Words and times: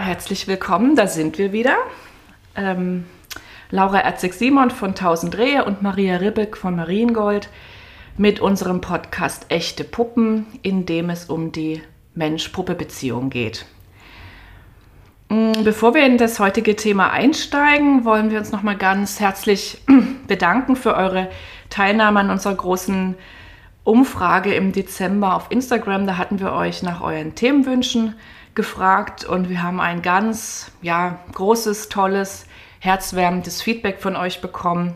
Herzlich 0.00 0.46
willkommen, 0.46 0.94
da 0.94 1.08
sind 1.08 1.38
wir 1.38 1.52
wieder. 1.52 1.76
Ähm, 2.54 3.04
Laura 3.70 3.98
Erzig-Simon 3.98 4.70
von 4.70 4.90
1000 4.90 5.36
Rehe 5.36 5.64
und 5.64 5.82
Maria 5.82 6.18
Ribbeck 6.18 6.56
von 6.56 6.76
Mariengold 6.76 7.48
mit 8.16 8.38
unserem 8.38 8.80
Podcast 8.80 9.46
Echte 9.48 9.82
Puppen, 9.82 10.46
in 10.62 10.86
dem 10.86 11.10
es 11.10 11.24
um 11.24 11.50
die 11.50 11.82
Mensch-Puppe-Beziehung 12.14 13.28
geht. 13.28 13.66
Mm, 15.30 15.64
bevor 15.64 15.94
wir 15.94 16.06
in 16.06 16.16
das 16.16 16.38
heutige 16.38 16.76
Thema 16.76 17.10
einsteigen, 17.10 18.04
wollen 18.04 18.30
wir 18.30 18.38
uns 18.38 18.52
nochmal 18.52 18.76
ganz 18.76 19.18
herzlich 19.18 19.82
bedanken 20.28 20.76
für 20.76 20.94
eure 20.94 21.28
Teilnahme 21.70 22.20
an 22.20 22.30
unserer 22.30 22.54
großen 22.54 23.16
Umfrage 23.82 24.54
im 24.54 24.70
Dezember 24.70 25.34
auf 25.34 25.50
Instagram. 25.50 26.06
Da 26.06 26.16
hatten 26.16 26.38
wir 26.38 26.52
euch 26.52 26.84
nach 26.84 27.00
euren 27.00 27.34
Themenwünschen 27.34 28.14
gefragt 28.54 29.24
und 29.24 29.48
wir 29.48 29.62
haben 29.62 29.80
ein 29.80 30.02
ganz 30.02 30.70
ja, 30.82 31.18
großes, 31.32 31.88
tolles, 31.88 32.46
herzwärmendes 32.80 33.62
Feedback 33.62 34.00
von 34.00 34.16
euch 34.16 34.40
bekommen. 34.40 34.94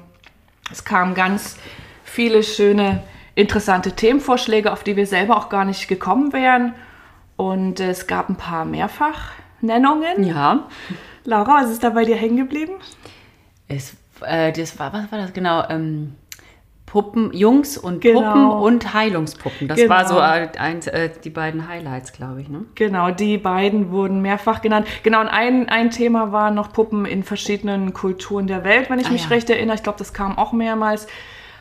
Es 0.70 0.84
kamen 0.84 1.14
ganz 1.14 1.56
viele 2.04 2.42
schöne, 2.42 3.02
interessante 3.34 3.92
Themenvorschläge, 3.92 4.72
auf 4.72 4.84
die 4.84 4.96
wir 4.96 5.06
selber 5.06 5.36
auch 5.36 5.48
gar 5.48 5.64
nicht 5.64 5.88
gekommen 5.88 6.32
wären. 6.32 6.74
Und 7.36 7.80
es 7.80 8.06
gab 8.06 8.28
ein 8.28 8.36
paar 8.36 8.64
Mehrfachnennungen. 8.64 10.24
Ja. 10.24 10.68
Laura, 11.24 11.62
was 11.62 11.70
ist 11.70 11.82
da 11.82 11.90
bei 11.90 12.04
dir 12.04 12.16
hängen 12.16 12.36
geblieben? 12.36 12.74
Es, 13.68 13.96
äh, 14.20 14.52
das 14.52 14.78
war, 14.78 14.92
was 14.92 15.10
war 15.10 15.18
das 15.18 15.32
genau? 15.32 15.66
Ähm, 15.68 16.14
Puppen, 16.92 17.32
Jungs 17.32 17.78
und 17.78 18.02
genau. 18.02 18.20
Puppen 18.20 18.50
und 18.50 18.92
Heilungspuppen. 18.92 19.66
Das 19.66 19.78
genau. 19.78 19.94
war 19.94 20.06
so 20.06 20.18
ein, 20.18 20.82
äh, 20.88 21.08
die 21.24 21.30
beiden 21.30 21.66
Highlights, 21.66 22.12
glaube 22.12 22.42
ich. 22.42 22.50
Ne? 22.50 22.66
Genau, 22.74 23.10
die 23.10 23.38
beiden 23.38 23.90
wurden 23.90 24.20
mehrfach 24.20 24.60
genannt. 24.60 24.86
Genau, 25.02 25.22
und 25.22 25.28
ein, 25.28 25.70
ein 25.70 25.90
Thema 25.90 26.32
war 26.32 26.50
noch 26.50 26.70
Puppen 26.74 27.06
in 27.06 27.22
verschiedenen 27.22 27.94
Kulturen 27.94 28.46
der 28.46 28.62
Welt, 28.62 28.90
wenn 28.90 28.98
ich 28.98 29.06
ah, 29.06 29.12
mich 29.12 29.22
ja. 29.22 29.28
recht 29.28 29.48
erinnere. 29.48 29.76
Ich 29.76 29.82
glaube, 29.82 29.98
das 29.98 30.12
kam 30.12 30.36
auch 30.36 30.52
mehrmals. 30.52 31.06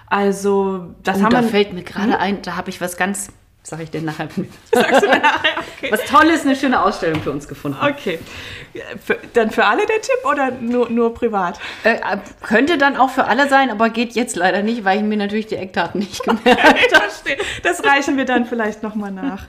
Also, 0.08 0.88
das 1.02 1.20
oh, 1.20 1.24
haben 1.24 1.32
da 1.32 1.44
wir. 1.44 1.48
fällt 1.48 1.72
mir 1.72 1.84
gerade 1.84 2.12
hm? 2.12 2.20
ein, 2.20 2.42
da 2.42 2.58
habe 2.58 2.70
ich 2.70 2.82
was 2.82 2.98
ganz 2.98 3.32
Sag 3.64 3.80
ich 3.80 3.92
dir 3.92 4.02
nachher. 4.02 4.28
Sagst 4.72 5.04
du 5.04 5.08
mir 5.08 5.20
nachher? 5.20 5.52
Okay. 5.78 5.92
Was 5.92 6.04
Tolles, 6.06 6.42
eine 6.42 6.56
schöne 6.56 6.82
Ausstellung 6.82 7.22
für 7.22 7.32
uns 7.32 7.48
gefunden. 7.48 7.78
Okay. 7.80 8.18
Für, 9.04 9.20
dann 9.34 9.52
für 9.52 9.66
alle 9.66 9.86
der 9.86 10.02
Tipp 10.02 10.18
oder 10.24 10.52
nur, 10.52 10.90
nur 10.90 11.14
privat? 11.14 11.60
Äh, 11.84 12.00
könnte 12.42 12.80
dann 12.80 12.98
auch 12.98 13.12
für 13.12 13.26
alle 13.26 13.48
sein, 13.50 13.70
aber 13.70 13.90
geht 13.90 14.14
jetzt 14.14 14.36
leider 14.36 14.64
nicht, 14.64 14.84
weil 14.84 14.98
ich 14.98 15.04
mir 15.04 15.18
natürlich 15.18 15.46
die 15.46 15.58
Eckdaten 15.58 16.00
nicht 16.00 16.24
gemerkt 16.24 16.96
habe. 16.96 17.06
Okay, 17.24 17.38
das 17.62 17.84
reichen 17.84 18.18
wir 18.18 18.26
dann 18.26 18.46
vielleicht 18.46 18.82
nochmal 18.82 19.12
nach. 19.12 19.46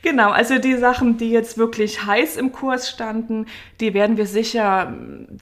Genau, 0.00 0.30
also 0.30 0.58
die 0.58 0.76
Sachen, 0.76 1.18
die 1.18 1.30
jetzt 1.30 1.58
wirklich 1.58 2.04
heiß 2.04 2.36
im 2.36 2.52
Kurs 2.52 2.88
standen, 2.88 3.46
die 3.80 3.92
werden 3.94 4.16
wir 4.16 4.26
sicher 4.26 4.92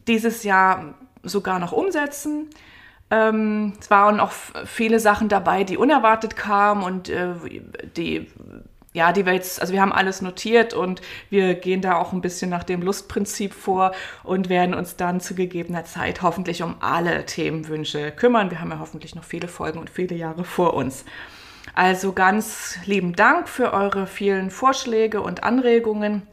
dieses 0.06 0.42
Jahr 0.42 0.94
sogar 1.22 1.58
noch 1.60 1.72
umsetzen. 1.72 2.50
Ähm, 3.10 3.72
es 3.80 3.90
waren 3.90 4.20
auch 4.20 4.32
viele 4.64 5.00
Sachen 5.00 5.28
dabei, 5.28 5.64
die 5.64 5.76
unerwartet 5.76 6.36
kamen 6.36 6.82
und 6.84 7.08
äh, 7.08 7.34
die, 7.96 8.28
ja, 8.92 9.12
die 9.12 9.26
wir 9.26 9.32
jetzt, 9.32 9.60
also 9.60 9.72
wir 9.72 9.80
haben 9.80 9.92
alles 9.92 10.22
notiert 10.22 10.74
und 10.74 11.00
wir 11.28 11.54
gehen 11.54 11.80
da 11.80 11.96
auch 11.96 12.12
ein 12.12 12.20
bisschen 12.20 12.50
nach 12.50 12.64
dem 12.64 12.82
Lustprinzip 12.82 13.52
vor 13.52 13.92
und 14.22 14.48
werden 14.48 14.74
uns 14.74 14.96
dann 14.96 15.20
zu 15.20 15.34
gegebener 15.34 15.84
Zeit 15.84 16.22
hoffentlich 16.22 16.62
um 16.62 16.76
alle 16.80 17.24
Themenwünsche 17.26 18.12
kümmern. 18.12 18.50
Wir 18.50 18.60
haben 18.60 18.70
ja 18.70 18.78
hoffentlich 18.78 19.14
noch 19.14 19.24
viele 19.24 19.48
Folgen 19.48 19.80
und 19.80 19.90
viele 19.90 20.14
Jahre 20.14 20.44
vor 20.44 20.74
uns. 20.74 21.04
Also 21.74 22.12
ganz 22.12 22.78
lieben 22.84 23.14
Dank 23.14 23.48
für 23.48 23.72
eure 23.72 24.06
vielen 24.06 24.50
Vorschläge 24.50 25.20
und 25.20 25.44
Anregungen. 25.44 26.26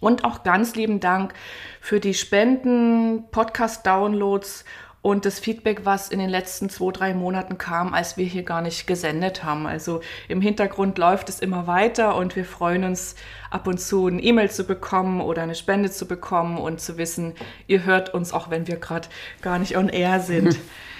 Und 0.00 0.24
auch 0.24 0.42
ganz 0.42 0.74
lieben 0.74 1.00
Dank 1.00 1.32
für 1.80 1.98
die 1.98 2.12
Spenden, 2.12 3.24
Podcast-Downloads 3.30 4.64
und 5.04 5.26
das 5.26 5.38
Feedback, 5.38 5.84
was 5.84 6.08
in 6.08 6.18
den 6.18 6.30
letzten 6.30 6.70
zwei, 6.70 6.90
drei 6.90 7.12
Monaten 7.12 7.58
kam, 7.58 7.92
als 7.92 8.16
wir 8.16 8.24
hier 8.24 8.42
gar 8.42 8.62
nicht 8.62 8.86
gesendet 8.86 9.44
haben. 9.44 9.66
Also 9.66 10.00
im 10.28 10.40
Hintergrund 10.40 10.96
läuft 10.96 11.28
es 11.28 11.40
immer 11.40 11.66
weiter 11.66 12.16
und 12.16 12.36
wir 12.36 12.46
freuen 12.46 12.84
uns 12.84 13.14
ab 13.50 13.66
und 13.66 13.78
zu 13.78 14.08
ein 14.08 14.18
E-Mail 14.18 14.50
zu 14.50 14.64
bekommen 14.64 15.20
oder 15.20 15.42
eine 15.42 15.56
Spende 15.56 15.90
zu 15.90 16.08
bekommen 16.08 16.56
und 16.56 16.80
zu 16.80 16.96
wissen, 16.96 17.34
ihr 17.66 17.84
hört 17.84 18.14
uns, 18.14 18.32
auch 18.32 18.48
wenn 18.48 18.66
wir 18.66 18.76
gerade 18.76 19.06
gar 19.42 19.58
nicht 19.58 19.76
on 19.76 19.90
air 19.90 20.20
sind. 20.20 20.56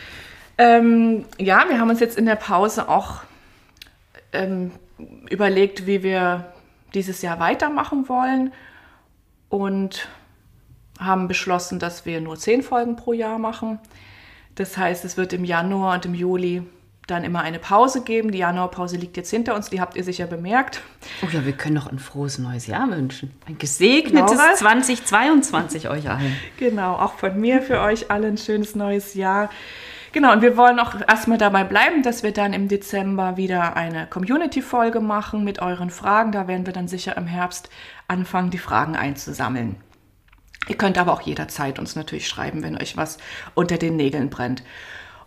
ähm, 0.58 1.24
ja, 1.38 1.64
wir 1.70 1.80
haben 1.80 1.88
uns 1.88 2.00
jetzt 2.00 2.18
in 2.18 2.26
der 2.26 2.36
Pause 2.36 2.90
auch 2.90 3.22
ähm, 4.34 4.72
überlegt, 5.30 5.86
wie 5.86 6.02
wir 6.02 6.52
dieses 6.92 7.22
Jahr 7.22 7.40
weitermachen 7.40 8.06
wollen 8.10 8.52
und 9.48 10.08
haben 10.98 11.28
beschlossen, 11.28 11.78
dass 11.78 12.06
wir 12.06 12.20
nur 12.20 12.36
zehn 12.36 12.62
Folgen 12.62 12.96
pro 12.96 13.12
Jahr 13.12 13.38
machen. 13.38 13.78
Das 14.54 14.76
heißt, 14.76 15.04
es 15.04 15.16
wird 15.16 15.32
im 15.32 15.44
Januar 15.44 15.94
und 15.94 16.06
im 16.06 16.14
Juli 16.14 16.62
dann 17.06 17.24
immer 17.24 17.42
eine 17.42 17.58
Pause 17.58 18.02
geben. 18.02 18.30
Die 18.30 18.38
Januarpause 18.38 18.96
liegt 18.96 19.16
jetzt 19.16 19.30
hinter 19.30 19.54
uns, 19.54 19.68
die 19.70 19.80
habt 19.80 19.96
ihr 19.96 20.04
sicher 20.04 20.26
bemerkt. 20.26 20.82
Oh 21.22 21.28
ja, 21.30 21.44
wir 21.44 21.52
können 21.52 21.74
noch 21.74 21.86
ein 21.86 21.98
frohes 21.98 22.38
neues 22.38 22.66
Jahr 22.66 22.88
wünschen. 22.90 23.32
Ein 23.46 23.58
gesegnetes 23.58 24.38
Laura. 24.38 24.54
2022 24.54 25.88
euch 25.88 26.08
allen. 26.08 26.34
Genau, 26.58 26.94
auch 26.94 27.14
von 27.14 27.38
mir 27.38 27.62
für 27.62 27.80
euch 27.80 28.10
alle 28.10 28.28
ein 28.28 28.38
schönes 28.38 28.74
neues 28.74 29.14
Jahr. 29.14 29.50
Genau, 30.12 30.32
und 30.32 30.42
wir 30.42 30.56
wollen 30.56 30.78
auch 30.78 30.94
erstmal 31.08 31.38
dabei 31.38 31.64
bleiben, 31.64 32.04
dass 32.04 32.22
wir 32.22 32.32
dann 32.32 32.52
im 32.52 32.68
Dezember 32.68 33.36
wieder 33.36 33.76
eine 33.76 34.06
Community-Folge 34.06 35.00
machen 35.00 35.42
mit 35.42 35.60
euren 35.60 35.90
Fragen. 35.90 36.30
Da 36.30 36.46
werden 36.46 36.66
wir 36.66 36.72
dann 36.72 36.86
sicher 36.86 37.16
im 37.16 37.26
Herbst 37.26 37.68
anfangen, 38.06 38.50
die 38.50 38.58
Fragen 38.58 38.94
einzusammeln. 38.94 39.76
Ihr 40.68 40.76
könnt 40.76 40.98
aber 40.98 41.12
auch 41.12 41.22
jederzeit 41.22 41.78
uns 41.78 41.96
natürlich 41.96 42.28
schreiben, 42.28 42.62
wenn 42.62 42.80
euch 42.80 42.96
was 42.96 43.18
unter 43.54 43.78
den 43.78 43.96
Nägeln 43.96 44.30
brennt. 44.30 44.62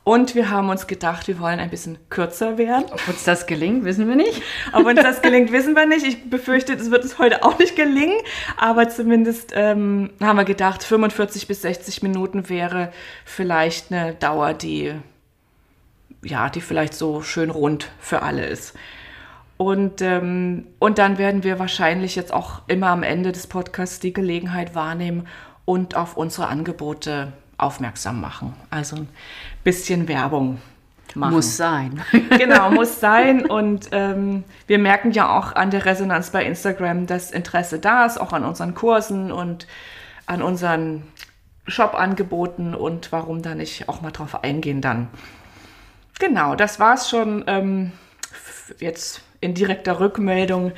Und 0.07 0.35
wir 0.35 0.49
haben 0.49 0.69
uns 0.69 0.87
gedacht, 0.87 1.27
wir 1.27 1.37
wollen 1.37 1.59
ein 1.59 1.69
bisschen 1.69 1.97
kürzer 2.09 2.57
werden. 2.57 2.85
Ob 2.91 3.09
uns 3.09 3.25
das 3.25 3.45
gelingt, 3.45 3.83
wissen 3.83 4.07
wir 4.07 4.15
nicht. 4.15 4.41
Ob 4.71 4.85
uns 4.85 5.01
das 5.01 5.21
gelingt, 5.21 5.51
wissen 5.51 5.75
wir 5.75 5.85
nicht. 5.85 6.07
Ich 6.07 6.29
befürchte, 6.29 6.71
es 6.71 6.89
wird 6.91 7.03
es 7.03 7.19
heute 7.19 7.43
auch 7.43 7.59
nicht 7.59 7.75
gelingen. 7.75 8.15
Aber 8.55 8.87
zumindest 8.87 9.51
ähm, 9.53 10.11
haben 10.21 10.37
wir 10.37 10.45
gedacht, 10.45 10.81
45 10.81 11.49
bis 11.49 11.61
60 11.63 12.03
Minuten 12.03 12.47
wäre 12.47 12.93
vielleicht 13.25 13.91
eine 13.91 14.13
Dauer, 14.13 14.53
die, 14.53 14.93
ja, 16.23 16.49
die 16.49 16.61
vielleicht 16.61 16.93
so 16.93 17.21
schön 17.21 17.49
rund 17.49 17.89
für 17.99 18.21
alle 18.21 18.45
ist. 18.45 18.75
Und, 19.57 20.01
ähm, 20.01 20.67
und 20.79 20.99
dann 20.99 21.17
werden 21.17 21.43
wir 21.43 21.57
wahrscheinlich 21.57 22.15
jetzt 22.15 22.31
auch 22.31 22.61
immer 22.67 22.87
am 22.87 23.03
Ende 23.03 23.31
des 23.31 23.47
Podcasts 23.47 23.99
die 23.99 24.13
Gelegenheit 24.13 24.75
wahrnehmen 24.75 25.27
und 25.65 25.95
auf 25.95 26.15
unsere 26.15 26.47
Angebote 26.47 27.33
aufmerksam 27.57 28.21
machen. 28.21 28.53
Also 28.69 28.97
ein 28.97 29.09
bisschen 29.63 30.07
Werbung 30.07 30.61
machen. 31.15 31.33
Muss 31.33 31.57
sein. 31.57 32.01
genau, 32.37 32.69
muss 32.69 32.99
sein. 32.99 33.45
Und 33.45 33.89
ähm, 33.91 34.43
wir 34.67 34.77
merken 34.77 35.11
ja 35.11 35.35
auch 35.37 35.55
an 35.55 35.71
der 35.71 35.85
Resonanz 35.85 36.29
bei 36.29 36.45
Instagram, 36.45 37.07
dass 37.07 37.31
Interesse 37.31 37.79
da 37.79 38.05
ist, 38.05 38.19
auch 38.19 38.33
an 38.33 38.45
unseren 38.45 38.75
Kursen 38.75 39.31
und 39.31 39.67
an 40.27 40.41
unseren 40.41 41.03
Shop-Angeboten 41.67 42.75
und 42.75 43.11
warum 43.11 43.41
da 43.41 43.55
nicht 43.55 43.89
auch 43.89 44.01
mal 44.01 44.11
drauf 44.11 44.43
eingehen 44.43 44.81
dann. 44.81 45.07
Genau, 46.19 46.55
das 46.55 46.79
war 46.79 46.93
es 46.95 47.09
schon 47.09 47.43
ähm, 47.47 47.91
jetzt 48.79 49.21
in 49.41 49.53
direkter 49.53 49.99
Rückmeldung 49.99 50.71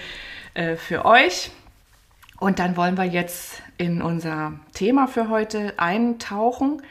äh, 0.54 0.76
für 0.76 1.06
euch. 1.06 1.52
Und 2.40 2.60
dann 2.60 2.78
wollen 2.78 2.98
wir 2.98 3.06
jetzt 3.06 3.62
in 3.78 4.02
unser 4.02 4.54
Thema 4.74 5.08
für 5.08 5.30
heute 5.30 5.74
eintauchen. 5.78 6.82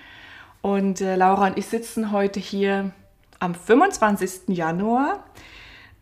Und 0.60 1.00
äh, 1.00 1.16
Laura 1.16 1.46
und 1.48 1.58
ich 1.58 1.66
sitzen 1.66 2.12
heute 2.12 2.40
hier 2.40 2.92
am 3.40 3.54
25. 3.54 4.48
Januar. 4.48 5.24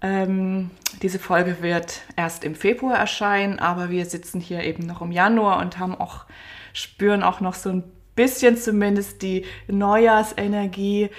Ähm, 0.00 0.70
diese 1.02 1.18
Folge 1.18 1.62
wird 1.62 2.02
erst 2.16 2.44
im 2.44 2.54
Februar 2.54 2.96
erscheinen, 2.96 3.58
aber 3.58 3.90
wir 3.90 4.04
sitzen 4.06 4.40
hier 4.40 4.62
eben 4.64 4.86
noch 4.86 5.02
im 5.02 5.12
Januar 5.12 5.60
und 5.60 5.78
haben 5.78 5.94
auch, 5.94 6.24
spüren 6.72 7.22
auch 7.22 7.40
noch 7.40 7.54
so 7.54 7.70
ein 7.70 7.84
bisschen 8.14 8.56
zumindest 8.56 9.22
die 9.22 9.44
Neujahrsenergie. 9.69 11.10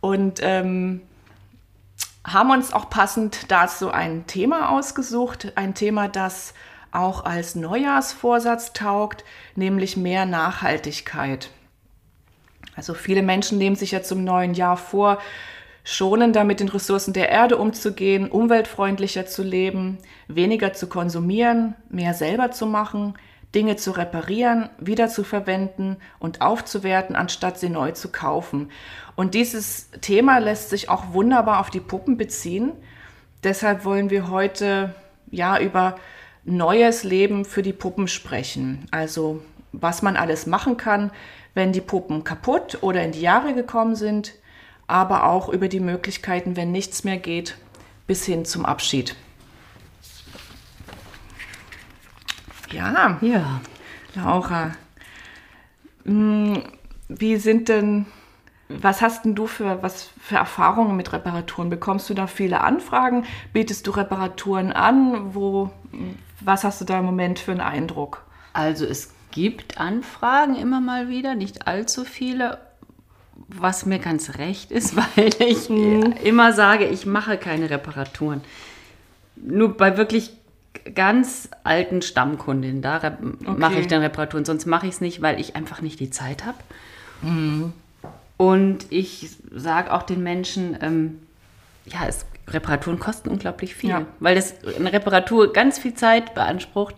Und 0.00 0.40
ähm, 0.42 1.02
haben 2.26 2.50
uns 2.50 2.72
auch 2.72 2.90
passend 2.90 3.50
dazu 3.50 3.90
ein 3.90 4.26
Thema 4.26 4.70
ausgesucht, 4.70 5.52
ein 5.54 5.74
Thema, 5.74 6.08
das 6.08 6.54
auch 6.90 7.24
als 7.24 7.54
Neujahrsvorsatz 7.54 8.72
taugt, 8.72 9.24
nämlich 9.54 9.96
mehr 9.96 10.26
Nachhaltigkeit. 10.26 11.50
Also 12.74 12.94
viele 12.94 13.22
Menschen 13.22 13.58
nehmen 13.58 13.76
sich 13.76 13.92
ja 13.92 14.02
zum 14.02 14.24
neuen 14.24 14.54
Jahr 14.54 14.76
vor, 14.76 15.18
schonender 15.84 16.42
mit 16.42 16.58
den 16.58 16.68
Ressourcen 16.68 17.12
der 17.12 17.28
Erde 17.28 17.58
umzugehen, 17.58 18.28
umweltfreundlicher 18.28 19.26
zu 19.26 19.42
leben, 19.44 19.98
weniger 20.26 20.72
zu 20.72 20.88
konsumieren, 20.88 21.74
mehr 21.88 22.12
selber 22.12 22.50
zu 22.50 22.66
machen, 22.66 23.14
Dinge 23.56 23.76
zu 23.76 23.92
reparieren, 23.92 24.68
wieder 24.78 25.08
zu 25.08 25.24
verwenden 25.24 25.96
und 26.18 26.42
aufzuwerten, 26.42 27.16
anstatt 27.16 27.58
sie 27.58 27.70
neu 27.70 27.92
zu 27.92 28.12
kaufen. 28.12 28.70
Und 29.16 29.32
dieses 29.32 29.90
Thema 30.02 30.38
lässt 30.38 30.68
sich 30.68 30.90
auch 30.90 31.14
wunderbar 31.14 31.60
auf 31.60 31.70
die 31.70 31.80
Puppen 31.80 32.18
beziehen. 32.18 32.72
Deshalb 33.42 33.86
wollen 33.86 34.10
wir 34.10 34.28
heute 34.28 34.94
ja 35.30 35.58
über 35.58 35.96
neues 36.44 37.02
Leben 37.02 37.46
für 37.46 37.62
die 37.62 37.72
Puppen 37.72 38.08
sprechen. 38.08 38.86
Also 38.90 39.42
was 39.72 40.02
man 40.02 40.16
alles 40.16 40.46
machen 40.46 40.76
kann, 40.76 41.10
wenn 41.54 41.72
die 41.72 41.80
Puppen 41.80 42.24
kaputt 42.24 42.78
oder 42.82 43.02
in 43.02 43.12
die 43.12 43.22
Jahre 43.22 43.54
gekommen 43.54 43.96
sind, 43.96 44.34
aber 44.86 45.24
auch 45.24 45.48
über 45.48 45.68
die 45.68 45.80
Möglichkeiten, 45.80 46.56
wenn 46.56 46.72
nichts 46.72 47.04
mehr 47.04 47.16
geht, 47.16 47.56
bis 48.06 48.26
hin 48.26 48.44
zum 48.44 48.66
Abschied. 48.66 49.16
Ja, 52.70 53.18
ja. 53.20 53.60
Laura, 54.14 54.72
hm, 56.04 56.62
wie 57.08 57.36
sind 57.36 57.68
denn, 57.68 58.06
was 58.68 59.02
hast 59.02 59.24
denn 59.24 59.34
du 59.34 59.46
für, 59.46 59.82
was 59.82 60.10
für 60.20 60.36
Erfahrungen 60.36 60.96
mit 60.96 61.12
Reparaturen? 61.12 61.70
Bekommst 61.70 62.08
du 62.10 62.14
da 62.14 62.26
viele 62.26 62.62
Anfragen? 62.62 63.24
Bietest 63.52 63.86
du 63.86 63.90
Reparaturen 63.92 64.72
an? 64.72 65.34
Wo, 65.34 65.70
was 66.40 66.64
hast 66.64 66.80
du 66.80 66.84
da 66.84 66.98
im 66.98 67.04
Moment 67.04 67.38
für 67.38 67.52
einen 67.52 67.60
Eindruck? 67.60 68.24
Also 68.52 68.86
es 68.86 69.12
gibt 69.30 69.78
Anfragen 69.78 70.56
immer 70.56 70.80
mal 70.80 71.08
wieder, 71.08 71.34
nicht 71.34 71.66
allzu 71.66 72.04
viele, 72.04 72.58
was 73.48 73.84
mir 73.84 73.98
ganz 73.98 74.38
recht 74.38 74.70
ist, 74.70 74.96
weil 75.16 75.30
ich 75.40 75.68
mhm. 75.68 76.14
immer 76.24 76.52
sage, 76.52 76.86
ich 76.86 77.06
mache 77.06 77.36
keine 77.36 77.68
Reparaturen. 77.68 78.40
Nur 79.36 79.76
bei 79.76 79.96
wirklich 79.98 80.32
ganz 80.94 81.48
alten 81.64 82.02
Stammkundinnen, 82.02 82.82
da 82.82 82.96
okay. 82.96 83.54
mache 83.56 83.80
ich 83.80 83.86
dann 83.86 84.02
Reparaturen, 84.02 84.44
sonst 84.44 84.66
mache 84.66 84.86
ich 84.86 84.94
es 84.94 85.00
nicht, 85.00 85.22
weil 85.22 85.40
ich 85.40 85.56
einfach 85.56 85.80
nicht 85.80 86.00
die 86.00 86.10
Zeit 86.10 86.44
habe. 86.44 86.58
Mhm. 87.22 87.72
Und 88.36 88.86
ich 88.90 89.30
sage 89.54 89.92
auch 89.92 90.02
den 90.02 90.22
Menschen, 90.22 90.76
ähm, 90.80 91.18
ja, 91.86 92.06
es, 92.06 92.26
Reparaturen 92.48 92.98
kosten 92.98 93.28
unglaublich 93.28 93.74
viel, 93.74 93.90
ja. 93.90 94.06
weil 94.20 94.34
das 94.34 94.54
eine 94.78 94.92
Reparatur 94.92 95.52
ganz 95.52 95.78
viel 95.78 95.94
Zeit 95.94 96.34
beansprucht 96.34 96.94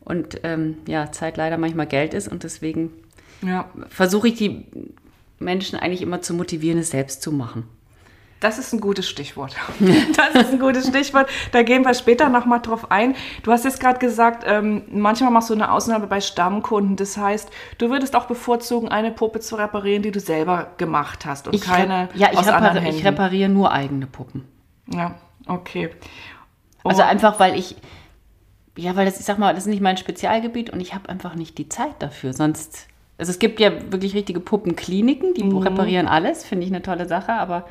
und 0.00 0.40
ähm, 0.42 0.78
ja, 0.86 1.12
Zeit 1.12 1.36
leider 1.36 1.56
manchmal 1.56 1.86
Geld 1.86 2.14
ist 2.14 2.28
und 2.28 2.42
deswegen 2.42 2.90
ja. 3.42 3.70
versuche 3.88 4.28
ich 4.28 4.34
die 4.34 4.66
Menschen 5.38 5.78
eigentlich 5.78 6.02
immer 6.02 6.20
zu 6.20 6.34
motivieren, 6.34 6.78
es 6.78 6.90
selbst 6.90 7.22
zu 7.22 7.32
machen. 7.32 7.64
Das 8.42 8.58
ist 8.58 8.72
ein 8.72 8.80
gutes 8.80 9.08
Stichwort. 9.08 9.54
Das 10.16 10.34
ist 10.34 10.52
ein 10.52 10.58
gutes 10.58 10.88
Stichwort. 10.88 11.28
Da 11.52 11.62
gehen 11.62 11.84
wir 11.84 11.94
später 11.94 12.28
nochmal 12.28 12.60
drauf 12.60 12.90
ein. 12.90 13.14
Du 13.44 13.52
hast 13.52 13.64
jetzt 13.64 13.78
gerade 13.78 14.00
gesagt, 14.00 14.42
ähm, 14.46 14.82
manchmal 14.90 15.30
machst 15.30 15.48
du 15.48 15.54
eine 15.54 15.70
Ausnahme 15.70 16.08
bei 16.08 16.20
Stammkunden. 16.20 16.96
Das 16.96 17.16
heißt, 17.16 17.48
du 17.78 17.90
würdest 17.90 18.16
auch 18.16 18.26
bevorzugen, 18.26 18.88
eine 18.88 19.12
Puppe 19.12 19.38
zu 19.38 19.54
reparieren, 19.54 20.02
die 20.02 20.10
du 20.10 20.18
selber 20.18 20.72
gemacht 20.76 21.24
hast 21.24 21.46
und 21.46 21.54
ich 21.54 21.62
keine 21.62 22.08
ja, 22.14 22.30
ich 22.32 22.38
aus 22.38 22.48
repari 22.48 22.88
ich 22.88 23.04
repariere 23.04 23.48
nur 23.48 23.70
eigene 23.70 24.06
Puppen. 24.06 24.44
Ja, 24.92 25.14
okay. 25.46 25.90
Oh. 26.82 26.88
Also 26.88 27.02
einfach, 27.02 27.38
weil 27.38 27.56
ich, 27.56 27.76
ja, 28.76 28.96
weil 28.96 29.06
das, 29.06 29.20
ich 29.20 29.24
sag 29.24 29.38
mal, 29.38 29.54
das 29.54 29.64
ist 29.64 29.70
nicht 29.70 29.82
mein 29.82 29.96
Spezialgebiet 29.96 30.70
und 30.70 30.80
ich 30.80 30.94
habe 30.94 31.08
einfach 31.08 31.36
nicht 31.36 31.58
die 31.58 31.68
Zeit 31.68 31.94
dafür. 32.00 32.32
Sonst, 32.32 32.88
also 33.18 33.30
es 33.30 33.38
gibt 33.38 33.60
ja 33.60 33.70
wirklich 33.92 34.14
richtige 34.14 34.40
Puppenkliniken, 34.40 35.34
die 35.34 35.44
mhm. 35.44 35.58
reparieren 35.58 36.08
alles, 36.08 36.44
finde 36.44 36.66
ich 36.66 36.72
eine 36.72 36.82
tolle 36.82 37.06
Sache, 37.06 37.34
aber 37.34 37.66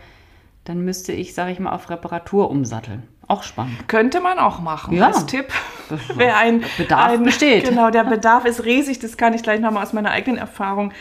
dann 0.64 0.82
müsste 0.82 1.12
ich, 1.12 1.34
sage 1.34 1.52
ich 1.52 1.60
mal, 1.60 1.72
auf 1.72 1.90
Reparatur 1.90 2.50
umsatteln. 2.50 3.04
Auch 3.28 3.44
spannend. 3.44 3.88
Könnte 3.88 4.20
man 4.20 4.40
auch 4.40 4.60
machen. 4.60 4.96
Ja. 4.96 5.08
Als 5.08 5.26
Tipp. 5.26 5.48
Wer 6.16 6.38
ein 6.38 6.64
Bedarf 6.78 7.14
ein, 7.14 7.24
besteht. 7.24 7.64
Genau, 7.64 7.90
der 7.90 8.04
Bedarf 8.10 8.46
ist 8.46 8.66
riesig. 8.66 9.00
Das 9.00 9.18
kann 9.18 9.34
ich 9.34 9.42
gleich 9.42 9.60
nochmal 9.60 9.84
aus 9.84 9.94
meiner 9.94 10.12
eigenen 10.12 10.38
Erfahrung, 10.38 10.92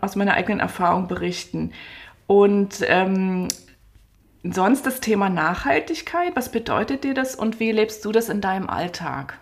aus 0.00 0.14
meiner 0.14 0.34
eigenen 0.34 0.60
Erfahrung 0.60 1.08
berichten. 1.08 1.72
Und 2.26 2.84
ähm, 2.86 3.48
sonst 4.44 4.86
das 4.86 5.00
Thema 5.00 5.28
Nachhaltigkeit. 5.28 6.36
Was 6.36 6.52
bedeutet 6.52 7.02
dir 7.02 7.14
das 7.14 7.34
und 7.34 7.60
wie 7.60 7.72
lebst 7.72 8.04
du 8.04 8.12
das 8.12 8.28
in 8.28 8.40
deinem 8.40 8.68
Alltag? 8.68 9.38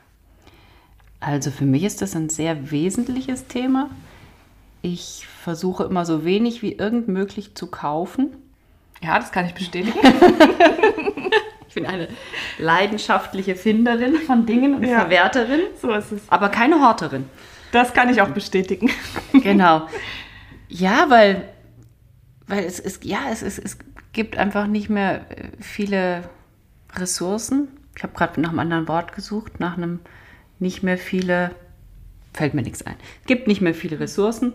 Also 1.21 1.51
für 1.51 1.67
mich 1.67 1.85
ist 1.85 2.03
das 2.03 2.17
ein 2.17 2.29
sehr 2.29 2.71
wesentliches 2.71 3.49
Thema. 3.49 3.91
Ich 4.81 5.27
versuche 5.43 5.85
immer 5.85 6.05
so 6.05 6.25
wenig 6.25 6.63
wie 6.63 6.73
irgend 6.73 7.09
möglich 7.09 7.55
zu 7.55 7.69
kaufen 7.69 8.37
ja, 9.03 9.19
das 9.19 9.33
kann 9.33 9.47
ich 9.47 9.55
bestätigen. 9.55 9.99
ich 11.69 11.75
bin 11.75 11.87
eine 11.87 12.09
leidenschaftliche 12.59 13.57
Finderin 13.57 14.17
von 14.17 14.47
Dingen 14.47 14.75
und 14.75 14.85
ja, 14.85 15.01
Verwerterin. 15.01 15.61
So 15.81 15.93
ist 15.93 16.13
es. 16.13 16.23
Aber 16.29 16.49
keine 16.49 16.81
Horterin. 16.81 17.25
Das 17.73 17.95
kann 17.95 18.11
ich 18.11 18.23
auch 18.23 18.29
bestätigen. 18.29 18.91
genau. 19.33 19.89
Ja, 20.75 21.11
weil, 21.11 21.51
weil 22.47 22.65
es 22.65 22.79
ist, 22.79 23.05
ja, 23.05 23.19
es, 23.31 23.43
ist, 23.43 23.59
es 23.59 23.77
gibt 24.15 24.39
einfach 24.39 24.67
nicht 24.67 24.89
mehr 24.89 25.31
äh, 25.31 25.49
viele 25.61 26.23
Ressourcen. 26.95 27.69
Ich 27.95 28.03
habe 28.03 28.15
gerade 28.15 28.41
nach 28.41 28.49
einem 28.49 28.59
anderen 28.59 28.89
Wort 28.89 29.13
gesucht, 29.13 29.61
nach 29.61 29.77
einem 29.77 30.01
nicht 30.61 30.83
mehr 30.83 30.97
viele, 30.97 31.55
fällt 32.33 32.55
mir 32.55 32.63
nichts 32.63 32.81
ein. 32.87 32.97
Es 33.21 33.27
gibt 33.27 33.49
nicht 33.49 33.61
mehr 33.61 33.75
viele 33.75 34.01
Ressourcen. 34.01 34.55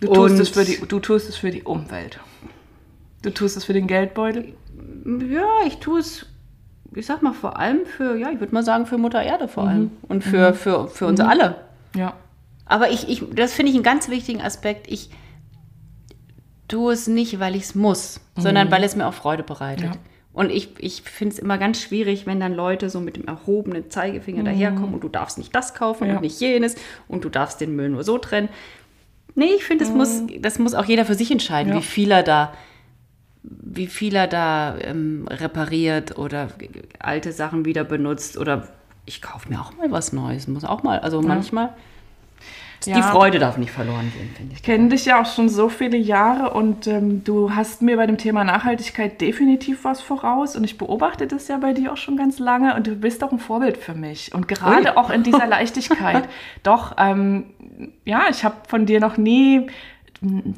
Du 0.00 0.06
tust, 0.10 0.38
es 0.38 0.48
für 0.48 0.64
die, 0.64 0.78
du 0.88 1.00
tust 1.00 1.28
es 1.28 1.36
für 1.36 1.50
die 1.50 1.62
Umwelt. 1.62 2.18
Du 3.22 3.30
tust 3.30 3.56
es 3.56 3.64
für 3.64 3.72
den 3.72 3.86
Geldbeutel? 3.86 4.54
Ja, 5.30 5.46
ich 5.66 5.78
tue 5.78 6.00
es, 6.00 6.26
ich 6.94 7.06
sag 7.06 7.22
mal, 7.22 7.32
vor 7.32 7.58
allem 7.58 7.84
für, 7.84 8.16
ja, 8.16 8.30
ich 8.30 8.40
würde 8.40 8.54
mal 8.54 8.62
sagen, 8.62 8.86
für 8.86 8.98
Mutter 8.98 9.22
Erde 9.22 9.48
vor 9.48 9.64
allem. 9.68 9.82
Mhm. 9.82 9.90
Und 10.08 10.24
für, 10.24 10.50
mhm. 10.50 10.54
für, 10.54 10.88
für 10.88 11.06
uns 11.06 11.20
mhm. 11.20 11.26
alle. 11.26 11.56
Ja. 11.94 12.14
Aber 12.66 12.90
ich, 12.90 13.08
ich 13.08 13.24
das 13.34 13.52
finde 13.52 13.70
ich 13.70 13.76
einen 13.76 13.84
ganz 13.84 14.08
wichtigen 14.08 14.40
Aspekt. 14.40 14.90
Ich 14.90 15.10
tue 16.68 16.92
es 16.92 17.08
nicht, 17.08 17.40
weil 17.40 17.56
ich 17.56 17.64
es 17.64 17.74
muss, 17.74 18.20
sondern 18.36 18.68
mhm. 18.68 18.72
weil 18.72 18.84
es 18.84 18.96
mir 18.96 19.06
auch 19.06 19.14
Freude 19.14 19.42
bereitet. 19.42 19.86
Ja. 19.86 19.92
Und 20.32 20.50
ich, 20.50 20.70
ich 20.78 21.02
finde 21.02 21.34
es 21.34 21.38
immer 21.40 21.58
ganz 21.58 21.80
schwierig, 21.82 22.24
wenn 22.26 22.38
dann 22.38 22.54
Leute 22.54 22.88
so 22.88 23.00
mit 23.00 23.16
dem 23.16 23.26
erhobenen 23.26 23.90
Zeigefinger 23.90 24.42
mhm. 24.42 24.46
daherkommen 24.46 24.94
und 24.94 25.02
du 25.02 25.08
darfst 25.08 25.38
nicht 25.38 25.54
das 25.54 25.74
kaufen 25.74 26.06
ja. 26.06 26.14
und 26.14 26.22
nicht 26.22 26.40
jenes 26.40 26.76
und 27.08 27.24
du 27.24 27.28
darfst 27.28 27.60
den 27.60 27.74
Müll 27.74 27.88
nur 27.88 28.04
so 28.04 28.16
trennen. 28.18 28.48
Nee, 29.34 29.50
ich 29.56 29.64
finde, 29.64 29.84
das, 29.84 29.92
mhm. 29.92 29.98
muss, 29.98 30.22
das 30.40 30.58
muss 30.58 30.74
auch 30.74 30.84
jeder 30.84 31.04
für 31.04 31.14
sich 31.14 31.30
entscheiden, 31.30 31.72
ja. 31.72 31.78
wie 31.78 31.82
viel 31.82 32.10
er 32.12 32.22
da 32.22 32.52
wie 33.42 33.86
viel 33.86 34.14
er 34.14 34.26
da 34.26 34.76
ähm, 34.80 35.26
repariert 35.28 36.18
oder 36.18 36.48
alte 36.98 37.32
Sachen 37.32 37.64
wieder 37.64 37.84
benutzt 37.84 38.36
oder 38.36 38.68
ich 39.06 39.22
kaufe 39.22 39.48
mir 39.48 39.60
auch 39.60 39.76
mal 39.76 39.90
was 39.90 40.12
Neues. 40.12 40.46
Muss 40.46 40.64
auch 40.64 40.82
mal, 40.82 41.00
also 41.00 41.20
ja. 41.20 41.26
manchmal. 41.26 41.70
Ja. 42.86 42.96
Die 42.96 43.02
Freude 43.02 43.38
darf 43.38 43.58
nicht 43.58 43.72
verloren 43.72 44.10
gehen, 44.16 44.30
finde 44.34 44.52
ich. 44.52 44.60
Ich 44.60 44.62
kenne 44.64 44.88
dich 44.88 45.04
ja 45.04 45.20
auch 45.20 45.26
schon 45.26 45.50
so 45.50 45.68
viele 45.68 45.98
Jahre 45.98 46.54
und 46.54 46.86
ähm, 46.86 47.22
du 47.24 47.54
hast 47.54 47.82
mir 47.82 47.96
bei 47.98 48.06
dem 48.06 48.16
Thema 48.16 48.42
Nachhaltigkeit 48.42 49.20
definitiv 49.20 49.84
was 49.84 50.00
voraus 50.00 50.56
und 50.56 50.64
ich 50.64 50.78
beobachte 50.78 51.26
das 51.26 51.48
ja 51.48 51.58
bei 51.58 51.74
dir 51.74 51.92
auch 51.92 51.98
schon 51.98 52.16
ganz 52.16 52.38
lange 52.38 52.74
und 52.74 52.86
du 52.86 52.94
bist 52.94 53.22
auch 53.22 53.32
ein 53.32 53.38
Vorbild 53.38 53.76
für 53.76 53.92
mich 53.92 54.34
und 54.34 54.48
gerade 54.48 54.92
Ui. 54.92 54.96
auch 54.96 55.10
in 55.10 55.22
dieser 55.22 55.46
Leichtigkeit. 55.48 56.26
Doch, 56.62 56.94
ähm, 56.96 57.50
ja, 58.06 58.22
ich 58.30 58.44
habe 58.44 58.56
von 58.66 58.86
dir 58.86 59.00
noch 59.00 59.18
nie 59.18 59.66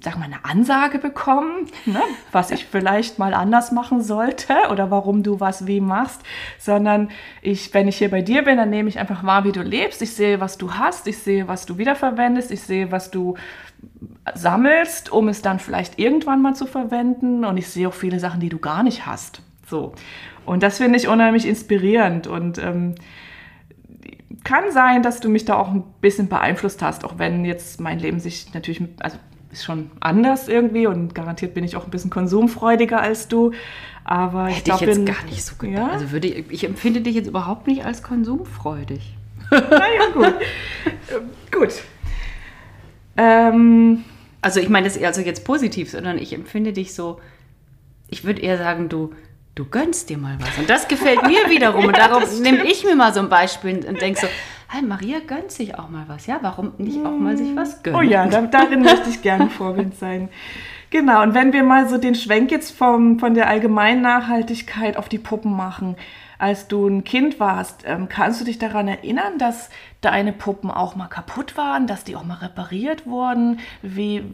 sag 0.02 0.18
mal, 0.18 0.24
eine 0.24 0.44
Ansage 0.44 0.98
bekommen, 0.98 1.68
ne, 1.86 2.00
was 2.32 2.50
ich 2.50 2.66
vielleicht 2.66 3.20
mal 3.20 3.32
anders 3.32 3.70
machen 3.70 4.02
sollte 4.02 4.54
oder 4.70 4.90
warum 4.90 5.22
du 5.22 5.38
was 5.38 5.68
wie 5.68 5.80
machst, 5.80 6.20
sondern 6.58 7.10
ich, 7.42 7.72
wenn 7.72 7.86
ich 7.86 7.98
hier 7.98 8.10
bei 8.10 8.22
dir 8.22 8.42
bin, 8.42 8.56
dann 8.56 8.70
nehme 8.70 8.88
ich 8.88 8.98
einfach 8.98 9.22
wahr, 9.22 9.44
wie 9.44 9.52
du 9.52 9.62
lebst. 9.62 10.02
Ich 10.02 10.14
sehe, 10.14 10.40
was 10.40 10.58
du 10.58 10.74
hast, 10.74 11.06
ich 11.06 11.18
sehe, 11.18 11.46
was 11.46 11.64
du 11.64 11.78
wiederverwendest, 11.78 12.50
ich 12.50 12.62
sehe, 12.62 12.90
was 12.90 13.12
du 13.12 13.36
sammelst, 14.34 15.12
um 15.12 15.28
es 15.28 15.42
dann 15.42 15.60
vielleicht 15.60 15.98
irgendwann 15.98 16.42
mal 16.42 16.54
zu 16.54 16.66
verwenden 16.66 17.44
und 17.44 17.56
ich 17.56 17.68
sehe 17.68 17.88
auch 17.88 17.94
viele 17.94 18.18
Sachen, 18.18 18.40
die 18.40 18.48
du 18.48 18.58
gar 18.58 18.82
nicht 18.82 19.06
hast. 19.06 19.42
So. 19.66 19.92
Und 20.44 20.64
das 20.64 20.78
finde 20.78 20.98
ich 20.98 21.06
unheimlich 21.06 21.46
inspirierend 21.46 22.26
und 22.26 22.58
ähm, 22.58 22.96
kann 24.42 24.72
sein, 24.72 25.04
dass 25.04 25.20
du 25.20 25.28
mich 25.28 25.44
da 25.44 25.54
auch 25.54 25.68
ein 25.68 25.84
bisschen 26.00 26.28
beeinflusst 26.28 26.82
hast, 26.82 27.04
auch 27.04 27.18
wenn 27.18 27.44
jetzt 27.44 27.80
mein 27.80 28.00
Leben 28.00 28.18
sich 28.18 28.52
natürlich, 28.54 28.82
also 28.98 29.18
ist 29.52 29.64
schon 29.64 29.90
anders 30.00 30.48
irgendwie 30.48 30.86
und 30.86 31.14
garantiert 31.14 31.54
bin 31.54 31.62
ich 31.62 31.76
auch 31.76 31.84
ein 31.84 31.90
bisschen 31.90 32.10
konsumfreudiger 32.10 33.00
als 33.00 33.28
du. 33.28 33.52
Aber 34.04 34.46
Hätte 34.46 34.58
ich 34.58 34.64
glaube, 34.64 34.86
jetzt 34.86 35.06
gar 35.06 35.24
nicht 35.26 35.44
so 35.44 35.54
gedacht. 35.56 35.78
Ja? 35.78 35.88
Also 35.88 36.10
würde 36.10 36.28
ich, 36.28 36.50
ich 36.50 36.64
empfinde 36.64 37.02
dich 37.02 37.14
jetzt 37.14 37.28
überhaupt 37.28 37.66
nicht 37.66 37.84
als 37.84 38.02
konsumfreudig. 38.02 39.16
Naja, 39.50 40.08
gut. 40.14 40.34
gut. 41.50 41.74
Ähm, 43.18 44.02
also 44.40 44.60
ich 44.60 44.70
meine 44.70 44.86
das 44.86 44.96
eher 44.96 45.08
also 45.08 45.20
jetzt 45.20 45.44
positiv, 45.44 45.90
sondern 45.90 46.16
ich 46.16 46.32
empfinde 46.32 46.72
dich 46.72 46.94
so, 46.94 47.20
ich 48.08 48.24
würde 48.24 48.40
eher 48.40 48.56
sagen, 48.56 48.88
du, 48.88 49.12
du 49.54 49.66
gönnst 49.66 50.08
dir 50.08 50.16
mal 50.16 50.38
was. 50.40 50.56
Und 50.58 50.70
das 50.70 50.88
gefällt 50.88 51.22
mir 51.24 51.38
wiederum. 51.50 51.82
ja, 51.82 51.86
und 51.88 51.98
darauf 51.98 52.40
nehme 52.40 52.64
ich 52.64 52.84
mir 52.84 52.96
mal 52.96 53.12
so 53.12 53.20
ein 53.20 53.28
Beispiel 53.28 53.84
und 53.86 54.00
denke 54.00 54.20
so, 54.20 54.26
hey, 54.72 54.82
Maria 54.82 55.18
gönnt 55.20 55.50
sich 55.50 55.78
auch 55.78 55.90
mal 55.90 56.04
was. 56.08 56.26
Ja, 56.26 56.38
warum 56.40 56.72
nicht 56.78 57.04
auch 57.04 57.16
mal 57.16 57.36
sich 57.36 57.54
was 57.54 57.82
gönnen? 57.82 57.98
Oh 57.98 58.02
ja, 58.02 58.26
darin 58.26 58.80
möchte 58.80 59.10
ich 59.10 59.20
gerne 59.20 59.50
Vorbild 59.50 59.94
sein. 59.98 60.30
Genau, 60.88 61.22
und 61.22 61.34
wenn 61.34 61.52
wir 61.52 61.62
mal 61.62 61.88
so 61.88 61.98
den 61.98 62.14
Schwenk 62.14 62.50
jetzt 62.50 62.76
vom, 62.76 63.18
von 63.18 63.34
der 63.34 63.48
allgemeinen 63.48 64.00
Nachhaltigkeit 64.00 64.96
auf 64.96 65.08
die 65.08 65.18
Puppen 65.18 65.54
machen. 65.54 65.96
Als 66.38 66.66
du 66.66 66.88
ein 66.88 67.04
Kind 67.04 67.38
warst, 67.38 67.84
ähm, 67.86 68.08
kannst 68.08 68.40
du 68.40 68.44
dich 68.44 68.58
daran 68.58 68.88
erinnern, 68.88 69.38
dass 69.38 69.70
deine 70.00 70.32
Puppen 70.32 70.72
auch 70.72 70.96
mal 70.96 71.06
kaputt 71.06 71.56
waren, 71.56 71.86
dass 71.86 72.02
die 72.02 72.16
auch 72.16 72.24
mal 72.24 72.38
repariert 72.38 73.06
wurden? 73.06 73.60
Wie, 73.80 74.24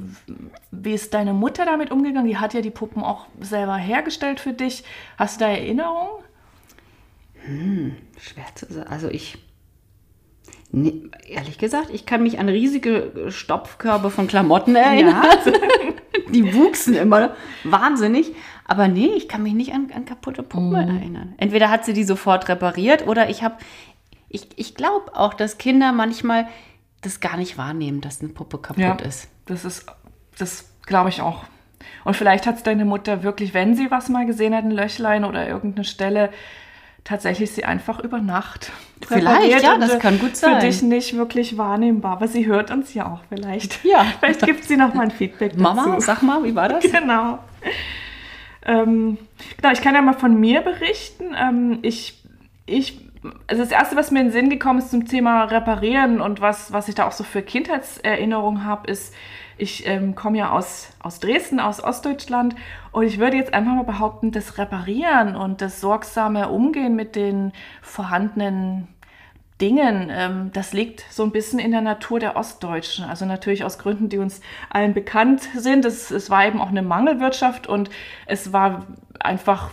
wie 0.71 0.95
ist 0.95 1.13
deine 1.13 1.35
Mutter 1.35 1.67
damit 1.67 1.91
umgegangen? 1.91 2.27
Die 2.27 2.39
hat 2.39 2.55
ja 2.55 2.63
die 2.63 2.71
Puppen 2.71 3.03
auch 3.03 3.27
selber 3.41 3.77
hergestellt 3.77 4.41
für 4.41 4.55
dich. 4.55 4.85
Hast 5.19 5.41
du 5.41 5.45
da 5.45 5.51
Erinnerungen? 5.51 6.25
Hm, 7.45 7.97
schwer 8.19 8.47
zu 8.55 8.73
sagen. 8.73 8.89
Also 8.89 9.09
ich, 9.09 9.37
nee, 10.71 11.03
ehrlich 11.27 11.59
gesagt, 11.59 11.89
ich 11.93 12.07
kann 12.07 12.23
mich 12.23 12.39
an 12.39 12.49
riesige 12.49 13.27
Stopfkörbe 13.29 14.11
von 14.11 14.27
Klamotten 14.27 14.77
erinnern. 14.77 15.25
Ja. 15.47 15.53
Die 16.33 16.55
wuchsen 16.55 16.95
immer 16.95 17.35
wahnsinnig. 17.65 18.35
Aber 18.67 18.87
nee, 18.87 19.13
ich 19.17 19.29
kann 19.29 19.43
mich 19.43 19.55
nicht 19.55 19.73
an, 19.73 19.91
an 19.95 20.05
kaputte 20.05 20.43
Puppen 20.43 20.69
mhm. 20.71 20.75
erinnern. 20.75 21.35
Entweder 21.39 21.71
hat 21.71 21.87
sie 21.87 21.95
die 21.95 22.05
sofort 22.05 22.49
repariert 22.51 23.07
oder 23.07 23.31
ich 23.31 23.43
habe, 23.43 23.57
ich, 24.29 24.47
ich 24.57 24.75
glaube 24.75 25.17
auch, 25.17 25.33
dass 25.33 25.57
Kinder 25.57 25.93
manchmal 25.93 26.49
das 27.01 27.21
gar 27.21 27.39
nicht 27.39 27.57
wahrnehmen, 27.57 28.03
dass 28.03 28.21
eine 28.21 28.29
Puppe 28.29 28.59
kaputt 28.59 28.83
ja, 28.83 28.95
ist. 28.97 29.29
Das 29.47 29.65
ist, 29.65 29.87
das 30.39 30.69
glaube 30.85 31.09
ich 31.09 31.23
auch. 31.23 31.45
Und 32.05 32.15
vielleicht 32.15 32.47
hat 32.47 32.57
es 32.57 32.63
deine 32.63 32.85
Mutter 32.85 33.23
wirklich, 33.23 33.55
wenn 33.55 33.75
sie 33.75 33.91
was 33.91 34.11
mal 34.11 34.27
gesehen 34.27 34.55
hat, 34.55 34.65
ein 34.65 34.71
Löchlein 34.71 35.25
oder 35.25 35.49
irgendeine 35.49 35.85
Stelle, 35.85 36.31
tatsächlich 37.09 37.51
sie 37.53 37.65
einfach 37.65 38.01
über 38.01 38.21
Nacht. 38.21 38.71
Vielleicht, 39.07 39.63
ja, 39.63 39.79
das 39.79 39.99
kann 39.99 40.19
gut 40.19 40.37
sein. 40.37 40.61
Für 40.61 40.67
dich 40.67 40.83
nicht 40.83 41.17
wirklich 41.17 41.57
wahrnehmbar, 41.57 42.13
aber 42.13 42.29
sie 42.29 42.47
hört 42.47 42.71
uns 42.71 42.93
ja 42.93 43.11
auch 43.11 43.21
vielleicht. 43.31 43.83
Ja. 43.85 44.05
Vielleicht 44.21 44.45
gibt 44.45 44.65
sie 44.65 44.77
noch 44.77 44.93
mal 44.93 45.05
ein 45.05 45.11
Feedback 45.11 45.53
dazu. 45.53 45.63
Mama, 45.63 46.01
sag 46.01 46.23
mal, 46.23 46.45
wie 46.45 46.55
war 46.55 46.69
das? 46.69 46.85
Genau. 46.93 47.39
Ähm, 48.67 49.17
genau, 49.57 49.73
ich 49.73 49.81
kann 49.81 49.95
ja 49.95 50.03
mal 50.03 50.15
von 50.15 50.39
mir 50.39 50.61
berichten. 50.61 51.35
Ähm, 51.35 51.79
ich, 51.83 52.23
ich, 52.67 53.01
also 53.47 53.63
das 53.63 53.73
Erste, 53.73 53.97
was 53.97 54.11
mir 54.11 54.21
in 54.21 54.27
den 54.27 54.33
Sinn 54.33 54.51
gekommen 54.51 54.81
ist 54.81 54.91
zum 54.91 55.07
Thema 55.07 55.45
Reparieren 55.45 56.21
und 56.21 56.41
was, 56.41 56.73
was 56.73 56.89
ich 56.89 56.95
da 56.95 57.07
auch 57.07 57.13
so 57.13 57.25
für 57.25 57.41
Kindheitserinnerungen 57.41 58.65
habe, 58.65 58.91
ist, 58.91 59.15
ich 59.59 59.87
ähm, 59.87 60.15
komme 60.15 60.39
ja 60.39 60.53
aus, 60.53 60.89
aus 61.01 61.21
Dresden, 61.21 61.61
aus 61.61 61.83
Ostdeutschland 61.83 62.55
und 62.93 63.05
ich 63.05 63.19
würde 63.19 63.37
jetzt 63.37 63.55
einfach 63.55 63.75
mal 63.75 63.85
behaupten, 63.85 64.33
das 64.33 64.59
Reparieren 64.59 65.37
und 65.37 65.61
das 65.61 65.81
sorgsame 65.81 66.49
Umgehen 66.49 66.97
mit 66.97 67.17
den 67.17 67.53
vorhandenen 67.83 68.89
Dingen, 69.61 70.09
ähm, 70.13 70.51
das 70.53 70.73
liegt 70.73 71.05
so 71.11 71.25
ein 71.25 71.33
bisschen 71.33 71.59
in 71.59 71.73
der 71.73 71.81
Natur 71.81 72.21
der 72.21 72.37
Ostdeutschen. 72.37 73.05
Also 73.05 73.25
natürlich 73.25 73.65
aus 73.65 73.79
Gründen, 73.79 74.09
die 74.09 74.19
uns 74.19 74.41
allen 74.71 74.95
bekannt 74.95 75.49
sind. 75.57 75.85
Es, 75.85 76.11
es 76.13 76.31
war 76.31 76.47
eben 76.47 76.61
auch 76.61 76.69
eine 76.69 76.83
Mangelwirtschaft 76.83 77.67
und 77.67 77.91
es 78.27 78.53
war 78.53 78.87
einfach, 79.19 79.71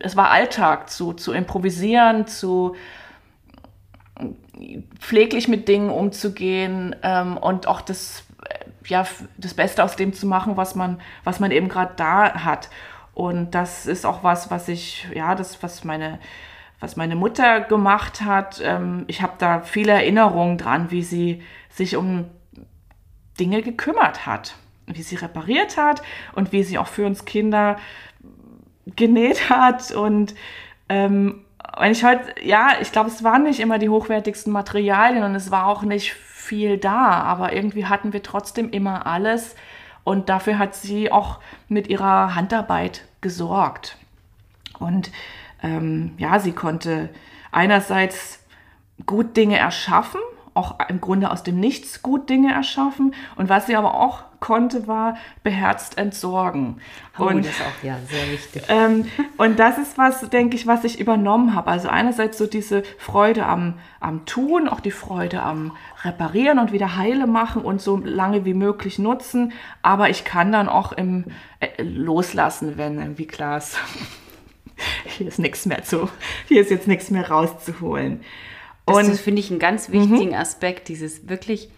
es 0.00 0.16
war 0.16 0.30
Alltag 0.30 0.90
zu, 0.90 1.12
zu 1.12 1.32
improvisieren, 1.32 2.26
zu 2.26 2.74
pfleglich 4.98 5.48
mit 5.48 5.68
Dingen 5.68 5.90
umzugehen 5.90 6.96
ähm, 7.02 7.36
und 7.36 7.66
auch 7.66 7.80
das, 7.80 8.24
ja, 8.86 9.06
das 9.36 9.54
Beste 9.54 9.84
aus 9.84 9.96
dem 9.96 10.12
zu 10.12 10.26
machen, 10.26 10.56
was 10.56 10.74
man, 10.74 11.00
was 11.24 11.40
man 11.40 11.50
eben 11.50 11.68
gerade 11.68 11.92
da 11.96 12.44
hat. 12.44 12.70
Und 13.14 13.54
das 13.54 13.86
ist 13.86 14.06
auch 14.06 14.22
was, 14.22 14.50
was 14.50 14.68
ich, 14.68 15.08
ja, 15.14 15.34
das, 15.34 15.62
was 15.62 15.84
meine 15.84 16.18
was 16.80 16.96
meine 16.96 17.14
Mutter 17.14 17.60
gemacht 17.60 18.22
hat. 18.22 18.60
Ähm, 18.64 19.04
ich 19.06 19.22
habe 19.22 19.34
da 19.38 19.60
viele 19.60 19.92
Erinnerungen 19.92 20.58
dran, 20.58 20.90
wie 20.90 21.02
sie 21.02 21.42
sich 21.68 21.96
um 21.96 22.24
Dinge 23.38 23.62
gekümmert 23.62 24.26
hat, 24.26 24.56
wie 24.86 25.02
sie 25.02 25.16
repariert 25.16 25.76
hat 25.76 26.02
und 26.34 26.52
wie 26.52 26.62
sie 26.62 26.78
auch 26.78 26.88
für 26.88 27.06
uns 27.06 27.24
Kinder 27.24 27.76
genäht 28.96 29.50
hat. 29.50 29.92
Und 29.92 30.34
ähm, 30.88 31.44
wenn 31.78 31.92
ich 31.92 32.02
heute, 32.02 32.34
ja, 32.42 32.72
ich 32.80 32.90
glaube, 32.90 33.10
es 33.10 33.22
waren 33.22 33.44
nicht 33.44 33.60
immer 33.60 33.78
die 33.78 33.90
hochwertigsten 33.90 34.52
Materialien 34.52 35.22
und 35.22 35.34
es 35.34 35.50
war 35.50 35.66
auch 35.66 35.82
nicht 35.82 36.16
viel 36.50 36.78
da, 36.78 37.12
aber 37.22 37.52
irgendwie 37.52 37.86
hatten 37.86 38.12
wir 38.12 38.24
trotzdem 38.24 38.70
immer 38.70 39.06
alles. 39.06 39.54
Und 40.02 40.28
dafür 40.28 40.58
hat 40.58 40.74
sie 40.74 41.12
auch 41.12 41.38
mit 41.68 41.86
ihrer 41.86 42.34
Handarbeit 42.34 43.04
gesorgt. 43.20 43.96
Und 44.80 45.12
ähm, 45.62 46.14
ja, 46.18 46.40
sie 46.40 46.50
konnte 46.50 47.10
einerseits 47.52 48.44
gut 49.06 49.36
Dinge 49.36 49.58
erschaffen, 49.58 50.20
auch 50.52 50.76
im 50.88 51.00
Grunde 51.00 51.30
aus 51.30 51.44
dem 51.44 51.60
Nichts 51.60 52.02
gut 52.02 52.28
Dinge 52.28 52.52
erschaffen. 52.52 53.14
Und 53.36 53.48
was 53.48 53.68
sie 53.68 53.76
aber 53.76 53.94
auch 53.94 54.24
konnte, 54.40 54.86
war 54.86 55.16
beherzt 55.42 55.98
entsorgen. 55.98 56.80
Oh, 57.18 57.24
und 57.24 57.44
das 57.44 57.52
ist 57.52 57.60
auch 57.60 57.84
ja 57.84 57.96
sehr 58.08 58.32
wichtig. 58.32 58.62
Ähm, 58.68 59.06
und 59.36 59.58
das 59.58 59.78
ist 59.78 59.98
was, 59.98 60.28
denke 60.30 60.56
ich, 60.56 60.66
was 60.66 60.84
ich 60.84 60.98
übernommen 60.98 61.54
habe. 61.54 61.70
Also 61.70 61.88
einerseits 61.88 62.38
so 62.38 62.46
diese 62.46 62.82
Freude 62.98 63.46
am, 63.46 63.74
am 64.00 64.24
Tun, 64.26 64.68
auch 64.68 64.80
die 64.80 64.90
Freude 64.90 65.42
am 65.42 65.76
Reparieren 66.02 66.58
und 66.58 66.72
wieder 66.72 66.96
heile 66.96 67.26
machen 67.26 67.62
und 67.62 67.80
so 67.80 67.98
lange 67.98 68.44
wie 68.44 68.54
möglich 68.54 68.98
nutzen. 68.98 69.52
Aber 69.82 70.08
ich 70.10 70.24
kann 70.24 70.50
dann 70.50 70.68
auch 70.68 70.92
im 70.92 71.26
äh, 71.60 71.82
loslassen, 71.82 72.78
wenn 72.78 72.98
irgendwie 72.98 73.26
klar 73.26 73.58
ist, 73.58 73.78
hier 75.04 75.28
ist 75.28 75.38
nichts 75.38 75.66
mehr 75.66 75.84
zu, 75.84 76.08
hier 76.48 76.62
ist 76.62 76.70
jetzt 76.70 76.88
nichts 76.88 77.10
mehr 77.10 77.28
rauszuholen. 77.28 78.22
Und 78.86 79.08
das 79.08 79.20
finde 79.20 79.40
ich 79.40 79.50
einen 79.50 79.60
ganz 79.60 79.90
wichtigen 79.90 80.30
mhm. 80.30 80.34
Aspekt, 80.34 80.88
dieses 80.88 81.28
wirklich 81.28 81.70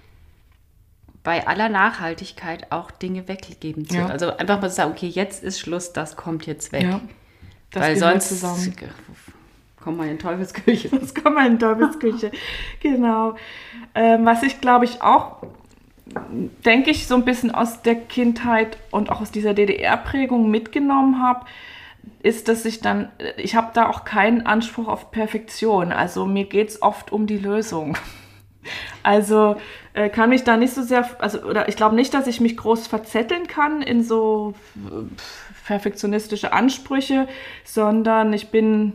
bei 1.25 1.47
aller 1.47 1.69
Nachhaltigkeit 1.69 2.71
auch 2.71 2.91
Dinge 2.91 3.29
weggeben 3.29 3.89
zu. 3.89 3.97
Ja. 3.97 4.07
Also 4.07 4.37
einfach 4.37 4.61
mal 4.61 4.71
sagen, 4.71 4.93
okay, 4.93 5.07
jetzt 5.09 5.43
ist 5.43 5.61
Schluss, 5.61 5.93
das 5.93 6.17
kommt 6.17 6.47
jetzt 6.47 6.73
weg. 6.73 6.83
Ja, 6.83 7.01
Weil 7.73 7.97
sonst 7.97 8.29
zusammen. 8.29 8.75
kommt 9.81 9.99
man 9.99 10.09
in 10.09 10.19
Teufelsküche. 10.19 10.89
Das 11.01 11.15
kommt 11.15 11.37
man 11.37 11.53
in 11.53 11.59
Teufelsküche. 11.59 12.33
genau. 12.81 13.37
Ähm, 13.95 14.25
was 14.25 14.43
ich 14.43 14.61
glaube 14.61 14.85
ich 14.85 15.03
auch 15.03 15.37
denke 16.65 16.91
ich, 16.91 17.07
so 17.07 17.15
ein 17.15 17.25
bisschen 17.25 17.51
aus 17.51 17.83
der 17.83 17.95
Kindheit 17.95 18.77
und 18.91 19.11
auch 19.11 19.21
aus 19.21 19.31
dieser 19.31 19.55
DDR-Prägung 19.55 20.51
mitgenommen 20.51 21.23
habe, 21.23 21.47
ist, 22.23 22.49
dass 22.49 22.65
ich 22.65 22.81
dann, 22.81 23.11
ich 23.37 23.55
habe 23.55 23.71
da 23.75 23.89
auch 23.89 24.05
keinen 24.05 24.47
Anspruch 24.47 24.89
auf 24.89 25.11
Perfektion. 25.11 25.93
Also 25.93 26.27
mir 26.27 26.45
geht 26.45 26.69
es 26.71 26.83
oft 26.83 27.13
um 27.13 27.27
die 27.27 27.39
Lösung. 27.39 27.97
Also 29.03 29.57
äh, 29.95 30.09
kann 30.09 30.31
mich 30.31 30.45
da 30.45 30.57
nicht 30.57 30.73
so 30.73 30.83
sehr, 30.83 31.09
also 31.21 31.43
oder 31.43 31.69
ich 31.69 31.77
glaube 31.77 31.95
nicht, 31.95 32.15
dass 32.15 32.27
ich 32.27 32.41
mich 32.41 32.57
groß 32.57 32.87
verzetteln 32.87 33.47
kann 33.47 33.83
in 33.83 34.03
so 34.03 34.55
perfektionistische 35.67 36.53
Ansprüche, 36.53 37.29
sondern 37.65 38.33
ich 38.33 38.49
bin 38.49 38.95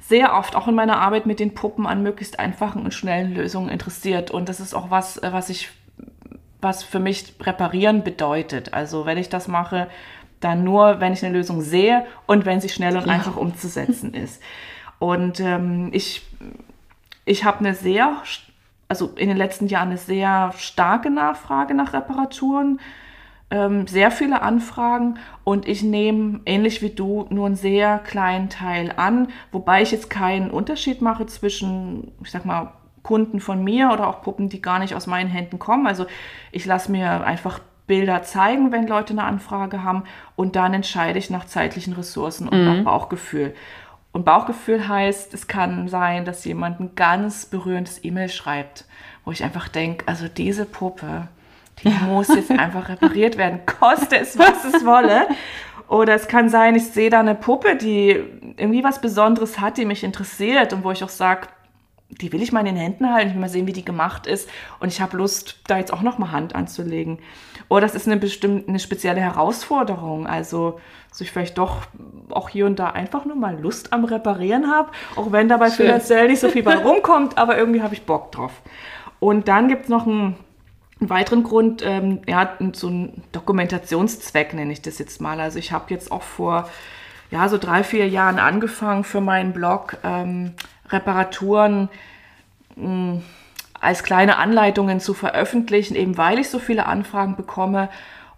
sehr 0.00 0.34
oft 0.34 0.56
auch 0.56 0.68
in 0.68 0.74
meiner 0.74 1.00
Arbeit 1.00 1.26
mit 1.26 1.38
den 1.38 1.54
Puppen 1.54 1.86
an 1.86 2.02
möglichst 2.02 2.38
einfachen 2.38 2.82
und 2.82 2.94
schnellen 2.94 3.34
Lösungen 3.34 3.68
interessiert. 3.68 4.30
Und 4.30 4.48
das 4.48 4.58
ist 4.58 4.74
auch 4.74 4.90
was, 4.90 5.18
äh, 5.18 5.32
was 5.32 5.50
ich, 5.50 5.70
was 6.60 6.82
für 6.82 6.98
mich 6.98 7.34
reparieren 7.40 8.02
bedeutet. 8.02 8.72
Also 8.72 9.04
wenn 9.04 9.18
ich 9.18 9.28
das 9.28 9.48
mache, 9.48 9.88
dann 10.40 10.64
nur, 10.64 11.00
wenn 11.00 11.12
ich 11.12 11.24
eine 11.24 11.36
Lösung 11.36 11.60
sehe 11.60 12.06
und 12.26 12.46
wenn 12.46 12.60
sie 12.60 12.68
schnell 12.68 12.96
und 12.96 13.06
ja. 13.06 13.12
einfach 13.12 13.36
umzusetzen 13.36 14.14
ist. 14.14 14.42
Und 14.98 15.40
ähm, 15.40 15.90
ich, 15.92 16.22
ich 17.24 17.44
habe 17.44 17.60
eine 17.60 17.74
sehr, 17.74 18.16
also 18.88 19.12
in 19.16 19.28
den 19.28 19.36
letzten 19.36 19.66
Jahren 19.66 19.88
eine 19.88 19.98
sehr 19.98 20.52
starke 20.56 21.10
Nachfrage 21.10 21.74
nach 21.74 21.92
Reparaturen, 21.92 22.80
ähm, 23.50 23.86
sehr 23.86 24.10
viele 24.10 24.42
Anfragen 24.42 25.18
und 25.44 25.66
ich 25.66 25.82
nehme, 25.82 26.40
ähnlich 26.44 26.82
wie 26.82 26.90
du, 26.90 27.26
nur 27.30 27.46
einen 27.46 27.56
sehr 27.56 27.98
kleinen 27.98 28.50
Teil 28.50 28.92
an, 28.96 29.28
wobei 29.52 29.82
ich 29.82 29.90
jetzt 29.90 30.10
keinen 30.10 30.50
Unterschied 30.50 31.00
mache 31.00 31.26
zwischen, 31.26 32.12
ich 32.22 32.30
sag 32.30 32.44
mal, 32.44 32.72
Kunden 33.02 33.40
von 33.40 33.64
mir 33.64 33.90
oder 33.92 34.06
auch 34.06 34.20
Puppen, 34.20 34.50
die 34.50 34.60
gar 34.60 34.78
nicht 34.78 34.94
aus 34.94 35.06
meinen 35.06 35.30
Händen 35.30 35.58
kommen. 35.58 35.86
Also 35.86 36.04
ich 36.52 36.66
lasse 36.66 36.92
mir 36.92 37.24
einfach 37.24 37.60
Bilder 37.86 38.22
zeigen, 38.22 38.70
wenn 38.70 38.86
Leute 38.86 39.14
eine 39.14 39.24
Anfrage 39.24 39.82
haben 39.82 40.04
und 40.36 40.56
dann 40.56 40.74
entscheide 40.74 41.18
ich 41.18 41.30
nach 41.30 41.46
zeitlichen 41.46 41.94
Ressourcen 41.94 42.48
und 42.48 42.58
mhm. 42.58 42.66
nach 42.66 42.84
Bauchgefühl. 42.84 43.54
Und 44.18 44.24
Bauchgefühl 44.24 44.88
heißt, 44.88 45.32
es 45.32 45.46
kann 45.46 45.86
sein, 45.86 46.24
dass 46.24 46.44
jemand 46.44 46.80
ein 46.80 46.96
ganz 46.96 47.46
berührendes 47.46 48.02
E-Mail 48.04 48.28
schreibt, 48.28 48.84
wo 49.24 49.30
ich 49.30 49.44
einfach 49.44 49.68
denke, 49.68 50.08
also 50.08 50.26
diese 50.26 50.64
Puppe, 50.64 51.28
die 51.84 51.88
muss 52.04 52.26
jetzt 52.26 52.50
einfach 52.50 52.88
repariert 52.88 53.38
werden, 53.38 53.60
koste 53.64 54.18
es, 54.18 54.36
was 54.36 54.64
es 54.64 54.84
wolle. 54.84 55.28
Oder 55.86 56.16
es 56.16 56.26
kann 56.26 56.48
sein, 56.48 56.74
ich 56.74 56.86
sehe 56.86 57.10
da 57.10 57.20
eine 57.20 57.36
Puppe, 57.36 57.76
die 57.76 58.08
irgendwie 58.56 58.82
was 58.82 59.00
Besonderes 59.00 59.60
hat, 59.60 59.78
die 59.78 59.84
mich 59.84 60.02
interessiert 60.02 60.72
und 60.72 60.82
wo 60.82 60.90
ich 60.90 61.04
auch 61.04 61.10
sage, 61.10 61.46
die 62.08 62.32
will 62.32 62.42
ich 62.42 62.50
mal 62.50 62.66
in 62.66 62.66
den 62.66 62.76
Händen 62.76 63.14
halten, 63.14 63.28
ich 63.28 63.34
will 63.34 63.40
mal 63.40 63.48
sehen, 63.48 63.68
wie 63.68 63.72
die 63.72 63.84
gemacht 63.84 64.26
ist 64.26 64.50
und 64.80 64.88
ich 64.88 65.00
habe 65.00 65.16
Lust, 65.16 65.60
da 65.68 65.78
jetzt 65.78 65.92
auch 65.92 66.02
noch 66.02 66.18
mal 66.18 66.32
Hand 66.32 66.56
anzulegen. 66.56 67.20
Oder 67.68 67.82
das 67.82 67.94
ist 67.94 68.06
eine 68.06 68.16
bestimmte, 68.16 68.68
eine 68.68 68.78
spezielle 68.78 69.20
Herausforderung, 69.20 70.26
also 70.26 70.80
dass 71.10 71.20
ich 71.20 71.30
vielleicht 71.30 71.58
doch 71.58 71.82
auch 72.30 72.48
hier 72.48 72.66
und 72.66 72.78
da 72.78 72.90
einfach 72.90 73.24
nur 73.24 73.36
mal 73.36 73.58
Lust 73.58 73.92
am 73.92 74.04
Reparieren 74.04 74.70
habe, 74.70 74.90
auch 75.16 75.32
wenn 75.32 75.48
dabei 75.48 75.70
Schön. 75.70 75.86
finanziell 75.86 76.28
nicht 76.28 76.40
so 76.40 76.48
viel 76.48 76.62
bei 76.62 76.76
rumkommt, 76.76 77.38
aber 77.38 77.58
irgendwie 77.58 77.82
habe 77.82 77.94
ich 77.94 78.02
Bock 78.02 78.32
drauf. 78.32 78.52
Und 79.20 79.48
dann 79.48 79.68
gibt 79.68 79.84
es 79.84 79.88
noch 79.88 80.06
einen, 80.06 80.36
einen, 81.00 81.10
weiteren 81.10 81.42
Grund, 81.42 81.82
ähm, 81.84 82.20
ja, 82.26 82.56
so 82.72 82.88
einen 82.88 83.22
Dokumentationszweck 83.32 84.54
nenne 84.54 84.72
ich 84.72 84.82
das 84.82 84.98
jetzt 84.98 85.20
mal. 85.20 85.40
Also 85.40 85.58
ich 85.58 85.72
habe 85.72 85.86
jetzt 85.88 86.12
auch 86.12 86.22
vor 86.22 86.68
ja, 87.30 87.48
so 87.48 87.58
drei, 87.58 87.84
vier 87.84 88.08
Jahren 88.08 88.38
angefangen 88.38 89.04
für 89.04 89.20
meinen 89.20 89.52
Blog 89.52 89.98
ähm, 90.04 90.54
Reparaturen 90.88 91.88
mh, 92.76 92.88
mm, 92.88 93.22
als 93.80 94.02
kleine 94.02 94.36
Anleitungen 94.38 95.00
zu 95.00 95.14
veröffentlichen, 95.14 95.94
eben 95.94 96.18
weil 96.18 96.38
ich 96.38 96.48
so 96.48 96.58
viele 96.58 96.86
Anfragen 96.86 97.36
bekomme 97.36 97.88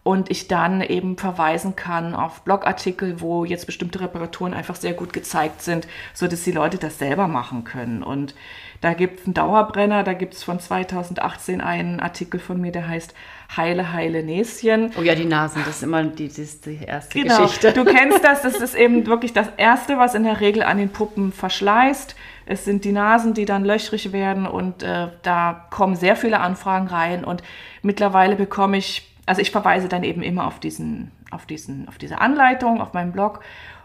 und 0.02 0.30
ich 0.30 0.48
dann 0.48 0.80
eben 0.80 1.18
verweisen 1.18 1.76
kann 1.76 2.14
auf 2.14 2.42
Blogartikel, 2.42 3.20
wo 3.20 3.44
jetzt 3.44 3.66
bestimmte 3.66 4.00
Reparaturen 4.00 4.54
einfach 4.54 4.76
sehr 4.76 4.94
gut 4.94 5.12
gezeigt 5.12 5.62
sind, 5.62 5.86
so 6.14 6.26
dass 6.26 6.42
die 6.42 6.52
Leute 6.52 6.78
das 6.78 6.98
selber 6.98 7.28
machen 7.28 7.64
können. 7.64 8.02
Und 8.02 8.34
da 8.80 8.94
gibt 8.94 9.20
es 9.20 9.26
einen 9.26 9.34
Dauerbrenner, 9.34 10.04
da 10.04 10.14
gibt 10.14 10.34
es 10.34 10.42
von 10.42 10.58
2018 10.58 11.60
einen 11.60 12.00
Artikel 12.00 12.40
von 12.40 12.60
mir, 12.60 12.72
der 12.72 12.88
heißt 12.88 13.14
Heile, 13.54 13.92
Heile 13.92 14.22
Näschen. 14.22 14.92
Oh 14.98 15.02
ja, 15.02 15.14
die 15.14 15.26
Nasen, 15.26 15.62
das 15.66 15.76
ist 15.76 15.82
immer 15.82 16.02
die, 16.02 16.28
die, 16.28 16.48
die 16.64 16.84
erste 16.84 17.20
genau. 17.20 17.42
Geschichte. 17.42 17.72
Du 17.72 17.84
kennst 17.84 18.24
das, 18.24 18.42
das 18.42 18.56
ist 18.56 18.74
eben 18.74 19.06
wirklich 19.06 19.34
das 19.34 19.48
Erste, 19.58 19.98
was 19.98 20.14
in 20.14 20.24
der 20.24 20.40
Regel 20.40 20.62
an 20.62 20.78
den 20.78 20.90
Puppen 20.90 21.32
verschleißt. 21.32 22.16
Es 22.46 22.64
sind 22.64 22.84
die 22.84 22.92
Nasen, 22.92 23.34
die 23.34 23.44
dann 23.44 23.64
löchrig 23.64 24.12
werden 24.12 24.46
und 24.46 24.82
äh, 24.82 25.08
da 25.22 25.66
kommen 25.70 25.94
sehr 25.94 26.16
viele 26.16 26.40
Anfragen 26.40 26.86
rein 26.88 27.24
und 27.24 27.42
mittlerweile 27.82 28.34
bekomme 28.34 28.78
ich 28.78 29.06
also 29.30 29.42
ich 29.42 29.52
verweise 29.52 29.88
dann 29.88 30.02
eben 30.02 30.22
immer 30.22 30.46
auf 30.48 30.58
diesen, 30.58 31.12
auf 31.30 31.46
diesen, 31.46 31.86
auf 31.88 31.98
diese 31.98 32.20
Anleitung 32.20 32.80
auf 32.80 32.94
meinem 32.94 33.12
Blog. 33.12 33.40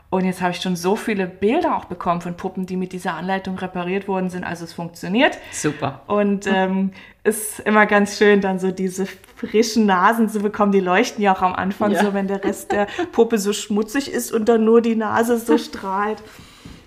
Und 0.10 0.24
jetzt 0.24 0.42
habe 0.42 0.52
ich 0.52 0.62
schon 0.62 0.76
so 0.76 0.96
viele 0.96 1.28
Bilder 1.28 1.76
auch 1.76 1.86
bekommen 1.86 2.22
von 2.22 2.38
Puppen, 2.38 2.66
die 2.66 2.78
mit 2.78 2.94
dieser 2.94 3.16
Anleitung 3.16 3.58
repariert 3.58 4.08
worden 4.08 4.30
sind. 4.30 4.44
Also 4.44 4.64
es 4.64 4.74
funktioniert. 4.74 5.38
Super. 5.52 6.02
Und 6.08 6.48
ähm, 6.48 6.92
ist 7.24 7.60
immer 7.62 7.86
ganz 7.86 8.18
schön, 8.18 8.40
dann 8.40 8.60
so 8.60 8.72
diese 8.72 9.08
frischen 9.36 9.86
Nasen 9.86 10.30
zu 10.30 10.40
bekommen. 10.40 10.72
Die 10.72 10.80
leuchten 10.80 11.24
ja 11.24 11.36
auch 11.36 11.42
am 11.42 11.54
Anfang 11.54 11.92
ja. 11.92 12.04
so, 12.04 12.14
wenn 12.14 12.28
der 12.28 12.44
Rest 12.44 12.72
der 12.72 12.88
Puppe 13.12 13.40
so 13.40 13.52
schmutzig 13.52 14.12
ist 14.12 14.32
und 14.32 14.48
dann 14.48 14.64
nur 14.64 14.82
die 14.82 14.96
Nase 14.96 15.38
so 15.38 15.58
strahlt. 15.58 16.22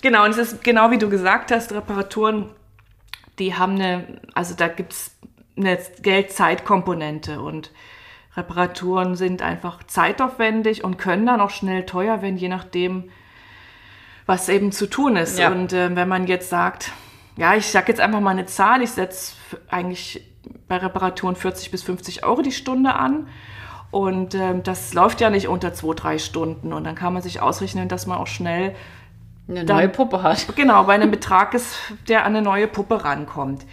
Genau, 0.00 0.24
und 0.24 0.30
es 0.30 0.38
ist 0.38 0.64
genau 0.64 0.90
wie 0.90 0.98
du 0.98 1.08
gesagt 1.08 1.50
hast, 1.50 1.72
Reparaturen, 1.72 2.46
die 3.38 3.54
haben 3.54 3.74
eine, 3.74 4.20
also 4.32 4.54
da 4.54 4.68
gibt 4.68 4.92
es 4.92 5.10
eine 5.56 5.78
Geld-Zeit-Komponente 6.02 7.40
und 7.40 7.72
Reparaturen 8.38 9.16
sind 9.16 9.42
einfach 9.42 9.82
zeitaufwendig 9.82 10.84
und 10.84 10.96
können 10.96 11.26
dann 11.26 11.40
auch 11.40 11.50
schnell 11.50 11.84
teuer 11.84 12.22
werden, 12.22 12.36
je 12.36 12.48
nachdem, 12.48 13.10
was 14.26 14.48
eben 14.48 14.72
zu 14.72 14.86
tun 14.86 15.16
ist. 15.16 15.38
Ja. 15.38 15.50
Und 15.50 15.72
äh, 15.72 15.94
wenn 15.94 16.08
man 16.08 16.26
jetzt 16.26 16.48
sagt, 16.48 16.92
ja, 17.36 17.54
ich 17.54 17.66
sage 17.66 17.88
jetzt 17.88 18.00
einfach 18.00 18.20
mal 18.20 18.30
eine 18.30 18.46
Zahl, 18.46 18.82
ich 18.82 18.90
setze 18.90 19.34
eigentlich 19.68 20.24
bei 20.66 20.76
Reparaturen 20.76 21.36
40 21.36 21.70
bis 21.70 21.82
50 21.82 22.24
Euro 22.24 22.42
die 22.42 22.52
Stunde 22.52 22.94
an. 22.94 23.28
Und 23.90 24.34
äh, 24.34 24.60
das 24.62 24.94
läuft 24.94 25.20
ja 25.20 25.30
nicht 25.30 25.48
unter 25.48 25.72
zwei, 25.74 25.94
drei 25.94 26.18
Stunden. 26.18 26.72
Und 26.72 26.84
dann 26.84 26.94
kann 26.94 27.12
man 27.12 27.22
sich 27.22 27.40
ausrechnen, 27.40 27.88
dass 27.88 28.06
man 28.06 28.18
auch 28.18 28.26
schnell 28.26 28.74
eine 29.48 29.64
neue 29.64 29.88
Puppe 29.88 30.22
hat. 30.22 30.46
Genau, 30.56 30.84
bei 30.84 30.94
einem 30.94 31.10
Betrag 31.10 31.54
ist, 31.54 31.76
der 32.06 32.24
an 32.24 32.36
eine 32.36 32.42
neue 32.42 32.68
Puppe 32.68 33.02
rankommt. 33.02 33.64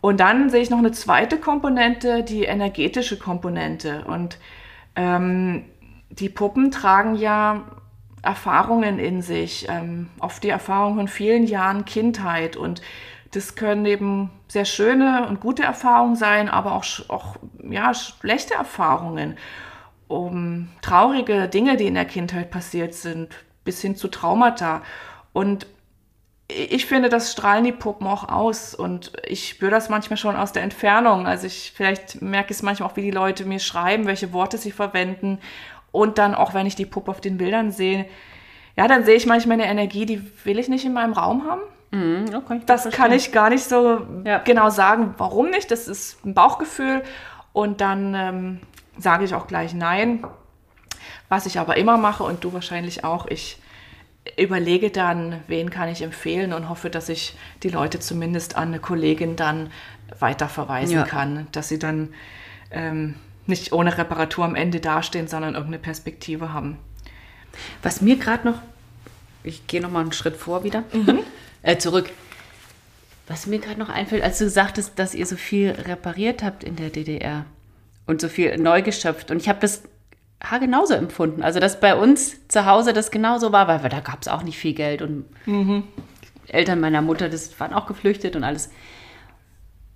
Und 0.00 0.20
dann 0.20 0.48
sehe 0.50 0.62
ich 0.62 0.70
noch 0.70 0.78
eine 0.78 0.92
zweite 0.92 1.38
Komponente, 1.38 2.22
die 2.22 2.44
energetische 2.44 3.18
Komponente. 3.18 4.04
Und 4.04 4.38
ähm, 4.94 5.64
die 6.10 6.28
Puppen 6.28 6.70
tragen 6.70 7.16
ja 7.16 7.64
Erfahrungen 8.22 8.98
in 8.98 9.22
sich, 9.22 9.66
ähm, 9.68 10.08
oft 10.20 10.42
die 10.42 10.48
Erfahrung 10.48 10.96
von 10.96 11.08
vielen 11.08 11.46
Jahren 11.46 11.84
Kindheit. 11.84 12.56
Und 12.56 12.80
das 13.32 13.56
können 13.56 13.86
eben 13.86 14.30
sehr 14.46 14.64
schöne 14.64 15.26
und 15.28 15.40
gute 15.40 15.62
Erfahrungen 15.62 16.16
sein, 16.16 16.48
aber 16.48 16.72
auch, 16.72 16.86
auch 17.08 17.36
ja, 17.68 17.92
schlechte 17.94 18.54
Erfahrungen. 18.54 19.36
Um 20.06 20.70
traurige 20.80 21.48
Dinge, 21.48 21.76
die 21.76 21.86
in 21.86 21.94
der 21.94 22.06
Kindheit 22.06 22.50
passiert 22.50 22.94
sind, 22.94 23.28
bis 23.64 23.82
hin 23.82 23.96
zu 23.96 24.08
Traumata. 24.08 24.82
Und 25.32 25.66
ich 26.48 26.86
finde, 26.86 27.10
das 27.10 27.32
strahlen 27.32 27.64
die 27.64 27.72
Puppen 27.72 28.06
auch 28.06 28.28
aus 28.28 28.74
und 28.74 29.12
ich 29.26 29.50
spüre 29.50 29.70
das 29.70 29.90
manchmal 29.90 30.16
schon 30.16 30.34
aus 30.34 30.52
der 30.52 30.62
Entfernung. 30.62 31.26
Also 31.26 31.46
ich 31.46 31.72
vielleicht 31.76 32.22
merke 32.22 32.54
es 32.54 32.62
manchmal 32.62 32.88
auch, 32.88 32.96
wie 32.96 33.02
die 33.02 33.10
Leute 33.10 33.44
mir 33.44 33.58
schreiben, 33.58 34.06
welche 34.06 34.32
Worte 34.32 34.56
sie 34.56 34.72
verwenden 34.72 35.38
und 35.92 36.16
dann 36.16 36.34
auch, 36.34 36.54
wenn 36.54 36.66
ich 36.66 36.74
die 36.74 36.86
Puppe 36.86 37.10
auf 37.10 37.20
den 37.20 37.36
Bildern 37.36 37.70
sehe, 37.70 38.06
ja, 38.76 38.88
dann 38.88 39.04
sehe 39.04 39.16
ich 39.16 39.26
manchmal 39.26 39.60
eine 39.60 39.66
Energie, 39.66 40.06
die 40.06 40.22
will 40.44 40.58
ich 40.58 40.68
nicht 40.68 40.86
in 40.86 40.92
meinem 40.94 41.12
Raum 41.12 41.44
haben. 41.46 41.60
Mhm, 41.90 42.34
okay, 42.34 42.60
das 42.64 42.82
verstehen. 42.82 43.02
kann 43.02 43.12
ich 43.12 43.32
gar 43.32 43.50
nicht 43.50 43.64
so 43.64 44.06
ja. 44.24 44.38
genau 44.38 44.70
sagen, 44.70 45.14
warum 45.18 45.50
nicht. 45.50 45.70
Das 45.70 45.86
ist 45.86 46.24
ein 46.24 46.32
Bauchgefühl 46.32 47.02
und 47.52 47.80
dann 47.80 48.14
ähm, 48.14 48.60
sage 48.96 49.24
ich 49.24 49.34
auch 49.34 49.46
gleich 49.46 49.74
nein. 49.74 50.24
Was 51.28 51.44
ich 51.44 51.58
aber 51.58 51.76
immer 51.76 51.98
mache 51.98 52.24
und 52.24 52.42
du 52.42 52.54
wahrscheinlich 52.54 53.04
auch, 53.04 53.26
ich 53.26 53.58
überlege 54.36 54.90
dann, 54.90 55.40
wen 55.46 55.70
kann 55.70 55.88
ich 55.88 56.02
empfehlen 56.02 56.52
und 56.52 56.68
hoffe, 56.68 56.90
dass 56.90 57.08
ich 57.08 57.36
die 57.62 57.68
Leute 57.68 58.00
zumindest 58.00 58.56
an 58.56 58.68
eine 58.68 58.80
Kollegin 58.80 59.36
dann 59.36 59.70
weiterverweisen 60.18 60.96
ja. 60.96 61.04
kann, 61.04 61.46
dass 61.52 61.68
sie 61.68 61.78
dann 61.78 62.10
ähm, 62.70 63.14
nicht 63.46 63.72
ohne 63.72 63.96
Reparatur 63.96 64.44
am 64.44 64.54
Ende 64.54 64.80
dastehen, 64.80 65.28
sondern 65.28 65.54
irgendeine 65.54 65.78
Perspektive 65.78 66.52
haben. 66.52 66.78
Was 67.82 68.00
mir 68.00 68.16
gerade 68.16 68.48
noch, 68.48 68.60
ich 69.42 69.66
gehe 69.66 69.80
noch 69.80 69.90
mal 69.90 70.00
einen 70.00 70.12
Schritt 70.12 70.36
vor 70.36 70.64
wieder, 70.64 70.84
mhm. 70.92 71.20
äh, 71.62 71.78
zurück. 71.78 72.10
Was 73.26 73.46
mir 73.46 73.58
gerade 73.58 73.78
noch 73.78 73.88
einfällt, 73.88 74.22
als 74.22 74.38
du 74.38 74.48
sagtest, 74.48 74.98
dass 74.98 75.14
ihr 75.14 75.26
so 75.26 75.36
viel 75.36 75.70
repariert 75.70 76.42
habt 76.42 76.64
in 76.64 76.76
der 76.76 76.90
DDR 76.90 77.44
und 78.06 78.20
so 78.20 78.28
viel 78.28 78.56
neu 78.56 78.82
geschöpft. 78.82 79.30
Und 79.30 79.36
ich 79.38 79.48
habe 79.48 79.60
das 79.60 79.82
genauso 80.60 80.94
empfunden. 80.94 81.42
Also, 81.42 81.60
dass 81.60 81.80
bei 81.80 81.94
uns 81.94 82.48
zu 82.48 82.66
Hause 82.66 82.92
das 82.92 83.10
genauso 83.10 83.52
war, 83.52 83.68
weil 83.68 83.88
da 83.88 84.00
gab 84.00 84.22
es 84.22 84.28
auch 84.28 84.42
nicht 84.42 84.58
viel 84.58 84.74
Geld 84.74 85.02
und 85.02 85.24
mhm. 85.46 85.84
Eltern 86.46 86.80
meiner 86.80 87.02
Mutter, 87.02 87.28
das 87.28 87.58
waren 87.60 87.74
auch 87.74 87.86
geflüchtet 87.86 88.36
und 88.36 88.44
alles. 88.44 88.70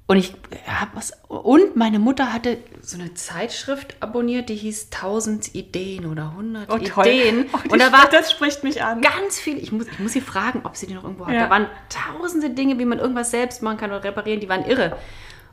Und 0.06 0.18
ich 0.18 0.34
habe 0.66 0.90
was. 0.94 1.12
Und 1.28 1.76
meine 1.76 1.98
Mutter 1.98 2.32
hatte 2.32 2.58
so 2.82 2.98
eine 2.98 3.14
Zeitschrift 3.14 3.96
abonniert, 4.00 4.48
die 4.48 4.56
hieß 4.56 4.88
1000 4.92 5.54
Ideen 5.54 6.04
oder 6.06 6.30
100 6.30 6.70
oh, 6.70 6.76
Ideen. 6.76 7.46
Oh, 7.54 7.72
und 7.72 7.80
da 7.80 7.92
war 7.92 8.08
das 8.10 8.30
spricht 8.30 8.64
mich 8.64 8.82
an. 8.82 9.00
Ganz 9.00 9.38
viel. 9.38 9.56
Ich 9.56 9.72
muss, 9.72 9.86
ich 9.86 9.98
muss 10.00 10.12
sie 10.12 10.20
fragen, 10.20 10.62
ob 10.64 10.76
sie 10.76 10.86
die 10.86 10.94
noch 10.94 11.04
irgendwo 11.04 11.26
hat. 11.26 11.34
Ja. 11.34 11.44
Da 11.44 11.50
waren 11.50 11.66
tausende 11.88 12.50
Dinge, 12.50 12.78
wie 12.78 12.84
man 12.84 12.98
irgendwas 12.98 13.30
selbst 13.30 13.62
machen 13.62 13.78
kann 13.78 13.90
oder 13.90 14.04
reparieren. 14.04 14.40
Die 14.40 14.48
waren 14.48 14.64
irre. 14.64 14.98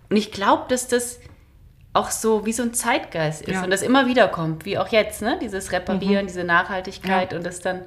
Und 0.09 0.17
ich 0.17 0.31
glaube, 0.31 0.65
dass 0.67 0.87
das 0.87 1.19
auch 1.93 2.11
so 2.11 2.45
wie 2.45 2.53
so 2.53 2.63
ein 2.63 2.73
Zeitgeist 2.73 3.41
ist 3.41 3.55
ja. 3.55 3.63
und 3.63 3.71
das 3.71 3.81
immer 3.81 4.07
wieder 4.07 4.27
kommt, 4.27 4.65
wie 4.65 4.77
auch 4.77 4.89
jetzt, 4.89 5.21
ne? 5.21 5.39
Dieses 5.41 5.71
Reparieren, 5.71 6.23
mhm. 6.23 6.27
diese 6.27 6.43
Nachhaltigkeit 6.43 7.31
ja. 7.31 7.37
und 7.37 7.45
das 7.45 7.61
dann. 7.61 7.81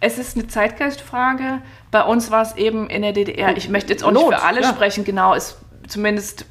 Es 0.00 0.16
ist 0.16 0.36
eine 0.36 0.46
Zeitgeistfrage. 0.46 1.60
Bei 1.90 2.04
uns 2.04 2.30
war 2.30 2.42
es 2.42 2.56
eben 2.56 2.88
in 2.88 3.02
der 3.02 3.12
DDR, 3.12 3.56
ich 3.56 3.68
möchte 3.68 3.92
jetzt 3.92 4.04
auch 4.04 4.12
Not, 4.12 4.30
nicht 4.30 4.38
für 4.38 4.44
alle 4.44 4.62
ja. 4.62 4.68
sprechen, 4.68 5.04
genau, 5.04 5.34
ist 5.34 5.58
zumindest 5.88 6.46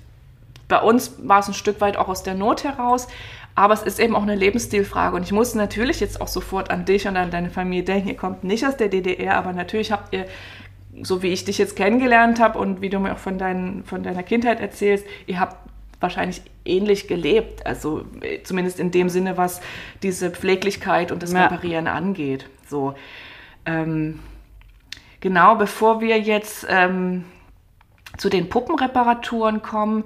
bei 0.68 0.80
uns 0.82 1.14
war 1.24 1.40
es 1.40 1.48
ein 1.48 1.54
Stück 1.54 1.80
weit 1.82 1.98
auch 1.98 2.10
aus 2.10 2.24
der 2.24 2.34
Not 2.34 2.64
heraus. 2.64 3.08
Aber 3.56 3.74
es 3.74 3.82
ist 3.82 4.00
eben 4.00 4.16
auch 4.16 4.22
eine 4.22 4.36
Lebensstilfrage. 4.36 5.16
Und 5.16 5.24
ich 5.24 5.32
muss 5.32 5.56
natürlich 5.56 6.00
jetzt 6.00 6.22
auch 6.22 6.28
sofort 6.28 6.70
an 6.70 6.86
dich 6.86 7.08
und 7.08 7.18
an 7.18 7.32
deine 7.32 7.50
Familie 7.50 7.84
denken. 7.84 8.10
Ihr 8.10 8.18
kommt 8.18 8.44
nicht 8.44 8.68
aus 8.68 8.78
der 8.78 8.88
DDR, 8.88 9.36
aber 9.36 9.52
natürlich 9.52 9.92
habt 9.92 10.14
ihr, 10.14 10.28
so 11.02 11.24
wie 11.24 11.30
ich 11.30 11.46
dich 11.46 11.58
jetzt 11.58 11.76
kennengelernt 11.76 12.40
habe 12.40 12.60
und 12.60 12.82
wie 12.82 12.90
du 12.90 13.00
mir 13.00 13.14
auch 13.14 13.18
von, 13.18 13.40
dein, 13.40 13.84
von 13.84 14.04
deiner 14.04 14.24
Kindheit 14.24 14.60
erzählst, 14.60 15.06
ihr 15.26 15.40
habt 15.40 15.56
wahrscheinlich 16.00 16.42
ähnlich 16.66 17.08
gelebt. 17.08 17.66
Also 17.66 18.06
äh, 18.22 18.44
zumindest 18.44 18.80
in 18.80 18.92
dem 18.92 19.10
Sinne, 19.10 19.38
was 19.38 19.62
diese 20.04 20.32
Pfleglichkeit 20.32 21.12
und 21.12 21.24
das 21.24 21.34
ja. 21.34 21.46
Reparieren 21.46 21.88
angeht. 21.88 22.50
So, 22.68 22.96
ähm, 23.66 24.20
genau, 25.20 25.56
bevor 25.56 26.02
wir 26.02 26.20
jetzt 26.20 26.66
ähm, 26.70 27.26
zu 28.18 28.30
den 28.30 28.50
Puppenreparaturen 28.50 29.62
kommen, 29.62 30.06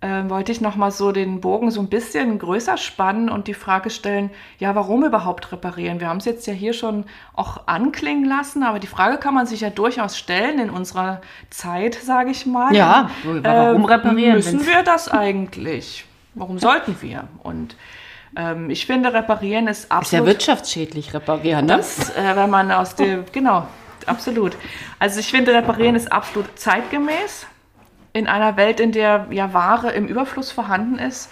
äh, 0.00 0.28
wollte 0.28 0.52
ich 0.52 0.60
noch 0.60 0.76
mal 0.76 0.90
so 0.90 1.10
den 1.10 1.40
Bogen 1.40 1.70
so 1.70 1.80
ein 1.80 1.88
bisschen 1.88 2.38
größer 2.38 2.76
spannen 2.76 3.30
und 3.30 3.48
die 3.48 3.54
Frage 3.54 3.88
stellen, 3.88 4.30
ja, 4.58 4.74
warum 4.74 5.04
überhaupt 5.04 5.52
reparieren? 5.52 6.00
Wir 6.00 6.08
haben 6.08 6.18
es 6.18 6.26
jetzt 6.26 6.46
ja 6.46 6.52
hier 6.52 6.74
schon 6.74 7.04
auch 7.34 7.66
anklingen 7.66 8.26
lassen, 8.26 8.62
aber 8.62 8.78
die 8.78 8.86
Frage 8.86 9.16
kann 9.16 9.32
man 9.34 9.46
sich 9.46 9.62
ja 9.62 9.70
durchaus 9.70 10.18
stellen 10.18 10.58
in 10.58 10.70
unserer 10.70 11.22
Zeit, 11.48 11.94
sage 11.94 12.30
ich 12.30 12.44
mal. 12.44 12.74
Ja, 12.74 13.10
warum 13.24 13.84
äh, 13.84 13.94
reparieren? 13.94 14.36
Müssen 14.36 14.66
wir 14.66 14.82
das 14.82 15.08
eigentlich? 15.08 16.04
Warum 16.34 16.58
sollten 16.58 16.96
wir? 17.00 17.24
Und 17.42 17.74
ähm, 18.36 18.68
ich 18.68 18.84
finde, 18.84 19.14
reparieren 19.14 19.66
ist 19.66 19.90
absolut... 19.90 20.04
Ist 20.04 20.12
ja 20.12 20.26
wirtschaftsschädlich, 20.26 21.14
reparieren, 21.14 21.64
ne? 21.64 21.78
Das, 21.78 22.10
äh, 22.10 22.36
wenn 22.36 22.50
man 22.50 22.70
aus 22.70 22.94
dem... 22.96 23.24
genau, 23.32 23.66
absolut. 24.04 24.56
Also 24.98 25.20
ich 25.20 25.30
finde, 25.30 25.54
reparieren 25.54 25.94
ist 25.94 26.12
absolut 26.12 26.46
zeitgemäß 26.58 27.46
in 28.16 28.26
einer 28.26 28.56
Welt, 28.56 28.80
in 28.80 28.92
der 28.92 29.26
ja 29.30 29.52
Ware 29.52 29.92
im 29.92 30.06
Überfluss 30.06 30.50
vorhanden 30.50 30.98
ist 30.98 31.30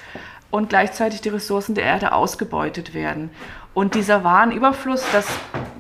und 0.51 0.69
gleichzeitig 0.69 1.23
die 1.23 1.31
Ressourcen 1.31 1.75
der 1.75 1.85
Erde 1.85 2.13
ausgebeutet 2.13 2.93
werden. 2.93 3.31
Und 3.73 3.95
dieser 3.95 4.23
Warenüberfluss, 4.23 5.03
das 5.11 5.27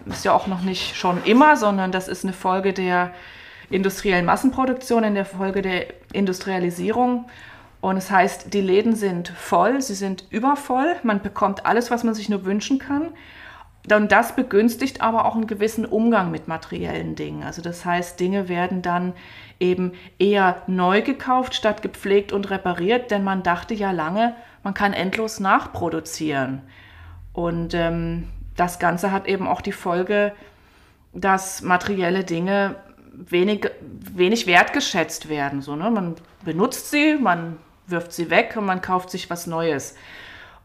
ist 0.06 0.24
ja 0.24 0.32
auch 0.32 0.46
noch 0.46 0.62
nicht 0.62 0.96
schon 0.96 1.22
immer, 1.24 1.56
sondern 1.56 1.92
das 1.92 2.08
ist 2.08 2.24
eine 2.24 2.32
Folge 2.32 2.72
der 2.72 3.12
industriellen 3.68 4.24
Massenproduktion, 4.24 5.04
in 5.04 5.14
der 5.14 5.26
Folge 5.26 5.60
der 5.60 5.86
Industrialisierung. 6.12 7.26
Und 7.82 7.98
es 7.98 8.06
das 8.06 8.16
heißt, 8.16 8.54
die 8.54 8.62
Läden 8.62 8.96
sind 8.96 9.28
voll, 9.28 9.82
sie 9.82 9.94
sind 9.94 10.24
übervoll, 10.30 10.96
man 11.02 11.20
bekommt 11.20 11.66
alles, 11.66 11.90
was 11.90 12.02
man 12.02 12.14
sich 12.14 12.30
nur 12.30 12.46
wünschen 12.46 12.78
kann. 12.78 13.08
Und 13.92 14.12
das 14.12 14.34
begünstigt 14.34 15.02
aber 15.02 15.26
auch 15.26 15.34
einen 15.34 15.46
gewissen 15.46 15.84
Umgang 15.84 16.30
mit 16.30 16.48
materiellen 16.48 17.16
Dingen. 17.16 17.42
Also 17.42 17.60
das 17.60 17.84
heißt, 17.84 18.18
Dinge 18.18 18.48
werden 18.48 18.80
dann 18.80 19.12
eben 19.60 19.92
eher 20.18 20.62
neu 20.66 21.02
gekauft 21.02 21.54
statt 21.54 21.82
gepflegt 21.82 22.32
und 22.32 22.50
repariert, 22.50 23.10
denn 23.10 23.24
man 23.24 23.42
dachte 23.42 23.74
ja 23.74 23.90
lange, 23.90 24.34
man 24.62 24.72
kann 24.72 24.94
endlos 24.94 25.38
nachproduzieren. 25.38 26.62
Und 27.34 27.74
ähm, 27.74 28.28
das 28.56 28.78
Ganze 28.78 29.12
hat 29.12 29.26
eben 29.26 29.46
auch 29.46 29.60
die 29.60 29.72
Folge, 29.72 30.32
dass 31.12 31.62
materielle 31.62 32.24
Dinge 32.24 32.76
wenig, 33.12 33.70
wenig 33.80 34.46
wertgeschätzt 34.46 35.28
werden. 35.28 35.60
So, 35.60 35.76
ne? 35.76 35.90
Man 35.90 36.14
benutzt 36.44 36.90
sie, 36.90 37.16
man 37.20 37.58
wirft 37.86 38.12
sie 38.12 38.30
weg 38.30 38.54
und 38.56 38.66
man 38.66 38.80
kauft 38.80 39.10
sich 39.10 39.30
was 39.30 39.46
Neues. 39.46 39.94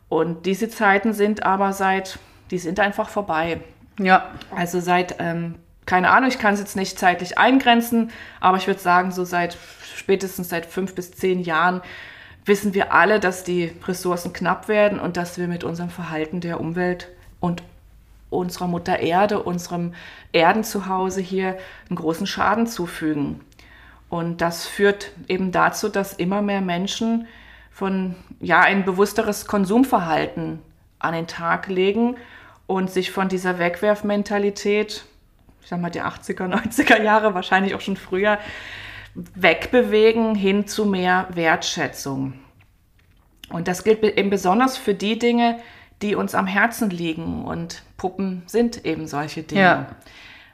Und 0.08 0.46
diese 0.46 0.70
Zeiten 0.70 1.14
sind 1.14 1.44
aber 1.44 1.74
seit, 1.74 2.18
die 2.52 2.58
sind 2.58 2.80
einfach 2.80 3.10
vorbei. 3.10 3.62
Ja. 4.00 4.32
Also 4.56 4.80
seit, 4.80 5.16
ähm, 5.20 5.56
keine 5.86 6.10
Ahnung, 6.12 6.30
ich 6.30 6.40
kann 6.40 6.54
es 6.54 6.60
jetzt 6.60 6.76
nicht 6.76 6.98
zeitlich 6.98 7.38
eingrenzen, 7.38 8.12
aber 8.40 8.58
ich 8.58 8.68
würde 8.68 8.80
sagen, 8.80 9.12
so 9.12 9.26
seit 9.26 9.58
spätestens 9.96 10.50
seit 10.50 10.66
fünf 10.66 10.96
bis 10.96 11.12
zehn 11.12 11.42
Jahren 11.42 11.82
wissen 12.46 12.74
wir 12.74 12.94
alle, 12.94 13.20
dass 13.20 13.44
die 13.44 13.72
Ressourcen 13.88 14.34
knapp 14.34 14.68
werden 14.68 15.00
und 15.00 15.18
dass 15.18 15.38
wir 15.38 15.48
mit 15.48 15.64
unserem 15.64 15.90
Verhalten 15.90 16.42
der 16.42 16.60
Umwelt 16.60 17.10
und 17.40 17.64
unserer 18.30 18.68
Mutter 18.68 19.00
Erde, 19.00 19.44
unserem 19.44 19.94
Erdenzuhause 20.32 21.22
hier 21.22 21.58
einen 21.90 21.98
großen 21.98 22.28
Schaden 22.28 22.68
zufügen. 22.68 23.42
Und 24.10 24.42
das 24.42 24.68
führt 24.68 25.12
eben 25.28 25.52
dazu, 25.52 25.90
dass 25.90 26.14
immer 26.14 26.42
mehr 26.42 26.62
Menschen 26.62 27.28
von 27.72 28.16
ja 28.40 28.62
ein 28.62 28.86
bewussteres 28.86 29.46
Konsumverhalten 29.46 30.60
an 30.98 31.14
den 31.14 31.28
Tag 31.28 31.68
legen 31.68 32.18
und 32.70 32.92
sich 32.92 33.10
von 33.10 33.30
dieser 33.30 33.58
Wegwerfmentalität, 33.58 35.04
ich 35.60 35.68
sag 35.68 35.82
mal 35.82 35.90
die 35.90 36.04
80er, 36.04 36.48
90er 36.54 37.02
Jahre, 37.02 37.34
wahrscheinlich 37.34 37.74
auch 37.74 37.82
schon 37.82 37.98
früher, 37.98 38.38
wegbewegen 39.16 40.36
hin 40.36 40.68
zu 40.68 40.86
mehr 40.86 41.28
Wertschätzung. 41.34 42.36
Und 43.50 43.68
das 43.68 43.84
gilt 43.84 44.04
eben 44.04 44.30
besonders 44.30 44.78
für 44.78 44.94
die 44.94 45.18
Dinge, 45.18 45.60
die 46.04 46.14
uns 46.14 46.36
am 46.36 46.46
Herzen 46.46 46.92
liegen. 46.92 47.44
Und 47.44 47.82
Puppen 47.98 48.44
sind 48.46 48.86
eben 48.86 49.08
solche 49.08 49.42
Dinge. 49.42 49.62
Ja. 49.62 49.88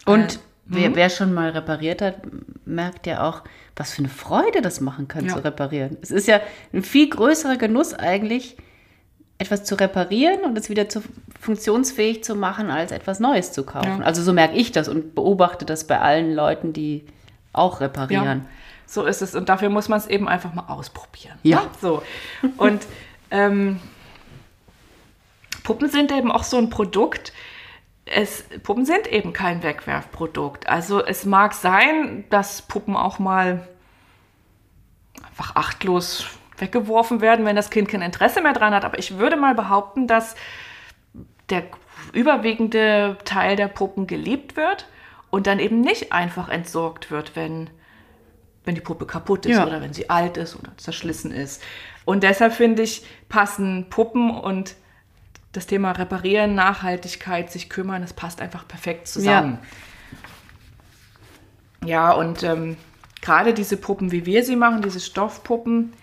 Und 0.05 0.35
äh, 0.35 0.39
wer, 0.67 0.87
hm? 0.87 0.95
wer, 0.95 1.09
schon 1.09 1.33
mal 1.33 1.49
repariert 1.49 2.01
hat, 2.01 2.21
merkt 2.63 3.07
ja 3.07 3.27
auch, 3.27 3.41
was 3.75 3.91
für 3.91 3.99
eine 3.99 4.09
Freude 4.09 4.61
das 4.61 4.79
machen 4.79 5.09
kann, 5.09 5.25
ja. 5.25 5.33
zu 5.33 5.43
reparieren. 5.43 5.97
Es 6.01 6.11
ist 6.11 6.29
ja 6.29 6.39
ein 6.71 6.81
viel 6.81 7.09
größerer 7.09 7.57
Genuss 7.57 7.93
eigentlich, 7.93 8.55
etwas 9.37 9.63
zu 9.63 9.75
reparieren 9.75 10.41
und 10.41 10.57
es 10.57 10.69
wieder 10.69 10.87
zu, 10.87 11.01
funktionsfähig 11.39 12.23
zu 12.23 12.35
machen, 12.35 12.69
als 12.69 12.91
etwas 12.91 13.19
Neues 13.19 13.51
zu 13.51 13.63
kaufen. 13.63 13.99
Ja. 13.99 14.05
Also 14.05 14.23
so 14.23 14.33
merke 14.33 14.55
ich 14.55 14.71
das 14.71 14.87
und 14.87 15.13
beobachte 15.13 15.65
das 15.65 15.87
bei 15.87 15.99
allen 15.99 16.33
Leuten, 16.33 16.71
die 16.71 17.05
auch 17.51 17.81
reparieren. 17.81 18.39
Ja, 18.39 18.49
so 18.85 19.05
ist 19.05 19.21
es. 19.21 19.35
Und 19.35 19.49
dafür 19.49 19.69
muss 19.69 19.89
man 19.89 19.99
es 19.99 20.07
eben 20.07 20.27
einfach 20.27 20.53
mal 20.53 20.65
ausprobieren. 20.67 21.37
Ja. 21.43 21.69
So. 21.81 22.01
Und 22.57 22.83
ähm, 23.31 23.79
Puppen 25.63 25.89
sind 25.89 26.11
eben 26.11 26.31
auch 26.31 26.43
so 26.43 26.57
ein 26.57 26.69
Produkt. 26.69 27.33
Es, 28.05 28.43
Puppen 28.63 28.85
sind 28.85 29.07
eben 29.07 29.33
kein 29.33 29.63
Wegwerfprodukt. 29.63 30.69
Also 30.69 31.03
es 31.03 31.25
mag 31.25 31.53
sein, 31.53 32.23
dass 32.29 32.61
Puppen 32.61 32.95
auch 32.95 33.19
mal 33.19 33.67
einfach 35.27 35.55
achtlos 35.55 36.27
weggeworfen 36.57 37.21
werden, 37.21 37.45
wenn 37.45 37.55
das 37.55 37.69
Kind 37.69 37.89
kein 37.89 38.01
Interesse 38.01 38.41
mehr 38.41 38.53
dran 38.53 38.73
hat. 38.73 38.85
Aber 38.85 38.99
ich 38.99 39.17
würde 39.17 39.35
mal 39.35 39.55
behaupten, 39.55 40.07
dass 40.07 40.35
der 41.49 41.63
überwiegende 42.13 43.17
Teil 43.25 43.55
der 43.55 43.67
Puppen 43.67 44.07
geliebt 44.07 44.55
wird 44.55 44.87
und 45.29 45.47
dann 45.47 45.59
eben 45.59 45.81
nicht 45.81 46.11
einfach 46.11 46.49
entsorgt 46.49 47.11
wird, 47.11 47.35
wenn, 47.35 47.69
wenn 48.63 48.75
die 48.75 48.81
Puppe 48.81 49.05
kaputt 49.05 49.45
ist 49.45 49.57
ja. 49.57 49.65
oder 49.65 49.81
wenn 49.81 49.93
sie 49.93 50.09
alt 50.09 50.37
ist 50.37 50.55
oder 50.55 50.71
zerschlissen 50.77 51.31
ist. 51.31 51.61
Und 52.05 52.23
deshalb 52.23 52.53
finde 52.53 52.83
ich, 52.83 53.05
passen 53.29 53.87
Puppen 53.89 54.29
und 54.29 54.75
das 55.51 55.67
Thema 55.67 55.91
Reparieren, 55.91 56.53
Nachhaltigkeit, 56.55 57.51
sich 57.51 57.69
kümmern, 57.69 58.01
das 58.01 58.13
passt 58.13 58.41
einfach 58.41 58.67
perfekt 58.67 59.07
zusammen. 59.07 59.59
Ja, 61.81 61.87
ja 61.87 62.11
und 62.11 62.43
ähm, 62.43 62.77
gerade 63.21 63.53
diese 63.53 63.77
Puppen, 63.77 64.11
wie 64.11 64.25
wir 64.25 64.43
sie 64.43 64.55
machen, 64.55 64.81
diese 64.81 64.99
Stoffpuppen, 64.99 65.93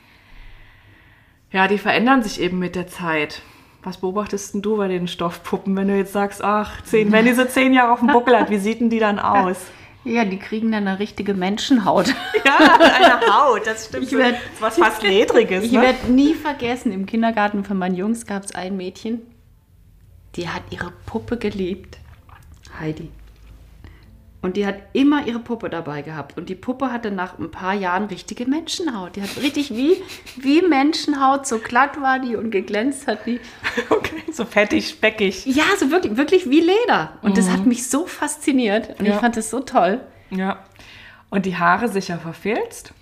ja, 1.53 1.69
die 1.69 1.79
verändern 1.79 2.23
sich 2.23 2.41
eben 2.41 2.59
mit 2.59 2.75
der 2.75 2.89
Zeit. 2.89 3.43
Was 3.83 3.99
beobachtest 3.99 4.55
du 4.55 4.77
bei 4.77 4.89
den 4.89 5.09
Stoffpuppen, 5.09 5.77
wenn 5.77 5.89
du 5.89 5.97
jetzt 5.97 6.13
sagst, 6.13 6.43
ach, 6.43 6.83
zehn, 6.83 7.11
wenn 7.11 7.25
diese 7.25 7.49
zehn 7.49 7.75
Jahre 7.75 7.93
auf 7.93 7.99
dem 7.99 8.09
Buckel 8.09 8.39
hat, 8.39 8.49
wie 8.49 8.59
sieht 8.59 8.81
denn 8.81 8.91
die 8.91 9.01
dann 9.01 9.19
aus? 9.19 9.57
Ja, 10.05 10.25
die 10.25 10.39
kriegen 10.39 10.73
dann 10.73 10.89
eine 10.89 10.99
richtige 10.99 11.33
Menschenhaut. 11.33 12.13
Ja, 12.45 12.59
eine 12.59 13.21
Haut, 13.33 13.65
das 13.69 13.87
stimmt. 13.87 14.07
Ich 14.07 14.13
werd, 14.19 14.37
was 14.59 14.77
fast 14.77 15.03
Ledriges. 15.05 15.63
Ich 15.63 15.71
ne? 15.71 15.81
werde 15.81 16.11
nie 16.11 16.35
vergessen, 16.35 16.91
im 16.91 17.07
Kindergarten 17.07 17.65
von 17.65 17.79
meinen 17.79 17.95
Jungs 17.95 18.27
gab 18.27 18.43
es 18.43 18.53
ein 18.53 18.77
Mädchen, 18.77 19.21
die 20.35 20.49
hat 20.49 20.63
ihre 20.71 20.93
Puppe 21.07 21.37
geliebt. 21.37 21.99
Heidi. 22.81 23.11
Und 24.43 24.57
die 24.57 24.67
hat 24.67 24.75
immer 24.93 25.25
ihre 25.27 25.39
Puppe 25.39 25.71
dabei 25.71 26.03
gehabt. 26.03 26.37
Und 26.37 26.49
die 26.49 26.57
Puppe 26.57 26.91
hatte 26.91 27.13
nach 27.13 27.39
ein 27.39 27.53
paar 27.53 27.75
Jahren 27.75 28.07
richtige 28.07 28.45
Menschenhaut. 28.45 29.15
Die 29.15 29.23
hat 29.23 29.37
richtig 29.41 29.71
wie, 29.71 30.03
wie 30.37 30.63
Menschenhaut, 30.63 31.47
so 31.47 31.59
glatt 31.59 32.01
war 32.03 32.19
die 32.19 32.35
und 32.35 32.51
geglänzt 32.51 33.07
hat 33.07 33.25
die. 33.25 33.41
Okay, 33.89 34.23
so 34.33 34.45
fettig, 34.45 34.89
speckig. 34.89 35.47
Ja, 35.47 35.65
so 35.79 35.91
wirklich, 35.91 36.17
wirklich 36.17 36.51
wie 36.51 36.61
Leder. 36.61 37.13
Und 37.23 37.31
mhm. 37.31 37.35
das 37.37 37.51
hat 37.51 37.61
mhm. 37.61 37.69
mich 37.69 37.89
so 37.89 38.07
fasziniert. 38.07 38.99
Und 38.99 39.07
ja. 39.07 39.15
ich 39.15 39.21
fand 39.21 39.37
das 39.37 39.49
so 39.49 39.61
toll. 39.61 40.01
Ja. 40.31 40.59
Und 41.31 41.47
die 41.47 41.57
Haare 41.57 41.89
sicher 41.89 42.19
verfilzt? 42.19 42.93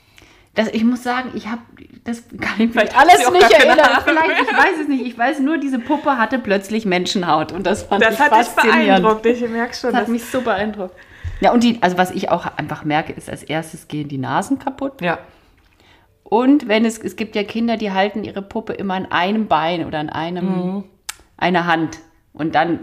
Das, 0.54 0.68
ich 0.68 0.84
muss 0.84 1.02
sagen, 1.02 1.30
ich 1.34 1.46
habe 1.46 1.62
das 2.04 2.24
kann 2.40 2.60
ich 2.60 2.72
vielleicht 2.72 2.96
alles 2.98 3.30
nicht 3.30 3.50
erinnern. 3.50 3.88
Vielleicht, 4.04 4.42
ich 4.42 4.56
weiß 4.56 4.80
es 4.82 4.88
nicht. 4.88 5.06
Ich 5.06 5.16
weiß 5.16 5.40
nur, 5.40 5.58
diese 5.58 5.78
Puppe 5.78 6.18
hatte 6.18 6.38
plötzlich 6.38 6.84
Menschenhaut 6.84 7.52
und 7.52 7.66
das 7.66 7.84
fand 7.84 8.02
das 8.02 8.14
ich 8.14 8.20
hat 8.20 8.30
faszinierend. 8.30 8.80
Dich 8.80 8.86
beeindruckt. 8.88 9.26
Ich 9.26 9.48
merke 9.48 9.74
schon. 9.74 9.92
Das 9.92 10.02
hat 10.02 10.08
mich 10.08 10.24
so 10.24 10.40
beeindruckt. 10.40 10.94
Ja, 11.40 11.52
und 11.52 11.64
die, 11.64 11.82
also 11.82 11.98
was 11.98 12.10
ich 12.10 12.30
auch 12.30 12.46
einfach 12.56 12.84
merke, 12.84 13.12
ist 13.12 13.30
als 13.30 13.42
erstes 13.42 13.88
gehen 13.88 14.08
die 14.08 14.18
Nasen 14.18 14.58
kaputt. 14.58 15.00
Ja. 15.00 15.18
Und 16.22 16.68
wenn 16.68 16.84
es, 16.84 16.98
es 16.98 17.16
gibt 17.16 17.34
ja 17.34 17.42
Kinder, 17.42 17.76
die 17.76 17.92
halten 17.92 18.22
ihre 18.22 18.42
Puppe 18.42 18.72
immer 18.74 18.94
an 18.94 19.06
einem 19.06 19.48
Bein 19.48 19.84
oder 19.84 19.98
an 19.98 20.10
einem, 20.10 20.46
mhm. 20.46 20.84
einer 21.36 21.66
Hand. 21.66 21.98
Und 22.32 22.54
dann 22.54 22.80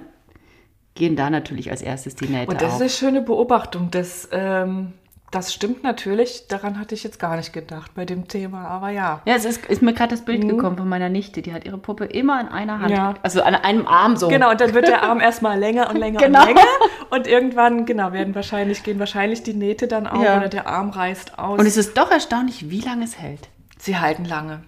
gehen 0.95 1.15
da 1.15 1.29
natürlich 1.29 1.71
als 1.71 1.81
erstes 1.81 2.15
die 2.15 2.25
Nähte 2.25 2.51
Und 2.51 2.61
das 2.61 2.73
auf. 2.73 2.75
ist 2.75 2.81
eine 2.81 2.89
schöne 2.89 3.21
Beobachtung. 3.21 3.89
Das 3.91 4.27
ähm, 4.31 4.93
das 5.31 5.53
stimmt 5.53 5.83
natürlich, 5.83 6.47
daran 6.47 6.79
hatte 6.79 6.95
ich 6.95 7.03
jetzt 7.03 7.19
gar 7.19 7.35
nicht 7.35 7.51
gedacht 7.51 7.91
bei 7.95 8.05
dem 8.05 8.29
Thema, 8.29 8.65
aber 8.67 8.91
ja. 8.91 9.21
Ja, 9.25 9.35
es 9.35 9.43
ist, 9.43 9.65
ist 9.65 9.81
mir 9.81 9.93
gerade 9.93 10.11
das 10.11 10.23
Bild 10.23 10.43
mhm. 10.43 10.49
gekommen 10.49 10.77
von 10.77 10.87
meiner 10.87 11.09
Nichte, 11.09 11.41
die 11.41 11.53
hat 11.53 11.65
ihre 11.65 11.77
Puppe 11.77 12.05
immer 12.05 12.39
in 12.39 12.47
einer 12.47 12.79
Hand, 12.79 12.91
ja. 12.91 13.13
also 13.23 13.41
an 13.41 13.53
einem 13.53 13.87
Arm 13.87 14.15
so. 14.15 14.29
Genau, 14.29 14.51
und 14.51 14.61
dann 14.61 14.73
wird 14.73 14.87
der 14.87 15.03
Arm 15.09 15.19
erstmal 15.19 15.59
länger 15.59 15.89
und 15.89 15.97
länger 15.97 16.19
genau. 16.19 16.41
und 16.41 16.47
länger 16.47 16.67
und 17.09 17.27
irgendwann, 17.27 17.85
genau, 17.85 18.13
werden 18.13 18.35
wahrscheinlich, 18.35 18.83
gehen 18.83 18.99
wahrscheinlich 18.99 19.43
die 19.43 19.53
Nähte 19.53 19.87
dann 19.89 20.07
auf 20.07 20.23
ja. 20.23 20.37
oder 20.37 20.47
der 20.47 20.67
Arm 20.67 20.91
reißt 20.91 21.37
aus. 21.37 21.59
Und 21.59 21.65
es 21.65 21.75
ist 21.75 21.97
doch 21.97 22.09
erstaunlich, 22.09 22.69
wie 22.69 22.79
lange 22.79 23.03
es 23.03 23.19
hält. 23.19 23.49
Sie 23.77 23.97
halten 23.97 24.23
lange, 24.23 24.61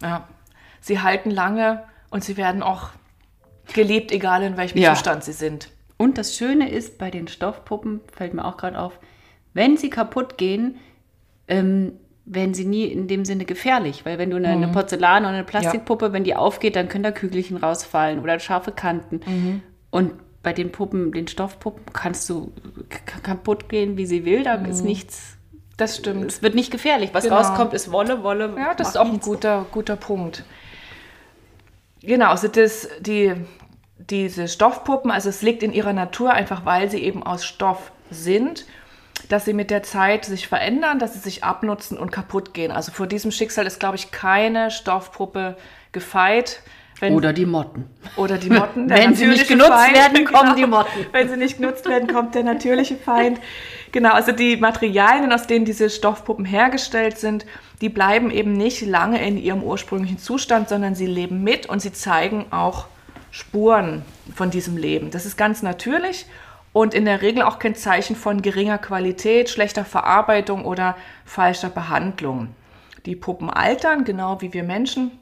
ja. 0.00 0.28
Sie 0.80 1.00
halten 1.00 1.30
lange 1.30 1.82
und 2.10 2.22
sie 2.22 2.36
werden 2.36 2.62
auch 2.62 2.90
geliebt, 3.72 4.12
egal 4.12 4.44
in 4.44 4.56
welchem 4.56 4.78
ja. 4.78 4.94
Zustand 4.94 5.24
sie 5.24 5.32
sind. 5.32 5.70
Und 5.96 6.18
das 6.18 6.36
Schöne 6.36 6.70
ist, 6.70 6.98
bei 6.98 7.10
den 7.10 7.26
Stoffpuppen, 7.26 8.00
fällt 8.12 8.34
mir 8.34 8.44
auch 8.44 8.56
gerade 8.56 8.78
auf, 8.78 8.98
wenn 9.54 9.76
sie 9.76 9.88
kaputt 9.88 10.36
gehen, 10.36 10.76
ähm, 11.48 11.92
werden 12.26 12.54
sie 12.54 12.64
nie 12.64 12.84
in 12.84 13.06
dem 13.06 13.24
Sinne 13.24 13.44
gefährlich. 13.44 14.04
Weil 14.04 14.18
wenn 14.18 14.30
du 14.30 14.36
eine, 14.36 14.56
mhm. 14.56 14.62
eine 14.64 14.72
Porzellan- 14.72 15.20
oder 15.20 15.28
eine 15.28 15.44
Plastikpuppe, 15.44 16.06
ja. 16.06 16.12
wenn 16.12 16.24
die 16.24 16.36
aufgeht, 16.36 16.76
dann 16.76 16.88
können 16.88 17.04
da 17.04 17.12
Kügelchen 17.12 17.56
rausfallen 17.56 18.20
oder 18.20 18.38
scharfe 18.38 18.72
Kanten. 18.72 19.20
Mhm. 19.26 19.62
Und 19.90 20.12
bei 20.42 20.52
den 20.52 20.72
Puppen, 20.72 21.12
den 21.12 21.28
Stoffpuppen, 21.28 21.84
kannst 21.92 22.28
du 22.28 22.52
kaputt 23.22 23.68
gehen, 23.68 23.96
wie 23.96 24.06
sie 24.06 24.24
will. 24.24 24.42
Da 24.42 24.58
mhm. 24.58 24.66
ist 24.66 24.82
nichts. 24.82 25.36
Das 25.76 25.96
stimmt. 25.96 26.26
Es 26.26 26.42
wird 26.42 26.54
nicht 26.54 26.70
gefährlich. 26.70 27.10
Was 27.12 27.24
genau. 27.24 27.36
rauskommt, 27.36 27.74
ist 27.74 27.90
Wolle, 27.90 28.22
Wolle. 28.22 28.54
Ja, 28.56 28.74
das 28.74 28.90
ist 28.90 28.96
auch 28.96 29.10
ein 29.10 29.20
guter, 29.20 29.66
guter 29.72 29.96
Punkt. 29.96 30.44
Genau, 32.00 32.28
also 32.28 32.48
das, 32.48 32.88
die, 33.00 33.34
diese 33.98 34.46
Stoffpuppen, 34.46 35.10
also 35.10 35.30
es 35.30 35.42
liegt 35.42 35.62
in 35.62 35.72
ihrer 35.72 35.92
Natur 35.92 36.32
einfach, 36.32 36.64
weil 36.64 36.90
sie 36.90 37.02
eben 37.02 37.22
aus 37.22 37.44
Stoff 37.44 37.92
sind 38.10 38.66
dass 39.28 39.44
sie 39.44 39.52
mit 39.52 39.70
der 39.70 39.82
Zeit 39.82 40.24
sich 40.24 40.48
verändern, 40.48 40.98
dass 40.98 41.14
sie 41.14 41.18
sich 41.18 41.44
abnutzen 41.44 41.98
und 41.98 42.10
kaputt 42.10 42.54
gehen. 42.54 42.70
Also 42.70 42.92
vor 42.92 43.06
diesem 43.06 43.30
Schicksal 43.30 43.66
ist, 43.66 43.80
glaube 43.80 43.96
ich, 43.96 44.10
keine 44.10 44.70
Stoffpuppe 44.70 45.56
gefeit. 45.92 46.60
Wenn, 47.00 47.14
oder 47.14 47.32
die 47.32 47.46
Motten. 47.46 47.90
Oder 48.16 48.38
die 48.38 48.50
Motten. 48.50 48.88
Wenn 48.90 49.14
sie 49.14 49.26
nicht 49.26 49.48
genutzt 49.48 49.70
Feind, 49.70 49.94
werden, 49.94 50.24
kommen 50.24 50.54
genau. 50.54 50.54
die 50.54 50.66
Motten. 50.66 51.06
Wenn 51.12 51.28
sie 51.28 51.36
nicht 51.36 51.58
genutzt 51.58 51.88
werden, 51.88 52.12
kommt 52.12 52.34
der 52.34 52.44
natürliche 52.44 52.96
Feind. 52.96 53.40
Genau, 53.92 54.12
also 54.12 54.32
die 54.32 54.56
Materialien, 54.56 55.32
aus 55.32 55.46
denen 55.46 55.64
diese 55.64 55.90
Stoffpuppen 55.90 56.44
hergestellt 56.44 57.18
sind, 57.18 57.46
die 57.80 57.88
bleiben 57.88 58.30
eben 58.30 58.52
nicht 58.52 58.82
lange 58.82 59.24
in 59.24 59.36
ihrem 59.36 59.62
ursprünglichen 59.62 60.18
Zustand, 60.18 60.68
sondern 60.68 60.94
sie 60.94 61.06
leben 61.06 61.42
mit 61.42 61.66
und 61.66 61.80
sie 61.80 61.92
zeigen 61.92 62.46
auch 62.50 62.86
Spuren 63.30 64.02
von 64.34 64.50
diesem 64.50 64.76
Leben. 64.76 65.10
Das 65.10 65.26
ist 65.26 65.36
ganz 65.36 65.62
natürlich 65.62 66.26
und 66.74 66.92
in 66.92 67.04
der 67.04 67.22
Regel 67.22 67.42
auch 67.42 67.60
kein 67.60 67.76
Zeichen 67.76 68.16
von 68.16 68.42
geringer 68.42 68.78
Qualität, 68.78 69.48
schlechter 69.48 69.84
Verarbeitung 69.84 70.64
oder 70.64 70.96
falscher 71.24 71.70
Behandlung. 71.70 72.48
Die 73.06 73.14
Puppen 73.14 73.48
altern, 73.48 74.04
genau 74.04 74.40
wie 74.42 74.52
wir 74.52 74.64
Menschen. 74.64 75.12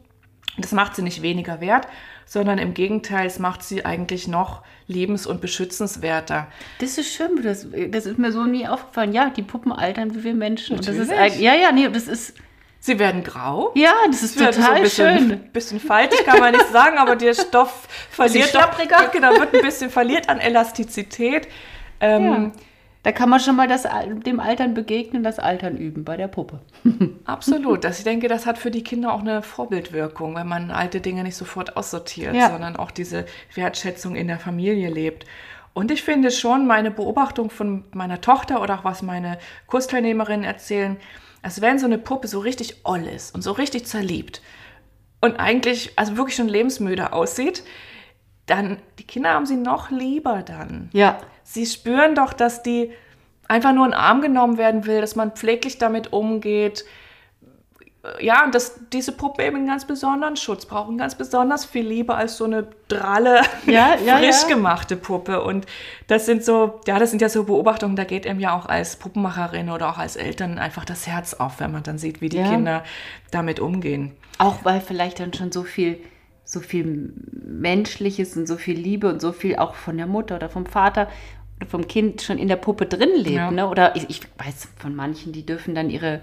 Das 0.56 0.72
macht 0.72 0.96
sie 0.96 1.02
nicht 1.02 1.20
weniger 1.20 1.60
wert, 1.60 1.86
sondern 2.24 2.56
im 2.56 2.72
Gegenteil, 2.72 3.26
es 3.26 3.38
macht 3.38 3.62
sie 3.62 3.84
eigentlich 3.84 4.28
noch 4.28 4.62
lebens- 4.86 5.26
und 5.26 5.42
beschützenswerter. 5.42 6.46
Das 6.78 6.96
ist 6.96 7.12
schön, 7.12 7.42
das, 7.42 7.66
das 7.90 8.06
ist 8.06 8.18
mir 8.18 8.32
so 8.32 8.44
nie 8.44 8.66
aufgefallen. 8.66 9.12
Ja, 9.12 9.28
die 9.28 9.42
Puppen 9.42 9.72
altern 9.72 10.14
wie 10.14 10.24
wir 10.24 10.34
Menschen. 10.34 10.76
Und 10.76 10.88
das 10.88 10.96
ist 10.96 11.10
ja, 11.10 11.54
ja, 11.54 11.70
nee, 11.70 11.86
das 11.88 12.08
ist, 12.08 12.34
Sie 12.84 12.98
werden 12.98 13.22
grau. 13.22 13.70
ja, 13.76 13.92
das 14.10 14.24
ist 14.24 14.40
wird 14.40 14.54
so 14.54 14.60
total 14.60 14.76
ein 14.76 14.82
bisschen, 14.82 15.18
schön. 15.18 15.40
bisschen 15.52 15.78
faltig, 15.78 16.24
kann 16.24 16.40
man 16.40 16.50
nicht 16.52 16.66
sagen, 16.72 16.98
aber 16.98 17.14
der 17.14 17.32
Stoff 17.32 17.86
verliert 18.10 18.52
doch, 18.56 18.70
genau, 19.12 19.30
wird 19.38 19.54
ein 19.54 19.62
bisschen 19.62 19.88
verliert 19.88 20.28
an 20.28 20.40
Elastizität. 20.40 21.46
Ähm, 22.00 22.24
Ja. 22.24 22.50
Da 23.04 23.10
kann 23.10 23.28
man 23.28 23.40
schon 23.40 23.56
mal 23.56 23.66
das, 23.66 23.84
dem 24.26 24.38
Altern 24.38 24.74
begegnen, 24.74 25.24
das 25.24 25.40
Altern 25.40 25.76
üben 25.76 26.04
bei 26.04 26.16
der 26.16 26.28
Puppe. 26.28 26.60
Absolut. 27.24 27.82
Das, 27.82 27.98
ich 27.98 28.04
denke, 28.04 28.28
das 28.28 28.46
hat 28.46 28.58
für 28.58 28.70
die 28.70 28.84
Kinder 28.84 29.12
auch 29.12 29.20
eine 29.20 29.42
Vorbildwirkung, 29.42 30.36
wenn 30.36 30.46
man 30.46 30.70
alte 30.70 31.00
Dinge 31.00 31.24
nicht 31.24 31.34
sofort 31.36 31.76
aussortiert, 31.76 32.32
Ja. 32.34 32.50
sondern 32.50 32.76
auch 32.76 32.92
diese 32.92 33.26
Wertschätzung 33.54 34.14
in 34.14 34.28
der 34.28 34.38
Familie 34.38 34.88
lebt. 34.88 35.24
Und 35.74 35.90
ich 35.90 36.02
finde 36.04 36.30
schon, 36.30 36.66
meine 36.68 36.92
Beobachtung 36.92 37.50
von 37.50 37.82
meiner 37.92 38.20
Tochter 38.20 38.62
oder 38.62 38.74
auch 38.78 38.84
was 38.84 39.02
meine 39.02 39.38
Kursteilnehmerinnen 39.66 40.44
erzählen, 40.44 40.96
als 41.42 41.60
wenn 41.60 41.78
so 41.78 41.86
eine 41.86 41.98
Puppe 41.98 42.28
so 42.28 42.38
richtig 42.38 42.80
oll 42.84 43.04
ist 43.04 43.34
und 43.34 43.42
so 43.42 43.52
richtig 43.52 43.86
zerliebt 43.86 44.40
und 45.20 45.38
eigentlich 45.38 45.92
also 45.96 46.16
wirklich 46.16 46.36
schon 46.36 46.48
lebensmüde 46.48 47.12
aussieht, 47.12 47.64
dann 48.46 48.78
die 48.98 49.06
Kinder 49.06 49.30
haben 49.30 49.46
sie 49.46 49.56
noch 49.56 49.90
lieber 49.90 50.42
dann. 50.42 50.90
Ja. 50.92 51.18
Sie 51.44 51.66
spüren 51.66 52.14
doch, 52.14 52.32
dass 52.32 52.62
die 52.62 52.92
einfach 53.48 53.72
nur 53.72 53.84
in 53.84 53.90
den 53.92 53.98
Arm 53.98 54.20
genommen 54.20 54.56
werden 54.56 54.86
will, 54.86 55.00
dass 55.00 55.16
man 55.16 55.32
pfleglich 55.32 55.78
damit 55.78 56.12
umgeht. 56.12 56.84
Ja, 58.20 58.44
und 58.44 58.52
dass 58.52 58.80
diese 58.92 59.12
Puppe 59.12 59.44
eben 59.44 59.56
einen 59.56 59.68
ganz 59.68 59.84
besonderen 59.86 60.36
Schutz 60.36 60.66
braucht, 60.66 60.88
und 60.88 60.98
ganz 60.98 61.14
besonders 61.14 61.64
viel 61.64 61.86
Liebe 61.86 62.14
als 62.16 62.36
so 62.36 62.44
eine 62.44 62.66
dralle, 62.88 63.42
Ja, 63.66 63.94
ja, 64.04 64.16
frisch 64.18 64.42
ja. 64.42 64.48
gemachte 64.48 64.96
Puppe. 64.96 65.42
Und 65.42 65.66
das 66.08 66.26
sind 66.26 66.44
so, 66.44 66.80
ja, 66.88 66.98
das 66.98 67.10
sind 67.10 67.22
ja 67.22 67.28
so 67.28 67.44
Beobachtungen, 67.44 67.94
da 67.94 68.02
geht 68.02 68.26
einem 68.26 68.40
ja 68.40 68.56
auch 68.56 68.66
als 68.66 68.96
Puppenmacherin 68.96 69.70
oder 69.70 69.88
auch 69.88 69.98
als 69.98 70.16
Eltern 70.16 70.58
einfach 70.58 70.84
das 70.84 71.06
Herz 71.06 71.34
auf, 71.34 71.60
wenn 71.60 71.70
man 71.70 71.84
dann 71.84 71.98
sieht, 71.98 72.20
wie 72.20 72.28
die. 72.28 72.42
Kinder 72.42 72.82
damit 73.30 73.60
umgehen. 73.60 74.12
Auch 74.38 74.64
weil 74.64 74.80
vielleicht 74.80 75.20
dann 75.20 75.32
schon 75.32 75.52
so 75.52 75.62
viel, 75.62 76.00
so 76.44 76.58
viel 76.58 77.12
Menschliches 77.32 78.36
und 78.36 78.48
so 78.48 78.56
viel 78.56 78.76
Liebe 78.76 79.08
und 79.08 79.20
so 79.20 79.30
viel 79.30 79.56
auch 79.56 79.76
von 79.76 79.96
der 79.96 80.06
Mutter 80.06 80.34
oder 80.34 80.48
vom 80.48 80.66
Vater 80.66 81.08
oder 81.56 81.68
vom 81.68 81.86
Kind 81.86 82.20
schon 82.20 82.38
in 82.38 82.48
der 82.48 82.56
Puppe 82.56 82.86
drin 82.86 83.10
lebt. 83.14 83.52
Ne? 83.52 83.68
Oder 83.68 83.94
ich, 83.94 84.10
ich 84.10 84.20
weiß 84.38 84.70
von 84.76 84.96
manchen, 84.96 85.32
die 85.32 85.46
dürfen 85.46 85.76
dann 85.76 85.88
ihre 85.88 86.20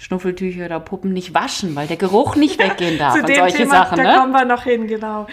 Schnuffeltücher 0.00 0.64
oder 0.64 0.80
Puppen 0.80 1.12
nicht 1.12 1.34
waschen, 1.34 1.76
weil 1.76 1.86
der 1.86 1.96
Geruch 1.98 2.34
nicht 2.34 2.58
weggehen 2.58 2.98
darf 2.98 3.14
Zu 3.14 3.20
und 3.20 3.28
dem 3.28 3.36
solche 3.36 3.56
Thema, 3.58 3.70
Sachen. 3.70 3.96
da 3.98 4.02
Ne? 4.02 4.18
kommen 4.18 4.32
wir 4.32 4.44
noch 4.44 4.64
hin, 4.64 4.86
genau. 4.86 5.26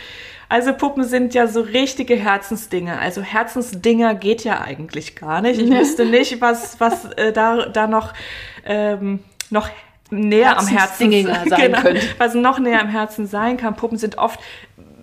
Also 0.49 0.73
Puppen 0.73 1.03
sind 1.03 1.33
ja 1.33 1.47
so 1.47 1.61
richtige 1.61 2.15
Herzensdinge. 2.15 2.99
Also 2.99 3.21
Herzensdinger 3.21 4.13
geht 4.15 4.43
ja 4.43 4.61
eigentlich 4.61 5.15
gar 5.15 5.41
nicht. 5.41 5.59
Ich 5.59 5.69
wüsste 5.69 6.05
nicht, 6.05 6.39
was, 6.41 6.79
was 6.79 7.05
äh, 7.13 7.33
da, 7.33 7.65
da 7.65 7.87
noch, 7.87 8.13
ähm, 8.65 9.19
noch 9.49 9.69
näher 10.09 10.57
am 10.57 10.67
Herzen 10.67 11.11
Herzensdinge 11.11 11.43
sein 11.49 11.73
könnte. 11.81 12.01
was 12.17 12.33
noch 12.33 12.59
näher 12.59 12.81
am 12.81 12.89
Herzen 12.89 13.27
sein 13.27 13.57
kann. 13.57 13.75
Puppen 13.75 13.97
sind 13.97 14.17
oft 14.17 14.39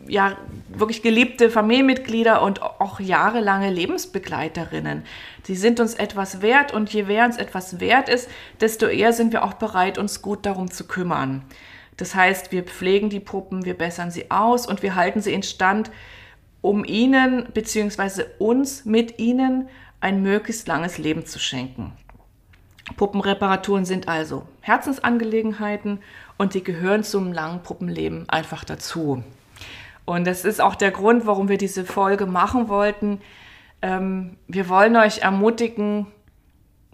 ja 0.06 0.32
wirklich 0.68 1.02
geliebte 1.02 1.50
Familienmitglieder 1.50 2.42
und 2.42 2.62
auch 2.62 3.00
jahrelange 3.00 3.70
Lebensbegleiterinnen. 3.70 5.04
Sie 5.44 5.54
sind 5.54 5.78
uns 5.78 5.94
etwas 5.94 6.40
wert 6.40 6.72
und 6.72 6.92
je 6.92 7.04
mehr 7.04 7.26
uns 7.26 7.36
etwas 7.36 7.78
wert 7.78 8.08
ist, 8.08 8.28
desto 8.60 8.86
eher 8.86 9.12
sind 9.12 9.32
wir 9.32 9.44
auch 9.44 9.54
bereit, 9.54 9.98
uns 9.98 10.22
gut 10.22 10.46
darum 10.46 10.70
zu 10.70 10.86
kümmern. 10.86 11.44
Das 11.96 12.14
heißt, 12.14 12.50
wir 12.50 12.64
pflegen 12.64 13.10
die 13.10 13.20
Puppen, 13.20 13.64
wir 13.64 13.74
bessern 13.74 14.10
sie 14.10 14.30
aus 14.30 14.66
und 14.66 14.82
wir 14.82 14.94
halten 14.94 15.20
sie 15.20 15.32
instand, 15.32 15.90
um 16.60 16.84
ihnen 16.84 17.46
bzw. 17.52 18.24
uns 18.38 18.84
mit 18.84 19.18
ihnen 19.18 19.68
ein 20.00 20.22
möglichst 20.22 20.66
langes 20.66 20.98
Leben 20.98 21.26
zu 21.26 21.38
schenken. 21.38 21.92
Puppenreparaturen 22.96 23.84
sind 23.84 24.08
also 24.08 24.46
Herzensangelegenheiten 24.60 26.00
und 26.36 26.54
die 26.54 26.64
gehören 26.64 27.04
zum 27.04 27.32
langen 27.32 27.62
Puppenleben 27.62 28.28
einfach 28.28 28.64
dazu. 28.64 29.22
Und 30.04 30.26
das 30.26 30.44
ist 30.44 30.60
auch 30.60 30.74
der 30.74 30.90
Grund, 30.90 31.26
warum 31.26 31.48
wir 31.48 31.56
diese 31.56 31.84
Folge 31.84 32.26
machen 32.26 32.68
wollten. 32.68 33.20
Ähm, 33.84 34.36
wir 34.48 34.68
wollen 34.68 34.96
euch 34.96 35.18
ermutigen, 35.18 36.06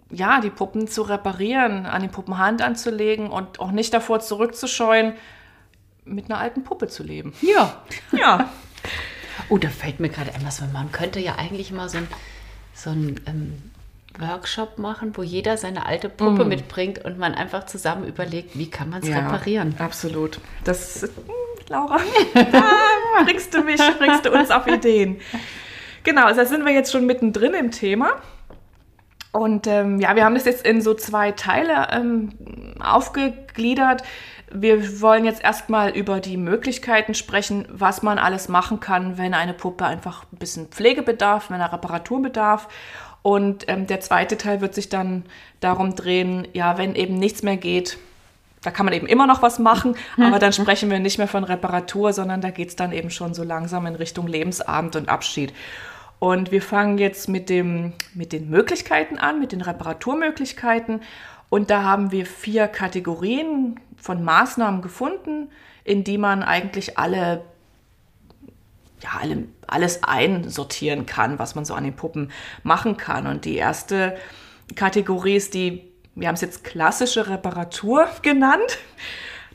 ja, 0.09 0.41
die 0.41 0.49
Puppen 0.49 0.87
zu 0.87 1.03
reparieren, 1.03 1.85
an 1.85 2.01
die 2.01 2.09
Puppen 2.09 2.37
Hand 2.37 2.61
anzulegen 2.61 3.29
und 3.29 3.59
auch 3.59 3.71
nicht 3.71 3.93
davor 3.93 4.19
zurückzuscheuen, 4.19 5.13
mit 6.03 6.25
einer 6.29 6.39
alten 6.39 6.63
Puppe 6.63 6.87
zu 6.87 7.03
leben. 7.03 7.33
Ja. 7.41 7.81
Ja, 8.11 8.49
Oh, 9.49 9.57
da 9.57 9.69
fällt 9.69 9.99
mir 9.99 10.09
gerade 10.09 10.33
ein, 10.33 10.45
was 10.45 10.61
man 10.73 10.91
könnte 10.91 11.19
ja 11.19 11.35
eigentlich 11.35 11.71
mal 11.71 11.89
so 11.89 11.97
ein, 11.97 12.07
so 12.73 12.89
ein 12.89 13.19
ähm, 13.25 13.61
Workshop 14.19 14.77
machen, 14.77 15.15
wo 15.15 15.23
jeder 15.23 15.57
seine 15.57 15.85
alte 15.85 16.09
Puppe 16.09 16.45
mitbringt 16.45 17.03
und 17.03 17.17
man 17.17 17.33
einfach 17.33 17.65
zusammen 17.65 18.05
überlegt, 18.05 18.57
wie 18.57 18.69
kann 18.69 18.89
man 18.89 19.01
es 19.01 19.09
ja 19.09 19.19
reparieren. 19.19 19.75
Absolut. 19.79 20.39
Das, 20.63 21.03
hm, 21.03 21.09
Laura, 21.69 21.99
da 22.33 22.63
bringst 23.23 23.53
du 23.53 23.61
mich, 23.61 23.81
bringst 23.97 24.25
du 24.25 24.31
uns 24.31 24.51
auf 24.51 24.67
Ideen. 24.67 25.19
Genau, 26.03 26.25
also 26.25 26.41
da 26.41 26.45
sind 26.47 26.65
wir 26.65 26.73
jetzt 26.73 26.91
schon 26.91 27.05
mittendrin 27.05 27.53
im 27.53 27.71
Thema. 27.71 28.21
Und 29.31 29.65
ähm, 29.67 29.99
ja, 29.99 30.15
wir 30.15 30.25
haben 30.25 30.35
das 30.35 30.45
jetzt 30.45 30.65
in 30.65 30.81
so 30.81 30.93
zwei 30.93 31.31
Teile 31.31 31.87
ähm, 31.91 32.33
aufgegliedert. 32.79 34.03
Wir 34.51 35.01
wollen 35.01 35.23
jetzt 35.23 35.41
erstmal 35.41 35.91
über 35.91 36.19
die 36.19 36.35
Möglichkeiten 36.35 37.13
sprechen, 37.13 37.65
was 37.71 38.01
man 38.01 38.17
alles 38.17 38.49
machen 38.49 38.81
kann, 38.81 39.17
wenn 39.17 39.33
eine 39.33 39.53
Puppe 39.53 39.85
einfach 39.85 40.25
ein 40.33 40.37
bisschen 40.37 40.67
Pflege 40.67 41.01
bedarf, 41.01 41.49
wenn 41.49 41.61
er 41.61 41.71
Reparatur 41.71 42.21
bedarf. 42.21 42.67
Und 43.21 43.65
ähm, 43.69 43.87
der 43.87 44.01
zweite 44.01 44.35
Teil 44.35 44.59
wird 44.59 44.73
sich 44.73 44.89
dann 44.89 45.23
darum 45.61 45.95
drehen, 45.95 46.47
ja, 46.53 46.77
wenn 46.77 46.95
eben 46.95 47.17
nichts 47.17 47.43
mehr 47.43 47.55
geht, 47.55 47.97
da 48.63 48.71
kann 48.71 48.85
man 48.85 48.93
eben 48.93 49.07
immer 49.07 49.25
noch 49.25 49.41
was 49.41 49.57
machen, 49.57 49.95
aber 50.19 50.37
dann 50.37 50.53
sprechen 50.53 50.91
wir 50.91 50.99
nicht 50.99 51.17
mehr 51.17 51.27
von 51.27 51.43
Reparatur, 51.43 52.13
sondern 52.13 52.41
da 52.41 52.51
geht 52.51 52.69
es 52.69 52.75
dann 52.75 52.91
eben 52.91 53.09
schon 53.09 53.33
so 53.33 53.43
langsam 53.43 53.87
in 53.87 53.95
Richtung 53.95 54.27
Lebensabend 54.27 54.95
und 54.95 55.09
Abschied. 55.09 55.53
Und 56.21 56.51
wir 56.51 56.61
fangen 56.61 56.99
jetzt 56.99 57.29
mit, 57.29 57.49
dem, 57.49 57.93
mit 58.13 58.31
den 58.31 58.47
Möglichkeiten 58.47 59.17
an, 59.17 59.39
mit 59.39 59.53
den 59.53 59.61
Reparaturmöglichkeiten. 59.61 61.01
Und 61.49 61.71
da 61.71 61.81
haben 61.81 62.11
wir 62.11 62.27
vier 62.27 62.67
Kategorien 62.67 63.79
von 63.97 64.23
Maßnahmen 64.23 64.83
gefunden, 64.83 65.49
in 65.83 66.03
die 66.03 66.19
man 66.19 66.43
eigentlich 66.43 66.99
alle, 66.99 67.43
ja, 69.01 69.09
alle, 69.19 69.45
alles 69.65 70.03
einsortieren 70.03 71.07
kann, 71.07 71.39
was 71.39 71.55
man 71.55 71.65
so 71.65 71.73
an 71.73 71.85
den 71.85 71.95
Puppen 71.95 72.31
machen 72.61 72.97
kann. 72.97 73.25
Und 73.25 73.45
die 73.45 73.55
erste 73.55 74.15
Kategorie 74.75 75.37
ist 75.37 75.55
die, 75.55 75.91
wir 76.13 76.27
haben 76.27 76.35
es 76.35 76.41
jetzt 76.41 76.63
klassische 76.63 77.29
Reparatur 77.29 78.07
genannt. 78.21 78.77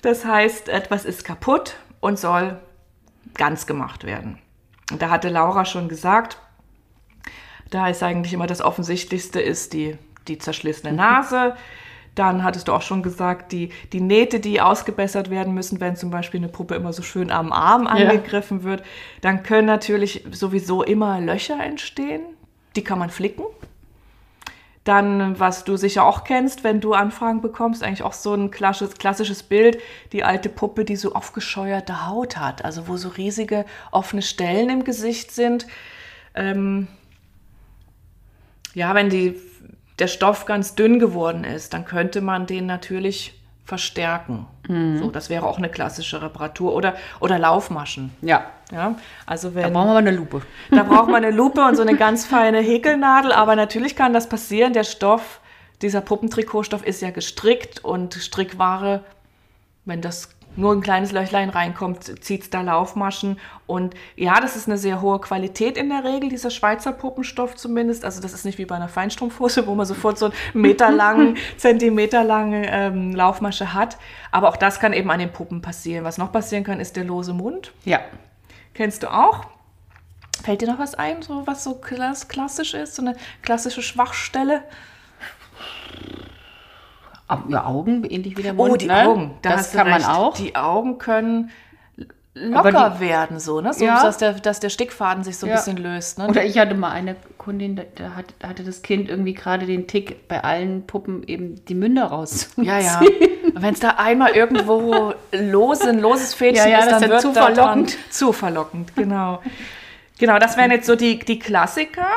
Das 0.03 0.25
heißt, 0.25 0.69
etwas 0.69 1.05
ist 1.05 1.23
kaputt 1.23 1.77
und 2.01 2.19
soll 2.19 2.59
ganz 3.35 3.69
gemacht 3.69 4.03
werden. 4.03 4.41
Und 4.91 5.01
da 5.01 5.11
hatte 5.11 5.29
Laura 5.29 5.65
schon 5.65 5.89
gesagt, 5.89 6.39
da 7.71 7.89
ist 7.89 8.03
eigentlich 8.03 8.33
immer 8.33 8.47
das 8.47 8.61
Offensichtlichste 8.61 9.41
ist 9.41 9.73
die, 9.73 9.97
die 10.29 10.39
zerschlissene 10.39 10.93
Nase. 10.93 11.57
Dann 12.15 12.43
hattest 12.43 12.69
du 12.69 12.73
auch 12.73 12.83
schon 12.83 13.03
gesagt, 13.03 13.53
die, 13.53 13.71
die 13.93 14.01
Nähte, 14.01 14.41
die 14.41 14.61
ausgebessert 14.61 15.29
werden 15.29 15.53
müssen, 15.53 15.81
wenn 15.81 15.97
zum 15.97 16.11
Beispiel 16.11 16.41
eine 16.41 16.49
Puppe 16.49 16.75
immer 16.75 16.95
so 16.95 17.03
schön 17.03 17.31
am 17.31 17.53
Arm 17.53 17.87
angegriffen 17.87 18.63
wird. 18.63 18.83
Dann 19.21 19.43
können 19.43 19.67
natürlich 19.67 20.25
sowieso 20.31 20.83
immer 20.83 21.21
Löcher 21.21 21.63
entstehen. 21.63 22.23
Die 22.75 22.83
kann 22.83 22.99
man 22.99 23.11
flicken. 23.11 23.45
Dann, 24.85 25.39
was 25.39 25.65
du 25.65 25.77
sicher 25.77 26.05
auch 26.05 26.25
kennst, 26.25 26.63
wenn 26.63 26.81
du 26.81 26.95
Anfragen 26.95 27.43
bekommst, 27.43 27.83
eigentlich 27.83 28.05
auch 28.05 28.13
so 28.13 28.33
ein 28.35 28.53
klassisches, 28.53 28.97
klassisches 28.97 29.43
Bild, 29.43 29.79
die 30.13 30.23
alte 30.23 30.49
Puppe, 30.49 30.85
die 30.85 30.97
so 30.97 31.13
aufgescheuerte 31.13 32.07
Haut 32.07 32.37
hat, 32.37 32.65
also 32.65 32.87
wo 32.87 32.97
so 32.97 33.09
riesige 33.09 33.65
offene 33.91 34.23
Stellen 34.23 34.71
im 34.71 34.85
Gesicht 34.85 35.33
sind. 35.33 35.67
Ähm, 36.37 36.87
ja, 38.77 38.95
wenn 38.95 39.09
die, 39.09 39.35
der 39.99 40.07
Stoff 40.07 40.45
ganz 40.45 40.75
dünn 40.75 40.99
geworden 40.99 41.45
ist, 41.45 41.73
dann 41.73 41.87
könnte 41.87 42.21
man 42.21 42.47
den 42.47 42.67
natürlich 42.67 43.33
verstärken. 43.65 44.47
So, 44.99 45.11
das 45.11 45.31
wäre 45.31 45.47
auch 45.47 45.57
eine 45.57 45.71
klassische 45.71 46.21
Reparatur. 46.21 46.75
Oder, 46.75 46.95
oder 47.19 47.39
Laufmaschen. 47.39 48.13
Ja, 48.21 48.45
Ja, 48.71 48.97
also 49.25 49.49
da 49.49 49.55
wenn, 49.55 49.73
brauchen 49.73 49.89
wir 49.89 49.95
mal 49.95 49.97
eine 49.97 50.11
Lupe. 50.11 50.43
da 50.71 50.83
braucht 50.83 51.09
man 51.09 51.25
eine 51.25 51.35
Lupe 51.35 51.65
und 51.65 51.75
so 51.75 51.83
eine 51.83 51.97
ganz 51.97 52.27
feine 52.27 52.59
Häkelnadel, 52.59 53.33
aber 53.33 53.57
natürlich 53.57 53.97
kann 53.97 54.13
das 54.13 54.29
passieren. 54.29 54.75
Der 54.75 54.85
Stoff, 54.85 55.41
dieser 55.81 56.03
Puppentrikotstoff 56.03 56.85
ist 56.85 57.01
ja 57.01 57.11
gestrickt 57.11 57.83
und 57.83 58.13
Strickware, 58.13 59.05
wenn 59.87 60.03
das 60.03 60.36
nur 60.57 60.73
ein 60.73 60.81
kleines 60.81 61.13
Löchlein 61.13 61.51
reinkommt, 61.51 62.25
zieht 62.25 62.43
es 62.43 62.51
da 62.51 62.63
Laufmaschen. 62.63 63.39
Und 63.67 63.95
ja, 64.17 64.41
das 64.41 64.57
ist 64.57 64.69
eine 64.69 64.79
sehr 64.79 65.01
hohe 65.01 65.21
Qualität 65.21 65.77
in 65.77 65.89
der 65.89 66.05
Regel, 66.05 66.29
dieser 66.29 66.51
Schweizer 66.51 66.93
Puppenstoff 66.93 67.57
zumindest. 67.57 68.05
Also 68.05 68.21
das 68.21 68.33
ist 68.33 68.45
nicht 68.45 68.59
wie 68.59 68.65
bei 68.65 68.77
einer 68.77 68.89
Feinstrumpfhose, 68.89 69.67
wo 69.67 69.75
man 69.75 69.87
sofort 69.87 70.19
so 70.19 70.27
einen 70.27 70.35
meterlangen, 70.55 71.37
zentimeterlange 71.57 72.67
ähm, 72.71 73.15
Laufmasche 73.15 73.75
hat. 73.75 73.99
Aber 74.31 74.49
auch 74.49 74.57
das 74.57 74.81
kann 74.81 74.93
eben 74.93 75.11
an 75.11 75.19
den 75.19 75.33
Puppen 75.33 75.63
passieren. 75.63 76.05
Was 76.05 76.19
noch 76.19 76.33
passieren 76.33 76.65
kann, 76.65 76.81
ist 76.81 76.97
der 76.97 77.05
lose 77.05 77.33
Mund. 77.33 77.73
Ja. 77.85 78.01
Kennst 78.75 79.03
du 79.03 79.13
auch? 79.13 79.47
Fällt 80.43 80.61
dir 80.61 80.69
noch 80.69 80.79
was 80.79 80.95
ein, 80.95 81.23
so 81.23 81.47
was 81.47 81.65
so 81.65 81.75
klassisch 81.75 82.75
ist, 82.75 82.95
so 82.95 83.03
eine 83.03 83.17
klassische 83.43 83.83
Schwachstelle? 83.83 84.63
Ja, 87.49 87.67
Augen, 87.67 88.05
ähnlich 88.05 88.37
wie 88.37 88.43
der 88.43 88.55
Mund. 88.55 88.73
Oh, 88.73 88.77
die 88.77 88.87
ne? 88.87 89.07
Augen. 89.07 89.35
Da 89.43 89.51
das 89.51 89.73
kann 89.73 89.89
recht. 89.89 90.07
man 90.07 90.17
auch. 90.17 90.35
Die 90.35 90.55
Augen 90.55 90.99
können 90.99 91.51
locker 92.37 92.97
die, 92.97 93.01
werden, 93.01 93.41
so, 93.41 93.61
ne? 93.61 93.73
So, 93.73 93.85
ja. 93.85 94.03
dass, 94.03 94.19
der, 94.19 94.35
dass 94.35 94.61
der 94.61 94.69
Stickfaden 94.69 95.25
sich 95.25 95.39
so 95.39 95.47
ein 95.47 95.51
ja. 95.51 95.57
bisschen 95.57 95.79
löst. 95.79 96.19
Ne? 96.19 96.29
Oder 96.29 96.45
ich 96.45 96.59
hatte 96.59 96.75
mal 96.75 96.91
eine 96.91 97.17
Kundin, 97.39 97.77
da, 97.77 98.15
hat, 98.15 98.27
hatte 98.43 98.63
das 98.63 98.83
Kind 98.83 99.09
irgendwie 99.09 99.35
gerade 99.35 99.67
den 99.67 99.87
Tick, 99.87 100.29
bei 100.29 100.45
allen 100.45 100.87
Puppen 100.87 101.27
eben 101.27 101.65
die 101.65 101.75
Münder 101.75 102.05
rauszuziehen. 102.07 102.65
Ja, 102.67 102.79
ja. 102.79 103.01
Wenn 103.55 103.73
es 103.73 103.81
da 103.81 103.95
einmal 103.97 104.33
irgendwo 104.33 105.15
lose, 105.33 105.89
ein 105.89 106.01
loses 106.01 106.35
Fädchen 106.35 106.71
ja, 106.71 106.79
ja, 106.81 106.85
ist, 106.85 106.91
dann, 106.91 107.11
wird 107.11 107.23
zu 107.23 107.33
verlockend. 107.33 107.97
Zu 108.11 108.33
verlockend, 108.33 108.95
genau. 108.95 109.41
genau, 110.19 110.39
das 110.39 110.59
wären 110.59 110.71
jetzt 110.71 110.87
so 110.87 110.95
die, 110.95 111.19
die 111.19 111.39
Klassiker. 111.39 112.09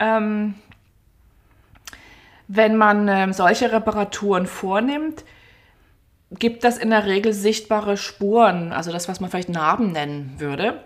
Ähm, 0.00 0.54
wenn 2.48 2.76
man 2.76 3.06
ähm, 3.08 3.32
solche 3.32 3.70
Reparaturen 3.70 4.46
vornimmt, 4.46 5.24
gibt 6.30 6.64
das 6.64 6.76
in 6.78 6.90
der 6.90 7.06
Regel 7.06 7.32
sichtbare 7.32 7.96
Spuren, 7.96 8.72
also 8.72 8.92
das, 8.92 9.08
was 9.08 9.20
man 9.20 9.30
vielleicht 9.30 9.48
Narben 9.48 9.92
nennen 9.92 10.34
würde. 10.38 10.82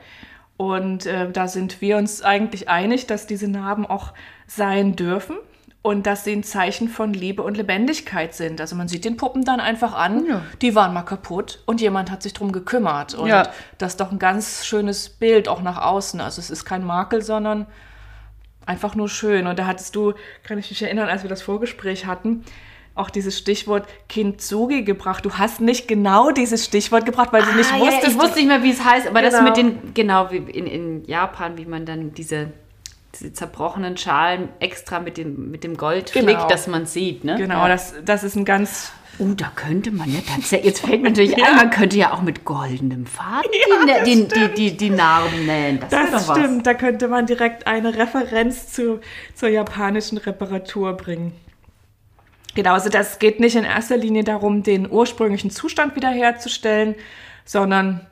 Und 0.57 1.07
äh, 1.07 1.31
da 1.31 1.49
sind 1.49 1.81
wir 1.81 1.97
uns 1.97 2.23
eigentlich 2.23 2.69
einig, 2.69 3.07
dass 3.07 3.27
diese 3.27 3.49
Narben 3.49 3.85
auch 3.87 4.13
sein 4.47 4.95
dürfen 4.95 5.37
und 5.81 6.07
dass 6.07 6.23
sie 6.23 6.33
ein 6.33 6.45
Zeichen 6.45 6.89
von 6.89 7.13
Liebe 7.13 7.43
und 7.43 7.57
Lebendigkeit 7.57 8.35
sind. 8.35 8.61
Also 8.61 8.77
man 8.77 8.87
sieht 8.87 9.05
den 9.05 9.17
Puppen 9.17 9.45
dann 9.45 9.59
einfach 9.59 9.95
an, 9.95 10.27
Ja. 10.27 10.43
die 10.61 10.77
waren 10.77 10.95
mal 10.95 11.03
kaputt 11.03 11.61
und 11.67 11.81
jemand 11.81 12.11
hat 12.13 12.23
sich 12.23 12.35
drum 12.35 12.53
gekümmert. 12.53 13.15
Und 13.15 13.29
Ja. 13.29 13.49
das 13.79 13.95
ist 13.95 14.01
doch 14.01 14.13
ein 14.13 14.21
ganz 14.21 14.65
schönes 14.65 15.09
Bild 15.09 15.49
auch 15.49 15.63
nach 15.63 15.81
außen. 15.83 16.21
Also 16.21 16.41
es 16.41 16.51
ist 16.51 16.65
kein 16.65 16.85
Makel, 16.85 17.23
sondern 17.23 17.67
einfach 18.67 18.95
nur 18.95 19.09
schön. 19.09 19.47
Und 19.47 19.59
da 19.59 19.67
hattest 19.67 19.95
du, 19.97 20.13
kann 20.43 20.59
ich 20.59 20.71
mich 20.71 20.83
erinnern, 20.83 21.09
als 21.09 21.23
wir 21.23 21.31
das 21.31 21.43
Vorgespräch 21.43 22.07
hatten, 22.07 22.45
auch 22.95 23.09
dieses 23.11 23.39
Stichwort 23.39 23.87
Kintsugi 24.09 24.83
gebracht. 24.85 25.25
Du 25.25 25.33
hast 25.35 25.61
nicht 25.63 25.89
genau 25.89 26.31
dieses 26.31 26.65
Stichwort 26.67 27.07
gebracht, 27.07 27.33
weil 27.33 27.43
du 27.43 27.53
nicht 27.55 27.73
Ah, 27.73 27.77
ja, 27.79 27.85
wusstest. 27.87 28.09
ich 28.09 28.19
wusste 28.21 28.39
nicht 28.39 28.49
mehr, 28.49 28.63
wie 28.63 28.71
es 28.71 28.85
heißt, 28.85 29.07
aber 29.07 29.23
das 29.23 29.33
Genau. 29.35 29.45
mit 29.45 29.57
den, 29.57 29.95
genau, 29.95 30.31
wie 30.31 30.37
in, 30.37 30.67
in 30.67 31.05
Japan, 31.07 31.57
wie 31.57 31.65
man 31.65 31.87
dann 31.87 32.13
diese, 32.13 32.49
diese 33.15 33.33
zerbrochenen 33.33 33.97
Schalen 33.97 34.49
extra 34.61 35.01
mit 35.01 35.17
dem, 35.17 35.51
mit 35.51 35.65
dem 35.65 35.77
Gold 35.77 36.13
Genau. 36.13 36.47
dass 36.49 36.67
man 36.67 36.87
sieht, 36.87 37.25
ne? 37.25 37.37
Genau, 37.37 37.63
Ja. 37.63 37.69
das, 37.69 37.95
das 38.05 38.25
ist 38.25 38.37
ein 38.37 38.45
ganz 38.45 38.93
Oh, 39.19 39.35
da 39.37 39.53
könnte 39.55 39.91
man 39.91 40.11
ja 40.11 40.21
tatsächlich, 40.27 40.65
jetzt 40.71 40.87
fällt 40.87 41.03
mir 41.03 41.11
natürlich 41.11 41.37
ein, 41.47 41.57
man 41.57 41.69
könnte 41.69 41.99
ja 41.99 42.13
auch 42.15 42.23
mit 42.23 42.47
goldenem 42.47 43.05
Faden 43.05 43.51
Ja, 43.87 44.03
die, 44.05 44.27
die, 44.27 44.49
die, 44.55 44.77
die, 44.77 44.91
Narben 44.91 45.45
nähen. 45.45 45.81
Das, 45.91 46.11
Das 46.11 46.31
stimmt, 46.31 46.67
da 46.67 46.73
könnte 46.73 47.09
man 47.09 47.27
direkt 47.27 47.67
eine 47.67 47.95
Referenz 47.95 48.73
zu, 48.73 49.01
zur 49.35 49.51
japanischen 49.51 50.17
Reparatur 50.17 50.95
bringen. 50.95 51.33
Genau, 52.55 52.73
also 52.73 52.89
das 52.89 53.19
geht 53.19 53.39
nicht 53.39 53.55
in 53.55 53.65
erster 53.65 53.99
Linie 53.99 54.25
darum, 54.25 54.63
den 54.63 54.91
ursprünglichen 54.91 55.51
Zustand 55.51 55.95
wiederherzustellen, 55.95 56.95
sondern 57.45 58.07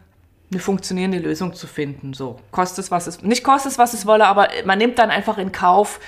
eine 0.51 0.61
funktionierende 0.61 1.19
Lösung 1.19 1.55
zu 1.55 1.67
finden. 1.67 2.13
So, 2.13 2.41
kostet 2.51 2.85
es, 2.85 2.91
was 2.91 3.07
es, 3.07 3.23
nicht 3.23 3.45
kostet 3.45 3.73
es, 3.73 3.79
was 3.79 3.95
es 3.95 4.07
wolle, 4.07 4.27
aber 4.27 4.49
man 4.65 4.79
nimmt 4.79 4.99
dann 4.99 5.11
einfach 5.11 5.39
in 5.39 5.53
Kauf, 5.53 6.01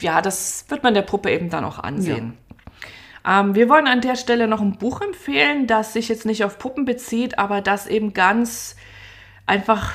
ja, 0.00 0.20
das 0.20 0.66
wird 0.68 0.82
man 0.82 0.94
der 0.94 1.02
Puppe 1.02 1.30
eben 1.30 1.50
dann 1.50 1.64
auch 1.64 1.78
ansehen. 1.78 2.36
Ähm, 3.26 3.54
wir 3.54 3.68
wollen 3.68 3.86
an 3.86 4.00
der 4.00 4.16
Stelle 4.16 4.48
noch 4.48 4.60
ein 4.60 4.76
Buch 4.76 5.00
empfehlen, 5.00 5.66
das 5.66 5.92
sich 5.92 6.08
jetzt 6.08 6.26
nicht 6.26 6.44
auf 6.44 6.58
Puppen 6.58 6.84
bezieht, 6.84 7.38
aber 7.38 7.60
das 7.60 7.86
eben 7.86 8.12
ganz 8.12 8.76
einfach 9.46 9.92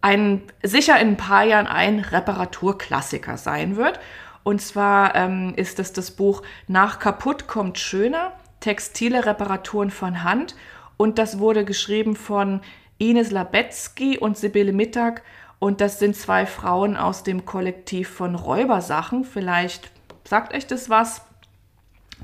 ein, 0.00 0.42
sicher 0.62 1.00
in 1.00 1.08
ein 1.08 1.16
paar 1.16 1.44
Jahren 1.44 1.66
ein 1.66 1.98
Reparaturklassiker 1.98 3.36
sein 3.36 3.76
wird. 3.76 3.98
Und 4.44 4.62
zwar 4.62 5.16
ähm, 5.16 5.54
ist 5.56 5.80
es 5.80 5.92
das 5.92 6.12
Buch 6.12 6.42
Nach 6.68 7.00
kaputt 7.00 7.48
kommt 7.48 7.78
schöner, 7.80 8.32
textile 8.60 9.26
Reparaturen 9.26 9.90
von 9.90 10.22
Hand. 10.22 10.54
Und 10.96 11.18
das 11.18 11.38
wurde 11.38 11.64
geschrieben 11.64 12.16
von 12.16 12.60
Ines 12.98 13.30
Labetzky 13.30 14.18
und 14.18 14.36
Sibylle 14.38 14.72
Mittag. 14.72 15.22
Und 15.58 15.80
das 15.80 15.98
sind 15.98 16.16
zwei 16.16 16.46
Frauen 16.46 16.96
aus 16.96 17.22
dem 17.22 17.44
Kollektiv 17.44 18.08
von 18.08 18.34
Räubersachen. 18.34 19.24
Vielleicht 19.24 19.90
sagt 20.24 20.54
euch 20.54 20.66
das 20.66 20.90
was. 20.90 21.22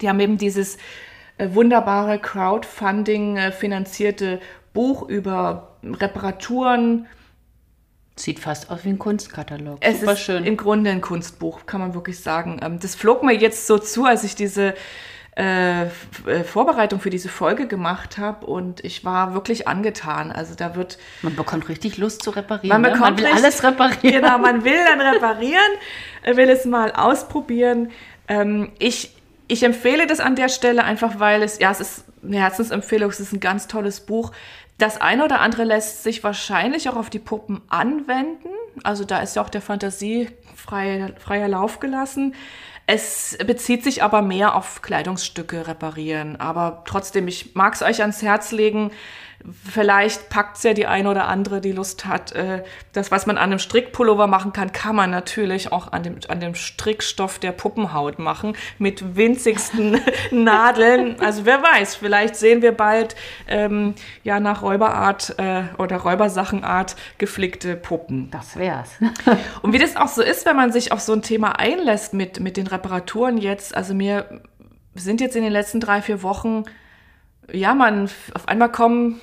Die 0.00 0.08
haben 0.08 0.20
eben 0.20 0.38
dieses 0.38 0.76
äh, 1.38 1.48
wunderbare 1.52 2.18
Crowdfunding 2.18 3.36
äh, 3.36 3.52
finanzierte 3.52 4.40
Buch 4.72 5.08
über 5.08 5.76
Reparaturen. 5.82 7.06
Sieht 8.16 8.40
fast 8.40 8.70
aus 8.70 8.84
wie 8.84 8.90
ein 8.90 8.98
Kunstkatalog. 8.98 9.78
Es 9.80 10.00
Super 10.00 10.12
ist 10.12 10.20
schön. 10.20 10.44
im 10.44 10.56
Grunde 10.56 10.90
ein 10.90 11.00
Kunstbuch, 11.00 11.64
kann 11.66 11.80
man 11.80 11.94
wirklich 11.94 12.20
sagen. 12.20 12.60
Ähm, 12.62 12.78
das 12.78 12.94
flog 12.94 13.22
mir 13.22 13.34
jetzt 13.34 13.66
so 13.66 13.78
zu, 13.78 14.04
als 14.04 14.24
ich 14.24 14.34
diese 14.34 14.74
äh, 15.34 15.84
äh, 15.84 15.88
Vorbereitung 16.44 17.00
für 17.00 17.08
diese 17.08 17.30
Folge 17.30 17.66
gemacht 17.66 18.18
habe 18.18 18.44
und 18.44 18.84
ich 18.84 19.02
war 19.02 19.32
wirklich 19.32 19.66
angetan. 19.66 20.30
Also 20.30 20.54
da 20.54 20.76
wird 20.76 20.98
man 21.22 21.34
bekommt 21.34 21.70
richtig 21.70 21.96
Lust 21.96 22.22
zu 22.22 22.30
reparieren. 22.30 22.68
man 22.68 22.82
ne? 22.82 22.90
bekommt 22.90 23.22
man 23.22 23.30
will 23.30 23.32
alles 23.32 23.62
reparieren. 23.62 24.22
Genau, 24.22 24.36
man 24.36 24.62
will 24.62 24.78
dann 24.84 25.00
reparieren, 25.00 25.72
äh, 26.20 26.36
will 26.36 26.50
es 26.50 26.66
mal 26.66 26.92
ausprobieren. 26.92 27.90
Ähm, 28.28 28.72
ich, 28.78 29.16
ich 29.48 29.62
empfehle 29.62 30.06
das 30.06 30.20
an 30.20 30.36
der 30.36 30.50
Stelle 30.50 30.84
einfach, 30.84 31.18
weil 31.18 31.42
es, 31.42 31.58
ja, 31.58 31.70
es 31.70 31.80
ist 31.80 32.04
eine 32.22 32.36
Herzensempfehlung, 32.36 33.08
es 33.08 33.18
ist 33.18 33.32
ein 33.32 33.40
ganz 33.40 33.68
tolles 33.68 34.00
Buch. 34.00 34.32
Das 34.82 35.00
eine 35.00 35.24
oder 35.24 35.40
andere 35.40 35.62
lässt 35.62 36.02
sich 36.02 36.24
wahrscheinlich 36.24 36.88
auch 36.88 36.96
auf 36.96 37.08
die 37.08 37.20
Puppen 37.20 37.60
anwenden. 37.68 38.48
Also 38.82 39.04
da 39.04 39.20
ist 39.20 39.36
ja 39.36 39.42
auch 39.42 39.48
der 39.48 39.62
Fantasie 39.62 40.28
frei, 40.56 41.14
freier 41.20 41.46
Lauf 41.46 41.78
gelassen. 41.78 42.34
Es 42.88 43.38
bezieht 43.46 43.84
sich 43.84 44.02
aber 44.02 44.22
mehr 44.22 44.56
auf 44.56 44.82
Kleidungsstücke 44.82 45.68
reparieren. 45.68 46.34
Aber 46.40 46.82
trotzdem, 46.84 47.28
ich 47.28 47.54
mag 47.54 47.74
es 47.74 47.82
euch 47.82 48.00
ans 48.00 48.22
Herz 48.22 48.50
legen. 48.50 48.90
Vielleicht 49.68 50.28
packt 50.28 50.56
es 50.56 50.62
ja 50.62 50.72
die 50.72 50.86
eine 50.86 51.10
oder 51.10 51.26
andere, 51.26 51.60
die 51.60 51.72
Lust 51.72 52.06
hat. 52.06 52.32
Äh, 52.32 52.62
das, 52.92 53.10
was 53.10 53.26
man 53.26 53.38
an 53.38 53.50
einem 53.50 53.58
Strickpullover 53.58 54.26
machen 54.28 54.52
kann, 54.52 54.72
kann 54.72 54.94
man 54.94 55.10
natürlich 55.10 55.72
auch 55.72 55.90
an 55.92 56.04
dem, 56.04 56.18
an 56.28 56.38
dem 56.38 56.54
Strickstoff 56.54 57.38
der 57.38 57.50
Puppenhaut 57.50 58.18
machen. 58.18 58.56
Mit 58.78 59.16
winzigsten 59.16 60.00
Nadeln. 60.30 61.18
Also 61.20 61.44
wer 61.44 61.62
weiß, 61.62 61.96
vielleicht 61.96 62.36
sehen 62.36 62.62
wir 62.62 62.72
bald 62.72 63.16
ähm, 63.48 63.94
ja 64.22 64.38
nach 64.38 64.62
Räuberart 64.62 65.34
äh, 65.38 65.62
oder 65.78 65.96
Räubersachenart 65.96 66.94
geflickte 67.18 67.74
Puppen. 67.74 68.30
Das 68.30 68.56
wär's. 68.56 68.90
Und 69.62 69.72
wie 69.72 69.78
das 69.78 69.96
auch 69.96 70.08
so 70.08 70.22
ist, 70.22 70.46
wenn 70.46 70.56
man 70.56 70.70
sich 70.70 70.92
auf 70.92 71.00
so 71.00 71.12
ein 71.12 71.22
Thema 71.22 71.58
einlässt 71.58 72.14
mit, 72.14 72.38
mit 72.38 72.56
den 72.56 72.68
Reparaturen 72.68 73.38
jetzt, 73.38 73.74
also 73.74 73.92
mir 73.92 74.42
sind 74.94 75.20
jetzt 75.20 75.34
in 75.34 75.42
den 75.42 75.52
letzten 75.52 75.80
drei, 75.80 76.00
vier 76.00 76.22
Wochen, 76.22 76.64
ja, 77.50 77.74
man, 77.74 78.08
auf 78.34 78.46
einmal 78.46 78.70
kommen 78.70 79.20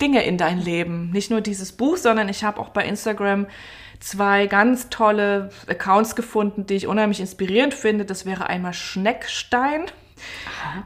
Dinge 0.00 0.24
in 0.24 0.38
dein 0.38 0.60
Leben. 0.60 1.10
Nicht 1.10 1.30
nur 1.30 1.40
dieses 1.40 1.72
Buch, 1.72 1.96
sondern 1.96 2.28
ich 2.28 2.44
habe 2.44 2.60
auch 2.60 2.68
bei 2.70 2.84
Instagram 2.84 3.46
zwei 4.00 4.46
ganz 4.46 4.90
tolle 4.90 5.50
Accounts 5.68 6.16
gefunden, 6.16 6.66
die 6.66 6.74
ich 6.74 6.86
unheimlich 6.86 7.20
inspirierend 7.20 7.74
finde. 7.74 8.04
Das 8.04 8.26
wäre 8.26 8.46
einmal 8.46 8.74
Schneckstein. 8.74 9.86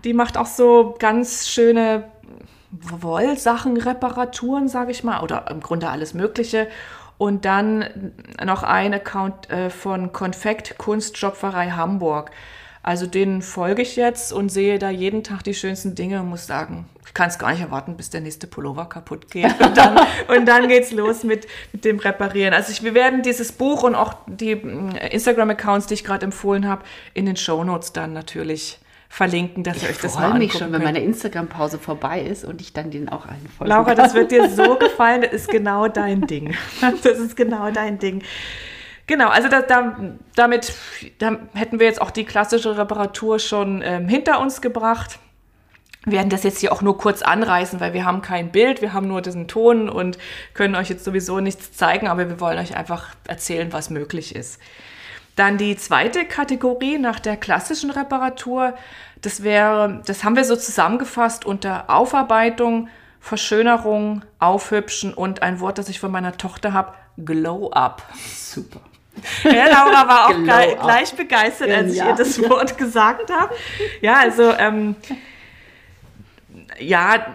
Die 0.05 0.13
macht 0.13 0.37
auch 0.37 0.47
so 0.47 0.97
ganz 0.99 1.49
schöne 1.49 2.11
Wollsachen-Reparaturen, 2.71 4.69
sage 4.69 4.93
ich 4.93 5.03
mal, 5.03 5.23
oder 5.23 5.51
im 5.51 5.61
Grunde 5.61 5.89
alles 5.89 6.15
Mögliche. 6.15 6.69
Und 7.19 7.45
dann 7.45 8.13
noch 8.43 8.63
ein 8.63 8.95
Account 8.95 9.51
äh, 9.51 9.71
von 9.71 10.13
Konfekt 10.13 10.79
Kunstschopferei 10.79 11.71
Hamburg. 11.71 12.31
Also 12.83 13.07
denen 13.07 13.43
folge 13.43 13.83
ich 13.83 13.97
jetzt 13.97 14.33
und 14.33 14.49
sehe 14.49 14.79
da 14.79 14.89
jeden 14.89 15.23
Tag 15.23 15.43
die 15.43 15.55
schönsten 15.55 15.95
Dinge 15.95 16.21
und 16.21 16.31
muss 16.31 16.47
sagen, 16.47 16.87
ich 17.07 17.13
kann 17.13 17.29
es 17.29 17.39
gar 17.39 17.51
nicht 17.51 17.61
erwarten, 17.61 17.97
bis 17.97 18.09
der 18.09 18.21
nächste 18.21 18.47
Pullover 18.47 18.89
kaputt 18.89 19.31
geht. 19.31 19.61
Und 19.61 19.77
dann, 19.77 19.99
und 20.29 20.47
dann 20.47 20.69
geht's 20.69 20.91
los 20.91 21.25
mit, 21.25 21.47
mit 21.73 21.85
dem 21.85 21.99
Reparieren. 21.99 22.55
Also 22.55 22.73
ich, 22.73 22.83
wir 22.83 22.95
werden 22.95 23.23
dieses 23.23 23.53
Buch 23.53 23.83
und 23.83 23.95
auch 23.95 24.15
die 24.27 24.55
mm, 24.55 24.93
Instagram-Accounts, 25.11 25.89
die 25.89 25.95
ich 25.95 26.05
gerade 26.05 26.25
empfohlen 26.25 26.67
habe, 26.67 26.85
in 27.13 27.27
den 27.27 27.37
Shownotes 27.37 27.93
dann 27.93 28.13
natürlich 28.13 28.79
verlinken, 29.11 29.65
dass 29.65 29.83
ihr 29.83 29.89
euch 29.89 29.97
Ich 29.97 30.03
das 30.03 30.15
mal 30.15 30.31
freue 30.31 30.39
mich 30.39 30.53
angucken 30.53 30.65
schon, 30.65 30.73
wenn 30.73 30.83
meine 30.85 31.01
Instagram-Pause 31.01 31.79
vorbei 31.79 32.23
ist 32.23 32.45
und 32.45 32.61
ich 32.61 32.73
dann 32.73 32.91
den 32.93 33.09
auch 33.09 33.27
einfolgen 33.27 33.69
Laura, 33.69 33.95
kann. 33.95 33.97
das 33.97 34.15
wird 34.15 34.31
dir 34.31 34.49
so 34.49 34.77
gefallen, 34.79 35.23
das 35.23 35.33
ist 35.33 35.51
genau 35.51 35.89
dein 35.89 36.23
Ding. 36.29 36.55
Das 36.81 37.19
ist 37.19 37.37
genau 37.37 37.71
dein 37.73 37.99
Ding. 37.99 38.23
Genau, 39.11 39.27
also 39.27 39.49
da, 39.49 39.63
da, 39.63 39.97
damit 40.37 40.73
da 41.19 41.37
hätten 41.53 41.81
wir 41.81 41.87
jetzt 41.89 42.01
auch 42.01 42.13
die 42.13 42.25
klassische 42.25 42.79
Reparatur 42.79 43.41
schon 43.41 43.83
ähm, 43.85 44.07
hinter 44.07 44.39
uns 44.39 44.61
gebracht. 44.61 45.19
werden 46.07 46.31
das 46.31 46.45
jetzt 46.45 46.61
hier 46.61 46.73
auch 46.73 46.81
nur 46.81 46.97
kurz 46.97 47.21
anreißen, 47.21 47.81
weil 47.81 47.93
wir 47.93 48.05
haben 48.05 48.23
kein 48.23 48.53
Bild, 48.53 48.83
wir 48.83 48.93
haben 48.93 49.09
nur 49.09 49.21
diesen 49.21 49.49
Ton 49.49 49.89
und 49.89 50.17
können 50.55 50.77
euch 50.77 50.91
jetzt 50.91 51.05
sowieso 51.05 51.41
nichts 51.41 51.73
zeigen, 51.73 52.07
aber 52.07 52.29
wir 52.29 52.39
wollen 52.39 52.61
euch 52.61 52.77
einfach 52.77 53.09
erzählen, 53.27 53.73
was 53.73 53.91
möglich 53.91 54.37
ist. 54.37 54.61
Dann 55.35 55.59
die 55.59 55.77
zweite 55.77 56.25
Kategorie 56.25 56.97
nach 56.99 57.19
der 57.19 57.37
klassischen 57.37 57.91
Reparatur, 57.91 58.75
das 59.23 59.43
wäre, 59.43 60.03
das 60.07 60.23
haben 60.23 60.37
wir 60.37 60.45
so 60.45 60.55
zusammengefasst 60.55 61.45
unter 61.45 61.91
Aufarbeitung, 61.91 62.89
Verschönerung, 63.19 64.23
Aufhübschen 64.39 65.13
und 65.13 65.43
ein 65.43 65.59
Wort, 65.59 65.79
das 65.79 65.89
ich 65.89 65.99
von 65.99 66.13
meiner 66.13 66.37
Tochter 66.37 66.73
habe, 66.73 66.93
Glow 67.17 67.73
Up. 67.73 68.05
Super. 68.15 68.81
Ja, 69.45 69.67
Laura 69.69 70.09
war 70.09 70.27
auch 70.27 70.35
Glow 70.35 70.45
gleich, 70.45 70.79
up. 70.79 70.83
gleich 70.85 71.15
begeistert, 71.15 71.71
als 71.71 71.93
ich 71.95 72.03
ihr 72.03 72.15
das 72.15 72.41
Wort 72.49 72.77
gesagt 72.79 73.31
habe. 73.33 73.55
Ja, 74.01 74.19
also 74.19 74.53
ähm, 74.59 74.97
ja, 76.79 77.27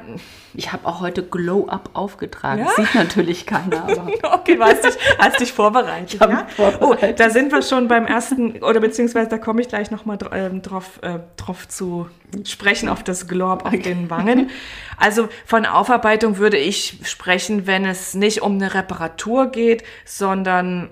Ich 0.57 0.71
habe 0.71 0.87
auch 0.87 1.01
heute 1.01 1.21
Glow 1.23 1.67
Up 1.67 1.89
aufgetragen. 1.93 2.65
Ja? 2.65 2.71
Sieht 2.75 2.95
natürlich 2.95 3.45
keiner, 3.45 3.83
aber 3.83 4.07
Okay, 4.33 4.55
du 4.55 4.63
hast 4.63 4.85
dich, 4.85 4.95
hast 5.19 5.39
dich 5.39 5.51
vorbereitet. 5.51 6.19
ja? 6.19 6.47
vorbereitet. 6.55 6.81
Oh, 6.81 7.13
da 7.17 7.29
sind 7.29 7.51
wir 7.51 7.61
schon 7.61 7.87
beim 7.87 8.05
ersten, 8.05 8.63
oder 8.63 8.79
beziehungsweise 8.79 9.29
da 9.29 9.37
komme 9.37 9.61
ich 9.61 9.67
gleich 9.67 9.91
nochmal 9.91 10.17
ähm, 10.31 10.61
drauf, 10.61 10.99
äh, 11.01 11.19
drauf 11.37 11.67
zu 11.67 12.09
sprechen, 12.45 12.87
auf 12.89 13.03
das 13.03 13.27
Glob 13.27 13.65
auf 13.65 13.77
den 13.77 14.09
Wangen. 14.09 14.49
Also 14.97 15.27
von 15.45 15.65
Aufarbeitung 15.65 16.37
würde 16.37 16.57
ich 16.57 16.99
sprechen, 17.03 17.67
wenn 17.67 17.85
es 17.85 18.13
nicht 18.13 18.41
um 18.41 18.53
eine 18.53 18.73
Reparatur 18.73 19.47
geht, 19.47 19.83
sondern 20.05 20.89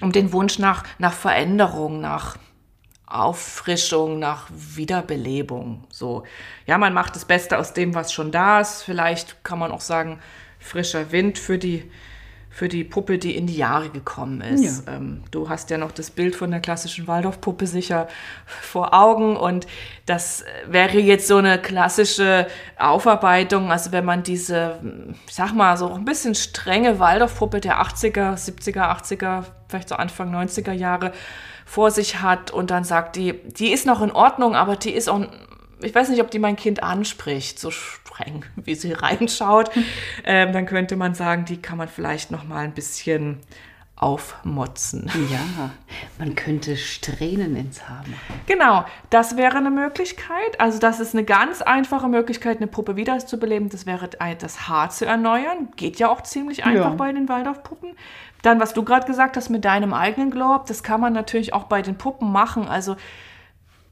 um 0.00 0.12
den 0.12 0.32
Wunsch 0.32 0.58
nach, 0.58 0.84
nach 0.98 1.12
Veränderung, 1.12 2.00
nach 2.00 2.36
Auffrischung, 3.06 4.18
nach 4.18 4.48
Wiederbelebung. 4.50 5.84
So, 5.90 6.24
ja, 6.66 6.76
man 6.78 6.92
macht 6.92 7.16
das 7.16 7.24
Beste 7.24 7.58
aus 7.58 7.72
dem, 7.72 7.94
was 7.94 8.12
schon 8.12 8.30
da 8.30 8.60
ist. 8.60 8.82
Vielleicht 8.82 9.42
kann 9.44 9.58
man 9.58 9.72
auch 9.72 9.80
sagen, 9.80 10.20
frischer 10.58 11.10
Wind 11.10 11.38
für 11.38 11.58
die, 11.58 11.90
für 12.58 12.68
die 12.68 12.82
Puppe, 12.82 13.18
die 13.18 13.36
in 13.36 13.46
die 13.46 13.56
Jahre 13.56 13.88
gekommen 13.88 14.40
ist. 14.40 14.84
Ja. 14.84 14.94
Ähm, 14.94 15.22
du 15.30 15.48
hast 15.48 15.70
ja 15.70 15.78
noch 15.78 15.92
das 15.92 16.10
Bild 16.10 16.34
von 16.34 16.50
der 16.50 16.58
klassischen 16.58 17.06
Waldorfpuppe 17.06 17.68
sicher 17.68 18.08
vor 18.46 18.94
Augen 18.94 19.36
und 19.36 19.68
das 20.06 20.44
wäre 20.66 20.98
jetzt 20.98 21.28
so 21.28 21.36
eine 21.36 21.58
klassische 21.58 22.48
Aufarbeitung. 22.76 23.70
Also 23.70 23.92
wenn 23.92 24.04
man 24.04 24.24
diese, 24.24 24.80
sag 25.30 25.54
mal, 25.54 25.76
so 25.76 25.92
ein 25.92 26.04
bisschen 26.04 26.34
strenge 26.34 26.98
Waldorfpuppe 26.98 27.60
der 27.60 27.80
80er, 27.80 28.34
70er, 28.34 29.02
80er, 29.02 29.44
vielleicht 29.68 29.90
so 29.90 29.94
Anfang 29.94 30.34
90er 30.34 30.72
Jahre 30.72 31.12
vor 31.64 31.92
sich 31.92 32.22
hat 32.22 32.50
und 32.50 32.72
dann 32.72 32.82
sagt 32.82 33.14
die, 33.14 33.34
die 33.52 33.70
ist 33.70 33.86
noch 33.86 34.02
in 34.02 34.10
Ordnung, 34.10 34.56
aber 34.56 34.74
die 34.74 34.90
ist 34.90 35.08
auch, 35.08 35.20
ich 35.82 35.94
weiß 35.94 36.08
nicht, 36.10 36.20
ob 36.20 36.30
die 36.30 36.38
mein 36.38 36.56
Kind 36.56 36.82
anspricht, 36.82 37.58
so 37.58 37.70
streng, 37.70 38.44
wie 38.56 38.74
sie 38.74 38.92
reinschaut, 38.92 39.70
ähm, 40.24 40.52
dann 40.52 40.66
könnte 40.66 40.96
man 40.96 41.14
sagen, 41.14 41.44
die 41.44 41.60
kann 41.62 41.78
man 41.78 41.88
vielleicht 41.88 42.30
noch 42.30 42.44
mal 42.44 42.64
ein 42.64 42.72
bisschen 42.74 43.40
aufmotzen. 44.12 45.10
ja, 45.30 45.70
man 46.18 46.34
könnte 46.36 46.76
Strähnen 46.76 47.56
ins 47.56 47.88
Haar 47.88 48.04
machen. 48.06 48.40
Genau, 48.46 48.84
das 49.10 49.36
wäre 49.36 49.56
eine 49.56 49.70
Möglichkeit. 49.70 50.60
Also 50.60 50.78
das 50.78 51.00
ist 51.00 51.14
eine 51.14 51.24
ganz 51.24 51.62
einfache 51.62 52.08
Möglichkeit, 52.08 52.58
eine 52.58 52.68
Puppe 52.68 52.94
wiederzubeleben. 52.96 53.68
Das 53.70 53.86
wäre 53.86 54.08
das 54.38 54.68
Haar 54.68 54.90
zu 54.90 55.04
erneuern. 55.04 55.68
Geht 55.76 55.98
ja 55.98 56.08
auch 56.10 56.22
ziemlich 56.22 56.64
einfach 56.64 56.90
Ja. 56.90 56.94
bei 56.96 57.12
den 57.12 57.28
Waldorfpuppen. 57.28 57.90
Dann, 58.42 58.60
was 58.60 58.72
du 58.72 58.84
gerade 58.84 59.06
gesagt 59.06 59.36
hast 59.36 59.48
mit 59.48 59.64
deinem 59.64 59.92
eigenen 59.92 60.30
Glob, 60.30 60.66
das 60.66 60.84
kann 60.84 61.00
man 61.00 61.12
natürlich 61.12 61.52
auch 61.52 61.64
bei 61.64 61.82
den 61.82 61.98
Puppen 61.98 62.30
machen. 62.30 62.68
Also 62.68 62.96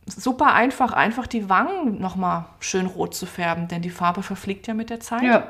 super 0.06 0.54
einfach, 0.54 0.92
einfach 0.92 1.26
die 1.26 1.48
Wangen 1.48 2.00
nochmal 2.00 2.46
schön 2.60 2.86
rot 2.86 3.14
zu 3.14 3.26
färben, 3.26 3.68
denn 3.68 3.82
die 3.82 3.90
Farbe 3.90 4.22
verfliegt 4.22 4.66
ja 4.66 4.74
mit 4.74 4.90
der 4.90 5.00
Zeit. 5.00 5.22
Ja. 5.22 5.48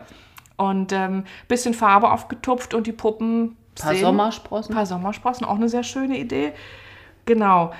Und 0.56 0.92
ähm, 0.92 1.24
bisschen 1.48 1.74
Farbe 1.74 2.10
aufgetupft 2.10 2.72
und 2.72 2.86
die 2.86 2.92
Puppen. 2.92 3.56
Paar 3.78 3.92
sehen- 3.92 4.00
Sommersprossen. 4.00 4.74
Paar 4.74 4.86
Sommersprossen, 4.86 5.46
auch 5.46 5.56
eine 5.56 5.68
sehr 5.68 5.82
schöne 5.82 6.18
Idee. 6.18 6.52
Genau. 7.26 7.72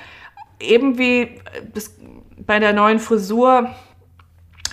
Eben 0.61 0.99
wie 0.99 1.23
äh, 1.23 1.39
das, 1.73 1.95
bei 2.37 2.59
der 2.59 2.75
neuen 2.75 2.99
Frisur, 2.99 3.71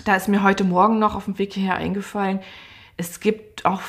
da 0.04 0.16
ist 0.16 0.28
mir 0.28 0.44
heute 0.44 0.66
Morgen 0.66 1.00
noch 1.00 1.16
auf 1.16 1.26
dem 1.26 1.38
Weg 1.40 1.54
hierher 1.54 1.76
eingefallen, 1.76 2.40
es 2.98 3.22
gibt 3.22 3.66
auch, 3.66 3.82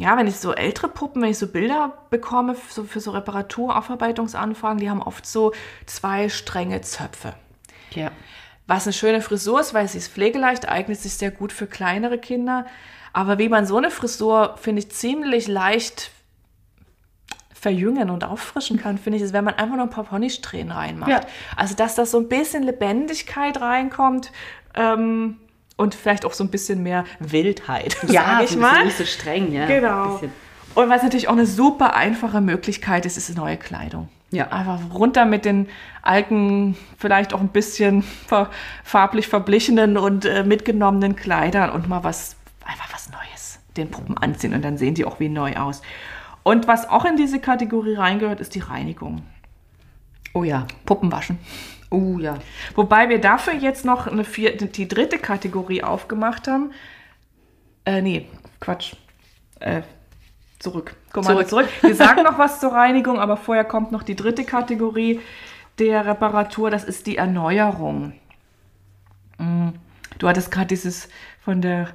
ja, 0.00 0.16
wenn 0.16 0.26
ich 0.26 0.36
so 0.36 0.52
ältere 0.52 0.88
Puppen, 0.88 1.22
wenn 1.22 1.30
ich 1.30 1.38
so 1.38 1.48
Bilder 1.48 1.92
bekomme 2.10 2.56
so 2.68 2.84
für 2.84 3.00
so 3.00 3.10
Reparatur, 3.10 3.76
Aufarbeitungsanfragen, 3.76 4.78
die 4.78 4.90
haben 4.90 5.02
oft 5.02 5.26
so 5.26 5.52
zwei 5.86 6.28
strenge 6.28 6.80
Zöpfe. 6.80 7.34
Ja. 7.90 8.10
Was 8.66 8.86
eine 8.86 8.92
schöne 8.92 9.22
Frisur 9.22 9.60
ist, 9.60 9.74
weil 9.74 9.88
sie 9.88 9.98
ist 9.98 10.12
pflegeleicht, 10.12 10.68
eignet 10.68 11.00
sich 11.00 11.14
sehr 11.14 11.30
gut 11.30 11.52
für 11.52 11.66
kleinere 11.66 12.18
Kinder. 12.18 12.66
Aber 13.12 13.38
wie 13.38 13.48
man 13.48 13.66
so 13.66 13.78
eine 13.78 13.90
Frisur, 13.90 14.56
finde 14.60 14.80
ich, 14.80 14.90
ziemlich 14.90 15.48
leicht 15.48 16.10
verjüngen 17.52 18.10
und 18.10 18.24
auffrischen 18.24 18.78
kann, 18.78 18.98
finde 18.98 19.16
ich, 19.16 19.22
ist, 19.22 19.32
wenn 19.32 19.44
man 19.44 19.54
einfach 19.54 19.74
nur 19.76 19.86
ein 19.86 19.90
paar 19.90 20.04
Ponysträhnen 20.04 20.70
reinmacht. 20.70 21.10
Ja. 21.10 21.20
Also, 21.56 21.74
dass 21.74 21.94
da 21.94 22.06
so 22.06 22.18
ein 22.18 22.28
bisschen 22.28 22.62
Lebendigkeit 22.62 23.60
reinkommt 23.60 24.30
ähm, 24.74 25.38
und 25.78 25.94
vielleicht 25.94 26.26
auch 26.26 26.34
so 26.34 26.44
ein 26.44 26.50
bisschen 26.50 26.82
mehr 26.82 27.04
Wildheit, 27.20 27.96
Ja, 28.08 28.24
sage 28.24 28.44
ich 28.44 28.56
mal. 28.56 28.84
nicht 28.84 28.98
so 28.98 29.04
streng, 29.06 29.50
ja. 29.52 29.66
Genau. 29.66 30.20
Und 30.74 30.90
was 30.90 31.02
natürlich 31.02 31.28
auch 31.28 31.32
eine 31.32 31.46
super 31.46 31.94
einfache 31.94 32.42
Möglichkeit 32.42 33.06
ist, 33.06 33.16
ist 33.16 33.34
neue 33.34 33.56
Kleidung. 33.56 34.08
Ja. 34.30 34.48
Einfach 34.48 34.78
runter 34.92 35.24
mit 35.24 35.46
den 35.46 35.68
alten, 36.02 36.76
vielleicht 36.98 37.32
auch 37.32 37.40
ein 37.40 37.48
bisschen 37.48 38.02
ver 38.02 38.50
farblich 38.84 39.28
verblichenen 39.28 39.96
und 39.96 40.26
äh, 40.26 40.44
mitgenommenen 40.44 41.16
Kleidern 41.16 41.70
und 41.70 41.88
mal 41.88 42.04
was, 42.04 42.36
einfach 42.66 42.92
was 42.92 43.08
Neues 43.10 43.58
den 43.78 43.90
Puppen 43.90 44.18
anziehen 44.18 44.52
und 44.54 44.62
dann 44.62 44.76
sehen 44.76 44.94
die 44.94 45.04
auch 45.04 45.20
wie 45.20 45.28
neu 45.28 45.54
aus. 45.56 45.80
Und 46.42 46.66
was 46.66 46.88
auch 46.88 47.04
in 47.04 47.16
diese 47.16 47.38
Kategorie 47.40 47.94
reingehört, 47.94 48.40
ist 48.40 48.54
die 48.54 48.60
Reinigung. 48.60 49.22
Oh 50.34 50.44
ja. 50.44 50.66
Puppen 50.84 51.10
waschen. 51.12 51.38
Oh 51.90 52.18
ja. 52.18 52.38
Wobei 52.74 53.08
wir 53.08 53.20
dafür 53.20 53.54
jetzt 53.54 53.84
noch 53.84 54.06
eine 54.06 54.24
vier, 54.24 54.56
die 54.56 54.88
dritte 54.88 55.18
Kategorie 55.18 55.82
aufgemacht 55.82 56.46
haben. 56.48 56.72
Äh, 57.84 58.02
nee, 58.02 58.28
Quatsch. 58.60 58.94
Äh, 59.60 59.82
zurück. 60.58 60.94
Komm 61.12 61.24
mal 61.24 61.32
Zurück. 61.46 61.48
zurück. 61.48 61.68
Wir 61.82 61.94
sagen 61.94 62.22
noch 62.24 62.38
was 62.38 62.60
zur 62.60 62.72
Reinigung, 62.72 63.18
aber 63.18 63.36
vorher 63.36 63.64
kommt 63.64 63.92
noch 63.92 64.02
die 64.02 64.16
dritte 64.16 64.44
Kategorie 64.44 65.20
der 65.78 66.04
Reparatur. 66.06 66.70
Das 66.70 66.84
ist 66.84 67.06
die 67.06 67.16
Erneuerung. 67.16 68.12
Mm, 69.38 69.70
Du 70.18 70.26
hattest 70.28 70.50
gerade 70.50 70.66
dieses 70.66 71.08
von 71.40 71.62
der 71.62 71.88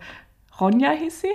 Ronja 0.59 0.91
hieß 0.91 1.21
sie? 1.21 1.33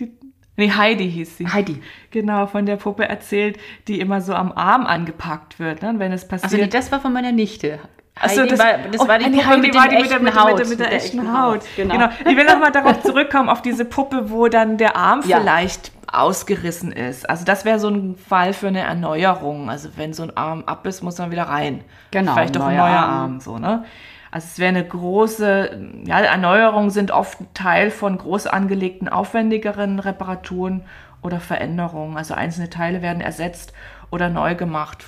Die, 0.00 0.12
nee, 0.56 0.70
Heidi 0.70 1.10
hieß 1.10 1.38
sie. 1.38 1.46
Heidi. 1.46 1.82
Genau, 2.10 2.46
von 2.46 2.66
der 2.66 2.76
Puppe 2.76 3.08
erzählt, 3.08 3.58
die 3.88 4.00
immer 4.00 4.20
so 4.20 4.34
am 4.34 4.52
Arm 4.52 4.86
angepackt 4.86 5.58
wird, 5.58 5.82
ne? 5.82 5.94
wenn 5.98 6.12
es 6.12 6.26
passiert. 6.26 6.52
Also 6.52 6.56
nee, 6.56 6.68
das 6.68 6.90
war 6.92 7.00
von 7.00 7.12
meiner 7.12 7.32
Nichte. 7.32 7.78
Ach 8.18 8.30
so, 8.30 8.40
Heidi 8.40 8.50
das, 8.50 8.58
war, 8.58 8.78
das 8.90 9.00
oh, 9.00 9.08
war 9.08 9.18
die 9.18 9.26
nee, 9.26 9.36
Puppe 9.36 9.48
Heidi 9.48 9.60
mit, 9.66 9.74
war 9.74 9.88
die 9.88 9.96
mit 9.96 10.10
der, 10.10 10.12
echten 10.12 10.24
mit, 10.24 10.34
Haut. 10.34 10.48
mit, 10.50 10.58
der, 10.58 10.66
mit 10.68 10.80
der 10.80 10.92
echten 10.92 11.38
Haut. 11.38 11.60
Genau. 11.76 11.94
Genau. 11.94 12.08
Ich 12.20 12.36
will 12.36 12.44
nochmal 12.44 12.72
darauf 12.72 13.02
zurückkommen, 13.02 13.48
auf 13.48 13.60
diese 13.60 13.84
Puppe, 13.84 14.30
wo 14.30 14.48
dann 14.48 14.78
der 14.78 14.96
Arm 14.96 15.22
Ja. 15.26 15.40
vielleicht 15.40 15.92
ausgerissen 16.10 16.92
ist. 16.92 17.28
Also 17.28 17.44
das 17.44 17.64
wäre 17.64 17.78
so 17.78 17.88
ein 17.88 18.16
Fall 18.16 18.52
für 18.52 18.68
eine 18.68 18.80
Erneuerung. 18.80 19.68
Also 19.68 19.90
wenn 19.96 20.14
so 20.14 20.22
ein 20.22 20.36
Arm 20.36 20.64
ab 20.64 20.86
ist, 20.86 21.02
muss 21.02 21.18
man 21.18 21.30
wieder 21.30 21.44
rein. 21.44 21.82
Genau, 22.10 22.34
Vielleicht 22.34 22.56
doch 22.56 22.62
ein 22.64 22.76
neuer 22.76 22.86
neuer 22.88 22.96
Arm. 22.96 23.20
Arm. 23.20 23.40
so, 23.40 23.58
ne? 23.58 23.84
Also 24.36 24.48
es 24.52 24.58
wäre 24.58 24.68
eine 24.68 24.84
große, 24.86 25.78
ja, 26.04 26.20
Erneuerungen 26.20 26.90
sind 26.90 27.10
oft 27.10 27.38
Teil 27.54 27.90
von 27.90 28.18
groß 28.18 28.46
angelegten, 28.48 29.08
aufwendigeren 29.08 29.98
Reparaturen 29.98 30.82
oder 31.22 31.40
Veränderungen. 31.40 32.18
Also 32.18 32.34
einzelne 32.34 32.68
Teile 32.68 33.00
werden 33.00 33.22
ersetzt 33.22 33.72
oder 34.10 34.28
neu 34.28 34.54
gemacht. 34.54 35.06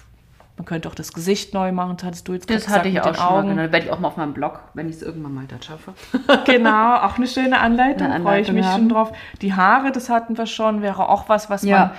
Man 0.56 0.64
könnte 0.64 0.88
auch 0.88 0.94
das 0.94 1.12
Gesicht 1.12 1.52
neu 1.52 1.72
machen, 1.72 1.98
das 1.98 2.06
hattest 2.06 2.26
du 2.26 2.32
jetzt 2.32 2.48
Das 2.48 2.68
hatte 2.70 2.88
ich 2.88 2.98
auch 3.02 3.04
schon 3.04 3.12
den 3.12 3.20
mal. 3.20 3.28
Augen. 3.28 3.48
Genau, 3.50 3.60
werde 3.70 3.78
ich 3.80 3.90
auch 3.92 3.98
mal 4.00 4.08
auf 4.08 4.16
meinem 4.16 4.32
Blog, 4.32 4.60
wenn 4.72 4.88
ich 4.88 4.96
es 4.96 5.02
irgendwann 5.02 5.34
mal 5.34 5.44
da 5.46 5.56
schaffe. 5.62 5.92
Genau, 6.46 6.94
auch 6.94 7.18
eine 7.18 7.26
schöne 7.26 7.60
Anleitung, 7.60 8.06
Eine 8.10 8.24
freue 8.24 8.40
ich 8.40 8.48
Anleitung 8.48 8.54
mich 8.54 8.64
haben. 8.64 8.78
schon 8.80 8.88
drauf. 8.88 9.12
Die 9.42 9.52
Haare, 9.52 9.92
das 9.92 10.08
hatten 10.08 10.38
wir 10.38 10.46
schon, 10.46 10.80
wäre 10.80 11.06
auch 11.06 11.28
was, 11.28 11.50
was 11.50 11.64
Ja. 11.64 11.92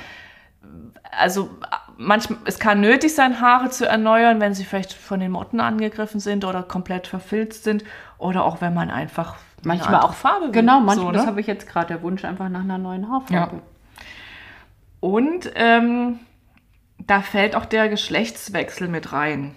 man, 0.64 0.94
also 1.12 1.50
manchmal, 1.98 2.40
es 2.46 2.60
kann 2.60 2.82
nötig 2.82 3.14
sein, 3.14 3.42
Haare 3.42 3.70
zu 3.70 3.88
erneuern, 3.88 4.40
wenn 4.40 4.54
sie 4.54 4.64
vielleicht 4.64 4.94
von 4.94 5.20
den 5.20 5.32
Motten 5.32 5.60
angegriffen 5.60 6.20
sind 6.20 6.46
oder 6.46 6.64
komplett 6.64 7.08
verfilzt 7.08 7.64
sind 7.64 7.84
oder 8.18 8.44
auch 8.46 8.62
wenn 8.62 8.74
man 8.74 8.90
einfach 8.90 9.36
Manchmal 9.64 10.02
auch 10.02 10.14
Farbe 10.14 10.46
will. 10.46 10.52
Genau, 10.52 10.80
manchmal, 10.80 11.08
so, 11.08 11.12
das 11.12 11.24
ne? 11.24 11.28
habe 11.28 11.42
ich 11.42 11.48
jetzt 11.48 11.68
gerade, 11.68 11.88
der 11.88 12.02
Wunsch 12.02 12.24
einfach 12.24 12.50
nach 12.50 12.62
einer 12.62 12.78
neuen 12.78 13.10
Haarfarbe. 13.10 13.62
Und 15.00 15.52
ähm, 15.56 16.20
da 16.98 17.22
fällt 17.22 17.56
auch 17.56 17.66
der 17.66 17.90
Geschlechtswechsel 17.90 18.88
mit 18.88 19.12
rein. 19.14 19.56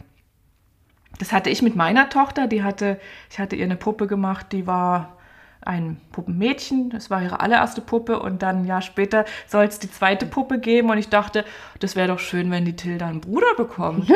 Das 1.19 1.33
hatte 1.33 1.51
ich 1.51 1.63
mit 1.63 1.77
meiner 1.77 2.09
Tochter, 2.09 2.47
die 2.47 2.63
hatte, 2.63 2.99
ich 3.31 3.39
hatte 3.39 3.57
ihr 3.57 3.65
eine 3.65 3.77
Puppe 3.77 4.07
gemacht, 4.07 4.47
die 4.53 4.67
war 4.67 5.17
ein 5.65 6.01
Puppenmädchen, 6.13 6.91
das 6.91 7.11
war 7.11 7.23
ihre 7.23 7.41
allererste 7.41 7.81
Puppe 7.81 8.21
und 8.21 8.43
dann 8.43 8.63
ein 8.63 8.65
Jahr 8.65 8.83
später 8.83 9.25
soll 9.47 9.65
es 9.65 9.79
die 9.79 9.91
zweite 9.91 10.27
Puppe 10.27 10.59
geben 10.59 10.91
und 10.91 10.99
ich 10.99 11.09
dachte, 11.09 11.45
das 11.81 11.97
wäre 11.97 12.09
doch 12.09 12.19
schön, 12.19 12.51
wenn 12.51 12.65
die 12.65 12.77
Tilda 12.77 13.07
einen 13.07 13.21
Bruder 13.21 13.55
bekommt. 13.57 14.13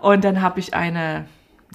Und 0.00 0.24
dann 0.24 0.40
habe 0.40 0.60
ich 0.60 0.72
eine 0.72 1.26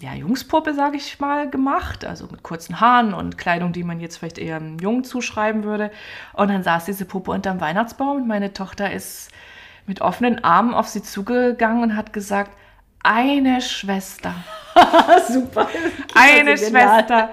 ja, 0.01 0.13
Jungspuppe, 0.13 0.73
sage 0.73 0.97
ich 0.97 1.19
mal, 1.19 1.49
gemacht, 1.49 2.05
also 2.05 2.27
mit 2.29 2.43
kurzen 2.43 2.79
Haaren 2.81 3.13
und 3.13 3.37
Kleidung, 3.37 3.71
die 3.71 3.83
man 3.83 3.99
jetzt 3.99 4.17
vielleicht 4.17 4.37
eher 4.37 4.57
einem 4.57 4.79
Jungen 4.79 5.03
zuschreiben 5.03 5.63
würde. 5.63 5.91
Und 6.33 6.49
dann 6.49 6.63
saß 6.63 6.85
diese 6.85 7.05
Puppe 7.05 7.31
unterm 7.31 7.61
Weihnachtsbaum 7.61 8.17
und 8.17 8.27
meine 8.27 8.51
Tochter 8.51 8.91
ist 8.91 9.31
mit 9.85 10.01
offenen 10.01 10.43
Armen 10.43 10.73
auf 10.73 10.87
sie 10.87 11.03
zugegangen 11.03 11.83
und 11.83 11.95
hat 11.95 12.11
gesagt, 12.11 12.51
eine 13.05 13.61
Schwester. 13.61 14.33
Super. 15.29 15.67
Eine 16.13 16.57
Schwester. 16.57 17.29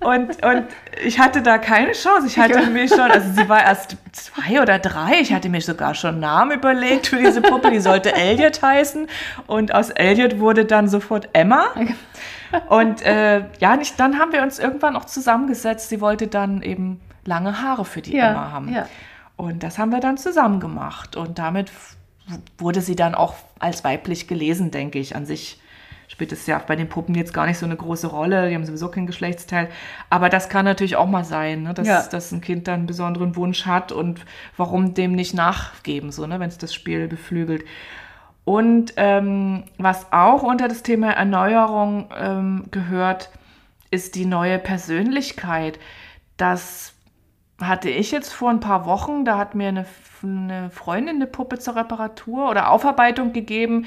Und, 0.00 0.44
und 0.44 0.64
ich 1.04 1.18
hatte 1.18 1.42
da 1.42 1.58
keine 1.58 1.90
Chance. 1.92 2.28
Ich 2.28 2.38
hatte 2.38 2.64
mir 2.66 2.86
schon, 2.86 3.00
also 3.00 3.32
sie 3.32 3.48
war 3.48 3.62
erst 3.62 3.96
zwei 4.12 4.62
oder 4.62 4.78
drei. 4.78 5.20
Ich 5.20 5.32
hatte 5.32 5.48
mir 5.48 5.60
sogar 5.60 5.94
schon 5.94 6.10
einen 6.10 6.20
Namen 6.20 6.52
überlegt 6.52 7.08
für 7.08 7.16
diese 7.16 7.40
Puppe. 7.42 7.70
Die 7.70 7.80
sollte 7.80 8.14
Elliot 8.14 8.62
heißen. 8.62 9.08
Und 9.48 9.74
aus 9.74 9.90
Elliot 9.90 10.38
wurde 10.38 10.64
dann 10.66 10.88
sofort 10.88 11.30
Emma. 11.32 11.66
Und 12.68 13.02
äh, 13.02 13.42
ja, 13.58 13.76
nicht, 13.76 13.98
dann 13.98 14.18
haben 14.20 14.32
wir 14.32 14.42
uns 14.42 14.60
irgendwann 14.60 14.94
auch 14.94 15.04
zusammengesetzt. 15.06 15.88
Sie 15.88 16.00
wollte 16.00 16.28
dann 16.28 16.62
eben 16.62 17.00
lange 17.24 17.60
Haare 17.60 17.84
für 17.84 18.00
die 18.00 18.16
Ja, 18.16 18.30
Emma 18.30 18.52
haben. 18.52 18.72
ja. 18.72 18.86
Und 19.36 19.62
das 19.64 19.78
haben 19.78 19.90
wir 19.90 20.00
dann 20.00 20.16
zusammen 20.16 20.60
gemacht. 20.60 21.16
Und 21.16 21.38
damit 21.38 21.70
wurde 22.58 22.80
sie 22.80 22.96
dann 22.96 23.14
auch 23.14 23.34
als 23.58 23.84
weiblich 23.84 24.28
gelesen, 24.28 24.70
denke 24.70 24.98
ich. 24.98 25.16
An 25.16 25.26
sich 25.26 25.60
spielt 26.08 26.32
es 26.32 26.46
ja 26.46 26.58
bei 26.58 26.74
den 26.74 26.88
Puppen 26.88 27.14
jetzt 27.14 27.34
gar 27.34 27.46
nicht 27.46 27.58
so 27.58 27.66
eine 27.66 27.76
große 27.76 28.06
Rolle. 28.06 28.48
Die 28.48 28.54
haben 28.54 28.64
sowieso 28.64 28.88
kein 28.88 29.06
Geschlechtsteil. 29.06 29.68
Aber 30.10 30.28
das 30.28 30.48
kann 30.48 30.64
natürlich 30.64 30.96
auch 30.96 31.06
mal 31.06 31.24
sein, 31.24 31.62
ne? 31.64 31.74
dass, 31.74 31.86
Ja. 31.86 32.02
dass 32.06 32.32
ein 32.32 32.40
Kind 32.40 32.66
dann 32.66 32.80
einen 32.80 32.86
besonderen 32.86 33.36
Wunsch 33.36 33.66
hat 33.66 33.92
und 33.92 34.24
warum 34.56 34.94
dem 34.94 35.12
nicht 35.12 35.34
nachgeben, 35.34 36.10
so, 36.10 36.26
ne? 36.26 36.40
wenn 36.40 36.48
es 36.48 36.58
das 36.58 36.74
Spiel 36.74 37.08
beflügelt. 37.08 37.64
Und 38.44 38.94
ähm, 38.96 39.64
was 39.76 40.10
auch 40.10 40.42
unter 40.42 40.68
das 40.68 40.82
Thema 40.82 41.10
Erneuerung 41.12 42.08
ähm, 42.18 42.64
gehört, 42.70 43.30
ist 43.90 44.14
die 44.14 44.24
neue 44.24 44.58
Persönlichkeit. 44.58 45.78
Das 46.38 46.94
hatte 47.60 47.90
ich 47.90 48.10
jetzt 48.12 48.32
vor 48.32 48.50
ein 48.50 48.60
paar 48.60 48.86
Wochen, 48.86 49.24
da 49.24 49.36
hat 49.36 49.54
mir 49.54 49.68
eine, 49.68 49.86
eine 50.22 50.70
Freundin 50.70 51.16
eine 51.16 51.26
Puppe 51.26 51.58
zur 51.58 51.76
Reparatur 51.76 52.48
oder 52.48 52.70
Aufarbeitung 52.70 53.32
gegeben. 53.32 53.86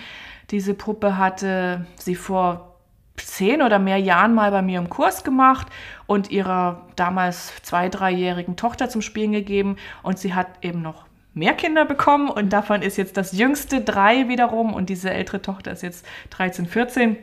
Diese 0.50 0.74
Puppe 0.74 1.18
hatte 1.18 1.86
sie 1.96 2.16
vor 2.16 2.76
zehn 3.16 3.62
oder 3.62 3.80
mehr 3.80 3.98
Jahren 3.98 4.34
mal 4.34 4.52
bei 4.52 4.62
mir 4.62 4.80
im 4.80 4.90
Kurs 4.90 5.24
gemacht 5.24 5.68
und 6.08 6.32
ihrer 6.32 6.88
damals 6.96 7.54
zwei, 7.62 7.88
dreijährigen 7.88 8.56
Tochter 8.56 8.90
zum 8.90 9.02
Spielen 9.02 9.32
gegeben 9.32 9.78
und 10.04 10.18
sie 10.18 10.34
hat 10.34 10.48
eben 10.62 10.82
noch 10.82 11.06
mehr 11.34 11.54
Kinder 11.54 11.86
bekommen 11.86 12.30
und 12.30 12.52
davon 12.52 12.82
ist 12.82 12.98
jetzt 12.98 13.16
das 13.16 13.32
jüngste 13.32 13.82
drei 13.82 14.28
wiederum 14.28 14.74
und 14.74 14.90
diese 14.90 15.12
ältere 15.12 15.42
Tochter 15.42 15.72
ist 15.72 15.84
jetzt 15.84 16.06
13, 16.32 16.66
14. 16.66 17.18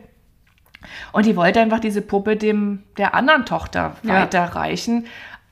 Und 1.13 1.27
die 1.27 1.37
wollte 1.37 1.61
einfach 1.61 1.81
diese 1.81 2.01
Puppe 2.01 2.37
dem 2.37 2.85
der 2.97 3.15
anderen 3.15 3.45
Tochter 3.45 3.97
Ja. 4.03 4.23
weiterreichen. 4.23 5.07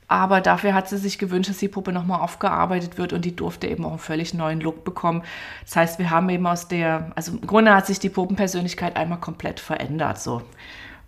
Aber 0.09 0.39
dafür 0.39 0.73
hat 0.73 0.87
sie 0.87 0.97
sich 0.97 1.17
gewünscht, 1.17 1.49
dass 1.49 1.57
die 1.57 1.67
Puppe 1.67 1.91
nochmal 1.91 2.21
aufgearbeitet 2.21 2.97
wird 2.97 3.11
und 3.11 3.25
die 3.25 3.35
durfte 3.35 3.67
eben 3.67 3.83
auch 3.83 3.89
einen 3.89 3.99
völlig 3.99 4.33
neuen 4.33 4.61
Look 4.61 4.85
bekommen. 4.85 5.23
Das 5.65 5.75
heißt, 5.75 5.99
wir 5.99 6.09
haben 6.09 6.29
eben 6.29 6.47
aus 6.47 6.69
der, 6.69 7.11
also 7.15 7.33
im 7.33 7.41
Grunde 7.41 7.75
hat 7.75 7.85
sich 7.85 7.99
die 7.99 8.09
Puppenpersönlichkeit 8.09 8.95
einmal 8.95 9.19
komplett 9.19 9.59
verändert 9.59 10.19
so. 10.19 10.43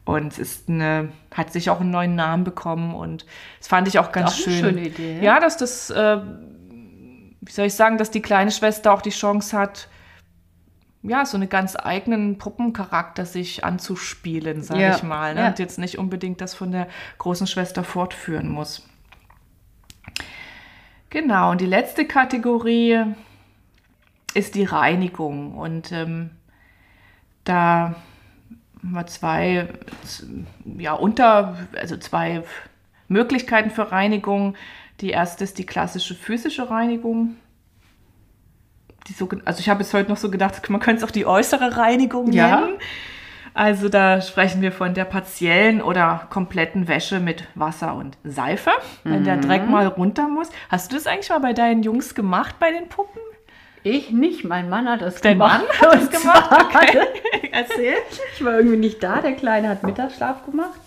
Und 0.04 0.34
es 0.34 0.40
ist 0.40 0.70
eine, 0.70 1.10
hat 1.34 1.54
sich 1.54 1.70
auch 1.70 1.80
einen 1.80 1.92
neuen 1.92 2.16
Namen 2.16 2.44
bekommen 2.44 2.94
und 2.94 3.26
das 3.60 3.68
fand 3.68 3.88
ich 3.88 4.00
auch 4.00 4.12
ganz 4.12 4.32
Auch 4.32 4.48
eine 4.48 4.56
schön. 4.56 4.66
schöne 4.66 4.82
Idee, 4.88 5.18
ja. 5.18 5.24
Ja, 5.24 5.40
dass 5.40 5.56
das, 5.56 5.92
äh, 5.92 6.18
wie 7.42 7.52
soll 7.52 7.68
ich 7.68 7.76
sagen, 7.76 7.98
dass 7.98 8.12
die 8.12 8.22
kleine 8.22 8.52
Schwester 8.52 8.92
auch 8.92 9.02
die 9.02 9.12
Chance 9.12 9.58
hat, 9.58 9.88
ja, 11.02 11.26
so 11.26 11.38
einen 11.38 11.50
ganz 11.50 11.76
eigenen 11.78 12.38
Puppencharakter 12.38 13.26
sich 13.26 13.64
anzuspielen, 13.64 14.64
sage 14.64 14.82
Ja, 14.82 14.96
ich 14.96 15.04
mal. 15.04 15.34
Ne? 15.34 15.42
ja. 15.42 15.48
Und 15.48 15.60
jetzt 15.60 15.80
nicht 15.80 15.98
unbedingt 15.98 16.42
das 16.42 16.54
von 16.54 16.72
der 16.72 16.88
großen 17.18 17.48
Schwester 17.48 17.84
fortführen 17.84 18.50
muss. 18.50 18.88
Genau, 21.10 21.52
und 21.52 21.62
die 21.62 21.66
letzte 21.66 22.06
Kategorie 22.06 23.00
ist 24.34 24.56
die 24.56 24.66
Reinigung. 24.66 25.56
Und 25.56 25.92
ähm, 25.92 26.32
da 27.46 27.96
haben 28.82 28.92
wir 28.94 29.08
zwei, 29.08 29.68
ja, 30.78 30.94
unter, 30.94 31.58
also 31.78 31.98
zwei 31.98 32.44
Möglichkeiten 33.08 33.72
für 33.72 33.92
Reinigung. 33.92 34.56
Die 35.02 35.10
erste 35.10 35.46
ist 35.46 35.58
die 35.58 35.66
klassische 35.66 36.14
physische 36.14 36.70
Reinigung. 36.70 37.38
Die 39.10 39.14
so, 39.14 39.28
also 39.46 39.60
ich 39.60 39.70
habe 39.70 39.82
jetzt 39.82 39.94
heute 39.94 40.10
noch 40.10 40.18
so 40.18 40.30
gedacht, 40.32 40.70
man 40.70 40.80
könnte 40.80 41.04
es 41.04 41.08
auch 41.08 41.12
die 41.12 41.26
äußere 41.26 41.76
Reinigung 41.78 42.32
Ja. 42.32 42.62
nennen. 42.62 42.74
Also 43.56 43.90
da 43.90 44.22
sprechen 44.22 44.62
wir 44.62 44.72
von 44.72 44.94
der 44.94 45.06
partiellen 45.06 45.82
oder 45.82 46.28
kompletten 46.30 46.88
Wäsche 46.88 47.20
mit 47.20 47.46
Wasser 47.56 47.96
und 47.96 48.16
Seife, 48.24 48.72
wenn 49.04 49.24
der 49.24 49.38
Dreck 49.38 49.68
mal 49.68 49.88
runter 49.88 50.28
muss. 50.28 50.50
Hast 50.70 50.92
du 50.92 50.96
das 50.96 51.08
eigentlich 51.08 51.30
mal 51.30 51.40
bei 51.40 51.54
deinen 51.54 51.82
Jungs 51.84 52.14
gemacht, 52.16 52.56
bei 52.60 52.72
den 52.72 52.88
Puppen? 52.88 53.20
Ich 53.82 54.12
nicht, 54.12 54.44
mein 54.44 54.70
Mann 54.70 54.88
hat 54.88 55.02
das 55.02 55.20
Dein 55.22 55.34
gemacht. 55.40 55.64
Mann 55.82 55.92
hat 55.92 56.02
das 56.02 56.10
gemacht? 56.22 56.52
Okay. 56.66 57.00
Erzähl. 57.52 57.96
Ich 58.36 58.46
war 58.46 58.54
irgendwie 58.58 58.78
nicht 58.78 59.02
da, 59.04 59.20
der 59.22 59.34
Kleine 59.34 59.70
hat 59.70 59.84
Mittagsschlaf 59.84 60.46
gemacht, 60.46 60.80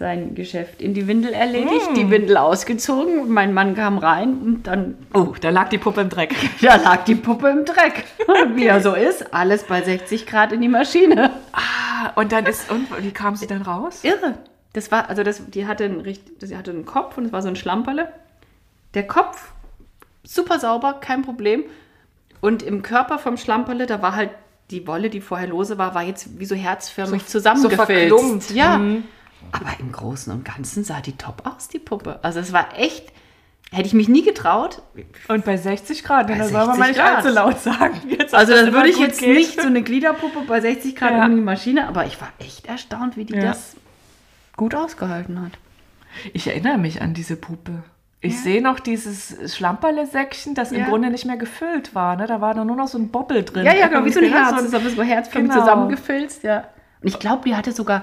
sein 0.00 0.34
Geschäft 0.34 0.80
in 0.82 0.94
die 0.94 1.06
Windel 1.06 1.32
erledigt, 1.34 1.92
Mm. 1.92 1.94
die 1.94 2.10
Windel 2.10 2.36
ausgezogen, 2.38 3.30
mein 3.30 3.52
Mann 3.54 3.76
kam 3.76 3.98
rein 3.98 4.38
und 4.40 4.66
dann, 4.66 4.96
Oh, 5.14 5.34
da 5.40 5.50
lag 5.50 5.68
die 5.68 5.76
Puppe 5.78 6.00
im 6.00 6.08
Dreck. 6.08 6.34
da 6.62 6.76
lag 6.76 7.04
die 7.04 7.14
Puppe 7.14 7.50
im 7.50 7.64
Dreck. 7.66 8.04
Und 8.26 8.56
wie 8.56 8.64
er 8.66 8.80
so 8.80 8.94
ist, 8.94 9.32
alles 9.34 9.64
bei 9.64 9.82
60 9.82 10.26
Grad 10.26 10.52
in 10.52 10.62
die 10.62 10.68
Maschine. 10.68 11.30
Ah, 11.52 12.10
und 12.16 12.32
dann 12.32 12.46
ist, 12.46 12.70
und 12.70 12.88
wie 13.04 13.10
kam 13.12 13.36
sie 13.36 13.46
dann 13.46 13.62
raus? 13.62 14.00
Irre. 14.02 14.34
Das 14.72 14.90
war, 14.90 15.08
also 15.10 15.22
das, 15.22 15.42
die 15.50 15.66
hatte 15.66 15.84
einen, 15.84 16.02
sie 16.38 16.56
hatte 16.56 16.70
einen 16.70 16.86
Kopf 16.86 17.18
und 17.18 17.26
es 17.26 17.32
war 17.32 17.42
so 17.42 17.48
ein 17.48 17.56
Schlamperle. 17.56 18.08
Der 18.94 19.06
Kopf, 19.06 19.52
super 20.24 20.58
sauber, 20.58 20.94
kein 21.00 21.22
Problem. 21.22 21.62
Und 22.40 22.62
im 22.62 22.80
Körper 22.82 23.18
vom 23.18 23.36
Schlamperle, 23.36 23.84
da 23.86 24.00
war 24.00 24.16
halt 24.16 24.30
die 24.70 24.86
Wolle, 24.86 25.10
die 25.10 25.20
vorher 25.20 25.48
lose 25.48 25.76
war, 25.76 25.94
war 25.94 26.02
jetzt 26.04 26.38
wie 26.40 26.46
so 26.46 26.54
herzförmig 26.54 27.22
So- 27.24 27.38
zusammengefilzt. 27.38 28.10
so 28.10 28.16
verklumpt. 28.18 28.50
Ja. 28.52 28.78
Mhm. 28.78 29.04
Aber 29.52 29.70
im 29.80 29.92
Großen 29.92 30.32
und 30.32 30.44
Ganzen 30.44 30.84
sah 30.84 31.00
die 31.00 31.16
top 31.16 31.42
aus, 31.46 31.68
die 31.68 31.78
Puppe. 31.78 32.18
Also 32.22 32.40
es 32.40 32.52
war 32.52 32.68
echt, 32.78 33.12
hätte 33.72 33.86
ich 33.86 33.94
mich 33.94 34.08
nie 34.08 34.22
getraut. 34.22 34.82
Und 35.28 35.44
bei 35.44 35.56
60 35.56 36.04
Grad, 36.04 36.28
Bei 36.28 36.34
das 36.36 36.50
soll 36.50 36.66
man 36.66 36.78
mal 36.78 36.86
60 36.86 36.96
nicht 37.04 37.14
allzu 37.16 37.28
laut 37.30 37.60
sagen. 37.60 38.00
Jetzt, 38.08 38.34
Also 38.34 38.52
das 38.52 38.72
würde 38.72 38.88
ich 38.88 38.98
jetzt 38.98 39.20
geht. 39.20 39.34
nicht 39.36 39.60
so 39.60 39.66
eine 39.66 39.82
Gliederpuppe 39.82 40.40
bei 40.46 40.60
60 40.60 40.94
Grad 40.96 41.12
Ja. 41.12 41.26
in 41.26 41.36
die 41.36 41.42
Maschine, 41.42 41.88
aber 41.88 42.06
ich 42.06 42.20
war 42.20 42.28
echt 42.38 42.66
erstaunt, 42.66 43.16
wie 43.16 43.24
die 43.24 43.34
Ja. 43.34 43.42
das 43.42 43.76
gut 44.56 44.74
ausgehalten 44.74 45.40
hat. 45.42 45.52
Ich 46.32 46.46
erinnere 46.48 46.78
mich 46.78 47.00
an 47.02 47.14
diese 47.14 47.36
Puppe. 47.36 47.82
Ich 48.22 48.34
Ja. 48.34 48.40
sehe 48.40 48.62
noch 48.62 48.80
dieses 48.80 49.54
Schlamperle-Säckchen, 49.56 50.54
das 50.54 50.72
im 50.72 50.80
Ja. 50.80 50.88
Grunde 50.88 51.08
nicht 51.10 51.24
mehr 51.24 51.38
gefüllt 51.38 51.94
war. 51.94 52.16
Ne? 52.16 52.26
Da 52.26 52.40
war 52.42 52.54
nur 52.54 52.76
noch 52.76 52.88
so 52.88 52.98
ein 52.98 53.10
Bobbel 53.10 53.44
drin. 53.44 53.64
Ja, 53.64 53.72
ja, 53.74 53.86
genau, 53.88 54.04
wie 54.04 54.12
so 54.12 54.20
ein? 54.20 54.30
Herz. 54.30 54.50
Das 54.50 54.64
ist 54.64 54.74
aber 54.74 54.90
so 54.90 55.02
herzförmig 55.02 55.50
Genau. 55.50 55.62
zusammengefilzt, 55.62 56.42
ja. 56.42 56.64
Und 57.00 57.08
ich 57.08 57.18
glaube, 57.18 57.48
die 57.48 57.56
hatte 57.56 57.72
sogar 57.72 58.02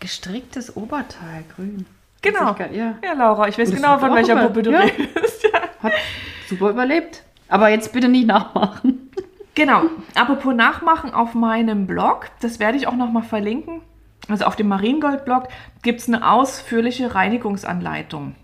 gestricktes 0.00 0.76
Oberteil, 0.76 1.44
grün. 1.54 1.86
Genau. 2.22 2.54
Ja. 2.72 2.94
Ja, 3.02 3.12
Laura, 3.16 3.48
ich 3.48 3.58
weiß 3.58 3.70
genau, 3.70 3.98
von 3.98 4.14
welcher 4.14 4.36
Puppe 4.36 4.62
du 4.62 4.72
ja. 4.72 4.80
redest. 4.80 5.46
Ja. 5.52 5.60
Hat 5.82 5.92
super 6.48 6.70
überlebt. 6.70 7.22
Aber 7.48 7.68
jetzt 7.68 7.92
bitte 7.92 8.08
nicht 8.08 8.26
nachmachen. 8.26 9.10
Genau. 9.54 9.82
Apropos 10.14 10.54
Nachmachen 10.54 11.14
auf 11.14 11.34
meinem 11.34 11.86
Blog, 11.86 12.26
das 12.40 12.58
werde 12.58 12.76
ich 12.76 12.86
auch 12.86 12.96
nochmal 12.96 13.22
verlinken. 13.22 13.80
Also 14.28 14.44
auf 14.44 14.56
dem 14.56 14.68
Mariengold-Blog 14.68 15.48
gibt 15.82 16.00
es 16.00 16.08
eine 16.08 16.28
ausführliche 16.28 17.14
Reinigungsanleitung. 17.14 18.34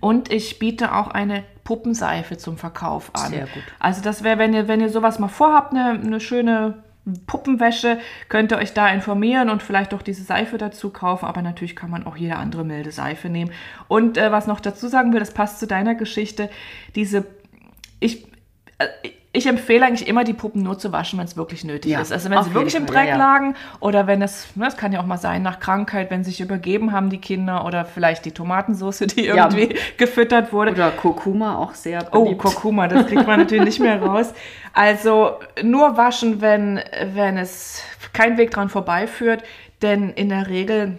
Und 0.00 0.30
ich 0.30 0.58
biete 0.58 0.94
auch 0.94 1.08
eine 1.08 1.44
Puppenseife 1.64 2.36
zum 2.36 2.56
Verkauf 2.56 3.10
an. 3.14 3.30
Sehr 3.30 3.46
gut. 3.46 3.62
Also 3.78 4.02
das 4.02 4.22
wäre, 4.22 4.38
wenn 4.38 4.54
ihr, 4.54 4.68
wenn 4.68 4.80
ihr 4.80 4.90
sowas 4.90 5.18
mal 5.18 5.28
vorhabt, 5.28 5.72
eine, 5.72 6.00
eine 6.00 6.20
schöne 6.20 6.82
Puppenwäsche, 7.26 7.98
könnt 8.28 8.52
ihr 8.52 8.58
euch 8.58 8.74
da 8.74 8.88
informieren 8.88 9.50
und 9.50 9.62
vielleicht 9.62 9.94
auch 9.94 10.02
diese 10.02 10.22
Seife 10.22 10.58
dazu 10.58 10.90
kaufen. 10.90 11.26
Aber 11.26 11.42
natürlich 11.42 11.76
kann 11.76 11.90
man 11.90 12.06
auch 12.06 12.16
jede 12.16 12.36
andere 12.36 12.64
milde 12.64 12.92
Seife 12.92 13.28
nehmen. 13.28 13.50
Und 13.88 14.18
äh, 14.18 14.30
was 14.32 14.46
noch 14.46 14.60
dazu 14.60 14.88
sagen 14.88 15.12
will, 15.12 15.20
das 15.20 15.34
passt 15.34 15.58
zu 15.60 15.66
deiner 15.66 15.94
Geschichte, 15.94 16.50
diese, 16.94 17.24
ich, 18.00 18.27
ich 19.32 19.46
empfehle 19.46 19.84
eigentlich 19.84 20.08
immer, 20.08 20.24
die 20.24 20.32
Puppen 20.32 20.62
nur 20.62 20.78
zu 20.78 20.90
waschen, 20.90 21.18
wenn 21.18 21.26
es 21.26 21.36
wirklich 21.36 21.62
nötig 21.62 21.92
Ja, 21.92 22.00
ist. 22.00 22.12
Also 22.12 22.30
wenn 22.30 22.42
sie 22.42 22.54
wirklich 22.54 22.74
im 22.74 22.86
Fall, 22.86 22.94
Dreck 22.96 23.08
ja, 23.08 23.12
ja. 23.12 23.16
lagen 23.18 23.54
oder 23.78 24.06
wenn 24.06 24.22
es, 24.22 24.56
ne, 24.56 24.66
es 24.66 24.76
kann 24.76 24.92
ja 24.92 25.00
auch 25.00 25.06
mal 25.06 25.18
sein, 25.18 25.42
nach 25.42 25.60
Krankheit, 25.60 26.10
wenn 26.10 26.24
sie 26.24 26.30
sich 26.30 26.40
übergeben 26.40 26.92
haben, 26.92 27.10
die 27.10 27.18
Kinder, 27.18 27.64
oder 27.66 27.84
vielleicht 27.84 28.24
die 28.24 28.32
Tomatensauce, 28.32 29.00
die 29.00 29.26
Ja. 29.26 29.34
irgendwie 29.50 29.76
gefüttert 29.96 30.52
wurde. 30.52 30.72
Oder 30.72 30.90
Kurkuma 30.92 31.56
auch 31.56 31.74
sehr 31.74 32.06
Oh, 32.12 32.24
beliebt. 32.24 32.40
Kurkuma, 32.40 32.88
das 32.88 33.06
kriegt 33.06 33.26
man 33.26 33.40
natürlich 33.40 33.64
nicht 33.64 33.80
mehr 33.80 34.00
raus. 34.02 34.32
Also 34.72 35.32
nur 35.62 35.96
waschen, 35.96 36.40
wenn, 36.40 36.80
wenn 37.12 37.36
es 37.36 37.82
kein 38.12 38.38
Weg 38.38 38.50
dran 38.50 38.70
vorbeiführt, 38.70 39.42
denn 39.82 40.10
in 40.10 40.30
der 40.30 40.48
Regel 40.48 40.98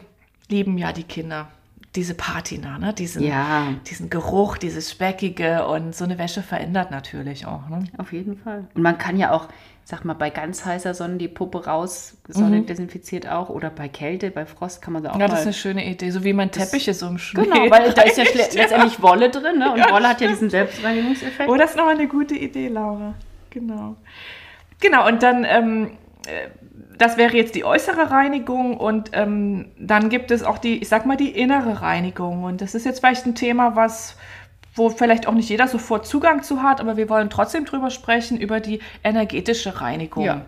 lieben 0.49 0.77
ja 0.77 0.91
die 0.93 1.03
Kinder 1.03 1.47
diese 1.95 2.13
Patina, 2.13 2.77
ne? 2.77 2.93
diesen, 2.93 3.23
Ja. 3.23 3.73
diesen 3.87 4.09
Geruch, 4.09 4.57
dieses 4.57 4.91
Speckige 4.91 5.65
und 5.67 5.95
so 5.95 6.03
eine 6.03 6.19
Wäsche 6.19 6.43
verändert 6.43 6.91
natürlich 6.91 7.45
auch. 7.47 7.67
Ne? 7.67 7.85
Auf 7.97 8.13
jeden 8.13 8.37
Fall. 8.37 8.67
Und 8.75 8.83
man 8.83 8.99
kann 8.99 9.17
ja 9.17 9.31
auch, 9.31 9.47
sag 9.83 10.05
mal, 10.05 10.13
bei 10.13 10.29
ganz 10.29 10.65
heißer 10.65 10.93
Sonne 10.93 11.17
die 11.17 11.27
Puppe 11.27 11.65
raus, 11.65 12.17
Sonne 12.27 12.61
desinfiziert 12.61 13.27
auch. 13.27 13.49
Oder 13.49 13.71
bei 13.71 13.89
Kälte, 13.89 14.29
bei 14.29 14.45
Frost 14.45 14.83
kann 14.83 14.93
man 14.93 15.01
da 15.01 15.11
auch 15.11 15.19
Ja, 15.19 15.27
das 15.27 15.39
ist 15.39 15.45
eine 15.47 15.53
schöne 15.53 15.89
Idee, 15.89 16.11
so 16.11 16.23
wie 16.23 16.33
man 16.33 16.51
Teppiche 16.51 16.93
so 16.93 17.07
im 17.07 17.17
Schnee. 17.17 17.43
Genau, 17.45 17.71
weil 17.71 17.91
da 17.91 18.03
ist 18.03 18.17
ja 18.17 18.23
letztendlich 18.23 19.01
Wolle 19.01 19.31
drin, 19.31 19.57
ne? 19.57 19.73
Und 19.73 19.91
Wolle 19.91 20.09
hat 20.09 20.21
ja 20.21 20.27
diesen 20.27 20.51
Selbstreinigungseffekt. 20.51 21.49
Oh, 21.49 21.55
das 21.55 21.71
ist 21.71 21.75
nochmal 21.77 21.95
eine 21.95 22.07
gute 22.07 22.35
Idee, 22.35 22.67
Laura. 22.67 23.15
Genau. 23.49 23.95
Genau, 24.79 25.07
und 25.07 25.23
dann, 25.23 25.43
ähm, 25.43 25.91
äh, 26.27 26.49
das 26.99 27.17
wäre 27.17 27.35
jetzt 27.35 27.55
die 27.55 27.63
äußere 27.63 28.11
Reinigung 28.11 28.77
und 28.77 29.11
ähm, 29.13 29.71
dann 29.79 30.09
gibt 30.09 30.31
es 30.31 30.43
auch 30.43 30.57
die, 30.57 30.79
ich 30.79 30.89
sag 30.89 31.05
mal, 31.05 31.17
die 31.17 31.29
innere 31.29 31.81
Reinigung. 31.81 32.43
Und 32.43 32.61
das 32.61 32.75
ist 32.75 32.85
jetzt 32.85 32.99
vielleicht 32.99 33.25
ein 33.25 33.35
Thema, 33.35 33.75
was 33.75 34.17
wo 34.75 34.89
vielleicht 34.89 35.27
auch 35.27 35.33
nicht 35.33 35.49
jeder 35.49 35.67
sofort 35.67 36.05
Zugang 36.05 36.43
zu 36.43 36.61
hat, 36.61 36.79
aber 36.79 36.95
wir 36.95 37.09
wollen 37.09 37.29
trotzdem 37.29 37.65
drüber 37.65 37.89
sprechen, 37.89 38.37
über 38.39 38.59
die 38.59 38.79
energetische 39.03 39.81
Reinigung. 39.81 40.23
Ja. 40.23 40.45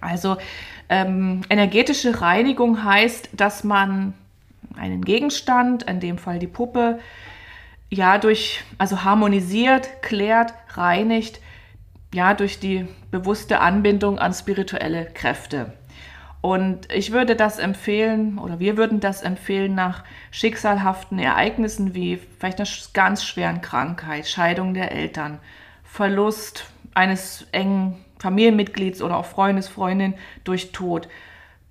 Also 0.00 0.36
ähm, 0.88 1.40
energetische 1.48 2.20
Reinigung 2.20 2.84
heißt, 2.84 3.30
dass 3.32 3.64
man 3.64 4.12
einen 4.76 5.04
Gegenstand, 5.04 5.84
in 5.84 6.00
dem 6.00 6.18
Fall 6.18 6.38
die 6.38 6.46
Puppe, 6.46 7.00
ja 7.90 8.18
durch, 8.18 8.62
also 8.78 9.04
harmonisiert, 9.04 10.02
klärt, 10.02 10.52
reinigt, 10.74 11.40
ja 12.14 12.34
durch 12.34 12.58
die 12.60 12.86
bewusste 13.10 13.60
Anbindung 13.60 14.18
an 14.18 14.32
spirituelle 14.32 15.06
Kräfte. 15.06 15.72
Und 16.40 16.92
ich 16.92 17.10
würde 17.12 17.36
das 17.36 17.58
empfehlen, 17.58 18.38
oder 18.38 18.60
wir 18.60 18.76
würden 18.76 19.00
das 19.00 19.22
empfehlen 19.22 19.74
nach 19.74 20.04
schicksalhaften 20.30 21.18
Ereignissen 21.18 21.94
wie 21.94 22.18
vielleicht 22.38 22.58
einer 22.60 22.68
ganz 22.92 23.24
schweren 23.24 23.62
Krankheit, 23.62 24.28
Scheidung 24.28 24.74
der 24.74 24.92
Eltern, 24.92 25.38
Verlust 25.82 26.66
eines 26.92 27.46
engen 27.52 28.04
Familienmitglieds 28.18 29.00
oder 29.00 29.16
auch 29.16 29.24
Freundes, 29.24 29.68
Freundin 29.68 30.14
durch 30.44 30.72
Tod, 30.72 31.08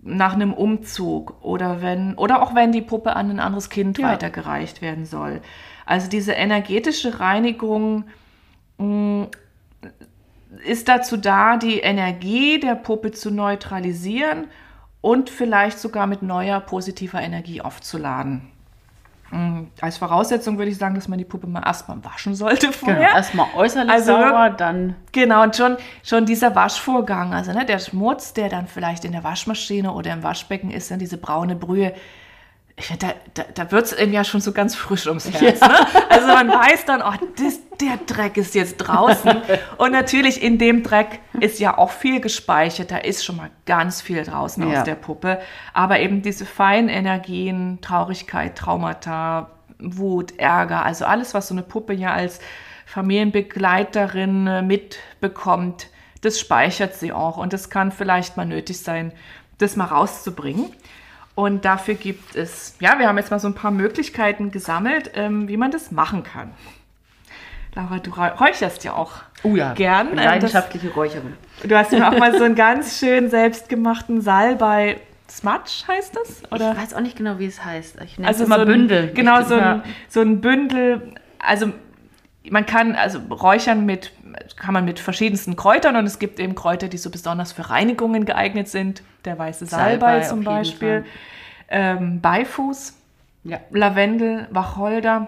nach 0.01 0.33
einem 0.33 0.53
Umzug 0.53 1.41
oder 1.43 1.81
wenn, 1.81 2.15
oder 2.15 2.41
auch 2.41 2.55
wenn 2.55 2.71
die 2.71 2.81
Puppe 2.81 3.15
an 3.15 3.29
ein 3.29 3.39
anderes 3.39 3.69
Kind 3.69 3.99
Ja. 3.99 4.09
weitergereicht 4.09 4.81
werden 4.81 5.05
soll. 5.05 5.41
Also 5.85 6.09
diese 6.09 6.33
energetische 6.33 7.19
Reinigung 7.19 8.05
ist 10.65 10.87
dazu 10.87 11.17
da, 11.17 11.57
die 11.57 11.79
Energie 11.79 12.59
der 12.59 12.75
Puppe 12.75 13.11
zu 13.11 13.31
neutralisieren 13.31 14.47
und 15.01 15.29
vielleicht 15.29 15.79
sogar 15.79 16.07
mit 16.07 16.21
neuer 16.21 16.59
positiver 16.59 17.21
Energie 17.21 17.61
aufzuladen. 17.61 18.49
Mm, 19.31 19.63
Als 19.81 19.97
Voraussetzung 19.97 20.57
würde 20.57 20.69
ich 20.71 20.77
sagen, 20.77 20.95
dass 20.95 21.07
man 21.07 21.17
die 21.17 21.25
Puppe 21.25 21.47
mal 21.47 21.63
erstmal 21.65 22.03
waschen 22.03 22.35
sollte 22.35 22.67
Genau. 22.67 22.77
vorher. 22.77 23.09
Erstmal 23.09 23.47
äußerlich 23.55 23.91
Also 23.91 24.13
sauber, 24.13 24.49
dann 24.51 24.95
Genau, 25.11 25.43
und 25.43 25.55
schon, 25.55 25.77
schon 26.03 26.25
dieser 26.25 26.55
Waschvorgang, 26.55 27.33
also 27.33 27.51
ne, 27.51 27.65
der 27.65 27.79
Schmutz, 27.79 28.33
der 28.33 28.49
dann 28.49 28.67
vielleicht 28.67 29.05
in 29.05 29.11
der 29.11 29.23
Waschmaschine 29.23 29.91
oder 29.91 30.13
im 30.13 30.23
Waschbecken 30.23 30.69
ist, 30.71 30.91
dann 30.91 30.99
diese 30.99 31.17
braune 31.17 31.55
Brühe, 31.55 31.93
da, 32.99 33.13
da, 33.35 33.43
da 33.53 33.71
wird 33.71 33.85
es 33.85 33.93
einem 33.95 34.13
ja 34.13 34.23
schon 34.23 34.41
so 34.41 34.51
ganz 34.51 34.75
frisch 34.75 35.05
ums 35.07 35.31
Herz. 35.31 35.61
Ne? 35.61 35.75
Also 36.09 36.27
man 36.27 36.49
weiß 36.49 36.85
dann, 36.85 37.01
oh, 37.01 37.13
das, 37.37 37.59
der 37.79 37.97
Dreck 38.05 38.35
ist 38.37 38.55
jetzt 38.55 38.77
draußen. 38.77 39.41
Und 39.77 39.91
natürlich 39.91 40.41
in 40.41 40.57
dem 40.57 40.81
Dreck 40.83 41.19
ist 41.39 41.59
ja 41.59 41.77
auch 41.77 41.91
viel 41.91 42.19
gespeichert. 42.19 42.89
Da 42.91 42.97
ist 42.97 43.23
schon 43.23 43.37
mal 43.37 43.51
ganz 43.65 44.01
viel 44.01 44.23
draußen 44.23 44.67
Ja. 44.69 44.79
aus 44.79 44.85
der 44.85 44.95
Puppe. 44.95 45.39
Aber 45.73 45.99
eben 45.99 46.21
diese 46.23 46.45
feinen 46.45 46.89
Energien, 46.89 47.79
Traurigkeit, 47.81 48.57
Traumata, 48.57 49.51
Wut, 49.79 50.39
Ärger, 50.39 50.83
also 50.83 51.05
alles, 51.05 51.33
was 51.33 51.47
so 51.49 51.53
eine 51.53 51.61
Puppe 51.63 51.93
ja 51.93 52.11
als 52.13 52.39
Familienbegleiterin 52.85 54.47
äh, 54.47 54.61
mitbekommt, 54.61 55.87
das 56.21 56.39
speichert 56.39 56.95
sie 56.95 57.11
auch. 57.11 57.37
Und 57.37 57.53
das 57.53 57.69
kann 57.69 57.91
vielleicht 57.91 58.37
mal 58.37 58.45
nötig 58.45 58.79
sein, 58.81 59.11
das 59.57 59.75
mal 59.75 59.85
rauszubringen. 59.85 60.71
Und 61.35 61.65
dafür 61.65 61.95
gibt 61.95 62.35
es, 62.35 62.75
ja, 62.79 62.99
wir 62.99 63.07
haben 63.07 63.17
jetzt 63.17 63.31
mal 63.31 63.39
so 63.39 63.47
ein 63.47 63.55
paar 63.55 63.71
Möglichkeiten 63.71 64.51
gesammelt, 64.51 65.11
ähm, 65.15 65.47
wie 65.47 65.57
man 65.57 65.71
das 65.71 65.91
machen 65.91 66.23
kann. 66.23 66.51
Laura, 67.75 67.97
du 67.97 68.11
räu- 68.11 68.35
räucherst 68.37 68.83
ja 68.83 68.93
auch 68.93 69.13
oh 69.43 69.55
ja, 69.55 69.73
gern. 69.73 70.09
bin 70.09 70.19
Ähm, 70.19 70.23
das- 70.23 70.31
leidenschaftliche 70.33 70.89
Räucherin. 70.93 71.33
Du 71.63 71.75
hast 71.75 71.91
mir 71.91 72.07
auch 72.07 72.17
mal 72.19 72.37
so 72.37 72.43
einen 72.43 72.53
ganz 72.67 72.99
schön 72.99 73.29
selbstgemachten 73.29 74.21
Salbei 74.21 74.99
Smudge 75.29 75.85
heißt 75.87 76.15
das? 76.15 76.43
Oder? 76.51 76.73
Ich 76.73 76.77
weiß 76.77 76.93
auch 76.93 76.99
nicht 77.01 77.17
genau, 77.17 77.39
wie 77.39 77.47
es 77.47 77.65
heißt. 77.65 77.97
Ich 78.05 78.19
nenne 78.19 78.27
also 78.27 78.43
es 78.43 78.47
immer 78.47 78.57
so 78.57 78.61
ein, 78.63 78.67
Bündel. 78.67 79.11
Genau, 79.13 79.41
so 79.41 79.55
ein, 79.55 79.59
ja. 79.59 79.83
so 80.07 80.21
ein 80.21 80.41
Bündel. 80.41 81.13
Also 81.39 81.71
man 82.51 82.67
kann 82.67 82.93
also 82.93 83.17
räuchern 83.31 83.85
mit, 83.87 84.11
kann 84.55 84.73
man 84.73 84.85
mit 84.85 84.99
verschiedensten 84.99 85.55
Kräutern 85.55 85.95
und 85.95 86.05
es 86.05 86.19
gibt 86.19 86.39
eben 86.39 86.55
Kräuter, 86.55 86.87
die 86.87 86.97
so 86.97 87.09
besonders 87.09 87.51
für 87.51 87.69
Reinigungen 87.69 88.25
geeignet 88.25 88.67
sind. 88.67 89.03
Der 89.25 89.37
weiße 89.37 89.65
Salbei, 89.65 90.21
Salbei 90.21 90.21
zum 90.21 90.43
Beispiel. 90.43 91.05
Ähm, 91.69 92.21
Beifuß, 92.21 92.93
Ja. 93.43 93.59
Lavendel, 93.71 94.47
Wacholder, 94.51 95.27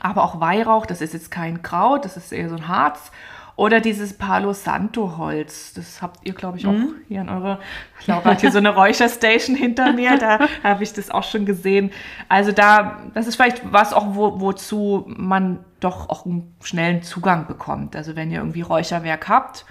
aber 0.00 0.24
auch 0.24 0.40
Weihrauch, 0.40 0.86
das 0.86 1.00
ist 1.00 1.14
jetzt 1.14 1.30
kein 1.30 1.62
Kraut, 1.62 2.04
das 2.04 2.16
ist 2.16 2.32
eher 2.32 2.48
so 2.48 2.56
ein 2.56 2.68
Harz. 2.68 3.10
Oder 3.58 3.80
dieses 3.80 4.12
Palo 4.14 4.52
Santo 4.52 5.16
Holz, 5.18 5.72
das 5.74 6.00
habt 6.00 6.24
ihr, 6.24 6.32
glaube 6.32 6.58
ich, 6.58 6.66
auch 6.68 6.70
Mhm. 6.72 6.94
hier 7.08 7.22
in 7.22 7.28
eurer. 7.28 7.58
Laura 8.06 8.24
hat 8.30 8.40
hier 8.40 8.52
so 8.52 8.58
eine 8.58 8.72
Räucherstation 8.72 9.56
hinter 9.56 9.92
mir, 9.92 10.16
da 10.16 10.38
habe 10.62 10.84
ich 10.84 10.92
das 10.92 11.10
auch 11.10 11.24
schon 11.24 11.44
gesehen. 11.44 11.90
Also 12.28 12.52
da, 12.52 12.98
das 13.14 13.26
ist 13.26 13.34
vielleicht 13.34 13.62
was 13.72 13.92
auch, 13.92 14.14
wo, 14.14 14.40
wozu 14.40 15.04
man 15.08 15.58
doch 15.80 16.08
auch 16.08 16.24
einen 16.24 16.54
schnellen 16.62 17.02
Zugang 17.02 17.48
bekommt. 17.48 17.96
Also 17.96 18.14
wenn 18.14 18.30
ihr 18.30 18.38
irgendwie 18.38 18.60
Räucherwerk 18.62 19.28
habt, 19.28 19.64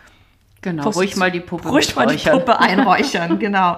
Genau, 0.62 0.90
ruhig 0.90 1.16
mal 1.16 1.32
die 1.32 1.40
Puppe 1.40 1.70
ruhig 1.70 1.96
mal 1.96 2.08
die. 2.08 2.30
Puppe 2.30 2.60
einräuchern, 2.60 3.40
genau. 3.40 3.78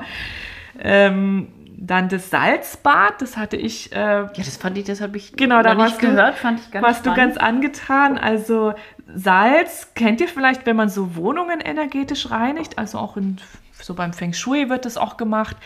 Ähm, 0.80 1.49
dann 1.82 2.10
das 2.10 2.30
Salzbad, 2.30 3.22
das 3.22 3.38
hatte 3.38 3.55
ich 3.57 3.91
äh, 3.93 3.95
Ja, 3.95 4.30
das 4.36 4.57
fand 4.57 4.78
ich, 4.78 4.86
das 4.86 4.99
habe 5.01 5.18
ich 5.18 5.34
Genau, 5.34 5.62
da 5.62 5.74
nicht 5.76 5.84
warst 5.84 6.01
du- 6.01 6.07
gehört, 6.07 6.36
fand 6.36 6.60
ich 6.60 6.72
ganz 6.72 6.86
warst 6.86 7.05
du 7.05 7.12
spannend. 7.12 7.36
ganz 7.36 7.38
angetan. 7.38 8.18
Also 8.18 8.74
Salz 9.16 9.93
kennt 9.95 10.22
ihr 10.22 10.28
vielleicht, 10.28 10.66
wenn 10.66 10.76
man 10.76 10.89
so 10.89 11.16
Wohnungen 11.16 11.62
energetisch 11.62 12.30
reinigt. 12.32 12.78
Also 12.78 12.97
auch 12.99 13.18
in, 13.18 13.38
so 13.82 13.93
beim 13.93 14.14
Feng 14.14 14.34
Shui 14.34 14.70
wird 14.70 14.86
das 14.86 14.97
auch 14.97 15.18
gemacht. 15.18 15.57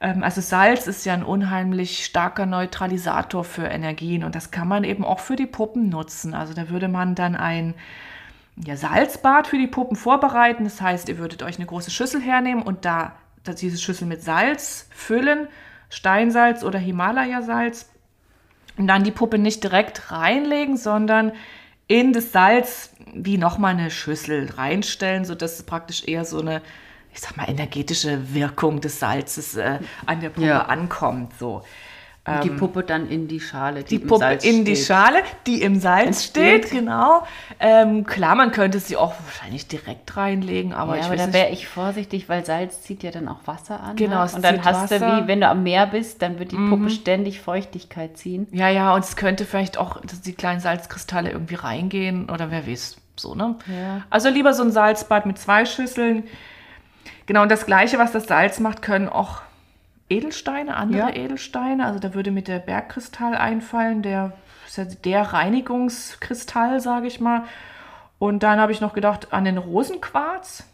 Ähm, 0.00 0.22
Also 0.22 0.40
Salz 0.40 0.86
ist 0.86 1.04
ja 1.06 1.14
ein 1.14 1.22
unheimlich 1.22 2.04
starker 2.04 2.46
Neutralisator 2.46 3.44
für 3.44 3.64
Energien 3.64 4.24
und 4.24 4.34
das 4.34 4.50
kann 4.50 4.68
man 4.68 4.84
eben 4.84 5.04
auch 5.04 5.20
für 5.20 5.36
die 5.36 5.46
Puppen 5.46 5.88
nutzen. 5.88 6.34
Also 6.34 6.54
da 6.54 6.68
würde 6.68 6.88
man 6.88 7.14
dann 7.14 7.36
ein 7.36 7.74
ja, 8.64 8.76
Salzbad 8.76 9.46
für 9.46 9.58
die 9.58 9.66
Puppen 9.66 9.96
vorbereiten. 9.96 10.64
Das 10.64 10.80
heißt, 10.80 11.08
ihr 11.08 11.18
würdet 11.18 11.42
euch 11.42 11.56
eine 11.56 11.66
große 11.66 11.90
Schüssel 11.90 12.20
hernehmen 12.20 12.62
und 12.62 12.84
da, 12.84 13.12
da 13.44 13.52
diese 13.52 13.78
Schüssel 13.78 14.06
mit 14.06 14.22
Salz 14.22 14.88
füllen, 14.90 15.48
Steinsalz 15.88 16.62
oder 16.62 16.78
Himalaya-Salz. 16.78 17.88
Und 18.76 18.86
dann 18.86 19.04
die 19.04 19.10
Puppe 19.10 19.38
nicht 19.38 19.62
direkt 19.62 20.10
reinlegen, 20.12 20.76
sondern 20.76 21.32
in 21.90 22.12
das 22.12 22.30
Salz 22.30 22.90
wie 23.12 23.36
nochmal 23.36 23.72
eine 23.74 23.90
Schüssel 23.90 24.48
reinstellen, 24.56 25.24
sodass 25.24 25.54
es 25.54 25.64
praktisch 25.64 26.04
eher 26.06 26.24
so 26.24 26.40
eine, 26.40 26.62
ich 27.12 27.20
sag 27.20 27.36
mal, 27.36 27.50
energetische 27.50 28.32
Wirkung 28.32 28.80
des 28.80 29.00
Salzes 29.00 29.56
äh, 29.56 29.80
an 30.06 30.20
der 30.20 30.28
Puppe 30.30 30.46
Ja. 30.46 30.62
ankommt. 30.66 31.32
So. 31.40 31.64
Die 32.44 32.50
Puppe 32.50 32.82
dann 32.82 33.08
in 33.08 33.28
die 33.28 33.40
Schale, 33.40 33.82
die, 33.82 33.96
Die 33.96 34.02
im 34.02 34.06
Puppe 34.08 34.20
Salz 34.20 34.44
in 34.44 34.64
die 34.64 34.76
steht. 34.76 34.86
Schale, 34.86 35.22
die 35.46 35.62
im 35.62 35.80
Salz 35.80 36.24
steht, 36.24 36.66
Steht. 36.66 36.70
genau. 36.78 37.26
Ähm, 37.58 38.04
klar, 38.04 38.34
man 38.34 38.52
könnte 38.52 38.78
sie 38.78 38.96
auch 38.96 39.14
wahrscheinlich 39.24 39.66
direkt 39.68 40.16
reinlegen, 40.16 40.72
aber 40.74 40.94
ja, 40.94 41.00
ich 41.00 41.06
aber 41.06 41.16
da 41.16 41.32
wäre 41.32 41.48
ich 41.48 41.66
vorsichtig, 41.66 42.28
weil 42.28 42.44
Salz 42.44 42.82
zieht 42.82 43.02
ja 43.02 43.10
dann 43.10 43.26
auch 43.26 43.38
Wasser 43.46 43.80
an. 43.80 43.96
Genau, 43.96 44.18
ne? 44.20 44.24
es 44.26 44.34
Und 44.34 44.44
dann 44.44 44.64
hast 44.64 44.90
du, 44.90 44.96
Wasser. 44.96 45.20
Mhm. 45.20 45.24
wie 45.24 45.28
wenn 45.28 45.40
du 45.40 45.48
am 45.48 45.62
Meer 45.62 45.86
bist, 45.86 46.20
dann 46.22 46.38
wird 46.38 46.52
die 46.52 46.56
Puppe 46.56 46.90
ständig 46.90 47.40
Feuchtigkeit 47.40 48.16
ziehen. 48.18 48.46
Ja, 48.52 48.68
ja, 48.68 48.94
und 48.94 49.02
es 49.04 49.16
könnte 49.16 49.44
vielleicht 49.46 49.78
auch, 49.78 50.00
dass 50.02 50.20
die 50.20 50.34
kleinen 50.34 50.60
Salzkristalle 50.60 51.30
irgendwie 51.30 51.54
reingehen 51.56 52.28
oder 52.28 52.50
wer 52.50 52.66
weiß, 52.66 52.98
so, 53.16 53.34
ne? 53.34 53.56
Ja. 53.66 54.02
Also 54.10 54.28
lieber 54.28 54.52
so 54.54 54.62
ein 54.62 54.70
Salzbad 54.70 55.26
mit 55.26 55.38
zwei 55.38 55.64
Schüsseln. 55.64 56.24
Genau, 57.26 57.42
und 57.42 57.50
das 57.50 57.64
Gleiche, 57.66 57.98
was 57.98 58.12
das 58.12 58.26
Salz 58.26 58.60
macht, 58.60 58.82
können 58.82 59.08
auch 59.08 59.42
Edelsteine, 60.10 60.76
andere 60.76 60.98
Ja. 60.98 61.08
Edelsteine. 61.10 61.86
Also 61.86 61.98
da 62.00 62.12
würde 62.14 62.30
mit 62.30 62.48
der 62.48 62.58
Bergkristall 62.58 63.34
einfallen, 63.34 64.02
der 64.02 64.32
der 65.04 65.22
Reinigungskristall, 65.32 66.80
sage 66.80 67.06
ich 67.06 67.20
mal. 67.20 67.42
Und 68.18 68.42
dann 68.42 68.60
habe 68.60 68.72
ich 68.72 68.80
noch 68.80 68.92
gedacht 68.92 69.32
an 69.32 69.44
den 69.44 69.58
Rosenquarz. 69.58 70.64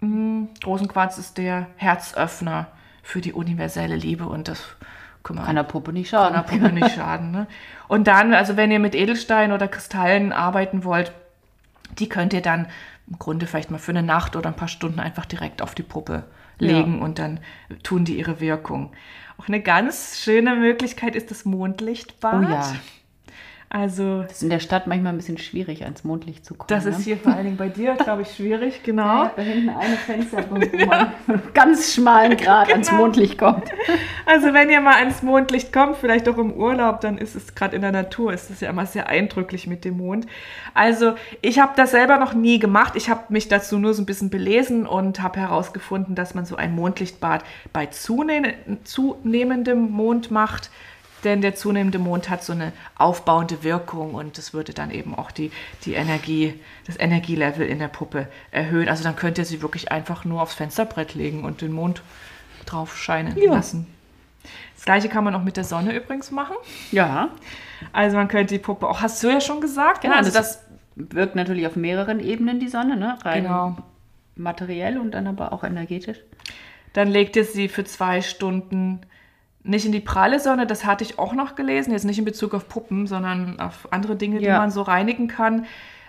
Mhm, 0.00 0.48
Rosenquarz 0.66 1.16
ist 1.18 1.38
der 1.38 1.66
Herzöffner 1.76 2.66
für 3.02 3.20
die 3.20 3.32
universelle 3.32 3.96
Liebe 3.96 4.26
und 4.26 4.48
das 4.48 4.62
kann 5.22 5.36
man 5.36 5.46
Kann 5.46 5.56
der 5.56 5.62
Puppe 5.62 5.92
nicht 5.92 6.10
kann 6.10 6.32
schaden. 6.34 6.34
der 6.34 6.58
Puppe 6.68 6.74
nicht 6.74 6.94
schaden. 6.94 7.30
Ne? 7.30 7.46
Und 7.88 8.06
dann, 8.06 8.34
also 8.34 8.56
wenn 8.56 8.70
ihr 8.70 8.78
mit 8.80 8.94
Edelsteinen 8.94 9.52
oder 9.52 9.66
Kristallen 9.68 10.32
arbeiten 10.32 10.84
wollt, 10.84 11.12
die 11.98 12.08
könnt 12.08 12.32
ihr 12.32 12.42
dann 12.42 12.66
im 13.08 13.18
Grunde 13.18 13.46
vielleicht 13.46 13.70
mal 13.70 13.78
für 13.78 13.92
eine 13.92 14.02
Nacht 14.02 14.36
oder 14.36 14.48
ein 14.50 14.56
paar 14.56 14.68
Stunden 14.68 15.00
einfach 15.00 15.24
direkt 15.24 15.62
auf 15.62 15.74
die 15.74 15.82
Puppe 15.82 16.24
legen 16.58 17.00
und 17.02 17.18
dann 17.18 17.40
tun 17.82 18.04
die 18.04 18.18
ihre 18.18 18.40
Wirkung. 18.40 18.92
Auch 19.38 19.48
eine 19.48 19.62
ganz 19.62 20.20
schöne 20.20 20.56
Möglichkeit 20.56 21.14
ist 21.14 21.30
das 21.30 21.44
Mondlichtbad. 21.44 22.46
Oh 22.46 22.50
ja. 22.50 22.74
Also 23.70 24.22
Das 24.22 24.32
ist 24.32 24.42
in 24.44 24.48
der 24.48 24.60
Stadt 24.60 24.86
manchmal 24.86 25.12
ein 25.12 25.18
bisschen 25.18 25.36
schwierig, 25.36 25.84
ans 25.84 26.02
Mondlicht 26.02 26.42
zu 26.42 26.54
kommen. 26.54 26.68
das 26.68 26.86
ist 26.86 26.98
ne? 26.98 27.04
hier 27.04 27.16
vor 27.18 27.34
allen 27.34 27.44
Dingen 27.44 27.56
bei 27.58 27.68
dir, 27.68 27.96
glaube 27.96 28.22
ich, 28.22 28.34
schwierig, 28.34 28.82
genau. 28.84 29.24
Ja, 29.24 29.32
da 29.36 29.42
hinten 29.42 29.68
eine 29.68 29.96
Fenster, 29.96 30.42
wo 30.48 30.54
man 30.86 31.12
ganz 31.52 31.92
schmalen 31.92 32.36
Grad 32.38 32.70
ans 32.70 32.88
Genau. 32.88 33.02
Mondlicht 33.02 33.36
kommt. 33.36 33.64
Also 34.24 34.54
wenn 34.54 34.70
ihr 34.70 34.80
mal 34.80 34.94
ans 34.94 35.22
Mondlicht 35.22 35.70
kommt, 35.70 35.96
vielleicht 35.98 36.28
auch 36.30 36.38
im 36.38 36.52
Urlaub, 36.54 37.02
dann 37.02 37.18
ist 37.18 37.34
es 37.34 37.54
gerade 37.54 37.76
in 37.76 37.82
der 37.82 37.92
Natur, 37.92 38.32
ist 38.32 38.48
es 38.48 38.60
ja 38.60 38.70
immer 38.70 38.86
sehr 38.86 39.06
eindrücklich 39.08 39.66
mit 39.66 39.84
dem 39.84 39.98
Mond. 39.98 40.26
Also 40.72 41.12
ich 41.42 41.58
habe 41.58 41.72
das 41.76 41.90
selber 41.90 42.16
noch 42.18 42.32
nie 42.32 42.58
gemacht. 42.58 42.94
Ich 42.96 43.10
habe 43.10 43.24
mich 43.28 43.48
dazu 43.48 43.78
nur 43.78 43.92
so 43.92 44.00
ein 44.02 44.06
bisschen 44.06 44.30
belesen 44.30 44.86
und 44.86 45.20
habe 45.22 45.40
herausgefunden, 45.40 46.14
dass 46.14 46.34
man 46.34 46.46
so 46.46 46.56
ein 46.56 46.74
Mondlichtbad 46.74 47.44
bei 47.74 47.84
zunehmend, 47.86 48.54
zunehmendem 48.84 49.90
Mond 49.90 50.30
macht. 50.30 50.70
Denn 51.24 51.40
der 51.42 51.54
zunehmende 51.54 51.98
Mond 51.98 52.30
hat 52.30 52.44
so 52.44 52.52
eine 52.52 52.72
aufbauende 52.96 53.64
Wirkung 53.64 54.14
und 54.14 54.38
das 54.38 54.54
würde 54.54 54.72
dann 54.72 54.90
eben 54.92 55.14
auch 55.16 55.30
die, 55.32 55.50
die 55.84 55.94
Energie, 55.94 56.54
das 56.86 56.98
Energielevel 56.98 57.66
in 57.66 57.78
der 57.80 57.88
Puppe 57.88 58.28
erhöhen. 58.52 58.88
Also 58.88 59.02
dann 59.02 59.16
könnt 59.16 59.36
ihr 59.38 59.44
sie 59.44 59.60
wirklich 59.62 59.90
einfach 59.90 60.24
nur 60.24 60.40
aufs 60.42 60.54
Fensterbrett 60.54 61.14
legen 61.14 61.44
und 61.44 61.60
den 61.60 61.72
Mond 61.72 62.02
drauf 62.66 62.96
scheinen 62.96 63.36
Ja. 63.36 63.52
lassen. 63.54 63.86
Das 64.76 64.84
gleiche 64.84 65.08
kann 65.08 65.24
man 65.24 65.34
auch 65.34 65.42
mit 65.42 65.56
der 65.56 65.64
Sonne 65.64 65.94
übrigens 65.94 66.30
machen. 66.30 66.54
Ja, 66.92 67.30
Also 67.92 68.16
man 68.16 68.28
könnte 68.28 68.54
die 68.54 68.60
Puppe 68.60 68.86
auch, 68.88 69.00
hast 69.02 69.22
du 69.24 69.28
ja 69.28 69.40
schon 69.40 69.60
gesagt, 69.60 70.02
genau. 70.02 70.14
ne? 70.14 70.18
also 70.20 70.30
das, 70.32 70.62
wirkt 70.94 71.34
natürlich 71.36 71.66
auf 71.66 71.76
mehreren 71.76 72.20
Ebenen, 72.20 72.58
die 72.60 72.68
Sonne, 72.68 72.96
ne? 72.96 73.18
Rein 73.24 73.42
Genau. 73.44 73.76
materiell 74.36 74.98
und 74.98 75.12
dann 75.12 75.26
aber 75.26 75.52
auch 75.52 75.64
energetisch. 75.64 76.18
dann 76.92 77.08
legt 77.08 77.36
ihr 77.36 77.44
sie 77.44 77.68
für 77.68 77.84
zwei 77.84 78.22
Stunden 78.22 79.00
nicht 79.64 79.84
in 79.86 79.92
die 79.92 80.00
pralle 80.00 80.40
Sonne, 80.40 80.66
das 80.66 80.84
hatte 80.84 81.04
ich 81.04 81.18
auch 81.18 81.34
noch 81.34 81.54
gelesen, 81.54 81.92
jetzt 81.92 82.04
nicht 82.04 82.18
in 82.18 82.24
Bezug 82.24 82.54
auf 82.54 82.68
Puppen, 82.68 83.06
sondern 83.06 83.58
auf 83.60 83.88
andere 83.90 84.16
Dinge, 84.16 84.38
die 84.38 84.46
Ja. 84.46 84.58
man 84.58 84.70
so 84.70 84.82
reinigen 84.82 85.28
kann. 85.28 85.66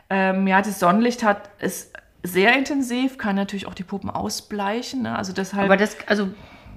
Ähm, 0.09 0.47
ja, 0.47 0.61
das 0.61 0.79
Sonnenlicht 0.79 1.23
hat 1.23 1.49
ist 1.59 1.93
sehr 2.23 2.57
intensiv, 2.57 3.17
kann 3.17 3.35
natürlich 3.35 3.65
auch 3.67 3.73
die 3.73 3.83
Puppen 3.83 4.09
ausbleichen. 4.09 5.03
Ne? 5.03 5.17
Also 5.17 5.33
deshalb. 5.33 5.65
Aber 5.65 5.77
das, 5.77 5.97
also 6.07 6.27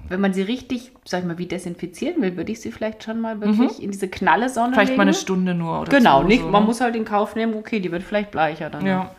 wenn 0.09 0.19
man 0.21 0.33
sie 0.33 0.41
richtig, 0.41 0.91
sag 1.05 1.21
ich 1.21 1.25
mal, 1.25 1.37
wie 1.37 1.45
desinfizieren 1.45 2.21
will, 2.21 2.35
würde 2.37 2.51
ich 2.51 2.59
sie 2.61 2.71
vielleicht 2.71 3.03
schon 3.03 3.21
mal 3.21 3.39
wirklich 3.39 3.81
in 3.81 3.91
diese 3.91 4.07
knalle 4.09 4.49
Sonne 4.49 4.69
Mhm. 4.69 4.73
vielleicht 4.73 4.89
legen. 4.89 4.97
mal 4.97 5.03
eine 5.03 5.13
Stunde 5.13 5.53
nur 5.53 5.81
oder 5.81 5.97
Genau, 5.97 6.21
so, 6.21 6.27
nicht, 6.27 6.41
so, 6.43 6.49
man 6.49 6.63
ne? 6.63 6.67
muss 6.67 6.81
halt 6.81 6.95
in 6.95 7.05
Kauf 7.05 7.35
nehmen, 7.35 7.53
okay, 7.55 7.79
die 7.79 7.91
wird 7.91 8.03
vielleicht 8.03 8.31
bleicher 8.31 8.69
dann. 8.69 8.85
Ja. 8.85 9.11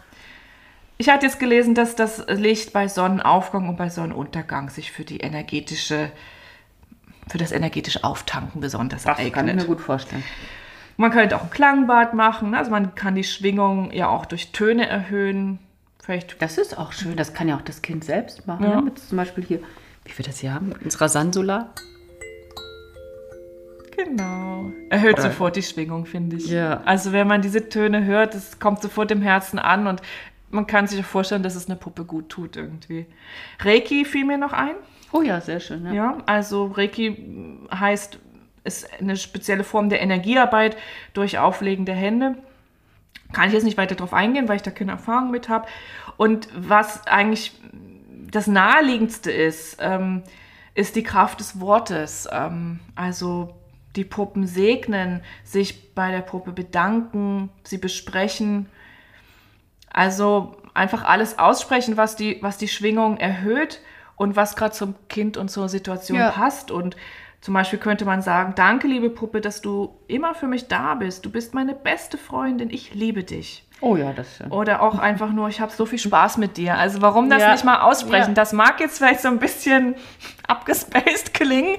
Ich 0.97 1.09
hatte 1.09 1.27
jetzt 1.27 1.41
gelesen, 1.41 1.75
dass 1.75 1.97
das 1.97 2.25
Licht 2.29 2.73
bei 2.73 2.87
Sonnenaufgang 2.89 3.69
und 3.69 3.77
bei 3.77 3.89
Sonnenuntergang 3.89 4.69
sich 4.71 4.93
für 4.93 5.05
die 5.05 5.19
energetische, 5.19 6.11
für 7.29 7.39
das 7.39 7.53
energetische 7.53 8.05
Auftanken 8.05 8.61
besonders 8.61 9.05
Das 9.05 9.17
kann 9.17 9.27
ich 9.27 9.37
eignet. 9.37 9.57
mir 9.57 9.65
gut 9.65 9.81
vorstellen. 9.81 10.23
Man 10.97 11.11
könnte 11.11 11.37
auch 11.37 11.43
ein 11.45 11.51
Klangbad 11.51 12.15
machen, 12.15 12.51
ne? 12.51 12.59
also 12.59 12.71
man 12.71 12.95
kann 12.95 13.15
die 13.15 13.25
Schwingung 13.25 13.91
ja 13.91 14.09
auch 14.09 14.27
durch 14.27 14.53
Töne 14.53 14.87
erhöhen. 14.89 15.59
Vielleicht 16.03 16.41
Das 16.41 16.59
ist 16.59 16.77
auch 16.79 16.93
schön, 16.93 17.17
das 17.17 17.35
kann 17.35 17.49
ja 17.49 17.57
auch 17.57 17.63
das 17.63 17.83
Kind 17.83 18.05
selbst 18.05 18.47
machen. 18.47 18.63
Ja. 18.65 18.77
Ne? 18.77 18.83
Mit 18.83 18.99
zum 18.99 19.17
Beispiel 19.17 19.43
hier, 19.45 19.61
wie 20.05 20.17
wir 20.17 20.25
das 20.25 20.39
hier 20.39 20.55
haben, 20.55 20.69
mit 20.69 20.83
unserer 20.83 21.09
Sansula. 21.09 21.71
genau. 23.97 24.71
Erhöht 24.91 25.15
Oder- 25.15 25.23
sofort 25.23 25.57
die 25.57 25.63
Schwingung, 25.63 26.07
finde 26.07 26.37
ich. 26.37 26.49
Ja. 26.49 26.83
Also 26.85 27.13
wenn 27.13 27.27
man 27.27 27.43
diese 27.43 27.69
Töne 27.69 28.05
hört, 28.05 28.35
das 28.35 28.59
kommt 28.59 28.83
sofort 28.83 29.11
im 29.11 29.23
Herzen 29.23 29.59
an 29.59 29.87
und 29.87 30.03
man 30.51 30.67
kann 30.67 30.87
sich 30.87 31.01
auch 31.01 31.05
vorstellen, 31.07 31.43
dass 31.43 31.57
es 31.57 31.67
eine 31.67 31.77
Puppe 31.77 32.05
gut 32.05 32.29
tut 32.29 32.57
irgendwie. 32.57 33.07
Reiki 33.61 34.05
fiel 34.05 34.25
mir 34.25 34.39
noch 34.39 34.53
ein. 34.53 34.75
Oh 35.15 35.23
ja, 35.23 35.41
sehr 35.41 35.61
schön. 35.61 35.87
Ja. 35.87 35.93
Ja, 35.93 36.19
also 36.27 36.67
Reiki 36.67 37.69
heißt, 37.73 38.19
ist 38.65 39.01
eine 39.01 39.17
spezielle 39.17 39.63
Form 39.63 39.89
der 39.89 40.03
Energiearbeit 40.03 40.77
durch 41.13 41.39
Auflegen 41.39 41.87
der 41.87 41.95
Hände. 41.95 42.35
Kann 43.33 43.47
ich 43.47 43.55
jetzt 43.55 43.63
nicht 43.63 43.79
weiter 43.79 43.95
drauf 43.95 44.13
eingehen, 44.13 44.49
weil 44.49 44.57
ich 44.57 44.63
da 44.63 44.73
keine 44.73 44.91
Erfahrung 44.91 45.31
mit 45.31 45.49
habe. 45.49 45.69
Und 46.17 46.49
was 46.57 47.07
eigentlich 47.07 47.53
das 48.29 48.49
Naheliegendste 48.49 49.31
ist, 49.31 49.77
ähm, 49.81 50.25
ist 50.75 50.97
die 50.97 51.05
Kraft 51.05 51.39
des 51.39 51.61
Wortes. 51.61 52.29
Ähm, 52.33 52.81
also 52.97 53.55
die 53.95 54.05
Puppen 54.05 54.49
segnen, 54.49 55.23
sich 55.45 55.95
bei 55.95 56.11
der 56.11 56.23
Puppe 56.23 56.51
bedanken, 56.51 57.51
sie 57.63 57.79
besprechen. 57.79 58.67
Also 59.91 60.57
einfach 60.75 61.05
alles 61.05 61.39
aussprechen, 61.39 61.97
was 61.97 62.17
die, 62.17 62.39
was 62.41 62.59
die 62.59 62.67
Schwingung 62.67 63.17
erhöht 63.19 63.81
und 64.17 64.37
was 64.37 64.57
gerade 64.57 64.73
zum 64.75 64.95
Kind 65.09 65.37
und 65.37 65.51
zur 65.51 65.69
Situation 65.69 66.19
Ja. 66.19 66.31
passt. 66.31 66.71
Und 66.71 66.97
zum 67.41 67.53
Beispiel 67.55 67.79
könnte 67.79 68.05
man 68.05 68.23
sagen, 68.23 68.55
danke 68.57 68.87
liebe 68.87 69.11
Puppe, 69.11 69.41
dass 69.41 69.61
du 69.61 69.95
immer 70.07 70.35
für 70.35 70.47
mich 70.47 70.69
da 70.69 70.95
bist. 70.95 71.25
Du 71.27 71.31
bist 71.31 71.53
meine 71.55 71.75
beste 71.75 72.17
Freundin, 72.17 72.71
ich 72.71 72.95
liebe 72.95 73.23
dich. 73.25 73.67
Oh 73.81 73.97
ja, 73.97 74.13
das 74.15 74.29
ist 74.29 74.37
schön. 74.39 74.51
Oder 74.51 74.81
auch 74.81 74.99
einfach 75.11 75.31
nur, 75.31 75.49
ich 75.49 75.61
habe 75.61 75.71
so 75.73 75.85
viel 75.85 75.99
Spaß 75.99 76.39
mit 76.39 76.57
dir. 76.57 76.79
Also 76.79 77.03
warum 77.03 77.29
das 77.29 77.43
Ja. 77.43 77.53
nicht 77.53 77.65
mal 77.65 77.81
aussprechen? 77.81 78.29
Ja. 78.31 78.35
Das 78.35 78.53
mag 78.55 78.81
jetzt 78.81 78.97
vielleicht 78.97 79.21
so 79.21 79.29
ein 79.29 79.39
bisschen 79.41 79.95
abgespaced 80.49 81.35
klingen, 81.35 81.77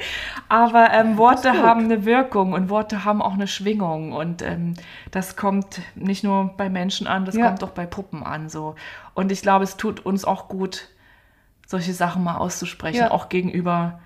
aber 0.49 0.91
ähm, 0.91 1.17
Worte 1.17 1.53
haben 1.63 1.85
eine 1.85 2.05
Wirkung 2.05 2.53
und 2.53 2.69
Worte 2.69 3.05
haben 3.05 3.21
auch 3.21 3.33
eine 3.33 3.47
Schwingung. 3.47 4.11
Und 4.13 4.41
ähm, 4.43 4.75
das 5.11 5.35
kommt 5.35 5.81
nicht 5.95 6.23
nur 6.23 6.53
bei 6.57 6.69
Menschen 6.69 7.07
an, 7.07 7.25
das 7.25 7.35
Ja. 7.35 7.47
kommt 7.47 7.63
auch 7.63 7.71
bei 7.71 7.85
Puppen 7.87 8.23
an. 8.23 8.49
So. 8.49 8.75
Und 9.15 9.31
ich 9.31 9.41
glaube, 9.41 9.63
es 9.63 9.77
tut 9.77 10.05
uns 10.05 10.25
auch 10.25 10.47
gut, 10.47 10.89
solche 11.65 11.93
Sachen 11.93 12.23
mal 12.23 12.37
auszusprechen, 12.37 12.97
Ja. 12.99 13.11
auch 13.11 13.29
gegenüber 13.29 13.99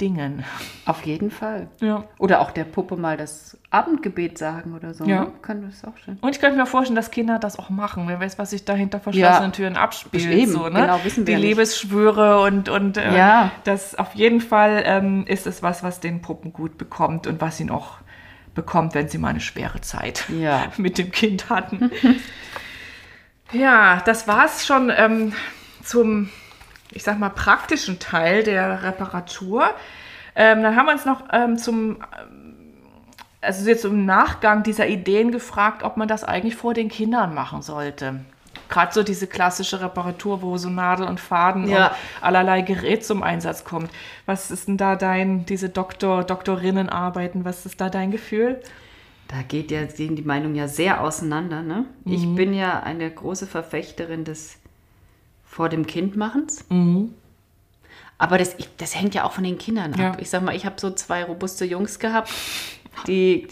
Dingen. 0.00 0.44
Auf 0.86 1.04
jeden 1.04 1.30
Fall. 1.30 1.68
Ja. 1.80 2.04
Oder 2.18 2.40
auch 2.40 2.50
der 2.52 2.64
Puppe 2.64 2.96
mal 2.96 3.16
das 3.18 3.58
Abendgebet 3.68 4.38
sagen 4.38 4.74
oder 4.74 4.94
so. 4.94 5.04
Ja. 5.04 5.24
Ne? 5.24 5.32
Kann 5.42 5.62
das 5.62 5.84
auch 5.84 5.96
schön. 6.02 6.16
Und 6.22 6.30
ich 6.34 6.40
könnte 6.40 6.56
mir 6.56 6.64
vorstellen, 6.66 6.96
dass 6.96 7.10
Kinder 7.10 7.38
das 7.38 7.58
auch 7.58 7.68
machen. 7.68 8.08
Wer 8.08 8.18
weiß, 8.18 8.38
was 8.38 8.50
sich 8.50 8.64
da 8.64 8.72
hinter 8.72 8.98
verschlossenen 8.98 9.50
Ja. 9.50 9.56
Türen 9.56 9.76
abspielt. 9.76 10.24
Eben, 10.26 10.50
so, 10.50 10.68
ne? 10.70 10.80
genau, 10.80 10.98
wissen 11.04 11.26
wir 11.26 11.36
Die. 11.36 11.42
Liebesschwüre 11.42 12.40
und, 12.42 12.68
und 12.70 12.96
äh, 12.96 13.14
Ja. 13.16 13.50
das 13.64 13.94
auf 13.94 14.14
jeden 14.14 14.40
Fall 14.40 14.82
ähm, 14.86 15.26
ist 15.26 15.46
es 15.46 15.62
was, 15.62 15.82
was 15.82 16.00
den 16.00 16.22
Puppen 16.22 16.52
gut 16.54 16.78
bekommt 16.78 17.26
und 17.26 17.40
was 17.42 17.60
ihn 17.60 17.70
auch 17.70 17.98
bekommt, 18.54 18.94
wenn 18.94 19.08
sie 19.08 19.18
mal 19.18 19.28
eine 19.28 19.40
schwere 19.40 19.82
Zeit 19.82 20.24
Ja. 20.30 20.64
mit 20.78 20.96
dem 20.98 21.12
Kind 21.12 21.50
hatten. 21.50 21.90
ja, 23.52 24.00
das 24.04 24.26
war 24.26 24.46
es 24.46 24.66
schon 24.66 24.90
ähm, 24.96 25.32
zum, 25.84 26.30
ich 26.92 27.02
sag 27.02 27.18
mal, 27.18 27.30
praktischen 27.30 27.98
Teil 27.98 28.42
der 28.42 28.82
Reparatur. 28.82 29.70
Ähm, 30.34 30.62
dann 30.62 30.76
haben 30.76 30.86
wir 30.86 30.92
uns 30.92 31.04
noch 31.04 31.22
ähm, 31.32 31.56
zum 31.56 31.98
also 33.40 33.68
jetzt 33.68 33.84
im 33.84 34.04
Nachgang 34.04 34.62
dieser 34.62 34.86
Ideen 34.88 35.32
gefragt, 35.32 35.82
ob 35.82 35.96
man 35.96 36.08
das 36.08 36.24
eigentlich 36.24 36.56
vor 36.56 36.74
den 36.74 36.88
Kindern 36.88 37.34
machen 37.34 37.62
sollte. 37.62 38.20
Gerade 38.68 38.92
so 38.92 39.02
diese 39.02 39.26
klassische 39.26 39.80
Reparatur, 39.80 40.42
wo 40.42 40.56
so 40.56 40.68
Nadel 40.68 41.06
und 41.06 41.18
Faden 41.18 41.68
Ja. 41.68 41.88
und 41.88 41.94
allerlei 42.20 42.60
Gerät 42.60 43.04
zum 43.04 43.22
Einsatz 43.22 43.64
kommt. 43.64 43.90
Was 44.26 44.50
ist 44.50 44.68
denn 44.68 44.76
da 44.76 44.94
dein, 44.94 45.46
diese 45.46 45.70
Doktor, 45.70 46.22
Doktorinnenarbeiten, 46.24 47.44
was 47.44 47.66
ist 47.66 47.80
da 47.80 47.88
dein 47.88 48.10
Gefühl? 48.10 48.60
Da 49.28 49.42
geht 49.42 49.70
ja, 49.70 49.84
gehen 49.84 50.16
die 50.16 50.22
Meinungen 50.22 50.56
ja 50.56 50.68
sehr 50.68 51.00
auseinander. 51.00 51.62
Ne? 51.62 51.84
Ich 52.04 52.26
bin 52.34 52.52
ja 52.52 52.80
eine 52.80 53.10
große 53.10 53.46
Verfechterin 53.46 54.24
des 54.24 54.59
vor 55.50 55.68
dem 55.68 55.84
Kind 55.84 56.14
machens. 56.16 56.64
Aber 58.18 58.38
das, 58.38 58.54
ich, 58.58 58.68
das 58.76 58.94
hängt 58.94 59.14
ja 59.16 59.24
auch 59.24 59.32
von 59.32 59.42
den 59.42 59.58
Kindern 59.58 59.92
Ja. 59.98 60.12
ab. 60.12 60.18
Ich 60.20 60.30
sag 60.30 60.42
mal, 60.44 60.54
ich 60.54 60.64
habe 60.64 60.76
so 60.80 60.90
zwei 60.92 61.24
robuste 61.24 61.64
Jungs 61.64 61.98
gehabt, 61.98 62.30
die, 63.08 63.48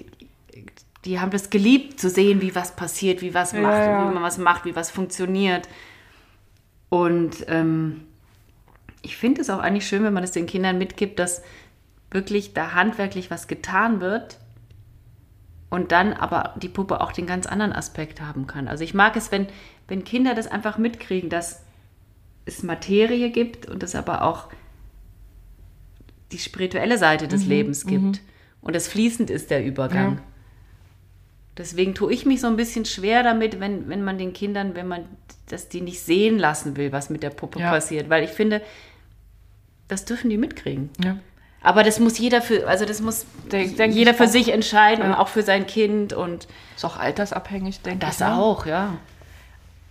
die 1.05 1.19
haben 1.19 1.33
das 1.33 1.51
geliebt, 1.51 1.99
zu 1.99 2.09
sehen, 2.09 2.41
wie 2.41 2.55
was 2.55 2.77
passiert, 2.77 3.21
wie 3.21 3.35
was 3.35 3.51
Ja, 3.51 3.61
macht, 3.63 3.85
ja. 3.85 4.09
wie 4.09 4.15
man 4.15 4.23
was 4.23 4.39
macht, 4.39 4.65
wie 4.65 4.77
was 4.77 4.93
funktioniert. 4.93 5.69
Und 6.89 7.45
ähm, 7.49 8.03
ich 9.03 9.17
finde 9.17 9.41
es 9.41 9.51
auch 9.51 9.59
eigentlich 9.59 9.89
schön, 9.89 10.05
wenn 10.05 10.15
man 10.15 10.23
es 10.23 10.31
den 10.33 10.47
Kindern 10.47 10.79
mitgibt, 10.79 11.19
dass 11.19 11.43
wirklich 12.13 12.55
da 12.55 12.75
handwerklich 12.75 13.29
was 13.31 13.49
getan 13.49 14.01
wird 14.01 14.39
und 15.69 15.91
dann 15.91 16.13
aber 16.13 16.55
die 16.63 16.69
Puppe 16.69 17.01
auch 17.01 17.11
den 17.13 17.27
ganz 17.27 17.47
anderen 17.47 17.73
Aspekt 17.73 18.21
haben 18.21 18.47
kann. 18.47 18.69
Also 18.69 18.85
ich 18.85 18.95
mag 18.95 19.17
es, 19.17 19.33
wenn, 19.33 19.49
wenn 19.89 20.05
Kinder 20.05 20.35
das 20.35 20.47
einfach 20.47 20.79
mitkriegen, 20.79 21.29
dass 21.29 21.63
es 22.49 22.63
Materie 22.63 23.31
gibt 23.31 23.67
und 23.67 23.83
es 23.83 23.95
aber 23.95 24.23
auch 24.23 24.49
die 26.33 26.39
spirituelle 26.39 26.99
Seite 26.99 27.29
des 27.29 27.47
Lebens 27.47 27.87
gibt. 27.87 28.21
Und 28.61 28.75
es 28.77 28.89
fließend 28.89 29.31
ist 29.31 29.51
der 29.51 29.65
Übergang. 29.65 30.17
Ja. 30.17 30.23
Deswegen 31.57 31.95
tue 31.95 32.13
ich 32.13 32.27
mich 32.27 32.41
so 32.41 32.47
ein 32.47 32.57
bisschen 32.57 32.85
schwer 32.85 33.23
damit, 33.23 33.61
wenn, 33.61 33.89
wenn 33.89 34.03
man 34.05 34.19
den 34.19 34.33
Kindern, 34.33 34.75
wenn 34.75 34.87
man 34.89 35.05
das 35.49 35.69
die 35.69 35.81
nicht 35.81 36.01
sehen 36.01 36.39
lassen 36.39 36.77
will, 36.77 36.93
was 36.93 37.09
mit 37.11 37.23
der 37.23 37.31
Puppe 37.31 37.61
Ja. 37.61 37.71
passiert. 37.71 38.11
Weil 38.11 38.25
ich 38.25 38.31
finde, 38.31 38.61
das 39.89 40.05
dürfen 40.05 40.29
die 40.31 40.37
mitkriegen. 40.39 40.91
Ja. 41.03 41.19
Aber 41.61 41.83
das 41.83 41.99
muss 41.99 42.19
jeder 42.19 42.43
für, 42.43 42.69
also 42.69 42.85
das 42.85 43.01
muss 43.01 43.27
Denk- 43.51 43.77
denk 43.77 43.95
jeder 43.95 44.15
für 44.15 44.25
auch. 44.25 44.29
sich 44.29 44.53
entscheiden 44.53 45.03
und 45.05 45.11
Ja. 45.13 45.19
auch 45.19 45.29
für 45.29 45.43
sein 45.43 45.67
Kind 45.67 46.13
und 46.13 46.47
Ist 46.77 46.85
auch 46.85 46.97
altersabhängig, 46.99 47.81
denke 47.81 48.05
das 48.07 48.17
ich. 48.17 48.21
ne? 48.21 48.37
auch, 48.37 48.67
ja. 48.67 48.97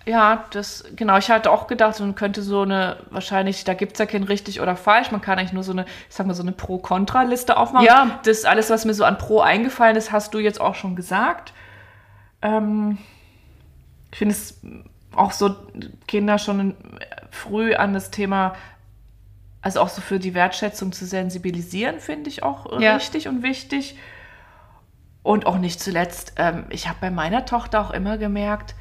Ja, 0.07 0.45
das, 0.51 0.85
genau, 0.95 1.17
ich 1.17 1.29
hatte 1.29 1.51
auch 1.51 1.67
gedacht, 1.67 1.99
man 1.99 2.15
könnte 2.15 2.41
so 2.41 2.61
eine, 2.61 2.95
wahrscheinlich, 3.09 3.65
da 3.65 3.73
gibt 3.73 3.93
es 3.93 3.99
ja 3.99 4.05
kein 4.05 4.23
richtig 4.23 4.61
oder 4.61 4.77
falsch, 4.77 5.11
man 5.11 5.19
kann 5.19 5.37
eigentlich 5.37 5.51
nur 5.51 5.63
so 5.63 5.73
eine, 5.73 5.83
ich 5.83 6.15
sag 6.15 6.25
mal, 6.25 6.33
so 6.33 6.43
eine 6.43 6.53
Pro-Kontra-Liste 6.53 7.57
aufmachen. 7.57 7.85
Ja. 7.85 8.19
Das 8.23 8.45
alles, 8.45 8.69
was 8.69 8.85
mir 8.85 8.93
so 8.93 9.03
an 9.03 9.17
Pro 9.17 9.41
eingefallen 9.41 9.97
ist, 9.97 10.13
hast 10.13 10.33
du 10.33 10.39
jetzt 10.39 10.61
auch 10.61 10.75
schon 10.75 10.95
gesagt. 10.95 11.51
Ähm, 12.41 12.99
ich 14.13 14.19
finde 14.19 14.33
es 14.33 14.61
auch 15.13 15.33
so, 15.33 15.53
Kinder 16.07 16.37
schon 16.39 16.75
früh 17.29 17.75
an 17.75 17.93
das 17.93 18.09
Thema, 18.09 18.55
also 19.61 19.81
auch 19.81 19.89
so 19.89 19.99
für 19.99 20.19
die 20.19 20.33
Wertschätzung 20.33 20.93
zu 20.93 21.05
sensibilisieren, 21.05 21.99
finde 21.99 22.29
ich 22.29 22.43
auch 22.43 22.79
Ja. 22.79 22.95
richtig 22.95 23.27
und 23.27 23.43
wichtig. 23.43 23.97
Und 25.21 25.45
auch 25.45 25.57
nicht 25.57 25.81
zuletzt, 25.81 26.35
ähm, 26.37 26.63
ich 26.69 26.87
habe 26.87 26.99
bei 27.01 27.11
meiner 27.11 27.45
Tochter 27.45 27.81
auch 27.81 27.91
immer 27.91 28.17
gemerkt, 28.17 28.73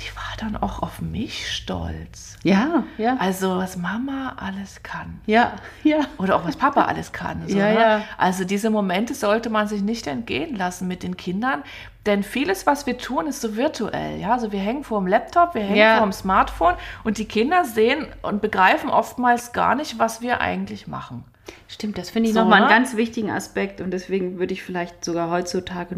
die 0.00 0.14
war 0.14 0.36
dann 0.38 0.56
auch 0.62 0.82
auf 0.82 1.00
mich 1.00 1.50
stolz. 1.50 2.36
Ja, 2.42 2.84
ja. 2.98 3.16
Also 3.18 3.56
was 3.56 3.76
Mama 3.78 4.34
alles 4.36 4.82
kann. 4.82 5.20
Ja, 5.26 5.54
ja. 5.84 6.00
Oder 6.18 6.36
auch 6.36 6.44
was 6.44 6.56
Papa 6.56 6.82
alles 6.84 7.12
kann. 7.12 7.48
So, 7.48 7.56
Ja, 7.56 7.68
ne? 7.72 7.80
ja. 7.80 8.02
Also 8.18 8.44
diese 8.44 8.68
Momente 8.70 9.14
sollte 9.14 9.48
man 9.48 9.68
sich 9.68 9.80
nicht 9.80 10.06
entgehen 10.06 10.54
lassen 10.54 10.86
mit 10.86 11.02
den 11.02 11.16
Kindern. 11.16 11.62
Denn 12.04 12.22
vieles, 12.22 12.66
was 12.66 12.86
wir 12.86 12.98
tun, 12.98 13.26
ist 13.26 13.40
so 13.40 13.56
virtuell. 13.56 14.20
Ja? 14.20 14.32
Also 14.32 14.52
wir 14.52 14.60
hängen 14.60 14.84
vor 14.84 15.00
dem 15.00 15.06
Laptop, 15.06 15.54
wir 15.54 15.62
hängen 15.62 15.76
Ja. 15.76 15.96
vor 15.96 16.06
dem 16.06 16.12
Smartphone 16.12 16.74
und 17.02 17.16
die 17.18 17.24
Kinder 17.24 17.64
sehen 17.64 18.06
und 18.22 18.42
begreifen 18.42 18.90
oftmals 18.90 19.52
gar 19.54 19.74
nicht, 19.74 19.98
was 19.98 20.20
wir 20.20 20.40
eigentlich 20.42 20.86
machen. 20.86 21.24
Stimmt, 21.68 21.96
das 21.96 22.10
finde 22.10 22.28
ich 22.28 22.34
So, 22.34 22.40
nochmal 22.42 22.58
einen 22.62 22.68
ne? 22.68 22.74
ganz 22.74 22.96
wichtigen 22.96 23.30
Aspekt 23.30 23.80
und 23.80 23.90
deswegen 23.92 24.38
würde 24.38 24.52
ich 24.52 24.62
vielleicht 24.62 25.04
sogar 25.04 25.30
heutzutage 25.30 25.96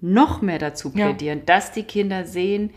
noch 0.00 0.42
mehr 0.42 0.58
dazu 0.58 0.90
Ja. 0.94 1.06
plädieren, 1.06 1.42
dass 1.46 1.70
die 1.72 1.84
Kinder 1.84 2.24
sehen, 2.24 2.70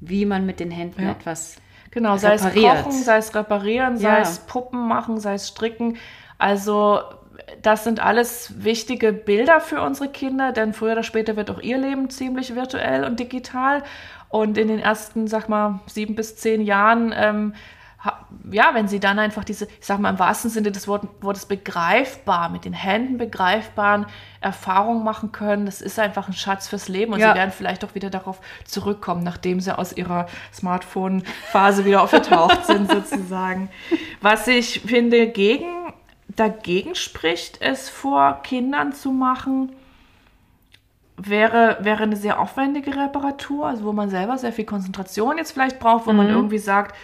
wie 0.00 0.26
man 0.26 0.46
mit 0.46 0.60
den 0.60 0.70
Händen 0.70 1.02
Ja. 1.02 1.10
etwas 1.12 1.56
Genau, 1.90 2.16
sei 2.16 2.34
es 2.34 2.44
repariert. 2.44 2.82
kochen, 2.84 2.92
sei 2.92 3.16
es 3.18 3.34
reparieren, 3.34 3.96
sei 3.98 4.08
Ja. 4.16 4.18
es 4.20 4.40
Puppen 4.40 4.88
machen, 4.88 5.20
sei 5.20 5.34
es 5.34 5.48
stricken. 5.48 5.96
Also 6.38 7.00
das 7.62 7.84
sind 7.84 8.00
alles 8.00 8.52
wichtige 8.64 9.12
Bilder 9.12 9.60
für 9.60 9.80
unsere 9.80 10.08
Kinder, 10.08 10.52
denn 10.52 10.72
früher 10.72 10.92
oder 10.92 11.02
später 11.04 11.36
wird 11.36 11.50
auch 11.50 11.60
ihr 11.60 11.78
Leben 11.78 12.10
ziemlich 12.10 12.54
virtuell 12.54 13.04
und 13.04 13.20
digital. 13.20 13.82
Und 14.28 14.58
in 14.58 14.66
den 14.68 14.80
ersten, 14.80 15.28
sag 15.28 15.48
mal, 15.48 15.80
sieben 15.86 16.16
bis 16.16 16.36
zehn 16.36 16.60
Jahren, 16.62 17.14
ähm, 17.16 17.54
ja, 18.50 18.70
wenn 18.74 18.88
sie 18.88 19.00
dann 19.00 19.18
einfach 19.18 19.44
diese, 19.44 19.64
ich 19.64 19.86
sag 19.86 19.98
mal 19.98 20.10
im 20.10 20.18
wahrsten 20.18 20.50
Sinne 20.50 20.70
des 20.70 20.86
Wort- 20.86 21.08
Wortes 21.22 21.46
begreifbar, 21.46 22.50
mit 22.50 22.64
den 22.64 22.72
Händen 22.74 23.16
begreifbaren 23.16 24.06
Erfahrungen 24.40 25.02
machen 25.04 25.32
können, 25.32 25.64
das 25.66 25.80
ist 25.80 25.98
einfach 25.98 26.28
ein 26.28 26.34
Schatz 26.34 26.68
fürs 26.68 26.88
Leben. 26.88 27.12
Und 27.14 27.20
Ja. 27.20 27.32
sie 27.32 27.38
werden 27.38 27.52
vielleicht 27.52 27.84
auch 27.84 27.94
wieder 27.94 28.10
darauf 28.10 28.40
zurückkommen, 28.64 29.22
nachdem 29.22 29.60
sie 29.60 29.76
aus 29.76 29.92
ihrer 29.96 30.26
Smartphone-Phase 30.52 31.84
wieder 31.84 32.02
aufgetaucht 32.02 32.64
sind, 32.66 32.90
sozusagen. 32.90 33.70
Was 34.20 34.46
ich 34.48 34.80
finde, 34.80 35.28
gegen, 35.28 35.92
dagegen 36.28 36.94
spricht, 36.94 37.62
es 37.62 37.88
vor 37.88 38.40
Kindern 38.42 38.92
zu 38.92 39.12
machen, 39.12 39.72
wäre, 41.16 41.78
wäre 41.80 42.02
eine 42.02 42.16
sehr 42.16 42.40
aufwendige 42.40 42.96
Reparatur, 42.96 43.66
also 43.68 43.84
wo 43.84 43.92
man 43.92 44.10
selber 44.10 44.36
sehr 44.36 44.52
viel 44.52 44.64
Konzentration 44.64 45.38
jetzt 45.38 45.52
vielleicht 45.52 45.78
braucht, 45.78 46.06
wo 46.06 46.12
man 46.12 46.28
irgendwie 46.28 46.58
sagt, 46.58 46.94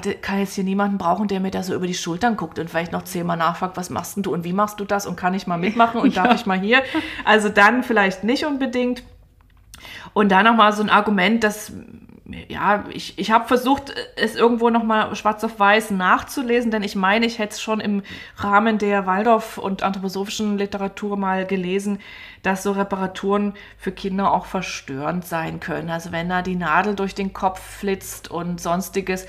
kann 0.00 0.38
jetzt 0.38 0.54
hier 0.54 0.64
niemanden 0.64 0.98
brauchen, 0.98 1.28
der 1.28 1.40
mir 1.40 1.50
da 1.50 1.62
so 1.62 1.74
über 1.74 1.86
die 1.86 1.94
Schultern 1.94 2.36
guckt 2.36 2.58
und 2.58 2.70
vielleicht 2.70 2.92
noch 2.92 3.02
zehnmal 3.02 3.36
nachfragt, 3.36 3.76
was 3.76 3.90
machst 3.90 4.16
denn 4.16 4.22
du 4.22 4.32
und 4.32 4.44
wie 4.44 4.52
machst 4.52 4.80
du 4.80 4.84
das 4.84 5.06
und 5.06 5.16
kann 5.16 5.34
ich 5.34 5.46
mal 5.46 5.58
mitmachen 5.58 6.00
und 6.00 6.16
darf 6.16 6.34
ich 6.34 6.46
mal 6.46 6.58
hier? 6.58 6.82
Also 7.24 7.48
dann 7.48 7.82
vielleicht 7.82 8.24
nicht 8.24 8.46
unbedingt. 8.46 9.02
Und 10.14 10.30
dann 10.30 10.44
nochmal 10.44 10.72
so 10.72 10.82
ein 10.82 10.90
Argument, 10.90 11.42
dass, 11.42 11.72
ja, 12.48 12.84
ich, 12.90 13.18
ich 13.18 13.30
habe 13.30 13.48
versucht, 13.48 13.94
es 14.16 14.36
irgendwo 14.36 14.70
nochmal 14.70 15.14
schwarz 15.16 15.42
auf 15.44 15.58
weiß 15.58 15.90
nachzulesen, 15.90 16.70
denn 16.70 16.82
ich 16.82 16.94
meine, 16.94 17.26
ich 17.26 17.38
hätte 17.38 17.54
es 17.54 17.60
schon 17.60 17.80
im 17.80 18.02
Rahmen 18.36 18.78
der 18.78 19.06
Waldorf- 19.06 19.58
und 19.58 19.82
anthroposophischen 19.82 20.58
Literatur 20.58 21.16
mal 21.16 21.46
gelesen, 21.46 21.98
dass 22.42 22.62
so 22.62 22.72
Reparaturen 22.72 23.54
für 23.76 23.92
Kinder 23.92 24.32
auch 24.32 24.46
verstörend 24.46 25.26
sein 25.26 25.60
können. 25.60 25.90
Also 25.90 26.12
wenn 26.12 26.28
da 26.28 26.42
die 26.42 26.56
Nadel 26.56 26.94
durch 26.94 27.14
den 27.14 27.32
Kopf 27.32 27.60
flitzt 27.60 28.30
und 28.30 28.60
sonstiges. 28.60 29.26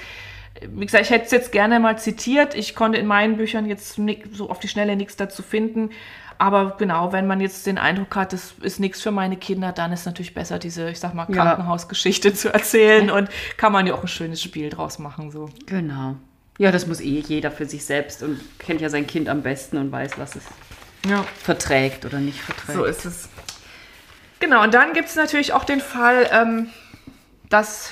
Wie 0.61 0.85
gesagt, 0.85 1.03
ich 1.05 1.09
hätte 1.09 1.25
es 1.25 1.31
jetzt 1.31 1.51
gerne 1.51 1.79
mal 1.79 1.97
zitiert. 1.97 2.53
Ich 2.55 2.75
konnte 2.75 2.97
in 2.99 3.05
meinen 3.07 3.37
Büchern 3.37 3.65
jetzt 3.65 3.99
so 4.33 4.49
auf 4.49 4.59
die 4.59 4.67
Schnelle 4.67 4.95
nichts 4.95 5.15
dazu 5.15 5.41
finden. 5.41 5.89
Aber 6.37 6.75
genau, 6.77 7.11
wenn 7.11 7.27
man 7.27 7.39
jetzt 7.41 7.65
den 7.65 7.77
Eindruck 7.77 8.15
hat, 8.15 8.33
das 8.33 8.53
ist 8.61 8.79
nichts 8.79 9.01
für 9.01 9.11
meine 9.11 9.37
Kinder, 9.37 9.71
dann 9.71 9.91
ist 9.93 10.05
natürlich 10.05 10.33
besser, 10.33 10.59
diese, 10.59 10.89
ich 10.89 10.99
sag 10.99 11.13
mal, 11.13 11.25
Ja. 11.29 11.35
Krankenhausgeschichte 11.43 12.33
zu 12.33 12.53
erzählen 12.53 13.09
und 13.09 13.29
kann 13.57 13.71
man 13.71 13.87
ja 13.87 13.93
auch 13.93 14.01
ein 14.01 14.07
schönes 14.07 14.41
Spiel 14.41 14.69
draus 14.69 14.99
machen. 14.99 15.31
So. 15.31 15.49
Genau. 15.65 16.15
Ja, 16.57 16.71
das 16.71 16.85
muss 16.85 17.01
eh 17.01 17.19
jeder 17.19 17.49
für 17.51 17.65
sich 17.65 17.85
selbst 17.85 18.21
und 18.23 18.39
kennt 18.59 18.81
ja 18.81 18.89
sein 18.89 19.07
Kind 19.07 19.29
am 19.29 19.41
besten 19.41 19.77
und 19.77 19.91
weiß, 19.91 20.17
was 20.17 20.35
es 20.35 20.43
Ja. 21.07 21.23
verträgt 21.41 22.05
oder 22.05 22.19
nicht 22.19 22.39
verträgt. 22.41 22.77
So 22.77 22.83
ist 22.85 23.05
es. 23.05 23.29
Genau, 24.39 24.63
und 24.63 24.73
dann 24.73 24.93
gibt 24.93 25.09
es 25.09 25.15
natürlich 25.15 25.53
auch 25.53 25.63
den 25.63 25.79
Fall, 25.81 26.29
ähm, 26.31 26.67
dass 27.49 27.91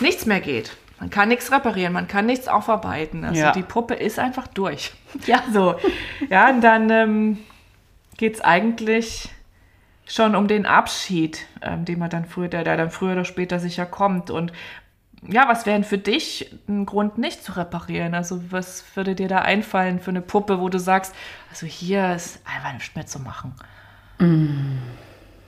nichts 0.00 0.24
mehr 0.26 0.40
geht. 0.40 0.76
Man 1.02 1.10
kann 1.10 1.30
nichts 1.30 1.50
reparieren, 1.50 1.92
man 1.92 2.06
kann 2.06 2.26
nichts 2.26 2.46
aufarbeiten. 2.46 3.24
Also 3.24 3.40
Ja. 3.40 3.50
die 3.50 3.64
Puppe 3.64 3.94
ist 3.94 4.20
einfach 4.20 4.46
durch. 4.46 4.92
Ja. 5.26 5.42
So. 5.52 5.74
Ja, 6.30 6.48
und 6.48 6.60
dann 6.60 6.88
ähm, 6.90 7.38
geht 8.18 8.36
es 8.36 8.40
eigentlich 8.40 9.28
schon 10.06 10.36
um 10.36 10.46
den 10.46 10.64
Abschied, 10.64 11.44
ähm, 11.60 11.84
den 11.84 11.98
man 11.98 12.08
dann 12.08 12.24
früher, 12.24 12.46
der, 12.46 12.62
der 12.62 12.76
dann 12.76 12.92
früher 12.92 13.14
oder 13.14 13.24
später 13.24 13.58
sicher 13.58 13.84
kommt. 13.84 14.30
Und 14.30 14.52
ja, 15.28 15.48
was 15.48 15.66
wäre 15.66 15.74
denn 15.76 15.82
für 15.84 15.98
dich 15.98 16.54
ein 16.68 16.86
Grund, 16.86 17.18
nicht 17.18 17.42
zu 17.42 17.56
reparieren? 17.56 18.14
Also, 18.14 18.40
was 18.52 18.84
würde 18.94 19.16
dir 19.16 19.26
da 19.26 19.38
einfallen 19.38 19.98
für 19.98 20.10
eine 20.10 20.20
Puppe, 20.22 20.60
wo 20.60 20.68
du 20.68 20.78
sagst, 20.78 21.12
also 21.50 21.66
hier 21.66 22.14
ist 22.14 22.40
einfach 22.46 22.74
nicht 22.74 22.94
mehr 22.94 23.06
zu 23.06 23.18
machen? 23.18 23.54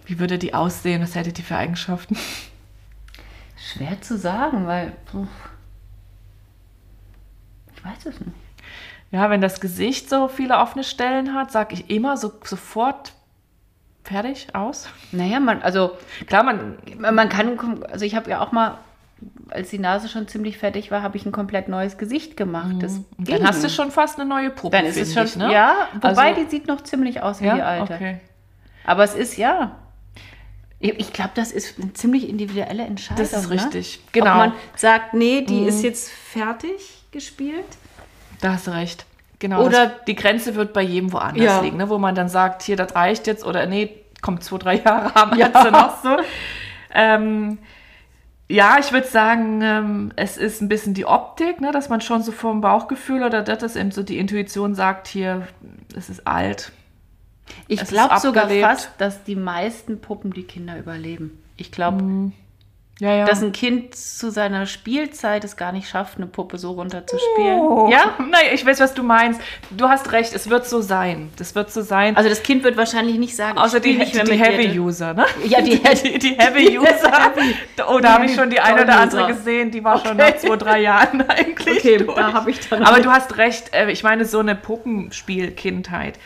Wie 0.04 0.18
würde 0.18 0.36
die 0.36 0.52
aussehen? 0.52 1.00
Was 1.00 1.14
hätte 1.14 1.32
die 1.32 1.42
für 1.42 1.56
Eigenschaften? 1.56 2.16
Schwer 3.72 4.00
zu 4.02 4.18
sagen, 4.18 4.66
weil. 4.66 4.92
puh, 5.10 5.26
Ich 7.76 7.84
weiß 7.84 8.06
es 8.06 8.20
nicht. 8.20 8.32
Ja, 9.10 9.30
wenn 9.30 9.40
das 9.40 9.60
Gesicht 9.60 10.08
so 10.10 10.28
viele 10.28 10.58
offene 10.58 10.82
Stellen 10.84 11.34
hat, 11.34 11.52
sage 11.52 11.74
ich 11.74 11.88
immer 11.90 12.16
so 12.16 12.32
sofort 12.42 13.12
fertig 14.02 14.54
aus. 14.54 14.88
Naja, 15.12 15.38
man, 15.40 15.62
also 15.62 15.92
Klar, 16.26 16.42
man 16.42 16.76
man 16.98 17.28
kann, 17.28 17.82
also 17.90 18.04
ich 18.04 18.14
habe 18.16 18.28
ja 18.30 18.40
auch 18.40 18.50
mal, 18.52 18.78
als 19.50 19.70
die 19.70 19.78
Nase 19.78 20.08
schon 20.08 20.26
ziemlich 20.28 20.58
fertig 20.58 20.90
war, 20.90 21.02
habe 21.02 21.16
ich 21.16 21.24
ein 21.24 21.32
komplett 21.32 21.68
neues 21.68 21.96
Gesicht 21.96 22.36
gemacht. 22.36 22.74
Das 22.80 22.92
Mhm. 22.98 23.04
dann 23.18 23.46
hast 23.46 23.62
du 23.62 23.70
schon 23.70 23.90
fast 23.92 24.18
eine 24.18 24.28
neue 24.28 24.50
Puppe. 24.50 24.76
Dann 24.76 24.84
ist 24.86 24.96
es 24.98 25.14
schon, 25.14 25.24
ich, 25.24 25.36
ne? 25.36 25.52
ja, 25.52 25.74
wobei 25.94 26.30
Also- 26.30 26.42
die 26.44 26.50
sieht 26.50 26.66
noch 26.66 26.82
ziemlich 26.82 27.22
aus 27.22 27.40
wie 27.40 27.46
ja, 27.46 27.54
die 27.54 27.62
alte. 27.62 27.94
okay. 27.94 28.20
Aber 28.84 29.04
es 29.04 29.14
ist 29.14 29.36
ja. 29.36 29.76
Ich 30.92 31.12
glaube, 31.14 31.30
das 31.34 31.50
ist 31.50 31.80
eine 31.80 31.94
ziemlich 31.94 32.28
individuelle 32.28 32.84
Entscheidung. 32.84 33.24
Das 33.24 33.32
ist 33.32 33.48
ne? 33.48 33.54
richtig, 33.54 34.00
genau. 34.12 34.32
Ob 34.32 34.36
man 34.36 34.52
sagt, 34.76 35.14
nee, 35.14 35.40
die 35.42 35.64
ist 35.64 35.82
jetzt 35.82 36.10
fertig 36.10 37.04
gespielt. 37.10 37.64
Da 38.40 38.52
hast 38.52 38.66
du 38.66 38.72
recht. 38.72 39.06
Genau. 39.38 39.64
Oder- 39.64 39.86
die 40.06 40.14
Grenze 40.14 40.54
wird 40.54 40.72
bei 40.74 40.82
jedem 40.82 41.12
woanders 41.12 41.42
Ja. 41.42 41.60
liegen, 41.60 41.78
ne? 41.78 41.88
wo 41.88 41.98
man 41.98 42.14
dann 42.14 42.28
sagt, 42.28 42.62
hier, 42.62 42.76
das 42.76 42.94
reicht 42.94 43.26
jetzt 43.26 43.44
oder 43.44 43.66
nee, 43.66 43.94
kommt 44.20 44.44
zwei, 44.44 44.58
drei 44.58 44.74
Jahre 44.84 45.14
haben 45.14 45.36
wir 45.36 45.46
jetzt 45.46 45.70
noch 45.72 46.02
so. 46.02 46.16
Ähm, 46.92 47.58
ja, 48.48 48.76
ich 48.78 48.92
würde 48.92 49.06
sagen, 49.06 49.62
ähm, 49.62 50.12
es 50.16 50.36
ist 50.36 50.60
ein 50.60 50.68
bisschen 50.68 50.92
die 50.92 51.06
Optik, 51.06 51.62
ne, 51.62 51.72
dass 51.72 51.88
man 51.88 52.02
schon 52.02 52.22
so 52.22 52.30
vom 52.30 52.60
Bauchgefühl 52.60 53.22
oder 53.22 53.42
das, 53.42 53.58
dass 53.58 53.76
eben 53.76 53.90
so 53.90 54.02
die 54.02 54.18
Intuition 54.18 54.74
sagt, 54.74 55.08
hier, 55.08 55.48
es 55.96 56.10
ist 56.10 56.26
alt. 56.26 56.70
Ich 57.68 57.84
glaube 57.84 58.18
sogar 58.20 58.48
fast, 58.48 58.90
dass 58.98 59.24
die 59.24 59.36
meisten 59.36 60.00
Puppen 60.00 60.32
die 60.32 60.44
Kinder 60.44 60.78
überleben. 60.78 61.42
Ich 61.56 61.70
glaube, 61.72 62.32
Ja, 63.00 63.12
ja. 63.14 63.24
dass 63.26 63.42
ein 63.42 63.52
Kind 63.52 63.94
zu 63.94 64.30
seiner 64.30 64.66
Spielzeit 64.66 65.44
es 65.44 65.56
gar 65.56 65.72
nicht 65.72 65.88
schafft, 65.88 66.16
eine 66.16 66.26
Puppe 66.26 66.58
so 66.58 66.72
runterzuspielen. 66.72 67.60
oh. 67.60 67.88
Ja? 67.90 68.14
Naja, 68.30 68.52
ich 68.52 68.64
weiß, 68.64 68.80
was 68.80 68.94
du 68.94 69.02
meinst. 69.02 69.40
Du 69.70 69.88
hast 69.88 70.12
recht, 70.12 70.32
es 70.34 70.48
wird 70.48 70.66
so 70.66 70.80
sein. 70.80 71.30
Das 71.36 71.54
wird 71.54 71.72
so 71.72 71.82
sein. 71.82 72.16
Also 72.16 72.28
das 72.28 72.42
Kind 72.42 72.62
wird 72.64 72.76
wahrscheinlich 72.76 73.18
nicht 73.18 73.34
sagen, 73.36 73.58
Außer 73.58 73.76
ich 73.78 73.82
die, 73.82 73.94
nicht 73.98 74.14
mehr 74.14 74.24
die 74.24 74.30
mit 74.32 74.40
dir. 74.40 74.44
Heavy-User, 74.46 75.14
ne? 75.14 75.26
Ja, 75.46 75.60
die, 75.60 75.80
Die, 76.02 76.18
die 76.18 76.34
Heavy-User. 76.38 77.32
Oh, 77.88 77.98
da 77.98 78.14
habe 78.14 78.26
ich 78.26 78.34
schon 78.34 78.48
die 78.50 78.60
eine 78.60 78.82
oder 78.82 78.98
andere 79.00 79.24
User. 79.24 79.32
gesehen, 79.34 79.70
die 79.70 79.82
war 79.84 79.98
schon 79.98 80.12
Okay. 80.18 80.30
nach 80.32 80.36
zwei, 80.38 80.56
drei 80.56 80.80
Jahren 80.80 81.20
eigentlich. 81.28 81.78
Okay, 81.78 81.98
durch. 81.98 82.16
da 82.16 82.32
habe 82.32 82.50
ich 82.50 82.60
dann 82.68 82.82
Aber 82.84 83.00
du 83.00 83.10
hast 83.10 83.36
recht, 83.36 83.74
äh, 83.74 83.90
ich 83.90 84.02
meine, 84.04 84.24
so 84.24 84.38
eine 84.38 84.54
Puppenspielkindheit, 84.54 86.18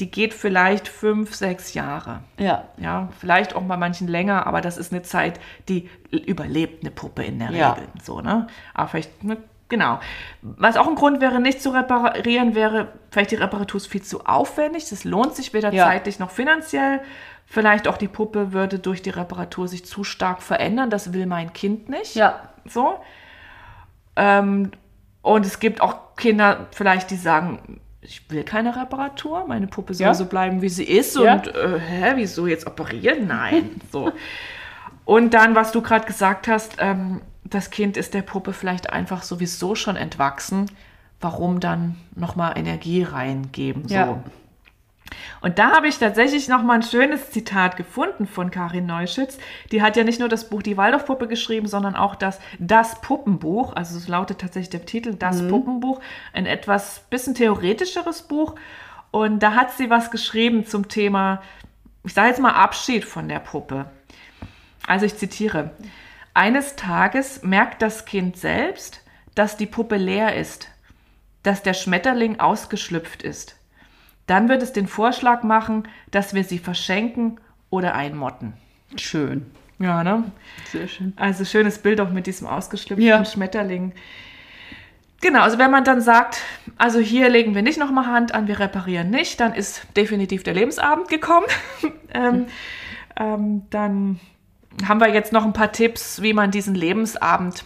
die 0.00 0.10
geht 0.10 0.34
vielleicht 0.34 0.88
fünf, 0.88 1.34
sechs 1.34 1.72
Jahre. 1.74 2.20
Ja. 2.38 2.64
Ja, 2.76 3.08
vielleicht 3.18 3.56
auch 3.56 3.62
bei 3.62 3.76
manchen 3.76 4.08
länger, 4.08 4.46
aber 4.46 4.60
das 4.60 4.76
ist 4.76 4.92
eine 4.92 5.02
Zeit, 5.02 5.40
die 5.68 5.88
überlebt 6.10 6.82
eine 6.82 6.90
Puppe 6.90 7.24
in 7.24 7.38
der 7.38 7.50
Ja. 7.50 7.72
Regel. 7.72 7.88
So, 8.02 8.20
ne? 8.20 8.46
Aber 8.74 8.88
vielleicht 8.88 9.24
ne, 9.24 9.38
Genau. 9.68 9.98
Was 10.42 10.76
auch 10.76 10.86
ein 10.86 10.94
Grund 10.94 11.20
wäre, 11.20 11.40
nicht 11.40 11.60
zu 11.60 11.70
reparieren, 11.70 12.54
wäre, 12.54 12.92
vielleicht 13.10 13.32
die 13.32 13.36
Reparatur 13.36 13.78
ist 13.78 13.88
viel 13.88 14.02
zu 14.02 14.24
aufwendig. 14.24 14.88
Das 14.90 15.02
lohnt 15.02 15.34
sich 15.34 15.52
weder 15.54 15.72
Ja. 15.72 15.86
zeitlich 15.86 16.20
noch 16.20 16.30
finanziell. 16.30 17.00
Vielleicht 17.46 17.88
auch 17.88 17.96
die 17.96 18.06
Puppe 18.06 18.52
würde 18.52 18.78
durch 18.78 19.02
die 19.02 19.10
Reparatur 19.10 19.66
sich 19.66 19.84
zu 19.84 20.04
stark 20.04 20.40
verändern. 20.40 20.88
Das 20.88 21.12
will 21.12 21.26
mein 21.26 21.52
Kind 21.52 21.88
nicht. 21.88 22.14
Ja. 22.14 22.48
So. 22.64 23.00
Ähm, 24.14 24.70
und 25.22 25.44
es 25.44 25.58
gibt 25.58 25.80
auch 25.80 26.14
Kinder 26.16 26.66
vielleicht, 26.70 27.10
die 27.10 27.16
sagen, 27.16 27.80
ich 28.08 28.22
will 28.30 28.44
keine 28.44 28.76
Reparatur, 28.76 29.46
meine 29.46 29.66
Puppe 29.66 29.94
soll 29.94 30.06
Ja. 30.06 30.14
so 30.14 30.26
bleiben, 30.26 30.62
wie 30.62 30.68
sie 30.68 30.84
ist. 30.84 31.16
Ja. 31.16 31.34
Und 31.34 31.48
äh, 31.54 31.78
hä, 31.78 32.12
wieso 32.16 32.46
jetzt 32.46 32.66
operieren? 32.66 33.26
Nein. 33.26 33.80
so. 33.92 34.12
Und 35.04 35.34
dann, 35.34 35.54
was 35.54 35.72
du 35.72 35.82
gerade 35.82 36.06
gesagt 36.06 36.48
hast, 36.48 36.76
ähm, 36.78 37.20
das 37.44 37.70
Kind 37.70 37.96
ist 37.96 38.14
der 38.14 38.22
Puppe 38.22 38.52
vielleicht 38.52 38.90
einfach 38.92 39.22
sowieso 39.22 39.74
schon 39.74 39.96
entwachsen. 39.96 40.66
Warum 41.20 41.60
dann 41.60 41.96
nochmal 42.14 42.58
Energie 42.58 43.02
reingeben? 43.02 43.88
So. 43.88 43.94
Ja. 43.94 44.22
Und 45.40 45.58
da 45.58 45.72
habe 45.72 45.88
ich 45.88 45.98
tatsächlich 45.98 46.48
noch 46.48 46.62
mal 46.62 46.74
ein 46.74 46.82
schönes 46.82 47.30
Zitat 47.30 47.76
gefunden 47.76 48.26
von 48.26 48.50
Karin 48.50 48.86
Neuschütz. 48.86 49.38
Die 49.72 49.82
hat 49.82 49.96
ja 49.96 50.04
nicht 50.04 50.20
nur 50.20 50.28
das 50.28 50.48
Buch 50.48 50.62
Die 50.62 50.76
Waldorfpuppe 50.76 51.28
geschrieben, 51.28 51.66
sondern 51.66 51.96
auch 51.96 52.14
das 52.14 52.40
Das 52.58 53.00
Puppenbuch. 53.00 53.74
Also 53.74 53.96
es 53.96 54.08
lautet 54.08 54.40
tatsächlich 54.40 54.70
der 54.70 54.86
Titel 54.86 55.14
Das 55.14 55.46
Puppenbuch. 55.48 56.00
Ein 56.32 56.46
etwas 56.46 57.04
bisschen 57.10 57.34
theoretischeres 57.34 58.22
Buch. 58.22 58.54
Und 59.10 59.42
da 59.42 59.54
hat 59.54 59.72
sie 59.72 59.90
was 59.90 60.10
geschrieben 60.10 60.66
zum 60.66 60.88
Thema, 60.88 61.42
ich 62.04 62.14
sage 62.14 62.28
jetzt 62.28 62.40
mal 62.40 62.52
Abschied 62.52 63.04
von 63.04 63.28
der 63.28 63.40
Puppe. 63.40 63.86
Also 64.86 65.06
ich 65.06 65.16
zitiere. 65.16 65.70
Eines 66.34 66.76
Tages 66.76 67.42
merkt 67.42 67.80
das 67.82 68.04
Kind 68.04 68.36
selbst, 68.36 69.02
dass 69.34 69.56
die 69.56 69.66
Puppe 69.66 69.96
leer 69.96 70.36
ist, 70.36 70.68
dass 71.42 71.62
der 71.62 71.74
Schmetterling 71.74 72.40
ausgeschlüpft 72.40 73.22
ist. 73.22 73.55
Dann 74.26 74.48
wird 74.48 74.62
es 74.62 74.72
den 74.72 74.86
Vorschlag 74.86 75.42
machen, 75.42 75.88
dass 76.10 76.34
wir 76.34 76.44
sie 76.44 76.58
verschenken 76.58 77.38
oder 77.70 77.94
einmotten. 77.94 78.54
Schön. 78.96 79.46
Ja, 79.78 80.02
ne? 80.02 80.24
Sehr 80.70 80.88
schön. 80.88 81.12
Also 81.16 81.44
schönes 81.44 81.78
Bild 81.78 82.00
auch 82.00 82.10
mit 82.10 82.26
diesem 82.26 82.46
ausgeschlüpften 82.46 83.06
Ja. 83.06 83.24
Schmetterling. 83.24 83.92
Genau, 85.20 85.40
also 85.40 85.58
wenn 85.58 85.70
man 85.70 85.84
dann 85.84 86.00
sagt, 86.00 86.40
also 86.76 86.98
hier 86.98 87.28
legen 87.28 87.54
wir 87.54 87.62
nicht 87.62 87.78
nochmal 87.78 88.06
Hand 88.06 88.34
an, 88.34 88.48
wir 88.48 88.58
reparieren 88.58 89.10
nicht, 89.10 89.40
dann 89.40 89.54
ist 89.54 89.86
definitiv 89.96 90.42
der 90.42 90.54
Lebensabend 90.54 91.08
gekommen. 91.08 91.46
ähm, 92.14 92.46
ähm, 93.16 93.62
dann 93.70 94.20
haben 94.86 95.00
wir 95.00 95.08
jetzt 95.12 95.32
noch 95.32 95.44
ein 95.44 95.52
paar 95.52 95.72
Tipps, 95.72 96.20
wie 96.20 96.32
man 96.32 96.50
diesen 96.50 96.74
Lebensabend 96.74 97.64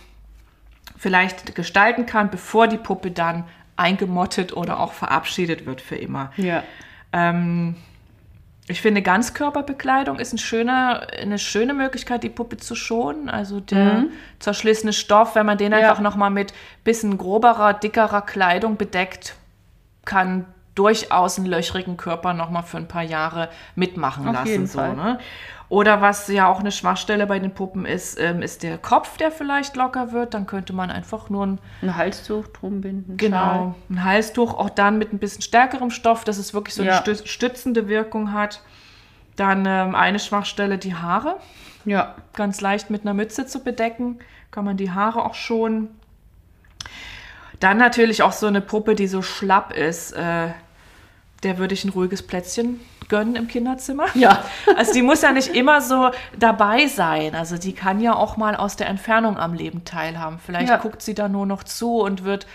vielleicht 0.97 1.55
gestalten 1.55 2.07
kann, 2.07 2.31
bevor 2.31 2.69
die 2.69 2.77
Puppe 2.77 3.11
dann 3.11 3.45
eingemottet 3.81 4.53
oder 4.57 4.79
auch 4.79 4.93
verabschiedet 4.93 5.67
wird 5.67 5.81
für 5.81 5.97
immer. 5.97 6.33
Ja. 6.37 6.63
Ähm, 7.13 7.75
ich 8.69 8.81
finde, 8.81 9.03
Ganzkörperbekleidung 9.03 10.21
ist 10.21 10.33
ein 10.33 10.39
schöner, 10.39 11.07
eine 11.21 11.39
schöne 11.39 11.75
Möglichkeit, 11.75 12.23
die 12.23 12.29
Puppe 12.29 12.57
zu 12.57 12.77
schonen. 12.77 13.29
Also 13.29 13.59
der 13.59 14.05
zerschlissene 14.39 14.93
Stoff, 14.93 15.35
wenn 15.35 15.45
man 15.47 15.59
den 15.59 15.73
Ja. 15.73 15.79
einfach 15.79 16.01
nochmal 16.01 16.31
mit 16.31 16.53
bisschen 16.85 17.19
groberer, 17.19 17.75
dickerer 17.75 18.23
Kleidung 18.23 18.77
bedeckt, 18.77 19.35
kann 20.05 20.45
durchaus 20.77 21.37
einen 21.39 21.49
löchrigen 21.49 21.97
Körper 21.97 22.33
nochmal 22.33 22.63
für 22.63 22.77
ein 22.77 22.87
paar 22.87 23.03
Jahre 23.03 23.49
mitmachen 23.75 24.29
Auf 24.29 24.35
lassen. 24.35 24.67
so. 24.67 24.81
Ne? 24.81 25.19
Oder 25.71 26.03
was 26.03 26.27
ja 26.27 26.49
auch 26.49 26.59
eine 26.61 26.73
Schwachstelle 26.73 27.29
bei 27.29 27.39
den 27.39 27.55
Puppen 27.55 27.87
ist, 27.87 28.19
ähm, 28.19 28.43
ist 28.43 28.65
der 28.65 28.77
Kopf, 28.77 29.17
der 29.19 29.31
vielleicht 29.31 29.77
locker 29.77 30.11
wird. 30.11 30.35
Dann 30.35 30.47
könnte 30.47 30.73
man 30.73 30.91
einfach 30.91 31.31
nur 31.31 31.47
ein 31.47 31.59
Ein 31.81 31.97
Halstuch 31.97 32.49
drum 32.49 32.81
binden. 32.81 33.17
Genau, 33.17 33.77
ein 33.89 34.05
Halstuch, 34.05 34.53
auch 34.55 34.69
dann 34.69 34.99
mit 34.99 35.13
ein 35.13 35.19
bisschen 35.21 35.43
stärkerem 35.43 35.91
Stoff, 35.91 36.25
dass 36.25 36.39
es 36.39 36.53
wirklich 36.55 36.75
so 36.75 36.83
eine 36.83 36.91
Ja. 36.91 37.15
stützende 37.25 37.87
Wirkung 37.89 38.33
hat. 38.33 38.63
Dann 39.37 39.65
ähm, 39.65 39.95
eine 39.95 40.19
Schwachstelle, 40.19 40.77
die 40.77 40.95
Haare. 40.97 41.37
Ja. 41.87 42.15
ganz 42.35 42.61
leicht 42.61 42.91
mit 42.91 43.03
einer 43.03 43.15
Mütze 43.15 43.47
zu 43.47 43.65
bedecken, 43.65 44.19
kann 44.51 44.67
man 44.67 44.77
die 44.77 44.91
Haare 44.91 45.25
auch 45.25 45.33
schonen. 45.35 45.89
Dann 47.59 47.79
natürlich 47.79 48.23
auch 48.23 48.33
so 48.33 48.47
eine 48.49 48.61
Puppe, 48.61 48.95
die 48.95 49.07
so 49.07 49.23
schlapp 49.23 49.73
ist, 49.73 50.13
äh, 50.13 50.49
der 51.43 51.59
würde 51.59 51.73
ich 51.75 51.85
ein 51.85 51.89
ruhiges 51.91 52.23
Plätzchen 52.27 52.81
gönnen 53.11 53.37
im 53.37 53.47
Kinderzimmer. 53.49 54.07
Ja. 54.15 54.43
Also 54.77 54.95
die 54.95 55.03
muss 55.03 55.21
ja 55.21 55.33
nicht 55.33 55.55
immer 55.55 55.83
so 55.83 56.11
dabei 56.39 56.87
sein. 56.87 57.35
Also 57.35 57.59
die 57.59 57.75
kann 57.75 58.01
ja 58.01 58.15
auch 58.15 58.39
mal 58.39 58.57
aus 58.57 58.77
der 58.77 58.87
Entfernung 58.89 59.37
am 59.37 59.53
Leben 59.53 59.85
teilhaben. 59.85 60.39
Vielleicht 60.39 60.71
Ja. 60.71 60.79
guckt 60.79 61.03
sie 61.03 61.15
da 61.15 61.29
nur 61.29 61.45
noch 61.45 61.63
zu 61.65 61.99
und 62.01 62.25
wird 62.25 62.47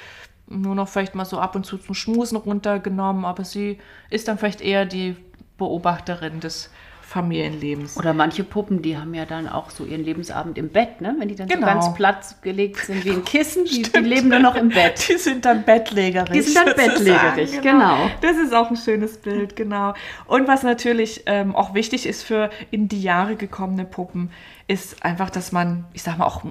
nur 0.47 0.73
noch 0.73 0.87
vielleicht 0.87 1.13
mal 1.13 1.25
so 1.25 1.39
ab 1.39 1.55
und 1.55 1.65
zu 1.65 1.77
zum 1.77 1.93
Schmusen 1.93 2.37
runtergenommen, 2.37 3.25
aber 3.25 3.43
sie 3.43 3.79
ist 4.09 4.27
dann 4.27 4.37
vielleicht 4.39 4.61
eher 4.61 4.85
die 4.85 5.15
Beobachterin 5.57 6.39
des 6.39 6.69
Familienlebens. 7.07 7.97
Oder 7.97 8.13
manche 8.13 8.43
Puppen, 8.43 8.81
die 8.81 8.97
haben 8.97 9.13
ja 9.13 9.25
dann 9.25 9.47
auch 9.47 9.69
so 9.69 9.85
ihren 9.85 10.03
Lebensabend 10.03 10.57
im 10.57 10.69
Bett, 10.69 11.01
ne? 11.01 11.15
Wenn 11.19 11.27
die 11.27 11.35
dann 11.35 11.47
Genau. 11.47 11.61
so 11.67 11.73
ganz 11.73 11.93
platt 11.93 12.35
gelegt 12.41 12.77
sind 12.77 13.05
wie 13.05 13.11
ein 13.11 13.23
Kissen, 13.25 13.65
die, 13.65 13.83
die 13.83 13.99
leben 13.99 14.29
nur 14.29 14.39
noch 14.39 14.55
im 14.55 14.69
Bett. 14.69 15.07
Die 15.07 15.17
sind 15.17 15.45
dann 15.45 15.63
bettlägerig. 15.63 16.31
Die 16.31 16.41
sind 16.41 16.57
dann 16.57 16.75
bettlägerig, 16.75 17.61
genau. 17.61 18.09
Das 18.21 18.37
ist 18.37 18.53
auch 18.53 18.69
ein 18.69 18.77
schönes 18.77 19.17
Bild, 19.17 19.55
genau. 19.55 19.93
Und 20.25 20.47
was 20.47 20.63
natürlich 20.63 21.23
ähm, 21.27 21.55
auch 21.55 21.73
wichtig 21.73 22.05
ist 22.07 22.23
für 22.23 22.49
in 22.71 22.87
die 22.87 23.01
Jahre 23.01 23.35
gekommene 23.35 23.85
Puppen, 23.85 24.31
ist 24.67 25.03
einfach, 25.05 25.29
dass 25.29 25.51
man, 25.51 25.85
ich 25.93 26.01
sag 26.01 26.17
mal, 26.17 26.25
auch 26.25 26.43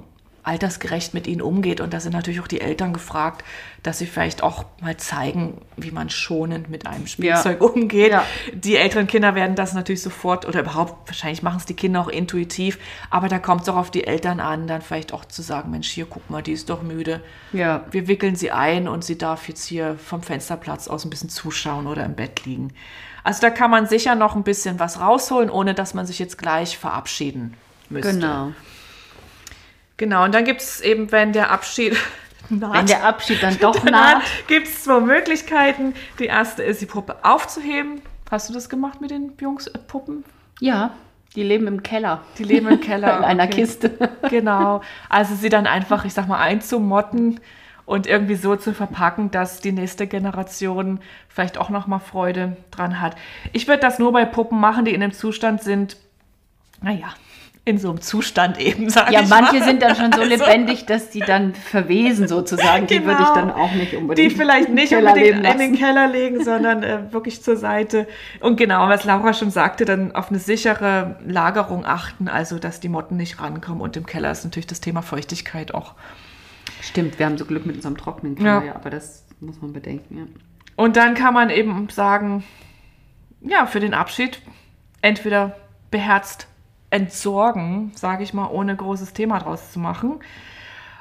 altersgerecht 0.44 1.14
mit 1.14 1.26
ihnen 1.26 1.42
umgeht. 1.42 1.80
Und 1.80 1.92
da 1.92 2.00
sind 2.00 2.12
natürlich 2.12 2.40
auch 2.40 2.46
die 2.46 2.60
Eltern 2.60 2.92
gefragt, 2.92 3.44
dass 3.82 3.98
sie 3.98 4.06
vielleicht 4.06 4.42
auch 4.42 4.64
mal 4.80 4.96
zeigen, 4.96 5.60
wie 5.76 5.90
man 5.90 6.10
schonend 6.10 6.70
mit 6.70 6.86
einem 6.86 7.06
Spielzeug 7.06 7.60
umgeht. 7.60 8.12
Ja. 8.12 8.24
Die 8.52 8.76
älteren 8.76 9.06
Kinder 9.06 9.34
werden 9.34 9.56
das 9.56 9.74
natürlich 9.74 10.02
sofort 10.02 10.46
oder 10.46 10.60
überhaupt, 10.60 11.08
wahrscheinlich 11.08 11.42
machen 11.42 11.56
es 11.58 11.64
die 11.64 11.74
Kinder 11.74 12.00
auch 12.00 12.08
intuitiv, 12.08 12.78
aber 13.10 13.28
da 13.28 13.38
kommt 13.38 13.62
es 13.62 13.68
auch 13.68 13.76
auf 13.76 13.90
die 13.90 14.06
Eltern 14.06 14.40
an, 14.40 14.66
dann 14.66 14.82
vielleicht 14.82 15.12
auch 15.12 15.24
zu 15.24 15.42
sagen, 15.42 15.70
Mensch, 15.70 15.90
hier, 15.90 16.06
guck 16.08 16.28
mal, 16.30 16.42
die 16.42 16.52
ist 16.52 16.70
doch 16.70 16.82
müde 16.82 17.20
Ja. 17.52 17.84
wir 17.90 18.06
wickeln 18.08 18.36
sie 18.36 18.50
ein 18.50 18.88
und 18.88 19.04
sie 19.04 19.18
darf 19.18 19.48
jetzt 19.48 19.66
hier 19.66 19.96
vom 19.96 20.22
Fensterplatz 20.22 20.88
aus 20.88 21.04
ein 21.04 21.10
bisschen 21.10 21.30
zuschauen 21.30 21.86
oder 21.86 22.04
im 22.04 22.14
Bett 22.14 22.44
liegen. 22.44 22.72
Also 23.22 23.40
da 23.40 23.50
kann 23.50 23.70
man 23.70 23.86
sicher 23.86 24.14
noch 24.14 24.36
ein 24.36 24.42
bisschen 24.42 24.78
was 24.78 25.00
rausholen, 25.00 25.48
ohne 25.48 25.72
dass 25.74 25.94
man 25.94 26.06
sich 26.06 26.18
jetzt 26.18 26.36
gleich 26.36 26.76
verabschieden 26.76 27.54
müsste. 27.88 28.12
Genau. 28.12 28.52
Genau, 29.96 30.24
und 30.24 30.34
dann 30.34 30.44
gibt 30.44 30.60
es 30.60 30.80
eben, 30.80 31.12
wenn 31.12 31.32
der 31.32 31.50
Abschied 31.50 31.96
naht, 32.48 32.74
Wenn 32.74 32.86
der 32.86 33.04
Abschied 33.04 33.42
dann 33.42 33.58
doch 33.58 33.82
naht, 33.84 33.92
naht. 34.18 34.22
gibt 34.48 34.66
es 34.66 34.84
zwei 34.84 35.00
Möglichkeiten. 35.00 35.94
Die 36.18 36.26
erste 36.26 36.62
ist, 36.62 36.80
die 36.80 36.86
Puppe 36.86 37.16
aufzuheben. 37.24 38.02
Hast 38.30 38.48
du 38.48 38.52
das 38.52 38.68
gemacht 38.68 39.00
mit 39.00 39.10
den 39.10 39.32
Jungs 39.40 39.66
äh, 39.68 39.78
Puppen? 39.78 40.24
Ja, 40.60 40.90
die 41.36 41.42
leben 41.42 41.66
im 41.66 41.82
Keller. 41.82 42.22
Die 42.38 42.44
leben 42.44 42.68
im 42.68 42.80
Keller. 42.80 43.18
In 43.18 43.24
einer 43.24 43.44
okay. 43.44 43.60
Kiste. 43.60 43.90
Genau. 44.30 44.80
Also 45.08 45.34
sie 45.34 45.48
dann 45.48 45.66
einfach, 45.66 46.04
ich 46.04 46.14
sag 46.14 46.28
mal, 46.28 46.38
einzumotten 46.38 47.40
und 47.86 48.06
irgendwie 48.06 48.36
so 48.36 48.56
zu 48.56 48.72
verpacken, 48.72 49.30
dass 49.30 49.60
die 49.60 49.72
nächste 49.72 50.06
Generation 50.06 51.00
vielleicht 51.28 51.58
auch 51.58 51.70
noch 51.70 51.86
mal 51.86 51.98
Freude 51.98 52.56
dran 52.70 53.00
hat. 53.00 53.16
Ich 53.52 53.68
würde 53.68 53.80
das 53.80 53.98
nur 53.98 54.12
bei 54.12 54.24
Puppen 54.24 54.58
machen, 54.58 54.84
die 54.84 54.94
in 54.94 55.02
einem 55.02 55.12
Zustand 55.12 55.62
sind, 55.62 55.96
naja, 56.80 57.08
in 57.66 57.78
so 57.78 57.88
einem 57.88 58.02
Zustand 58.02 58.60
eben, 58.60 58.90
sage 58.90 59.12
Ja, 59.14 59.22
ich 59.22 59.28
manche 59.30 59.58
mal. 59.58 59.64
sind 59.64 59.80
dann 59.82 59.96
schon 59.96 60.12
so 60.12 60.20
Also, 60.20 60.34
lebendig, 60.44 60.84
dass 60.84 61.08
die 61.08 61.20
dann 61.20 61.54
verwesen 61.54 62.28
sozusagen. 62.28 62.86
Die 62.86 63.02
würde 63.06 63.12
ich 63.22 63.28
Genau. 63.28 63.34
dann 63.34 63.50
auch 63.50 63.72
nicht 63.72 63.94
unbedingt. 63.94 64.30
Die 64.32 64.36
vielleicht 64.36 64.68
nicht 64.68 64.92
unbedingt 64.94 65.46
in 65.46 65.58
den. 65.58 65.74
Keller 65.74 66.06
legen, 66.08 66.44
sondern 66.44 66.82
äh, 66.82 67.10
wirklich 67.12 67.42
zur 67.42 67.56
Seite. 67.56 68.06
Und 68.40 68.56
genau, 68.56 68.86
was 68.90 69.04
Laura 69.04 69.32
schon 69.32 69.50
sagte, 69.50 69.86
dann 69.86 70.14
auf 70.14 70.28
eine 70.28 70.38
sichere 70.38 71.16
Lagerung 71.26 71.86
achten, 71.86 72.28
also 72.28 72.58
dass 72.58 72.80
die 72.80 72.90
Motten 72.90 73.16
nicht 73.16 73.40
rankommen. 73.40 73.80
Und 73.80 73.96
im 73.96 74.04
Keller 74.04 74.30
ist 74.30 74.44
natürlich 74.44 74.66
das 74.66 74.80
Thema 74.80 75.00
Feuchtigkeit 75.02 75.72
auch 75.74 75.94
Stimmt, 76.82 77.18
wir 77.18 77.24
haben 77.24 77.38
so 77.38 77.46
Glück 77.46 77.64
mit 77.64 77.76
unserem 77.76 77.96
trockenen 77.96 78.36
Ja. 78.36 78.60
Keller, 78.60 78.64
ja. 78.72 78.74
aber 78.74 78.90
das 78.90 79.24
muss 79.40 79.60
man 79.62 79.72
bedenken. 79.72 80.18
Ja. 80.18 80.24
Und 80.76 80.96
dann 80.96 81.14
kann 81.14 81.32
man 81.32 81.48
eben 81.48 81.88
sagen, 81.88 82.44
ja, 83.40 83.64
für 83.64 83.80
den 83.80 83.94
Abschied 83.94 84.40
entweder 85.00 85.56
beherzt 85.90 86.46
entsorgen, 86.94 87.90
sage 87.96 88.22
ich 88.22 88.32
mal, 88.34 88.46
ohne 88.46 88.76
großes 88.76 89.12
Thema 89.12 89.40
draus 89.40 89.72
zu 89.72 89.80
machen, 89.80 90.20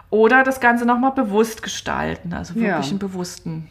oder 0.09 0.43
das 0.43 0.59
Ganze 0.59 0.85
nochmal 0.85 1.11
bewusst 1.11 1.61
gestalten, 1.61 2.33
also 2.33 2.55
wirklich 2.55 2.85
Ja. 2.85 2.89
einen 2.89 2.99
bewussten 2.99 3.69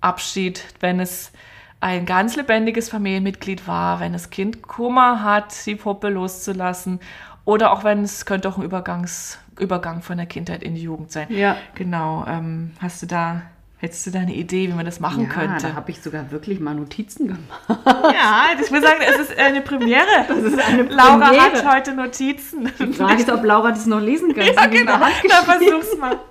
Abschied, 0.00 0.64
wenn 0.80 1.00
es 1.00 1.32
ein 1.80 2.06
ganz 2.06 2.36
lebendiges 2.36 2.88
Familienmitglied 2.88 3.66
war, 3.66 4.00
wenn 4.00 4.12
das 4.12 4.30
Kind 4.30 4.62
Kummer 4.62 5.22
hat, 5.24 5.66
die 5.66 5.74
Puppe 5.76 6.08
loszulassen, 6.08 7.00
oder 7.44 7.72
auch 7.72 7.84
wenn 7.84 8.04
es 8.04 8.26
könnte 8.26 8.48
auch 8.48 8.58
ein 8.58 8.64
Übergangs, 8.64 9.38
Übergang 9.58 10.02
von 10.02 10.16
der 10.18 10.26
Kindheit 10.26 10.62
in 10.62 10.74
die 10.74 10.82
Jugend 10.82 11.10
sein. 11.10 11.26
Ja. 11.30 11.56
Genau. 11.74 12.24
Ähm, 12.28 12.72
hast 12.80 13.02
du 13.02 13.06
da, 13.06 13.42
hättest 13.80 14.06
du 14.06 14.10
da 14.10 14.20
eine 14.20 14.34
Idee, 14.34 14.68
wie 14.68 14.72
man 14.74 14.84
das 14.84 15.00
machen 15.00 15.24
ja, 15.24 15.28
könnte? 15.28 15.68
da 15.68 15.74
habe 15.74 15.90
ich 15.90 16.00
sogar 16.02 16.30
wirklich 16.30 16.60
mal 16.60 16.74
Notizen 16.74 17.28
gemacht. 17.28 17.84
Ja, 17.86 18.48
ich 18.62 18.70
will 18.70 18.82
sagen, 18.82 19.00
es 19.08 19.18
ist 19.18 19.38
eine 19.38 19.62
Premiere. 19.62 20.06
Das 20.28 20.38
ist 20.38 20.58
eine 20.58 20.82
Laura 20.84 21.30
Premiere. 21.30 21.40
hat 21.64 21.76
heute 21.76 21.94
Notizen. 21.94 22.70
Die 22.78 22.92
Frage 22.92 23.22
ist, 23.22 23.30
ob 23.30 23.42
Laura 23.44 23.70
das 23.70 23.86
noch 23.86 24.00
lesen 24.00 24.34
kann. 24.34 24.46
ja, 24.46 24.66
genau. 24.66 24.98
Na, 24.98 25.42
versuch's 25.42 25.96
mal. 25.98 26.18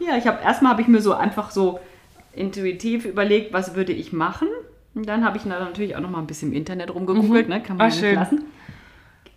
Ja, 0.00 0.16
ich 0.16 0.28
habe 0.28 0.40
erstmal 0.44 0.72
habe 0.72 0.82
ich 0.82 0.86
mir 0.86 1.00
so 1.00 1.12
einfach 1.12 1.50
so 1.50 1.80
intuitiv 2.32 3.04
überlegt, 3.04 3.52
was 3.52 3.74
würde 3.74 3.92
ich 3.92 4.12
machen. 4.12 4.46
Und 4.94 5.08
dann 5.08 5.24
habe 5.24 5.36
ich 5.38 5.42
da 5.42 5.58
natürlich 5.58 5.96
auch 5.96 6.00
noch 6.00 6.10
mal 6.10 6.20
ein 6.20 6.26
bisschen 6.28 6.50
im 6.50 6.56
Internet 6.56 6.94
rumgegoogelt, 6.94 7.48
ne? 7.48 7.60
kann 7.62 7.76
man 7.76 7.88
ja 7.88 7.94
nicht 7.94 8.00
schön. 8.00 8.14
lassen. 8.14 8.44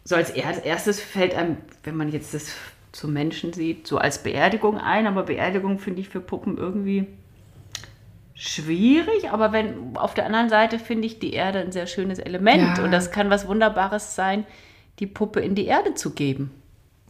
So 0.04 0.16
als 0.16 0.30
er- 0.30 0.64
erstes 0.64 1.00
fällt 1.00 1.34
einem, 1.36 1.58
wenn 1.84 1.96
man 1.98 2.10
jetzt 2.12 2.34
das 2.36 2.52
zu 2.92 3.08
Menschen 3.08 3.54
sieht, 3.54 3.88
so 3.88 3.98
als 3.98 4.24
Beerdigung 4.24 4.78
ein, 4.78 5.08
aber 5.08 5.24
Beerdigung 5.24 5.80
finde 5.80 6.02
ich 6.02 6.10
für 6.10 6.20
Puppen 6.20 6.58
irgendwie 6.58 7.08
schwierig, 8.34 9.30
aber 9.30 9.52
wenn 9.54 9.96
auf 9.96 10.14
der 10.14 10.26
anderen 10.26 10.50
Seite 10.50 10.80
finde 10.80 11.06
ich 11.06 11.20
die 11.20 11.34
Erde 11.34 11.60
ein 11.60 11.72
sehr 11.72 11.88
schönes 11.88 12.20
Element 12.20 12.78
Ja. 12.78 12.84
und 12.84 12.92
das 12.92 13.12
kann 13.12 13.30
was 13.30 13.48
Wunderbares 13.48 14.16
sein, 14.16 14.46
die 15.00 15.08
Puppe 15.08 15.40
in 15.42 15.56
die 15.56 15.66
Erde 15.66 15.94
zu 15.94 16.12
geben. 16.12 16.52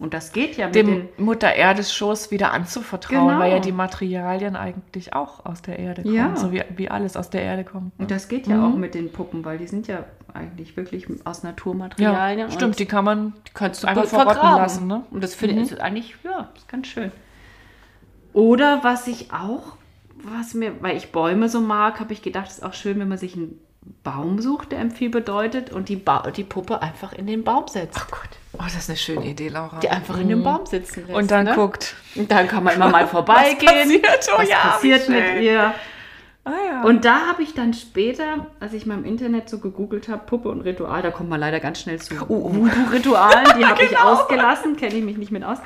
Und 0.01 0.15
das 0.15 0.31
geht 0.33 0.57
ja 0.57 0.65
mit 0.65 0.75
Dem 0.75 1.09
Mutter 1.17 1.53
Erdes 1.53 1.93
Schoß 1.93 2.31
wieder 2.31 2.51
anzuvertrauen, 2.53 3.27
Genau. 3.27 3.39
weil 3.39 3.51
ja 3.51 3.59
die 3.59 3.71
Materialien 3.71 4.55
eigentlich 4.55 5.13
auch 5.13 5.45
aus 5.45 5.61
der 5.61 5.77
Erde 5.77 6.01
kommen, 6.01 6.15
Ja. 6.15 6.35
so 6.35 6.51
wie, 6.51 6.63
wie 6.75 6.89
alles 6.89 7.15
aus 7.15 7.29
der 7.29 7.43
Erde 7.43 7.63
kommt. 7.63 7.91
Und 7.99 8.09
das 8.09 8.27
geht 8.27 8.47
ja 8.47 8.65
auch 8.67 8.75
mit 8.75 8.95
den 8.95 9.11
Puppen, 9.11 9.45
weil 9.45 9.59
die 9.59 9.67
sind 9.67 9.87
ja 9.87 10.05
eigentlich 10.33 10.75
wirklich 10.75 11.05
aus 11.23 11.43
Naturmaterialien. 11.43 12.49
Ja, 12.49 12.51
stimmt, 12.51 12.79
die 12.79 12.87
kann 12.87 13.05
man 13.05 13.33
die 13.47 13.51
kannst 13.53 13.83
du 13.83 13.87
einfach 13.87 14.05
verrotten 14.05 14.33
vergraben. 14.33 14.57
lassen, 14.63 14.87
ne? 14.87 15.03
Und 15.11 15.23
das 15.23 15.35
finde 15.35 15.61
ich 15.61 15.71
ist 15.71 15.79
eigentlich, 15.79 16.15
ja, 16.23 16.49
ist 16.55 16.67
ganz 16.67 16.87
schön. 16.87 17.11
Oder 18.33 18.79
was 18.83 19.07
ich 19.07 19.31
auch, 19.31 19.77
was 20.23 20.53
mir, 20.55 20.81
weil 20.81 20.97
ich 20.97 21.11
Bäume 21.11 21.47
so 21.47 21.61
mag, 21.61 21.99
habe 21.99 22.13
ich 22.13 22.21
gedacht, 22.21 22.47
es 22.47 22.57
ist 22.59 22.63
auch 22.63 22.73
schön, 22.73 22.99
wenn 22.99 23.07
man 23.07 23.17
sich 23.19 23.35
einen 23.35 23.59
Baum 24.03 24.39
sucht, 24.41 24.71
der 24.71 24.79
einem 24.79 24.91
viel 24.91 25.09
bedeutet 25.09 25.71
und 25.71 25.89
die, 25.89 25.95
ba 25.95 26.29
die 26.32 26.43
Puppe 26.43 26.82
einfach 26.82 27.13
in 27.13 27.25
den 27.27 27.43
Baum 27.43 27.67
setzt. 27.67 27.99
Oh 27.99 28.11
Gott, 28.11 28.29
oh, 28.53 28.63
das 28.63 28.75
ist 28.75 28.89
eine 28.89 28.97
schöne 28.97 29.25
Idee, 29.25 29.47
Laura. 29.49 29.79
Die 29.79 29.89
einfach 29.89 30.19
in 30.19 30.29
den 30.29 30.43
Baum 30.43 30.65
sitzen 30.65 31.01
lässt. 31.07 31.17
Und 31.17 31.32
dann 31.32 31.45
ne? 31.45 31.55
guckt. 31.55 31.95
Und 32.15 32.29
dann 32.32 32.47
kann 32.47 32.63
man 32.63 32.75
immer 32.75 32.89
mal 32.89 33.07
vorbeigehen. 33.07 34.01
passiert? 34.01 34.29
Oh 34.36 34.39
was 34.39 34.49
ja, 34.49 34.57
passiert 34.57 35.09
mit 35.09 35.41
ihr? 35.41 35.73
Ah 36.43 36.51
ja. 36.67 36.82
Und 36.84 37.05
da 37.05 37.27
habe 37.27 37.43
ich 37.43 37.53
dann 37.53 37.73
später, 37.75 38.47
als 38.59 38.73
ich 38.73 38.88
mal 38.88 38.95
im 38.97 39.05
Internet 39.05 39.47
so 39.49 39.59
gegoogelt 39.59 40.07
habe, 40.09 40.23
Puppe 40.25 40.49
und 40.49 40.61
Ritual, 40.61 41.01
da 41.03 41.11
kommt 41.11 41.29
man 41.29 41.39
leider 41.39 41.59
ganz 41.59 41.82
schnell 41.82 41.99
zu 42.01 42.15
Voodoo-Ritualen, 42.19 43.45
die 43.59 43.65
habe 43.67 43.84
ich 43.84 43.89
Genau. 43.89 44.01
ausgelassen, 44.13 44.75
kenne 44.75 44.95
ich 44.95 45.03
mich 45.03 45.17
nicht 45.17 45.32
mit 45.32 45.43
aus. 45.43 45.59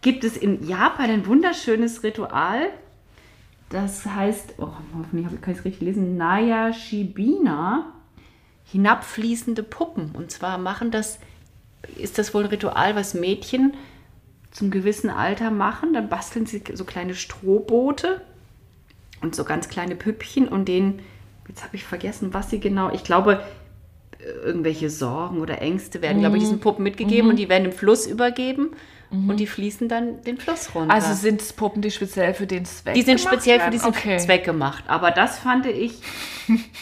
Gibt 0.00 0.22
es 0.22 0.36
in 0.36 0.68
Japan 0.68 1.10
ein 1.10 1.26
wunderschönes 1.26 2.04
Ritual, 2.04 2.68
das 3.70 4.06
heißt, 4.06 4.54
oh, 4.58 4.68
hoffentlich 4.96 5.40
kann 5.42 5.52
ich 5.52 5.58
es 5.58 5.64
richtig 5.64 5.82
lesen, 5.82 6.16
Naya 6.16 6.72
Shibina, 6.72 7.92
hinabfließende 8.64 9.62
Puppen. 9.62 10.12
Und 10.12 10.30
zwar 10.30 10.58
machen 10.58 10.90
das, 10.90 11.18
ist 11.96 12.18
das 12.18 12.32
wohl 12.32 12.44
ein 12.44 12.50
Ritual, 12.50 12.96
was 12.96 13.14
Mädchen 13.14 13.74
zum 14.50 14.70
gewissen 14.70 15.10
Alter 15.10 15.50
machen, 15.50 15.92
dann 15.92 16.08
basteln 16.08 16.46
sie 16.46 16.62
so 16.72 16.84
kleine 16.84 17.14
Strohboote 17.14 18.22
und 19.20 19.34
so 19.34 19.44
ganz 19.44 19.68
kleine 19.68 19.94
Püppchen 19.94 20.48
und 20.48 20.66
denen, 20.68 21.00
jetzt 21.48 21.64
habe 21.64 21.76
ich 21.76 21.84
vergessen, 21.84 22.32
was 22.32 22.48
sie 22.50 22.58
genau, 22.58 22.90
ich 22.90 23.04
glaube, 23.04 23.42
irgendwelche 24.44 24.90
Sorgen 24.90 25.40
oder 25.40 25.60
Ängste 25.60 26.02
werden, 26.02 26.20
glaube 26.20 26.36
ich, 26.36 26.42
diesen 26.42 26.60
Puppen 26.60 26.82
mitgegeben 26.82 27.30
und 27.30 27.36
die 27.36 27.48
werden 27.48 27.66
im 27.66 27.72
Fluss 27.72 28.06
übergeben 28.06 28.70
und 29.10 29.38
die 29.38 29.46
fließen 29.46 29.88
dann 29.88 30.22
den 30.22 30.36
Fluss 30.38 30.74
runter. 30.74 30.92
also 30.92 31.14
sind 31.14 31.40
es 31.40 31.52
Puppen, 31.52 31.80
die 31.82 31.90
speziell 31.90 32.34
für 32.34 32.46
den 32.46 32.64
Zweck 32.66 32.94
die 32.94 33.02
sind 33.02 33.16
gemacht 33.18 33.34
speziell 33.34 33.56
für 33.58 33.62
werden? 33.64 33.72
diesen 33.72 33.88
okay. 33.88 34.18
Zweck 34.18 34.44
gemacht. 34.44 34.84
Aber 34.86 35.10
das 35.10 35.38
fand 35.38 35.64
ich 35.66 35.94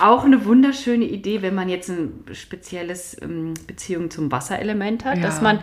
auch 0.01 0.25
eine 0.25 0.45
wunderschöne 0.45 1.05
Idee, 1.05 1.43
wenn 1.43 1.55
man 1.55 1.69
jetzt 1.69 1.89
ein 1.89 2.25
spezielles 2.33 3.17
ähm, 3.23 3.55
Beziehung 3.67 4.11
zum 4.11 4.33
Wasserelement 4.33 5.05
hat, 5.05 5.19
Ja. 5.19 5.23
dass 5.23 5.41
man 5.41 5.63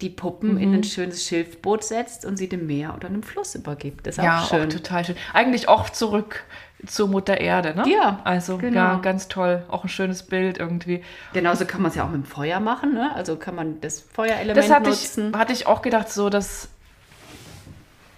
die 0.00 0.10
Puppen 0.10 0.58
in 0.58 0.72
ein 0.74 0.84
schönes 0.84 1.24
Schilfboot 1.26 1.82
setzt 1.82 2.24
und 2.24 2.36
sie 2.36 2.48
dem 2.48 2.66
Meer 2.68 2.94
oder 2.94 3.08
einem 3.08 3.24
Fluss 3.24 3.56
übergibt. 3.56 4.06
Das 4.06 4.16
ist 4.18 4.22
Ja, 4.24 4.38
auch 4.38 4.44
auch 4.44 4.48
schön. 4.50 4.70
total 4.70 5.04
schön. 5.04 5.16
Eigentlich 5.32 5.68
auch 5.68 5.90
zurück 5.90 6.44
zur 6.86 7.08
Mutter 7.08 7.40
Erde, 7.40 7.74
ne? 7.74 7.84
Ja, 7.88 8.20
Also, 8.24 8.56
genau. 8.58 8.76
ja, 8.76 8.94
ganz 8.98 9.26
toll. 9.28 9.64
Auch 9.68 9.82
ein 9.84 9.88
schönes 9.88 10.22
Bild 10.22 10.58
irgendwie. 10.58 11.02
Genauso 11.32 11.64
kann 11.64 11.82
man 11.82 11.90
es 11.90 11.96
ja 11.96 12.04
auch 12.04 12.08
mit 12.10 12.22
dem 12.22 12.24
Feuer 12.24 12.60
machen. 12.60 12.94
Ne? 12.94 13.10
Also 13.14 13.36
kann 13.36 13.54
man 13.56 13.80
das 13.80 14.00
Feuerelement 14.00 14.56
Das 14.56 14.70
hatte 14.70 14.90
ich, 14.90 15.00
nutzen. 15.02 15.36
hatte 15.36 15.52
ich 15.52 15.66
auch 15.66 15.82
gedacht, 15.82 16.08
so 16.10 16.30
dass, 16.30 16.68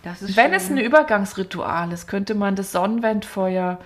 das 0.02 0.20
wenn 0.36 0.46
schön. 0.46 0.52
es 0.54 0.70
ein 0.70 0.78
Übergangsritual 0.78 1.90
ist, 1.92 2.06
könnte 2.06 2.34
man 2.34 2.54
das 2.56 2.72
Sonnenwendfeuer 2.72 3.78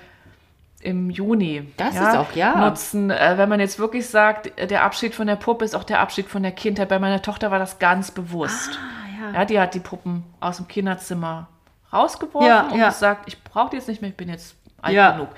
im 0.81 1.09
Juni 1.09 1.73
Das 1.77 1.95
ist 1.95 2.17
auch, 2.17 2.33
ja. 2.35 2.69
nutzen. 2.69 3.11
Äh, 3.11 3.35
wenn 3.39 3.49
man 3.49 3.59
jetzt 3.61 3.79
wirklich 3.79 4.07
sagt, 4.09 4.51
der 4.71 4.85
Abschied 4.85 5.15
von 5.15 5.27
der 5.27 5.37
Puppe 5.37 5.65
ist 5.65 5.75
auch 5.75 5.85
der 5.85 6.01
Abschied 6.01 6.27
von 6.29 6.43
der 6.43 6.53
Kindheit. 6.53 6.89
Bei 6.89 6.99
meiner 6.99 7.23
Tochter 7.23 7.51
war 7.51 7.59
das 7.59 7.79
ganz 7.79 8.11
bewusst. 8.11 8.79
Ah, 8.79 9.33
ja. 9.33 9.39
Ja, 9.41 9.45
die 9.47 9.59
hat 9.61 9.75
die 9.75 9.81
Puppen 9.81 10.25
aus 10.41 10.59
dem 10.59 10.69
Kinderzimmer 10.69 11.49
rausgeworfen 11.93 12.49
Ja, 12.49 12.69
und 12.69 12.79
ja. 12.79 12.89
gesagt, 12.89 13.25
ich 13.29 13.43
brauche 13.45 13.71
die 13.71 13.77
jetzt 13.77 13.89
nicht 13.89 14.03
mehr, 14.03 14.11
ich 14.11 14.17
bin 14.17 14.29
jetzt 14.29 14.57
alt 14.85 14.95
Ja. 14.95 15.13
genug. 15.13 15.29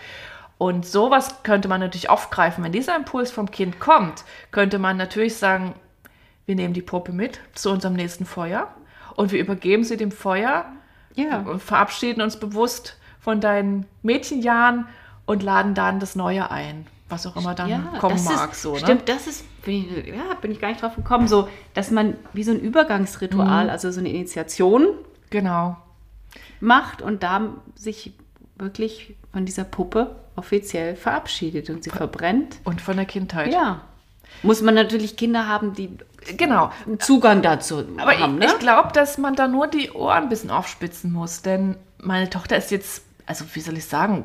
Und 0.59 0.87
sowas 0.87 1.43
könnte 1.43 1.69
man 1.69 1.81
natürlich 1.81 2.09
aufgreifen. 2.09 2.65
Wenn 2.65 2.73
dieser 2.73 2.97
Impuls 2.97 3.31
vom 3.31 3.51
Kind 3.51 3.79
kommt, 3.79 4.25
könnte 4.53 4.79
man 4.79 4.97
natürlich 4.97 5.37
sagen, 5.37 5.75
wir 6.47 6.55
nehmen 6.55 6.73
die 6.75 6.83
Puppe 6.83 7.13
mit 7.13 7.41
zu 7.55 7.71
unserem 7.71 7.95
nächsten 7.95 8.25
Feuer 8.25 8.69
und 9.17 9.33
wir 9.33 9.41
übergeben 9.41 9.85
sie 9.85 9.97
dem 9.97 10.11
Feuer 10.13 10.65
Ja. 11.15 11.39
und 11.41 11.63
verabschieden 11.63 12.23
uns 12.23 12.39
bewusst 12.39 12.97
von 13.21 13.41
deinen 13.41 13.87
Mädchenjahren 14.03 14.87
und 15.27 15.43
laden 15.43 15.75
dann 15.75 15.99
das 16.01 16.15
Neue 16.17 16.51
ein, 16.51 16.87
was 17.09 17.27
auch 17.27 17.37
immer 17.37 17.55
dann 17.55 17.99
kommen 17.99 18.15
das 18.15 18.25
mag. 18.25 18.53
Ist, 18.53 18.63
so, 18.63 18.75
ne? 18.75 18.79
Stimmt, 18.79 19.09
das 19.09 19.27
ist, 19.27 19.63
bin 19.63 19.75
ich, 19.75 20.07
ja, 20.15 20.35
bin 20.41 20.53
ich 20.53 20.61
gar 20.61 20.69
nicht 20.69 20.81
drauf 20.81 20.95
gekommen, 20.95 21.27
so, 21.29 21.49
dass 21.75 21.91
man 21.91 22.15
wie 22.33 22.45
so 22.45 22.53
ein 22.53 22.59
Mhm. 22.59 22.65
Übergangsritual, 22.65 23.69
also 23.69 23.91
so 23.91 24.01
eine 24.01 24.09
Initiation 24.11 24.87
Genau. 25.31 25.77
macht 26.61 27.03
und 27.03 27.23
da 27.25 27.49
sich 27.75 28.15
wirklich 28.57 29.17
von 29.37 29.45
dieser 29.45 29.65
Puppe 29.65 30.17
offiziell 30.35 30.97
verabschiedet 30.97 31.69
und 31.69 31.85
sie 31.85 31.91
verbrennt. 31.91 32.57
Und 32.65 32.81
von 32.81 32.97
der 32.97 33.05
Kindheit. 33.05 33.53
Ja. 33.53 33.83
Muss 34.43 34.63
man 34.63 34.75
natürlich 34.75 35.15
Kinder 35.19 35.47
haben, 35.47 35.75
die 35.75 35.91
Genau. 36.39 36.71
Zugang 37.01 37.43
dazu 37.43 37.85
Aber 37.99 38.19
haben, 38.19 38.41
ich, 38.41 38.47
ne? 38.47 38.47
ich 38.47 38.59
glaube, 38.61 38.93
dass 38.95 39.19
man 39.19 39.35
da 39.37 39.47
nur 39.47 39.67
die 39.67 39.91
Ohren 39.91 40.23
ein 40.23 40.29
bisschen 40.31 40.51
aufspitzen 40.51 41.13
muss, 41.13 41.43
denn 41.43 41.77
meine 41.99 42.31
Tochter 42.31 42.57
ist 42.57 42.71
jetzt, 42.71 43.03
also 43.27 43.45
wie 43.53 43.61
soll 43.61 43.77
ich 43.77 43.85
sagen, 43.85 44.25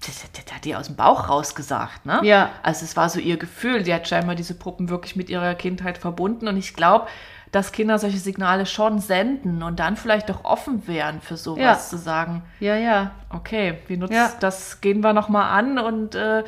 das, 0.00 0.22
das 0.32 0.54
hat 0.54 0.64
die 0.64 0.74
aus 0.74 0.86
dem 0.86 0.96
Bauch 0.96 1.28
rausgesagt, 1.28 2.06
ne? 2.06 2.20
Ja. 2.22 2.52
Also 2.62 2.86
es 2.86 2.96
war 2.96 3.10
so 3.10 3.20
ihr 3.20 3.36
Gefühl, 3.36 3.82
die 3.82 3.92
hat 3.92 4.08
scheinbar 4.08 4.34
diese 4.34 4.54
Puppen 4.54 4.88
wirklich 4.88 5.14
mit 5.14 5.28
ihrer 5.28 5.54
Kindheit 5.54 5.98
verbunden 5.98 6.48
und 6.48 6.56
ich 6.56 6.72
glaube, 6.72 7.06
dass 7.52 7.70
Kinder 7.70 7.98
solche 7.98 8.18
Signale 8.18 8.66
schon 8.66 8.98
senden 8.98 9.62
und 9.62 9.78
dann 9.78 9.96
vielleicht 9.96 10.30
auch 10.30 10.44
offen 10.44 10.86
wären 10.88 11.20
für 11.20 11.36
sowas 11.36 11.60
Ja. 11.62 11.78
zu 11.78 11.96
sagen, 11.98 12.42
ja, 12.60 12.76
ja. 12.76 13.12
okay, 13.30 13.78
wir 13.86 13.98
nutzen 13.98 14.14
Ja. 14.14 14.32
das, 14.40 14.80
gehen 14.80 15.00
wir 15.02 15.12
nochmal 15.12 15.56
an 15.58 15.78
und 15.78 16.14
äh, 16.14 16.42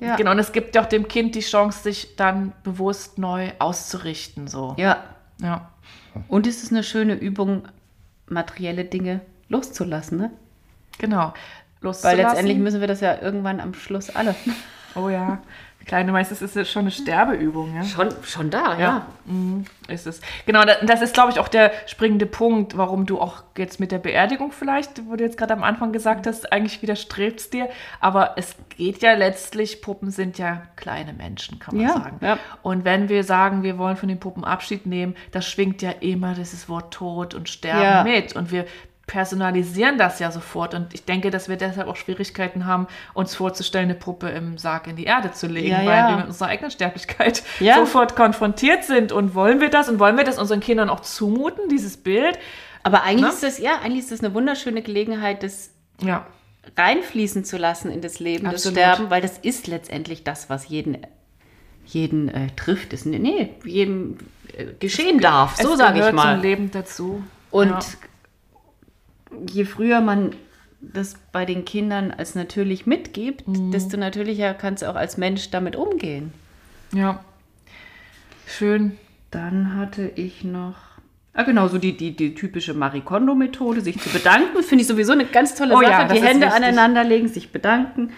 Ja. 0.00 0.14
genau, 0.16 0.30
und 0.30 0.38
es 0.38 0.52
gibt 0.52 0.74
ja 0.76 0.82
auch 0.82 0.86
dem 0.86 1.08
Kind 1.08 1.34
die 1.34 1.40
Chance, 1.40 1.82
sich 1.82 2.14
dann 2.16 2.52
bewusst 2.62 3.18
neu 3.18 3.50
auszurichten, 3.58 4.46
so. 4.46 4.74
Ja. 4.78 5.02
Ja. 5.42 5.68
Und 6.28 6.46
es 6.46 6.62
ist 6.62 6.70
eine 6.72 6.82
schöne 6.84 7.14
Übung, 7.14 7.66
materielle 8.28 8.84
Dinge 8.84 9.20
loszulassen, 9.48 10.18
ne? 10.18 10.30
Genau. 10.98 11.32
Weil 11.80 11.88
Loszulassen. 11.88 12.18
letztendlich 12.26 12.58
müssen 12.58 12.80
wir 12.80 12.88
das 12.88 13.00
ja 13.00 13.20
irgendwann 13.20 13.60
am 13.60 13.74
Schluss 13.74 14.14
alle. 14.14 14.34
Oh 14.94 15.08
ja. 15.08 15.40
Kleine 15.88 16.12
Meister, 16.12 16.34
das 16.34 16.42
ist 16.42 16.54
jetzt 16.54 16.70
schon 16.70 16.82
eine 16.82 16.90
Sterbeübung, 16.90 17.74
ja? 17.74 17.82
Schon, 17.82 18.10
schon 18.22 18.50
da, 18.50 18.78
ja. 18.78 19.06
Mhm, 19.24 19.64
ist 19.88 20.06
es. 20.06 20.20
Genau, 20.46 20.62
da- 20.62 20.76
das 20.84 21.00
ist, 21.02 21.14
glaube 21.14 21.32
ich, 21.32 21.40
auch 21.40 21.48
der 21.48 21.72
springende 21.86 22.26
Punkt, 22.26 22.76
warum 22.76 23.06
du 23.06 23.18
auch 23.20 23.42
jetzt 23.56 23.80
mit 23.80 23.90
der 23.90 23.98
Beerdigung 23.98 24.52
vielleicht, 24.52 25.08
wo 25.08 25.16
du 25.16 25.24
jetzt 25.24 25.38
gerade 25.38 25.54
am 25.54 25.62
Anfang 25.64 25.90
gesagt 25.92 26.26
hast, 26.26 26.52
eigentlich 26.52 26.82
widerstrebst 26.82 27.52
dir. 27.54 27.68
Aber 28.00 28.34
es 28.36 28.54
geht 28.76 29.02
ja 29.02 29.14
letztlich, 29.14 29.80
Puppen 29.82 30.10
sind 30.10 30.38
ja 30.38 30.62
kleine 30.76 31.12
Menschen, 31.14 31.58
kann 31.58 31.74
man 31.76 31.84
Ja, 31.86 31.92
sagen. 31.94 32.18
ja. 32.20 32.38
Und 32.62 32.84
wenn 32.84 33.08
wir 33.08 33.24
sagen, 33.24 33.62
wir 33.62 33.78
wollen 33.78 33.96
von 33.96 34.08
den 34.10 34.20
Puppen 34.20 34.44
Abschied 34.44 34.84
nehmen, 34.86 35.16
das 35.32 35.46
schwingt 35.46 35.80
ja 35.82 35.90
immer 36.00 36.34
dieses 36.34 36.68
Wort 36.68 36.92
Tod 36.92 37.34
und 37.34 37.48
Sterben 37.48 37.82
Ja. 37.82 38.02
mit. 38.04 38.36
Und 38.36 38.52
wir 38.52 38.66
personalisieren 39.08 39.98
das 39.98 40.20
ja 40.20 40.30
sofort. 40.30 40.74
Und 40.74 40.94
ich 40.94 41.04
denke, 41.04 41.30
dass 41.30 41.48
wir 41.48 41.56
deshalb 41.56 41.88
auch 41.88 41.96
Schwierigkeiten 41.96 42.66
haben, 42.66 42.86
uns 43.14 43.34
vorzustellen, 43.34 43.86
eine 43.86 43.94
Puppe 43.98 44.28
im 44.28 44.56
Sarg 44.58 44.86
in 44.86 44.94
die 44.94 45.04
Erde 45.04 45.32
zu 45.32 45.48
legen, 45.48 45.70
Ja, 45.70 45.78
weil 45.78 45.86
ja. 45.96 46.08
wir 46.10 46.16
mit 46.18 46.26
unserer 46.28 46.48
eigenen 46.50 46.70
Sterblichkeit 46.70 47.42
Ja. 47.58 47.74
sofort 47.80 48.14
konfrontiert 48.14 48.84
sind. 48.84 49.10
Und 49.10 49.34
wollen 49.34 49.60
wir 49.60 49.70
das? 49.70 49.88
Und 49.88 49.98
wollen 49.98 50.16
wir 50.16 50.22
das 50.24 50.38
unseren 50.38 50.60
Kindern 50.60 50.88
auch 50.90 51.00
zumuten, 51.00 51.68
dieses 51.68 51.96
Bild? 51.96 52.38
Aber 52.84 53.02
eigentlich 53.02 53.22
Ne? 53.22 53.28
ist 53.30 53.42
das, 53.42 53.58
ja, 53.58 53.80
eigentlich 53.82 54.00
ist 54.04 54.12
das 54.12 54.20
eine 54.22 54.32
wunderschöne 54.34 54.82
Gelegenheit, 54.82 55.42
das 55.42 55.70
reinfließen 56.76 57.44
zu 57.44 57.56
lassen 57.56 57.90
in 57.90 58.00
das 58.00 58.20
Leben, 58.20 58.46
Absolut. 58.46 58.76
das 58.76 58.84
Sterben, 58.84 59.10
weil 59.10 59.20
das 59.22 59.38
ist 59.38 59.66
letztendlich 59.66 60.22
das, 60.24 60.48
was 60.50 60.68
jeden, 60.68 60.98
jeden 61.86 62.28
äh, 62.28 62.48
trifft. 62.56 62.92
Das, 62.92 63.04
nee, 63.04 63.54
jedem 63.64 64.18
äh, 64.56 64.66
geschehen 64.78 65.18
darf, 65.20 65.56
so 65.56 65.72
Es 65.72 65.78
sage 65.78 65.94
ich 65.94 65.98
gehört 66.00 66.14
mal. 66.14 66.34
zum 66.34 66.42
Leben 66.42 66.70
dazu. 66.70 67.24
Und. 67.50 67.74
Je 69.50 69.64
früher 69.64 70.00
man 70.00 70.30
das 70.80 71.16
bei 71.32 71.44
den 71.44 71.64
Kindern 71.64 72.12
als 72.12 72.34
natürlich 72.34 72.86
mitgibt, 72.86 73.42
desto 73.46 73.96
natürlicher 73.96 74.54
kannst 74.54 74.82
du 74.82 74.90
auch 74.90 74.94
als 74.94 75.16
Mensch 75.16 75.50
damit 75.50 75.76
umgehen. 75.76 76.32
ja. 76.92 77.20
Schön. 78.46 78.96
Dann 79.30 79.76
hatte 79.76 80.10
ich 80.14 80.42
noch 80.42 80.76
Ja, 81.36 81.42
genau, 81.42 81.68
so 81.68 81.76
die, 81.78 81.94
die, 81.96 82.16
die 82.16 82.34
typische 82.34 82.72
Marie 82.72 83.02
Kondo-Methode, 83.02 83.82
sich 83.82 84.00
zu 84.00 84.08
bedanken, 84.08 84.62
finde 84.62 84.82
ich 84.82 84.88
sowieso 84.88 85.12
eine 85.12 85.26
ganz 85.26 85.54
tolle 85.54 85.74
Oh 85.74 85.80
Sache. 85.80 85.90
ja, 85.90 86.04
die 86.08 86.22
Hände 86.22 86.46
wichtig. 86.46 86.56
aneinander 86.56 87.04
legen, 87.04 87.28
sich 87.28 87.52
bedanken 87.52 88.10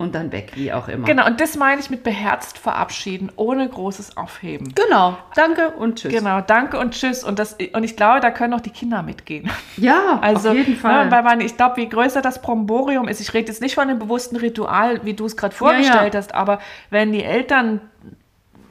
und 0.00 0.14
dann 0.14 0.32
weg, 0.32 0.52
wie 0.54 0.72
auch 0.72 0.88
immer. 0.88 1.04
Genau, 1.04 1.26
und 1.26 1.42
das 1.42 1.56
meine 1.56 1.78
ich 1.78 1.90
mit 1.90 2.02
beherzt 2.02 2.56
verabschieden, 2.56 3.30
ohne 3.36 3.68
großes 3.68 4.16
Aufheben. 4.16 4.72
Genau. 4.74 5.18
Danke 5.34 5.72
und 5.72 5.98
tschüss. 5.98 6.10
Genau, 6.10 6.40
danke 6.40 6.78
und 6.78 6.94
tschüss. 6.94 7.22
Und, 7.22 7.38
das, 7.38 7.58
und 7.74 7.84
ich 7.84 7.96
glaube, 7.96 8.20
da 8.20 8.30
können 8.30 8.54
auch 8.54 8.62
die 8.62 8.70
Kinder 8.70 9.02
mitgehen. 9.02 9.50
Ja, 9.76 10.18
Also, 10.22 10.50
auf 10.50 10.56
jeden 10.56 10.76
Fall. 10.76 11.04
Ne, 11.04 11.10
weil 11.10 11.22
man, 11.22 11.42
ich 11.42 11.54
glaube, 11.54 11.78
je 11.82 11.86
größer 11.86 12.22
das 12.22 12.40
Bromborium 12.40 13.08
ist, 13.08 13.20
ich 13.20 13.34
rede 13.34 13.48
jetzt 13.48 13.60
nicht 13.60 13.74
von 13.74 13.90
einem 13.90 13.98
bewussten 13.98 14.36
Ritual, 14.36 15.04
wie 15.04 15.12
du 15.12 15.26
es 15.26 15.36
gerade 15.36 15.54
vorgestellt 15.54 16.14
ja. 16.14 16.18
hast, 16.18 16.34
aber 16.34 16.60
wenn 16.88 17.12
die 17.12 17.22
Eltern 17.22 17.82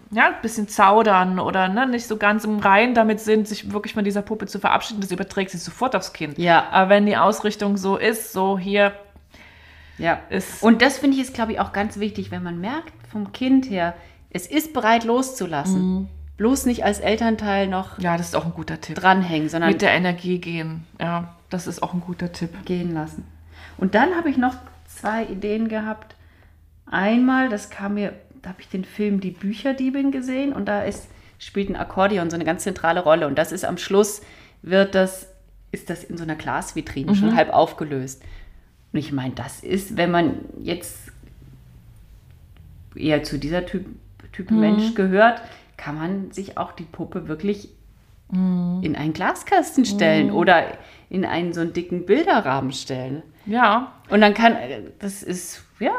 ja, 0.09 0.29
ein 0.29 0.41
bisschen 0.41 0.67
zaudern 0.67 1.37
oder 1.37 1.67
ne, 1.67 1.85
nicht 1.85 2.07
so 2.07 2.17
ganz 2.17 2.43
im 2.43 2.57
Reinen 2.57 2.95
damit 2.95 3.19
sind, 3.19 3.47
sich 3.47 3.71
wirklich 3.71 3.93
von 3.93 4.03
dieser 4.03 4.23
Puppe 4.23 4.47
zu 4.47 4.57
verabschieden, 4.57 5.01
das 5.01 5.11
überträgt 5.11 5.51
sich 5.51 5.61
sofort 5.61 5.95
aufs 5.95 6.11
Kind. 6.11 6.39
Ja. 6.39 6.65
Aber 6.71 6.89
wenn 6.89 7.05
die 7.05 7.17
Ausrichtung 7.17 7.77
so 7.77 7.97
ist, 7.97 8.33
so 8.33 8.57
hier 8.57 8.93
ja. 9.99 10.19
ist. 10.29 10.63
Und 10.63 10.81
das 10.81 10.97
finde 10.97 11.17
ich 11.17 11.23
ist, 11.23 11.33
glaube 11.33 11.53
ich, 11.53 11.59
auch 11.59 11.73
ganz 11.73 11.99
wichtig, 11.99 12.31
wenn 12.31 12.43
man 12.43 12.59
merkt 12.59 12.93
vom 13.11 13.31
Kind 13.31 13.69
her, 13.69 13.93
es 14.29 14.47
ist 14.47 14.73
bereit 14.73 15.03
loszulassen. 15.03 16.09
Bloß 16.37 16.65
nicht 16.67 16.85
als 16.85 16.99
Elternteil 16.99 17.67
noch 17.67 17.99
ja, 17.99 18.15
das 18.15 18.27
ist 18.27 18.35
auch 18.35 18.45
ein 18.45 18.53
guter 18.53 18.79
Tipp. 18.79 18.95
dranhängen, 18.95 19.49
sondern 19.49 19.71
Mit 19.71 19.81
der 19.81 19.91
Energie 19.91 20.39
gehen. 20.39 20.85
Ja, 20.99 21.35
das 21.49 21.67
ist 21.67 21.83
auch 21.83 21.93
ein 21.93 21.99
guter 21.99 22.31
Tipp. 22.31 22.65
gehen 22.65 22.93
lassen. 22.93 23.27
Und 23.77 23.93
dann 23.93 24.15
habe 24.15 24.29
ich 24.29 24.37
noch 24.37 24.55
zwei 24.87 25.25
Ideen 25.25 25.67
gehabt. 25.67 26.15
Einmal, 26.85 27.49
das 27.49 27.69
kam 27.69 27.95
mir, 27.95 28.13
da 28.41 28.49
habe 28.49 28.61
ich 28.61 28.69
den 28.69 28.85
Film 28.85 29.19
Die 29.19 29.31
Bücherdiebin 29.31 30.11
gesehen 30.11 30.53
und 30.53 30.65
da 30.65 30.83
ist, 30.83 31.09
spielt 31.39 31.69
ein 31.69 31.75
Akkordeon 31.75 32.29
so 32.29 32.35
eine 32.35 32.45
ganz 32.45 32.63
zentrale 32.63 33.01
Rolle. 33.01 33.27
Und 33.27 33.37
das 33.37 33.51
ist 33.51 33.65
am 33.65 33.77
Schluss, 33.77 34.21
wird 34.61 34.95
das, 34.95 35.27
ist 35.71 35.89
das 35.89 36.03
in 36.03 36.17
so 36.17 36.23
einer 36.23 36.35
Glasvitrine 36.35 37.15
schon 37.15 37.35
halb 37.35 37.49
aufgelöst. 37.49 38.23
Und 38.91 38.99
ich 38.99 39.11
meine, 39.11 39.35
das 39.35 39.61
ist, 39.61 39.97
wenn 39.97 40.11
man 40.11 40.39
jetzt 40.59 41.11
eher 42.95 43.23
zu 43.23 43.37
dieser 43.37 43.65
Typ, 43.65 43.85
Typ 44.31 44.51
Mensch 44.51 44.95
gehört, 44.95 45.41
kann 45.77 45.95
man 45.95 46.31
sich 46.31 46.57
auch 46.57 46.71
die 46.71 46.83
Puppe 46.83 47.27
wirklich 47.27 47.69
in 48.31 48.95
einen 48.95 49.13
Glaskasten 49.13 49.85
stellen 49.85 50.29
oder 50.29 50.77
in 51.09 51.25
einen 51.25 51.51
so 51.51 51.61
einen 51.61 51.73
dicken 51.73 52.05
Bilderrahmen 52.05 52.71
stellen. 52.71 53.23
Ja, 53.47 53.93
Und 54.09 54.21
dann 54.21 54.35
kann, 54.35 54.55
das 54.99 55.23
ist, 55.23 55.63
ja, 55.79 55.93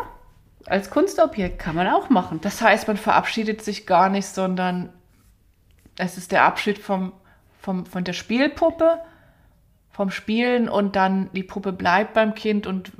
als 0.66 0.90
Kunstobjekt 0.90 1.58
kann 1.58 1.74
man 1.74 1.88
auch 1.88 2.08
machen. 2.08 2.38
das 2.40 2.62
heißt, 2.62 2.86
man 2.86 2.96
verabschiedet 2.96 3.62
sich 3.62 3.84
gar 3.84 4.08
nicht, 4.08 4.26
sondern 4.26 4.90
es 5.98 6.16
ist 6.16 6.30
der 6.30 6.44
Abschied 6.44 6.78
vom, 6.78 7.12
vom, 7.58 7.84
von 7.84 8.04
der 8.04 8.12
Spielpuppe, 8.12 9.00
vom 9.90 10.10
Spielen 10.10 10.68
und 10.68 10.96
dann 10.96 11.30
die 11.32 11.42
Puppe 11.42 11.72
bleibt 11.72 12.14
beim 12.14 12.34
Kind 12.34 12.66
und 12.66 12.92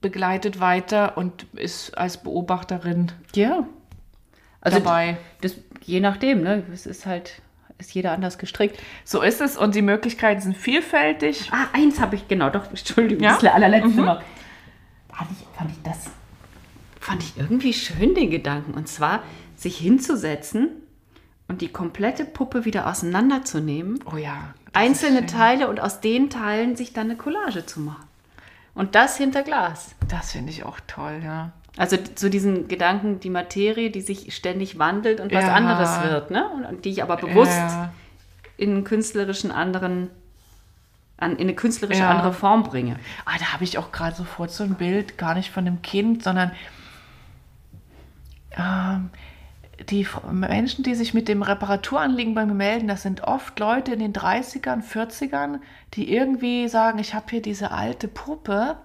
begleitet 0.00 0.60
weiter 0.60 1.16
und 1.16 1.46
ist 1.54 1.96
als 1.98 2.22
Beobachterin 2.22 3.12
Ja. 3.34 3.66
Also 4.60 4.78
dabei. 4.78 5.16
Das, 5.40 5.56
je 5.82 6.00
nachdem, 6.00 6.42
ne? 6.42 6.64
Es 6.72 6.86
ist 6.86 7.06
halt, 7.06 7.40
ist 7.78 7.94
jeder 7.94 8.12
anders 8.12 8.38
gestrickt. 8.38 8.78
So 9.04 9.22
ist 9.22 9.40
es 9.40 9.56
und 9.56 9.74
die 9.74 9.82
Möglichkeiten 9.82 10.40
sind 10.40 10.56
vielfältig. 10.56 11.50
Ah, 11.52 11.66
eins 11.72 12.00
habe 12.00 12.16
ich, 12.16 12.28
genau, 12.28 12.50
doch, 12.50 12.68
Entschuldigung, 12.68 13.24
Ja? 13.24 13.38
das 13.40 13.44
allerletzte 13.52 14.00
noch. 14.00 14.20
Fand 15.12 15.30
ich, 15.32 15.46
fand 15.56 15.70
ich 15.70 15.82
das, 15.82 16.10
fand 17.00 17.22
ich 17.22 17.36
irgendwie 17.36 17.72
schön, 17.72 18.14
den 18.14 18.30
Gedanken. 18.30 18.74
Und 18.74 18.88
zwar, 18.88 19.22
sich 19.56 19.78
hinzusetzen 19.78 20.68
und 21.48 21.60
die 21.60 21.68
komplette 21.68 22.24
Puppe 22.24 22.64
wieder 22.64 22.86
auseinanderzunehmen, 22.88 24.00
Oh 24.12 24.16
ja. 24.16 24.54
einzelne. 24.72 25.26
Teile 25.26 25.68
und 25.68 25.80
aus 25.80 26.00
den 26.00 26.28
Teilen 26.30 26.76
sich 26.76 26.92
dann 26.92 27.06
eine 27.06 27.16
Collage 27.16 27.64
zu 27.66 27.80
machen. 27.80 28.04
Und 28.74 28.94
das 28.94 29.16
hinter 29.16 29.42
Glas. 29.42 29.94
Das 30.08 30.32
finde 30.32 30.50
ich 30.50 30.64
auch 30.64 30.78
toll, 30.86 31.20
ja. 31.24 31.52
Also 31.78 31.96
zu 31.98 32.30
diesen 32.30 32.68
Gedanken, 32.68 33.20
die 33.20 33.30
Materie, 33.30 33.90
die 33.90 34.00
sich 34.00 34.34
ständig 34.34 34.78
wandelt 34.78 35.20
und 35.20 35.32
was 35.32 35.44
Ja. 35.44 35.54
anderes 35.54 36.02
wird, 36.02 36.30
ne? 36.30 36.48
Und, 36.50 36.64
und 36.64 36.84
die 36.84 36.90
ich 36.90 37.02
aber 37.02 37.16
bewusst 37.16 37.52
Ja, 37.52 37.92
in 38.56 38.70
einen 38.70 38.84
künstlerischen 38.84 39.50
anderen, 39.50 40.10
an, 41.18 41.32
in 41.36 41.42
eine 41.42 41.54
künstlerische 41.54 42.00
Ja. 42.00 42.10
andere 42.10 42.32
Form 42.32 42.62
bringe. 42.64 42.98
Ah, 43.26 43.38
da 43.38 43.52
habe 43.52 43.64
ich 43.64 43.76
auch 43.78 43.92
gerade 43.92 44.16
sofort 44.16 44.50
so 44.50 44.64
ein 44.64 44.74
Bild, 44.74 45.16
gar 45.18 45.34
nicht 45.34 45.50
von 45.50 45.66
einem 45.66 45.82
Kind, 45.82 46.22
sondern 46.22 46.50
ähm, 48.58 49.10
die 49.90 50.06
Menschen, 50.30 50.82
die 50.82 50.94
sich 50.94 51.14
mit 51.14 51.28
dem 51.28 51.42
Reparaturanliegen 51.42 52.34
bei 52.34 52.46
mir 52.46 52.54
melden, 52.54 52.88
das 52.88 53.02
sind 53.02 53.24
oft 53.24 53.58
Leute 53.58 53.92
in 53.92 53.98
den 53.98 54.12
30ern, 54.12 54.82
40ern, 54.82 55.60
die 55.94 56.12
irgendwie 56.12 56.68
sagen, 56.68 56.98
ich 56.98 57.14
habe 57.14 57.26
hier 57.30 57.42
diese 57.42 57.70
alte 57.70 58.08
Puppe 58.08 58.76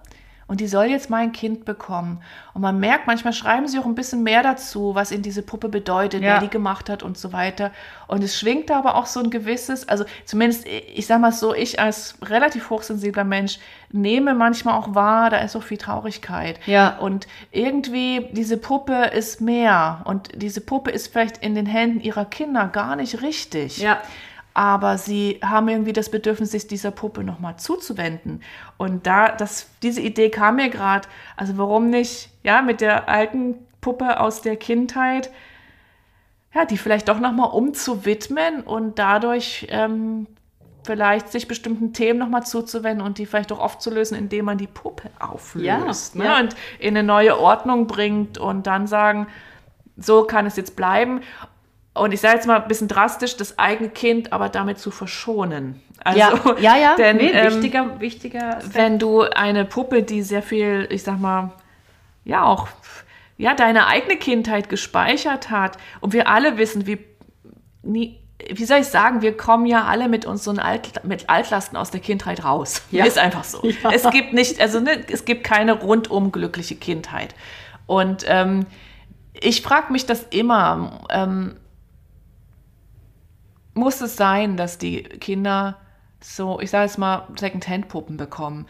und 0.52 0.60
die 0.60 0.66
soll 0.66 0.84
jetzt 0.84 1.08
mein 1.08 1.32
Kind 1.32 1.64
bekommen. 1.64 2.20
Und 2.52 2.60
man 2.60 2.78
merkt, 2.78 3.06
manchmal 3.06 3.32
schreiben 3.32 3.66
sie 3.68 3.78
auch 3.78 3.86
ein 3.86 3.94
bisschen 3.94 4.22
mehr 4.22 4.42
dazu, 4.42 4.94
was 4.94 5.10
ihnen 5.10 5.22
diese 5.22 5.40
Puppe 5.40 5.70
bedeutet, 5.70 6.20
Ja. 6.22 6.32
wer 6.34 6.40
die 6.40 6.50
gemacht 6.50 6.90
hat 6.90 7.02
und 7.02 7.16
so 7.16 7.32
weiter. 7.32 7.70
Und 8.06 8.22
es 8.22 8.38
schwingt 8.38 8.68
da 8.68 8.76
aber 8.78 8.96
auch 8.96 9.06
so 9.06 9.20
ein 9.20 9.30
gewisses, 9.30 9.88
also 9.88 10.04
zumindest, 10.26 10.66
ich 10.66 11.06
sag 11.06 11.22
mal 11.22 11.32
so, 11.32 11.54
ich 11.54 11.80
als 11.80 12.16
relativ 12.20 12.68
hochsensibler 12.68 13.24
Mensch 13.24 13.60
nehme 13.92 14.34
manchmal 14.34 14.74
auch 14.78 14.94
wahr, 14.94 15.30
da 15.30 15.38
ist 15.38 15.52
so 15.52 15.62
viel 15.62 15.78
Traurigkeit. 15.78 16.60
Ja. 16.66 16.98
Und 16.98 17.26
irgendwie, 17.50 18.28
diese 18.32 18.58
Puppe 18.58 19.06
ist 19.06 19.40
mehr. 19.40 20.02
Und 20.04 20.28
diese 20.34 20.60
Puppe 20.60 20.90
ist 20.90 21.10
vielleicht 21.10 21.38
in 21.38 21.54
den 21.54 21.64
Händen 21.64 22.00
ihrer 22.00 22.26
Kinder 22.26 22.68
gar 22.68 22.94
nicht 22.96 23.22
richtig. 23.22 23.78
Ja. 23.78 24.02
Aber 24.54 24.98
sie 24.98 25.40
haben 25.42 25.68
irgendwie 25.68 25.92
das 25.92 26.10
Bedürfnis, 26.10 26.50
sich 26.50 26.66
dieser 26.66 26.90
Puppe 26.90 27.24
nochmal 27.24 27.56
zuzuwenden. 27.56 28.42
Und 28.76 29.06
da, 29.06 29.28
das, 29.30 29.70
diese 29.82 30.00
Idee 30.00 30.30
kam 30.30 30.56
mir 30.56 30.68
gerade. 30.68 31.08
Also 31.36 31.56
warum 31.56 31.90
nicht, 31.90 32.30
ja, 32.42 32.62
mit 32.62 32.80
der 32.80 33.08
alten 33.08 33.54
Puppe 33.80 34.20
aus 34.20 34.42
der 34.42 34.56
Kindheit, 34.56 35.30
ja, 36.54 36.64
die 36.64 36.76
vielleicht 36.76 37.08
doch 37.08 37.18
nochmal 37.18 37.50
umzuwidmen 37.50 38.60
und 38.62 38.98
dadurch 38.98 39.66
ähm, 39.70 40.26
vielleicht 40.84 41.30
sich 41.30 41.48
bestimmten 41.48 41.92
Themen 41.92 42.18
nochmal 42.18 42.44
zuzuwenden 42.44 43.06
und 43.06 43.18
die 43.18 43.26
vielleicht 43.26 43.52
auch 43.52 43.58
aufzulösen, 43.60 44.16
indem 44.16 44.46
man 44.46 44.58
die 44.58 44.66
Puppe 44.66 45.10
auflöst 45.18 46.14
Ja, 46.14 46.22
ne? 46.22 46.24
ja. 46.24 46.40
und 46.40 46.56
in 46.78 46.96
eine 46.96 47.06
neue 47.06 47.38
Ordnung 47.38 47.86
bringt 47.86 48.38
und 48.38 48.66
dann 48.66 48.86
sagen, 48.86 49.28
so 49.96 50.24
kann 50.24 50.46
es 50.46 50.56
jetzt 50.56 50.76
bleiben. 50.76 51.20
Und 51.94 52.12
ich 52.12 52.20
sage 52.20 52.36
jetzt 52.36 52.46
mal 52.46 52.62
ein 52.62 52.68
bisschen 52.68 52.88
drastisch, 52.88 53.36
das 53.36 53.58
eigene 53.58 53.90
Kind 53.90 54.32
aber 54.32 54.48
damit 54.48 54.78
zu 54.78 54.90
verschonen. 54.90 55.82
Also, 56.02 56.18
ja, 56.18 56.54
ja, 56.58 56.76
ja. 56.76 56.94
Denn, 56.96 57.16
nee, 57.18 57.30
ähm, 57.30 57.54
wichtiger, 57.54 58.00
wichtiger 58.00 58.56
Aspekt. 58.56 58.74
wenn 58.74 58.98
du 58.98 59.22
eine 59.22 59.64
Puppe, 59.64 60.02
die 60.02 60.22
sehr 60.22 60.42
viel, 60.42 60.88
ich 60.90 61.02
sag 61.02 61.20
mal, 61.20 61.52
ja 62.24 62.44
auch, 62.44 62.68
ja, 63.36 63.54
deine 63.54 63.86
eigene 63.86 64.16
Kindheit 64.16 64.68
gespeichert 64.68 65.50
hat 65.50 65.76
und 66.00 66.12
wir 66.12 66.28
alle 66.28 66.56
wissen, 66.56 66.86
wie, 66.86 66.98
nie, 67.82 68.18
wie 68.48 68.64
soll 68.64 68.78
ich 68.78 68.86
sagen, 68.86 69.20
wir 69.20 69.36
kommen 69.36 69.66
ja 69.66 69.84
alle 69.84 70.08
mit 70.08 70.24
unseren 70.24 70.58
Alt, 70.58 71.04
mit 71.04 71.28
Altlasten 71.28 71.76
aus 71.76 71.90
der 71.90 72.00
Kindheit 72.00 72.44
raus. 72.44 72.82
Ja. 72.90 73.04
Ist 73.04 73.18
einfach 73.18 73.44
so. 73.44 73.62
Ja. 73.82 73.90
Es 73.92 74.08
gibt 74.10 74.32
nicht, 74.32 74.60
also 74.60 74.80
ne, 74.80 75.04
es 75.10 75.24
gibt 75.24 75.44
keine 75.44 75.72
rundum 75.72 76.32
glückliche 76.32 76.76
Kindheit. 76.76 77.34
Und 77.86 78.24
ähm, 78.26 78.66
ich 79.34 79.62
frage 79.62 79.92
mich 79.92 80.06
das 80.06 80.24
immer, 80.30 81.00
ähm, 81.10 81.56
muss 83.74 84.00
es 84.00 84.16
sein, 84.16 84.56
dass 84.56 84.78
die 84.78 85.02
Kinder 85.02 85.76
so, 86.20 86.60
ich 86.60 86.70
sage 86.70 86.84
jetzt 86.84 86.98
mal, 86.98 87.26
Second-Hand-Puppen 87.38 88.16
bekommen? 88.16 88.66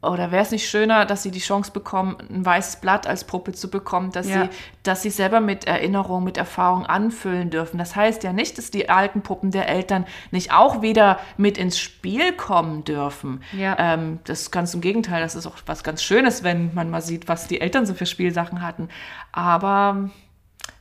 Oder 0.00 0.30
wäre 0.30 0.42
es 0.44 0.52
nicht 0.52 0.68
schöner, 0.68 1.06
dass 1.06 1.24
sie 1.24 1.32
die 1.32 1.40
Chance 1.40 1.72
bekommen, 1.72 2.16
ein 2.30 2.46
weißes 2.46 2.76
Blatt 2.76 3.08
als 3.08 3.24
Puppe 3.24 3.52
zu 3.52 3.68
bekommen, 3.68 4.12
dass, 4.12 4.28
Ja. 4.28 4.44
sie, 4.44 4.50
dass 4.84 5.02
sie 5.02 5.10
selber 5.10 5.40
mit 5.40 5.66
Erinnerung, 5.66 6.22
mit 6.22 6.36
Erfahrung 6.36 6.86
anfüllen 6.86 7.50
dürfen? 7.50 7.78
Das 7.78 7.96
heißt 7.96 8.22
ja 8.22 8.32
nicht, 8.32 8.58
dass 8.58 8.70
die 8.70 8.88
alten 8.88 9.22
Puppen 9.22 9.50
der 9.50 9.68
Eltern 9.68 10.06
nicht 10.30 10.52
auch 10.52 10.82
wieder 10.82 11.18
mit 11.36 11.58
ins 11.58 11.80
Spiel 11.80 12.32
kommen 12.32 12.84
dürfen. 12.84 13.42
Ja. 13.52 13.74
Ähm, 13.76 14.20
das 14.22 14.42
ist 14.42 14.50
ganz 14.52 14.72
im 14.72 14.80
Gegenteil, 14.80 15.20
das 15.20 15.34
ist 15.34 15.46
auch 15.48 15.56
was 15.66 15.82
ganz 15.82 16.00
Schönes, 16.04 16.44
wenn 16.44 16.72
man 16.74 16.90
mal 16.90 17.02
sieht, 17.02 17.26
was 17.26 17.48
die 17.48 17.60
Eltern 17.60 17.84
so 17.84 17.92
für 17.94 18.06
Spielsachen 18.06 18.62
hatten. 18.62 18.88
Aber 19.32 20.10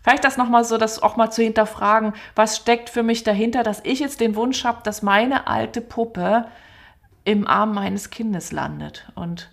Vielleicht 0.03 0.23
das 0.23 0.38
nochmal 0.38 0.64
so, 0.64 0.77
das 0.77 1.01
auch 1.03 1.15
mal 1.18 1.31
zu 1.31 1.43
hinterfragen, 1.43 2.14
was 2.35 2.57
steckt 2.57 2.89
für 2.89 3.03
mich 3.03 3.23
dahinter, 3.23 3.64
dass 3.64 3.81
ich 3.84 3.99
jetzt 3.99 4.22
den 4.22 4.35
Wunsch 4.35 4.64
habe, 4.64 4.80
dass 4.84 5.01
meine 5.01 5.47
alte 5.47 5.81
Puppe 5.81 6.45
im 7.26 7.45
Arm 7.45 7.73
meines 7.73 8.09
Kindes 8.09 8.53
landet. 8.53 9.09
Und 9.15 9.49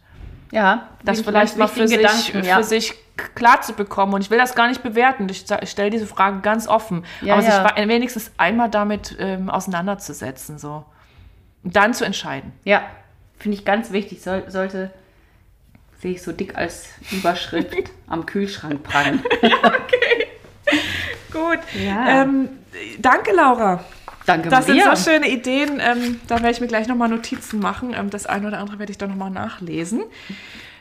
ja, 0.53 0.89
das 1.05 1.23
vielleicht 1.23 1.57
mal 1.57 1.67
für 1.67 1.89
sich, 1.89 1.97
Gedanken, 1.99 2.45
ja. 2.45 2.57
für 2.57 2.63
sich 2.63 2.95
klar 3.35 3.63
zu 3.63 3.73
bekommen. 3.73 4.15
Und 4.15 4.21
ich 4.21 4.31
will 4.31 4.39
das 4.39 4.55
gar 4.55 4.69
nicht 4.69 4.85
bewerten. 4.85 5.29
Ich, 5.29 5.45
ich 5.61 5.71
stelle 5.71 5.91
diese 5.91 6.07
Fragen 6.07 6.43
ganz 6.43 6.69
offen. 6.69 7.05
Ja, 7.21 7.35
aber 7.35 7.43
sich 7.43 7.53
ja. 7.53 7.65
wa- 7.65 7.89
wenigstens 7.89 8.31
einmal 8.37 8.71
damit 8.71 9.17
ähm, 9.19 9.51
auseinanderzusetzen. 9.51 10.59
So. 10.59 10.85
Und 11.65 11.75
dann 11.75 11.95
zu 11.95 12.05
entscheiden. 12.05 12.53
Ja, 12.63 12.83
finde 13.39 13.59
ich 13.59 13.65
ganz 13.65 13.91
wichtig. 13.91 14.23
Soll, 14.23 14.49
sollte, 14.49 14.93
sehe 16.01 16.13
ich 16.13 16.23
so 16.23 16.31
dick 16.31 16.57
als 16.57 16.87
Überschrift 17.11 17.91
am 18.07 18.25
Kühlschrank 18.25 18.85
prangen. 18.85 19.25
Gut. 21.35 21.59
Ja. 21.85 22.23
Ähm, 22.23 22.49
danke, 22.99 23.33
Laura. 23.35 23.85
Danke, 24.27 24.49
Das 24.49 24.67
sind 24.67 24.79
Maria. 24.79 24.97
so 24.97 25.11
schöne 25.11 25.29
Ideen. 25.29 25.81
Ähm, 25.81 26.21
da 26.29 26.37
werde 26.37 26.51
ich 26.51 26.61
mir 26.61 26.67
gleich 26.67 26.89
nochmal 26.89 27.09
Notizen 27.09 27.61
machen. 27.61 27.95
Ähm, 27.99 28.09
das 28.11 28.27
eine 28.27 28.47
oder 28.49 28.59
andere 28.59 28.79
werde 28.79 28.93
ich 28.93 28.99
dann 28.99 29.11
nochmal 29.11 29.31
nachlesen. 29.31 30.03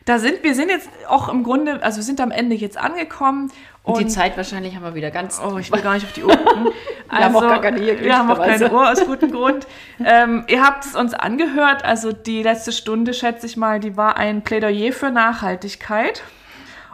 Da 0.05 0.19
sind 0.19 0.43
wir 0.43 0.53
sind 0.53 0.69
jetzt 0.69 0.89
auch 1.07 1.29
im 1.29 1.43
Grunde, 1.43 1.81
also 1.81 1.97
wir 1.97 2.03
sind 2.03 2.19
am 2.19 2.31
Ende 2.31 2.55
jetzt 2.55 2.77
angekommen. 2.77 3.51
Und 3.83 3.99
die 3.99 4.07
Zeit 4.07 4.37
wahrscheinlich 4.37 4.75
haben 4.75 4.83
wir 4.83 4.95
wieder 4.95 5.11
ganz. 5.11 5.41
Oh, 5.43 5.57
ich 5.57 5.71
will 5.71 5.81
gar 5.81 5.93
nicht 5.93 6.05
auf 6.05 6.13
die 6.13 6.23
Uhr 6.23 6.35
gucken. 6.35 6.69
Wir 7.09 7.19
haben 7.19 7.35
auch 7.35 7.41
gar 7.41 7.61
keine 7.61 7.79
hier, 7.81 7.99
Wir 7.99 8.17
haben 8.17 8.31
auch 8.31 8.39
keine. 8.39 8.71
Uhr, 8.71 8.89
aus 8.89 9.05
gutem 9.05 9.31
Grund. 9.31 9.67
Ähm, 10.03 10.45
ihr 10.47 10.63
habt 10.63 10.85
es 10.85 10.95
uns 10.95 11.13
angehört, 11.13 11.83
also 11.83 12.11
die 12.13 12.41
letzte 12.41 12.71
Stunde, 12.71 13.13
schätze 13.13 13.45
ich 13.45 13.55
mal, 13.55 13.79
die 13.81 13.95
war 13.97 14.15
ein 14.17 14.41
Plädoyer 14.41 14.93
für 14.93 15.11
Nachhaltigkeit 15.11 16.23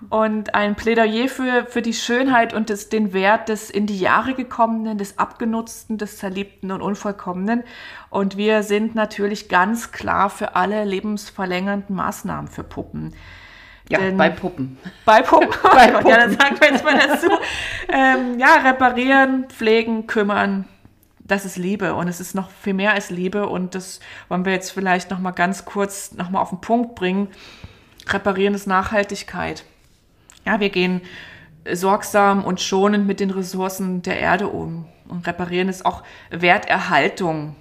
und 0.10 0.56
ein 0.56 0.76
Plädoyer 0.76 1.28
für, 1.28 1.66
für 1.66 1.82
die 1.82 1.94
Schönheit 1.94 2.54
und 2.54 2.70
des, 2.70 2.90
den 2.90 3.12
Wert 3.14 3.50
des 3.50 3.70
in 3.70 3.86
die 3.86 4.00
Jahre 4.00 4.34
gekommenen, 4.34 4.98
des 4.98 5.20
Abgenutzten, 5.20 5.98
des 5.98 6.18
Zerliebten 6.18 6.72
und 6.72 6.82
Unvollkommenen. 6.82 7.64
Und 8.10 8.38
wir 8.38 8.64
sind 8.64 8.96
natürlich 8.96 9.50
ganz 9.50 9.92
klar 9.92 10.30
für 10.30 10.56
alle 10.56 10.84
lebensverlängernden 10.86 11.96
Maßnahmen 11.96 12.50
für 12.50 12.64
Puppen. 12.64 13.14
ja, 13.90 14.00
denn- 14.00 14.18
bei 14.18 14.30
Puppen. 14.30 14.78
Bei 15.06 15.22
Puppen. 15.22 15.50
Bei 15.74 15.88
Ja, 15.88 16.02
dann 16.02 16.32
sagen 16.32 16.56
wir 16.60 16.72
jetzt 16.72 16.84
mal 16.84 16.98
dazu. 16.98 17.28
Ähm, 17.90 18.40
ja, 18.40 18.56
reparieren, 18.70 19.46
pflegen, 19.50 20.08
kümmern. 20.08 20.66
Das 21.20 21.46
ist 21.46 21.58
Liebe 21.58 21.94
und 21.94 22.08
es 22.08 22.20
ist 22.20 22.34
noch 22.34 22.50
viel 22.50 22.74
mehr 22.74 22.94
als 22.94 23.12
Liebe 23.12 23.48
und 23.48 23.76
das 23.76 24.00
wollen 24.30 24.46
wir 24.46 24.54
jetzt 24.54 24.72
vielleicht 24.72 25.12
noch 25.12 25.20
mal 25.20 25.30
ganz 25.32 25.64
kurz 25.66 26.12
noch 26.14 26.32
mal 26.32 26.40
auf 26.42 26.50
den 26.50 26.62
Punkt 26.62 26.96
bringen. 26.96 27.28
Reparieren 28.08 28.56
ist 28.56 28.66
Nachhaltigkeit. 28.66 29.64
Ja, 30.46 30.60
wir 30.60 30.70
gehen 30.70 31.02
sorgsam 31.72 32.44
und 32.44 32.62
schonend 32.62 33.08
mit 33.08 33.20
den 33.20 33.30
Ressourcen 33.30 34.02
der 34.02 34.20
Erde 34.20 34.48
um 34.48 34.86
und 35.08 35.28
reparieren 35.28 35.70
ist 35.70 35.86
auch 35.86 36.04
Werterhaltung. 36.30 37.56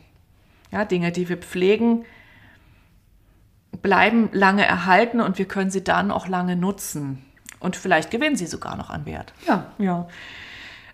Ja, 0.71 0.85
Dinge, 0.85 1.13
die 1.13 1.29
wir 1.29 1.39
pflegen, 1.39 2.05
bleiben 3.83 4.29
lange 4.33 4.65
erhalten 4.65 5.21
und 5.21 5.39
wir 5.39 5.47
können 5.47 5.71
sie 5.71 5.83
dann 5.83 6.11
auch 6.11 6.29
lange 6.29 6.57
nutzen. 6.57 7.25
Und 7.61 7.77
vielleicht 7.77 8.11
gewinnen 8.11 8.37
sie 8.37 8.47
sogar 8.47 8.77
noch 8.77 8.91
an 8.91 9.07
Wert. 9.07 9.33
Ja. 9.47 9.73
Ja. 9.79 10.09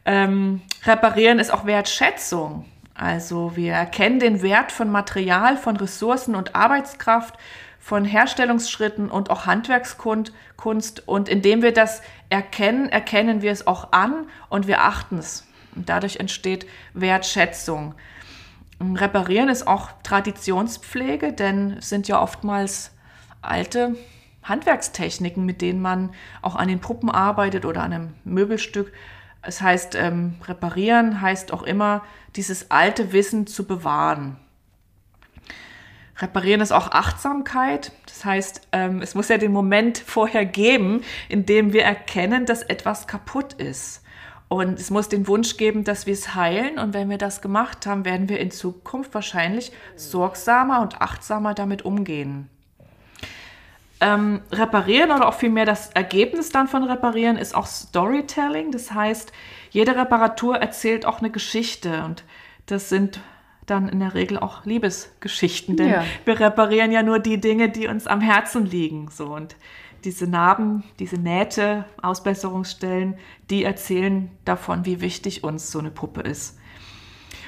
Ähm, 0.05 0.63
reparieren 0.85 1.39
ist 1.39 1.53
auch 1.53 1.67
Wertschätzung. 1.67 2.67
Also 2.95 3.57
wir 3.57 3.73
erkennen 3.73 4.21
den 4.21 4.43
Wert 4.43 4.71
von 4.71 4.91
Material, 4.91 5.57
von 5.57 5.77
Ressourcen 5.77 6.37
und 6.37 6.55
Arbeitskraft, 6.55 7.35
von 7.85 8.07
Herstellungsschritten 8.07 9.11
und 9.11 9.29
auch 9.29 9.45
Handwerkskunst. 9.45 10.33
Kunst. 10.57 11.07
Und 11.07 11.29
indem 11.29 11.61
wir 11.61 11.75
das 11.75 12.01
erkennen, 12.31 12.89
erkennen 12.89 13.43
wir 13.43 13.53
es 13.53 13.67
auch 13.67 13.93
an 13.93 14.27
und 14.49 14.67
wir 14.67 14.81
achten 14.81 15.19
es. 15.19 15.47
Und 15.77 15.91
dadurch 15.91 16.17
entsteht 16.17 16.67
Wertschätzung. 16.95 17.95
Reparieren 18.81 19.51
ist 19.51 19.67
auch 19.67 19.91
Traditionspflege, 20.03 21.35
denn 21.35 21.77
es 21.79 21.91
sind 21.91 22.09
ja 22.09 22.23
oftmals 22.23 22.93
alte 23.43 23.97
Handwerkstechniken, 24.45 25.45
mit 25.45 25.61
denen 25.61 25.83
man 25.83 26.15
auch 26.41 26.57
an 26.57 26.69
den 26.69 26.81
Puppen 26.81 27.11
arbeitet 27.11 27.67
oder 27.67 27.83
an 27.83 27.93
einem 27.93 28.15
Möbelstück. 28.25 28.95
Es 29.43 29.61
heißt, 29.61 29.95
ähm, 29.95 30.37
reparieren 30.49 31.21
heißt 31.21 31.53
auch 31.53 31.63
immer, 31.63 32.03
dieses 32.35 32.71
alte 32.71 33.13
Wissen 33.13 33.47
zu 33.47 33.67
bewahren. 33.67 34.39
Reparieren 36.19 36.61
ist 36.61 36.73
auch 36.73 36.93
Achtsamkeit. 36.93 37.93
Das 38.07 38.25
heißt, 38.25 38.69
ähm, 38.73 39.03
es 39.03 39.15
muss 39.15 39.29
ja 39.29 39.39
den 39.39 39.53
Moment 39.53 39.99
vorher 39.99 40.45
geben, 40.45 41.03
in 41.29 41.45
dem 41.45 41.73
wir 41.73 41.83
erkennen, 41.83 42.47
dass 42.47 42.63
etwas 42.63 43.07
kaputt 43.07 43.55
ist. 43.55 44.03
Und 44.49 44.79
es 44.79 44.91
muss 44.91 45.09
den 45.09 45.27
Wunsch 45.27 45.57
geben, 45.57 45.83
dass 45.83 46.07
wir 46.07 46.13
es 46.13 46.35
heilen. 46.37 46.79
Und 46.79 46.95
wenn 46.95 47.11
wir 47.11 47.19
das 47.19 47.43
gemacht 47.43 47.87
haben, 47.87 48.05
werden 48.05 48.29
wir 48.29 48.39
in 48.39 48.53
Zukunft 48.53 49.13
wahrscheinlich 49.15 49.73
sorgsamer 49.97 50.81
und 50.83 51.01
achtsamer 51.01 51.55
damit 51.55 51.85
umgehen. 51.85 52.49
Ähm, 54.01 54.43
reparieren 54.53 55.11
oder 55.11 55.29
auch 55.29 55.35
vielmehr 55.35 55.65
das 55.65 55.91
Ergebnis 55.91 56.51
dann 56.51 56.69
von 56.69 56.85
reparieren 56.85 57.37
ist 57.37 57.55
auch 57.55 57.67
Storytelling. 57.67 58.71
Das 58.71 58.93
heißt, 58.93 59.33
jede 59.71 59.97
Reparatur 59.97 60.57
erzählt 60.57 61.07
auch 61.07 61.21
eine 61.21 61.31
Geschichte 61.31 62.05
und 62.05 62.23
das 62.67 62.89
sind 62.89 63.21
dann 63.67 63.89
in 63.89 64.01
der 64.01 64.15
Regel 64.15 64.39
auch 64.39 64.65
Liebesgeschichten, 64.65 65.77
denn 65.77 65.89
Ja. 65.89 66.05
wir 66.25 66.39
reparieren 66.41 66.93
ja 66.93 67.03
nur 67.03 67.19
die 67.19 67.41
Dinge, 67.41 67.69
die 67.69 67.89
uns 67.89 68.07
am 68.07 68.21
Herzen 68.21 68.67
liegen. 68.67 69.09
So 69.11 69.27
und 69.35 69.57
diese 70.05 70.27
Narben, 70.27 70.85
diese 70.99 71.17
Nähte, 71.17 71.87
Ausbesserungsstellen, 72.03 73.17
die 73.51 73.65
erzählen 73.65 74.31
davon, 74.45 74.85
wie 74.85 75.01
wichtig 75.01 75.45
uns 75.45 75.71
so 75.71 75.79
eine 75.79 75.91
Puppe 75.91 76.21
ist. 76.21 76.59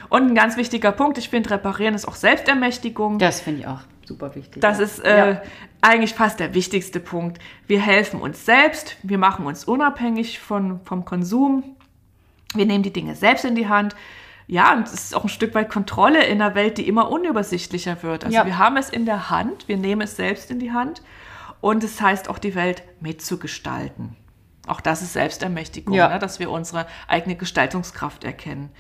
Und 0.09 0.23
ein 0.29 0.35
ganz 0.35 0.57
wichtiger 0.57 0.93
Punkt, 0.93 1.19
ich 1.19 1.29
finde, 1.29 1.51
reparieren 1.51 1.95
ist 1.95 2.07
auch 2.07 2.15
Selbstermächtigung. 2.15 3.19
Das 3.19 3.41
finde 3.41 3.61
ich 3.61 3.67
auch 3.67 3.81
super 4.05 4.35
wichtig. 4.37 4.63
Das 4.63 4.79
ja. 4.79 4.85
ist 4.85 4.99
äh, 5.05 5.31
Ja. 5.33 5.43
eigentlich 5.83 6.15
fast 6.15 6.39
der 6.41 6.55
wichtigste 6.55 7.01
Punkt. 7.01 7.39
Wir 7.67 7.81
helfen 7.81 8.21
uns 8.21 8.47
selbst, 8.47 8.97
wir 9.03 9.19
machen 9.19 9.47
uns 9.47 9.65
unabhängig 9.65 10.39
von, 10.39 10.81
vom 10.85 11.05
Konsum, 11.05 11.77
wir 12.55 12.67
nehmen 12.67 12.85
die 12.85 12.93
Dinge 12.93 13.17
selbst 13.17 13.45
in 13.45 13.55
die 13.57 13.69
Hand. 13.69 13.95
Ja, 14.49 14.75
und 14.75 14.87
es 14.87 14.95
ist 14.95 15.15
auch 15.17 15.25
ein 15.25 15.29
Stück 15.29 15.55
weit 15.55 15.69
Kontrolle 15.71 16.25
in 16.25 16.41
einer 16.41 16.55
Welt, 16.55 16.79
die 16.79 16.87
immer 16.87 17.11
unübersichtlicher 17.11 18.03
wird. 18.03 18.25
Also 18.25 18.37
Ja. 18.37 18.47
wir 18.47 18.59
haben 18.59 18.77
es 18.77 18.91
in 18.91 19.05
der 19.05 19.29
Hand, 19.31 19.67
wir 19.69 19.77
nehmen 19.77 20.03
es 20.03 20.17
selbst 20.17 20.51
in 20.51 20.59
die 20.61 20.73
Hand 20.73 21.03
und 21.61 21.83
es 21.83 22.01
heißt 22.01 22.29
auch 22.29 22.39
die 22.39 22.55
Welt 22.55 22.83
mitzugestalten. 23.01 24.15
Auch 24.69 24.81
das 24.81 25.03
ist 25.03 25.13
Selbstermächtigung, 25.15 25.95
Ja. 25.95 26.09
ne? 26.09 26.19
dass 26.19 26.39
wir 26.39 26.51
unsere 26.51 26.87
eigene 27.09 27.35
Gestaltungskraft 27.37 28.25
erkennen. 28.25 28.71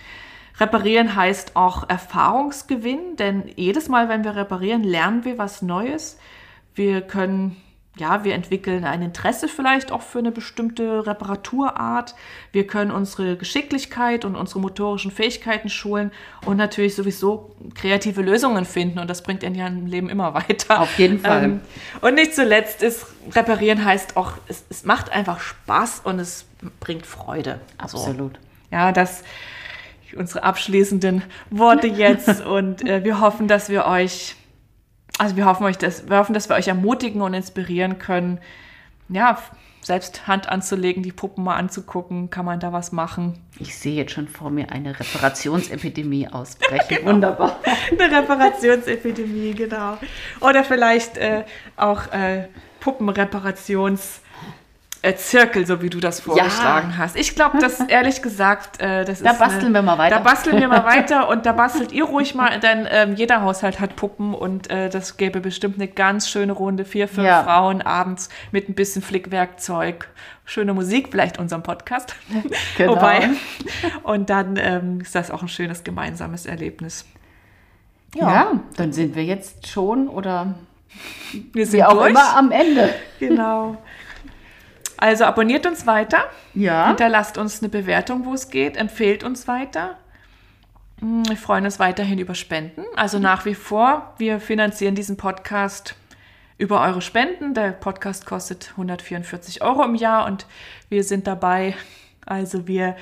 Reparieren 0.59 1.14
heißt 1.16 1.55
auch 1.56 1.88
Erfahrungsgewinn, 1.88 3.16
denn 3.16 3.44
jedes 3.56 3.88
Mal, 3.88 4.09
wenn 4.09 4.24
wir 4.24 4.36
reparieren, 4.36 4.82
lernen 4.84 5.24
wir 5.24 5.36
was 5.36 5.62
Neues. 5.62 6.18
Wir 6.74 7.02
können, 7.02 7.56
ja, 7.98 8.24
wir 8.24 8.35
entwickeln 8.35 8.85
ein 8.85 9.01
Interesse 9.01 9.48
vielleicht 9.48 9.90
auch 9.90 10.02
für 10.02 10.18
eine 10.18 10.31
bestimmte 10.31 11.06
Reparaturart. 11.06 12.14
Wir 12.52 12.66
können 12.66 12.90
unsere 12.90 13.36
Geschicklichkeit 13.36 14.24
und 14.24 14.36
unsere 14.36 14.60
motorischen 14.60 15.10
Fähigkeiten 15.10 15.70
schulen 15.70 16.12
und 16.44 16.59
natürlich 16.59 16.94
sowieso 16.94 17.56
kreative 17.74 18.20
Lösungen 18.20 18.66
finden. 18.66 18.98
Und 18.98 19.09
das 19.09 19.23
bringt 19.23 19.43
einen 19.44 19.55
ja 19.55 19.66
im 19.66 19.86
Leben 19.86 20.10
immer 20.10 20.35
weiter. 20.35 20.81
Auf 20.81 20.98
jeden 20.98 21.20
Fall. 21.20 21.44
Ähm, 21.44 21.60
und 22.02 22.14
nicht 22.14 22.35
zuletzt 22.35 22.82
ist, 22.82 23.06
reparieren 23.32 23.85
heißt 23.85 24.16
auch, 24.16 24.32
es, 24.47 24.64
es 24.68 24.85
macht 24.85 25.10
einfach 25.10 25.40
Spaß 25.40 26.02
und 26.05 26.18
es 26.18 26.44
bringt 26.81 27.06
Freude. 27.06 27.60
So. 27.78 27.98
Absolut. 27.98 28.39
Ja, 28.70 28.93
das 28.93 29.23
unsere 30.16 30.43
abschließenden 30.44 31.23
Worte 31.51 31.86
jetzt 31.86 32.40
und 32.47 32.86
äh, 32.86 33.05
wir 33.05 33.20
hoffen, 33.20 33.48
dass 33.48 33.68
wir 33.68 33.86
euch, 33.86 34.36
also 35.18 35.36
wir 35.36 35.47
hoffen 35.47 35.64
euch, 35.64 35.78
dass 35.78 36.09
wir 36.09 36.18
hoffen, 36.18 36.34
dass 36.34 36.48
wir 36.48 36.56
euch 36.56 36.68
ermutigen 36.68 37.22
und 37.22 37.34
inspirieren 37.34 37.98
können. 37.98 38.38
Ja, 39.09 39.38
selbst 39.80 40.26
Hand 40.26 40.48
anzulegen, 40.48 41.05
die 41.05 41.12
Puppen 41.12 41.44
mal 41.44 41.55
anzugucken, 41.55 42.28
kann 42.28 42.44
man 42.44 42.59
da 42.59 42.72
was 42.72 42.90
machen. 42.90 43.38
Ich 43.60 43.78
sehe 43.78 43.94
jetzt 43.94 44.12
schon 44.12 44.26
vor 44.26 44.51
mir 44.51 44.72
eine 44.72 44.98
Reparationsepidemie 44.98 46.26
ausbrechen. 46.32 47.06
Wunderbar. 47.06 47.60
Eine 47.93 48.18
Reparationsepidemie, 48.18 49.55
genau. 49.55 49.97
Oder 50.40 50.64
vielleicht 50.64 51.16
äh, 51.18 51.44
auch 51.76 52.12
äh, 52.12 52.48
Puppenreparations- 52.82 54.20
Zirkel, 55.15 55.66
so 55.66 55.83
wie 55.83 55.91
du 55.91 56.01
das 56.01 56.20
vorgeschlagen 56.20 56.99
hast. 56.99 57.16
Ich 57.16 57.35
glaube, 57.35 57.59
das 57.59 57.81
ehrlich 57.89 58.23
gesagt, 58.23 58.81
äh, 58.81 59.05
das 59.05 59.23
Da 59.23 59.33
ist. 59.33 59.39
basteln 59.39 59.73
wir 59.74 59.83
mal 59.83 59.99
weiter. 59.99 60.16
Da 60.16 60.23
basteln 60.23 60.59
wir 60.61 60.69
mal 60.69 60.85
weiter 60.97 61.28
und 61.28 61.47
da 61.47 61.53
bastelt 61.53 61.93
ihr 61.93 62.05
ruhig 62.05 62.35
mal, 62.35 62.59
denn 62.61 62.89
ähm, 62.91 63.15
jeder 63.15 63.43
Haushalt 63.43 63.78
hat 63.78 63.95
Puppen 63.97 64.35
und 64.35 64.70
äh, 64.70 64.89
das 64.89 65.16
gäbe 65.16 65.41
bestimmt 65.41 65.77
eine 65.77 65.87
ganz 65.89 66.28
schöne 66.28 66.53
Runde. 66.53 66.85
Vier, 66.85 67.07
fünf 67.09 67.27
Ja. 67.27 67.45
Frauen 67.45 67.83
abends 67.83 68.28
mit 68.53 68.69
ein 68.69 68.74
bisschen 68.74 69.03
Flickwerkzeug, 69.03 70.09
schöne 70.45 70.74
Musik, 70.74 71.09
vielleicht 71.11 71.39
unserem 71.39 71.62
Podcast. 71.62 72.15
Genau. 72.77 72.97
Wobei. 72.97 73.31
Und 74.03 74.28
dann 74.31 74.57
ähm, 74.59 75.01
ist 75.01 75.15
das 75.15 75.31
auch 75.31 75.43
ein 75.43 75.49
schönes 75.49 75.85
gemeinsames 75.85 76.47
Erlebnis. 76.47 77.07
Ja. 78.15 78.61
dann 78.77 78.93
sind 78.93 79.15
wir 79.15 79.24
jetzt 79.24 79.66
schon 79.66 80.09
oder 80.09 80.55
Wir 81.53 81.66
sind 81.66 81.81
wie 81.81 81.85
auch 81.85 81.93
durch. 81.95 82.11
immer 82.11 82.37
am 82.37 82.51
Ende. 82.51 82.95
Genau. 83.19 83.77
Also 84.98 85.24
abonniert 85.24 85.66
uns 85.66 85.86
weiter, 85.86 86.24
Ja. 86.55 86.89
hinterlasst 86.89 87.39
uns 87.39 87.60
eine 87.62 87.68
Bewertung, 87.68 88.24
wo 88.24 88.35
es 88.35 88.51
geht, 88.51 88.77
empfehlt 88.77 89.24
uns 89.24 89.47
weiter. 89.48 89.97
Mm, 91.01 91.24
Wir 91.28 91.36
freuen 91.36 91.64
uns 91.64 91.78
weiterhin 91.78 92.18
über 92.18 92.35
Spenden. 92.35 92.82
Also 92.97 93.18
nach 93.18 93.44
wie 93.44 93.55
vor, 93.55 94.14
wir 94.18 94.40
finanzieren 94.40 94.94
diesen 94.94 95.16
Podcast 95.16 95.94
über 96.59 96.81
eure 96.81 97.02
Spenden. 97.02 97.52
Der 97.52 97.73
Podcast 97.73 98.24
kostet 98.24 98.70
144 98.73 99.62
Euro 99.62 99.85
im 99.85 99.94
Jahr 99.94 100.24
und 100.27 100.47
wir 100.89 101.05
sind 101.05 101.27
dabei. 101.27 101.74
Also 102.24 102.66
wir 102.66 102.97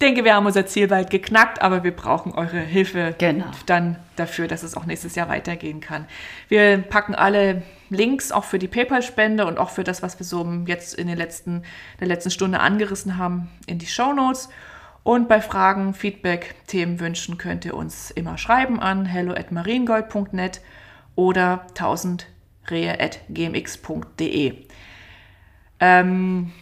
denke, 0.00 0.24
wir 0.24 0.34
haben 0.34 0.46
unser 0.46 0.66
Ziel 0.66 0.88
bald 0.88 1.10
geknackt, 1.10 1.62
aber 1.62 1.84
wir 1.84 1.94
brauchen 1.94 2.32
eure 2.34 2.58
Hilfe 2.58 3.14
Genau. 3.18 3.46
dann 3.66 3.96
dafür, 4.16 4.48
dass 4.48 4.62
es 4.64 4.76
auch 4.76 4.84
nächstes 4.86 5.14
Jahr 5.14 5.28
weitergehen 5.28 5.80
kann. 5.80 6.06
Wir 6.48 6.78
packen 6.78 7.14
alle 7.14 7.62
Links 7.90 8.32
auch 8.32 8.44
für 8.44 8.58
die 8.58 8.68
PayPal-Spende 8.68 9.46
und 9.46 9.58
auch 9.58 9.70
für 9.70 9.84
das, 9.84 10.02
was 10.02 10.18
wir 10.18 10.26
so 10.26 10.46
jetzt 10.66 10.94
in 10.94 11.06
den 11.08 11.16
letzten, 11.16 11.62
der 12.00 12.06
letzten 12.08 12.30
Stunde 12.30 12.60
angerissen 12.60 13.16
haben, 13.18 13.48
in 13.66 13.78
die 13.78 13.86
Show 13.86 14.12
Notes. 14.12 14.48
Und 15.04 15.28
bei 15.28 15.40
Fragen, 15.40 15.94
Feedback, 15.94 16.54
Themenwünschen 16.66 17.38
könnt 17.38 17.64
ihr 17.64 17.74
uns 17.74 18.10
immer 18.10 18.36
schreiben 18.36 18.78
an 18.80 19.06
hello@mariengold.net 19.06 20.60
oder 21.14 21.64
1000rehe.gmx.de. 23.38 24.64
Ähm, 25.80 26.52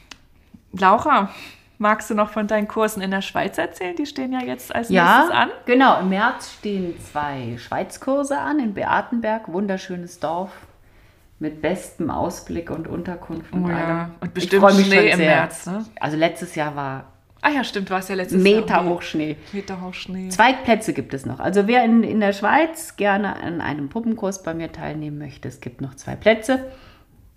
Laura, 0.72 1.30
magst 1.78 2.10
du 2.10 2.14
noch 2.14 2.30
von 2.30 2.46
deinen 2.46 2.68
Kursen 2.68 3.00
in 3.02 3.10
der 3.10 3.22
Schweiz 3.22 3.58
erzählen? 3.58 3.96
Die 3.96 4.06
stehen 4.06 4.32
ja 4.32 4.42
jetzt 4.42 4.74
als 4.74 4.88
Ja, 4.90 5.18
nächstes 5.20 5.36
an. 5.36 5.50
genau. 5.64 6.00
Im 6.00 6.08
März 6.10 6.52
stehen 6.58 6.94
zwei 7.00 7.56
Schweizkurse 7.58 8.38
an 8.38 8.58
in 8.60 8.74
Beatenberg, 8.74 9.48
wunderschönes 9.48 10.20
Dorf 10.20 10.52
mit 11.38 11.60
bestem 11.62 12.10
Ausblick 12.10 12.70
und 12.70 12.88
Unterkunft 12.88 13.52
und 13.52 13.64
Oh 13.66 13.68
ja, 13.68 13.76
allem. 13.76 14.10
und 14.20 14.28
Ich 14.28 14.48
bestimmt 14.48 14.70
Schnee 14.72 15.10
schon 15.12 15.20
im. 15.20 15.26
März, 15.26 15.66
ne? 15.66 15.84
Also 16.00 16.16
letztes 16.16 16.54
Jahr 16.54 16.74
war 16.76 17.12
Ah 17.42 17.50
ja, 17.50 17.62
stimmt, 17.62 17.90
du 17.90 17.94
warst 17.94 18.08
ja 18.08 18.16
letztes 18.16 18.42
Jahr. 18.42 18.60
Meter 18.60 18.80
auch 18.80 18.86
hoch 18.86 19.02
Schnee. 19.02 19.36
Meter 19.52 19.80
hoch 19.80 19.94
Schnee. 19.94 20.30
Zwei 20.30 20.52
Plätze 20.52 20.92
gibt 20.92 21.14
es 21.14 21.26
noch. 21.26 21.38
Also 21.38 21.68
wer 21.68 21.84
in, 21.84 22.02
in 22.02 22.18
der 22.18 22.32
Schweiz 22.32 22.96
gerne 22.96 23.36
an 23.36 23.60
einem 23.60 23.88
Puppenkurs 23.88 24.42
bei 24.42 24.52
mir 24.52 24.72
teilnehmen 24.72 25.18
möchte, 25.18 25.46
es 25.46 25.60
gibt 25.60 25.80
noch 25.80 25.94
zwei 25.94 26.16
Plätze. 26.16 26.64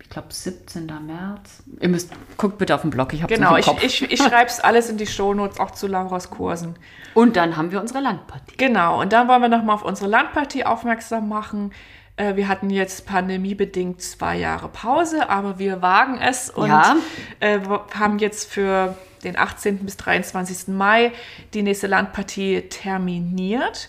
Ich 0.02 0.08
glaube 0.08 0.28
17. 0.30 0.86
März. 0.86 1.62
Ihr 1.80 1.88
müsst, 1.88 2.10
guckt 2.38 2.58
bitte 2.58 2.74
auf 2.74 2.80
den 2.80 2.90
Blog, 2.90 3.12
ich 3.12 3.22
habe 3.22 3.32
Genau, 3.32 3.56
ich, 3.56 3.68
ich, 3.84 4.10
ich 4.10 4.18
schreibe 4.20 4.46
es 4.46 4.58
alles 4.58 4.90
in 4.90 4.96
die 4.96 5.06
Shownotes, 5.06 5.60
auch 5.60 5.70
zu 5.70 5.86
Lauras 5.86 6.30
Kursen. 6.30 6.74
Und 7.14 7.36
dann 7.36 7.56
haben 7.56 7.70
wir 7.70 7.80
unsere 7.80 8.00
Landpartie. 8.00 8.56
Genau, 8.56 9.00
und 9.00 9.12
dann 9.12 9.28
wollen 9.28 9.42
wir 9.42 9.48
nochmal 9.48 9.76
auf 9.76 9.84
unsere 9.84 10.08
Landpartie 10.10 10.64
aufmerksam 10.64 11.28
machen. 11.28 11.72
Äh, 12.16 12.36
Wir 12.36 12.48
hatten 12.48 12.70
jetzt 12.70 13.06
pandemiebedingt 13.06 14.02
zwei 14.02 14.36
Jahre 14.36 14.68
Pause, 14.68 15.28
aber 15.28 15.58
wir 15.58 15.82
wagen 15.82 16.18
es 16.20 16.50
und 16.50 16.68
Ja. 16.68 16.96
äh, 17.40 17.60
haben 17.94 18.18
jetzt 18.18 18.50
für 18.50 18.96
den 19.24 19.38
18. 19.38 19.78
bis 19.84 19.96
23. 19.96 20.68
Mai 20.74 21.12
die 21.54 21.62
nächste 21.62 21.86
Landpartie 21.86 22.62
terminiert. 22.62 23.88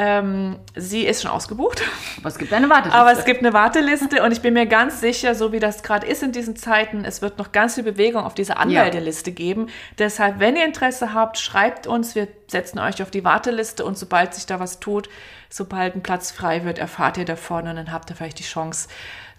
Ähm, 0.00 0.60
sie 0.76 1.04
ist 1.04 1.22
schon 1.22 1.30
ausgebucht. 1.32 1.82
Aber 2.18 2.28
es 2.28 2.38
gibt 2.38 2.52
eine 2.52 2.70
Warteliste. 2.70 2.96
Aber 2.96 3.10
es 3.10 3.24
gibt 3.24 3.40
eine 3.40 3.52
Warteliste 3.52 4.22
und 4.22 4.30
ich 4.30 4.40
bin 4.40 4.54
mir 4.54 4.66
ganz 4.66 5.00
sicher, 5.00 5.34
so 5.34 5.50
wie 5.52 5.58
das 5.58 5.82
gerade 5.82 6.06
ist 6.06 6.22
in 6.22 6.30
diesen 6.30 6.54
Zeiten, 6.54 7.04
es 7.04 7.20
wird 7.20 7.36
noch 7.36 7.50
ganz 7.50 7.74
viel 7.74 7.82
Bewegung 7.82 8.22
auf 8.22 8.32
dieser 8.32 8.58
Anmeldeliste 8.58 9.32
geben. 9.32 9.66
Deshalb, 9.98 10.38
wenn 10.38 10.54
ihr 10.54 10.64
Interesse 10.64 11.14
habt, 11.14 11.36
schreibt 11.36 11.88
uns. 11.88 12.14
Wir 12.14 12.28
setzen 12.46 12.78
euch 12.78 13.02
auf 13.02 13.10
die 13.10 13.24
Warteliste 13.24 13.84
und 13.84 13.98
sobald 13.98 14.34
sich 14.34 14.46
da 14.46 14.60
was 14.60 14.78
tut, 14.78 15.08
sobald 15.50 15.96
ein 15.96 16.02
Platz 16.04 16.30
frei 16.30 16.64
wird, 16.64 16.78
erfahrt 16.78 17.16
ihr 17.16 17.24
davon 17.24 17.66
und 17.66 17.74
dann 17.74 17.90
habt 17.90 18.08
ihr 18.08 18.14
vielleicht 18.14 18.38
die 18.38 18.44
Chance, 18.44 18.88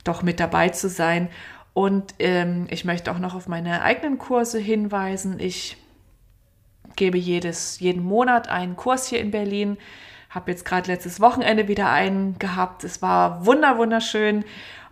doch 0.04 0.24
mit 0.24 0.42
dabei 0.42 0.68
zu 0.70 0.90
sein. 0.90 1.30
Und 1.74 2.16
ähm, 2.20 2.68
ich 2.70 2.84
möchte 2.84 3.12
auch 3.12 3.20
noch 3.20 3.34
auf 3.34 3.48
meine 3.48 3.82
eigenen 3.82 4.18
Kurse 4.18 4.60
hinweisen. 4.60 5.40
Ich 5.40 5.78
gebe 6.98 7.18
jedes, 7.18 7.80
jeden 7.80 8.04
Monat 8.04 8.50
einen 8.50 8.76
Kurs 8.76 9.08
hier 9.08 9.22
in 9.22 9.32
Berlin. 9.32 9.78
Habe 10.30 10.52
jetzt 10.52 10.66
gerade 10.66 10.92
letztes 10.92 11.20
Wochenende 11.20 11.68
wieder 11.68 11.90
einen 11.90 12.38
gehabt. 12.38 12.84
Es 12.84 13.02
war 13.02 13.46
wunder, 13.46 13.78
wunderschön. 13.78 14.46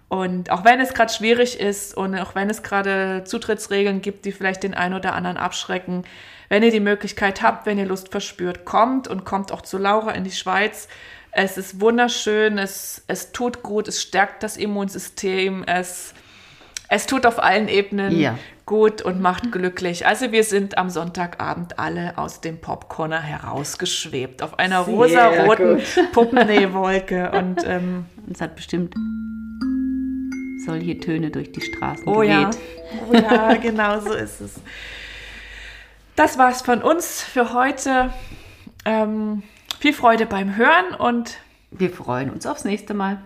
Und 0.10 0.50
auch 0.52 0.64
wenn 0.64 0.80
es 0.80 0.94
gerade 0.94 1.12
schwierig 1.12 1.60
ist 1.60 1.96
und 1.96 2.16
auch 2.16 2.34
wenn 2.34 2.50
es 2.50 2.64
gerade 2.64 3.24
Zutrittsregeln 3.26 4.02
gibt, 4.02 4.26
die 4.26 4.32
vielleicht 4.32 4.64
den 4.64 4.74
einen 4.74 4.96
oder 4.96 5.14
anderen 5.14 5.38
abschrecken, 5.38 6.04
wenn 6.50 6.64
ihr 6.64 6.72
die 6.72 6.80
Möglichkeit 6.80 7.42
habt, 7.42 7.66
wenn 7.66 7.78
ihr 7.78 7.86
Lust 7.86 8.10
verspürt, 8.10 8.64
kommt 8.64 9.08
und 9.08 9.26
kommt 9.26 9.52
auch 9.52 9.62
zu 9.62 9.78
Laura 9.78 10.12
in 10.12 10.24
die 10.24 10.32
Schweiz. 10.32 10.88
Es 11.32 11.58
ist 11.58 11.82
wunderschön, 11.82 12.58
es, 12.58 13.04
es 13.08 13.34
tut 13.34 13.64
gut, 13.64 13.88
es 13.90 14.02
stärkt 14.02 14.44
das 14.44 14.56
Immunsystem, 14.56 15.66
es, 15.66 16.14
es 16.90 17.06
tut 17.06 17.26
auf 17.26 17.44
allen 17.44 17.68
Ebenen 17.68 18.18
Ja. 18.18 18.40
Gut 18.68 19.02
und 19.02 19.20
macht 19.20 19.52
glücklich. 19.52 20.06
Also 20.06 20.32
wir 20.32 20.44
sind 20.44 20.78
am 20.78 20.92
Sonntagabend 20.92 21.80
alle 21.80 22.18
aus 22.18 22.42
dem 22.42 22.62
Popcorner 22.62 23.22
herausgeschwebt 23.22 24.44
auf 24.44 24.60
einer 24.60 24.84
Sehr 24.84 24.94
rosa-roten. 24.94 25.82
Puppenneewolke 26.12 27.32
und 27.32 27.66
ähm, 27.66 28.06
Es 28.30 28.42
hat 28.42 28.56
bestimmt 28.56 28.94
solche 30.66 31.00
Töne 31.00 31.32
durch 31.32 31.52
die 31.52 31.62
Straßen 31.62 32.06
oh 32.08 32.22
ja, 32.22 32.50
geweht. 32.50 32.58
oh 33.10 33.14
ja, 33.14 33.54
genau 33.56 34.02
so 34.02 34.14
ist 34.14 34.42
es. 34.42 34.60
Das 36.18 36.38
war's 36.38 36.62
von 36.62 36.84
uns 36.84 37.24
für 37.24 37.54
heute. 37.54 38.12
Ähm, 38.84 39.44
viel 39.80 39.94
Freude 39.94 40.26
beim 40.26 40.58
Hören 40.58 40.94
und 40.98 41.38
Wir 41.72 41.90
freuen 41.90 42.30
uns 42.30 42.46
aufs 42.46 42.66
nächste 42.66 42.94
Mal. 42.94 43.22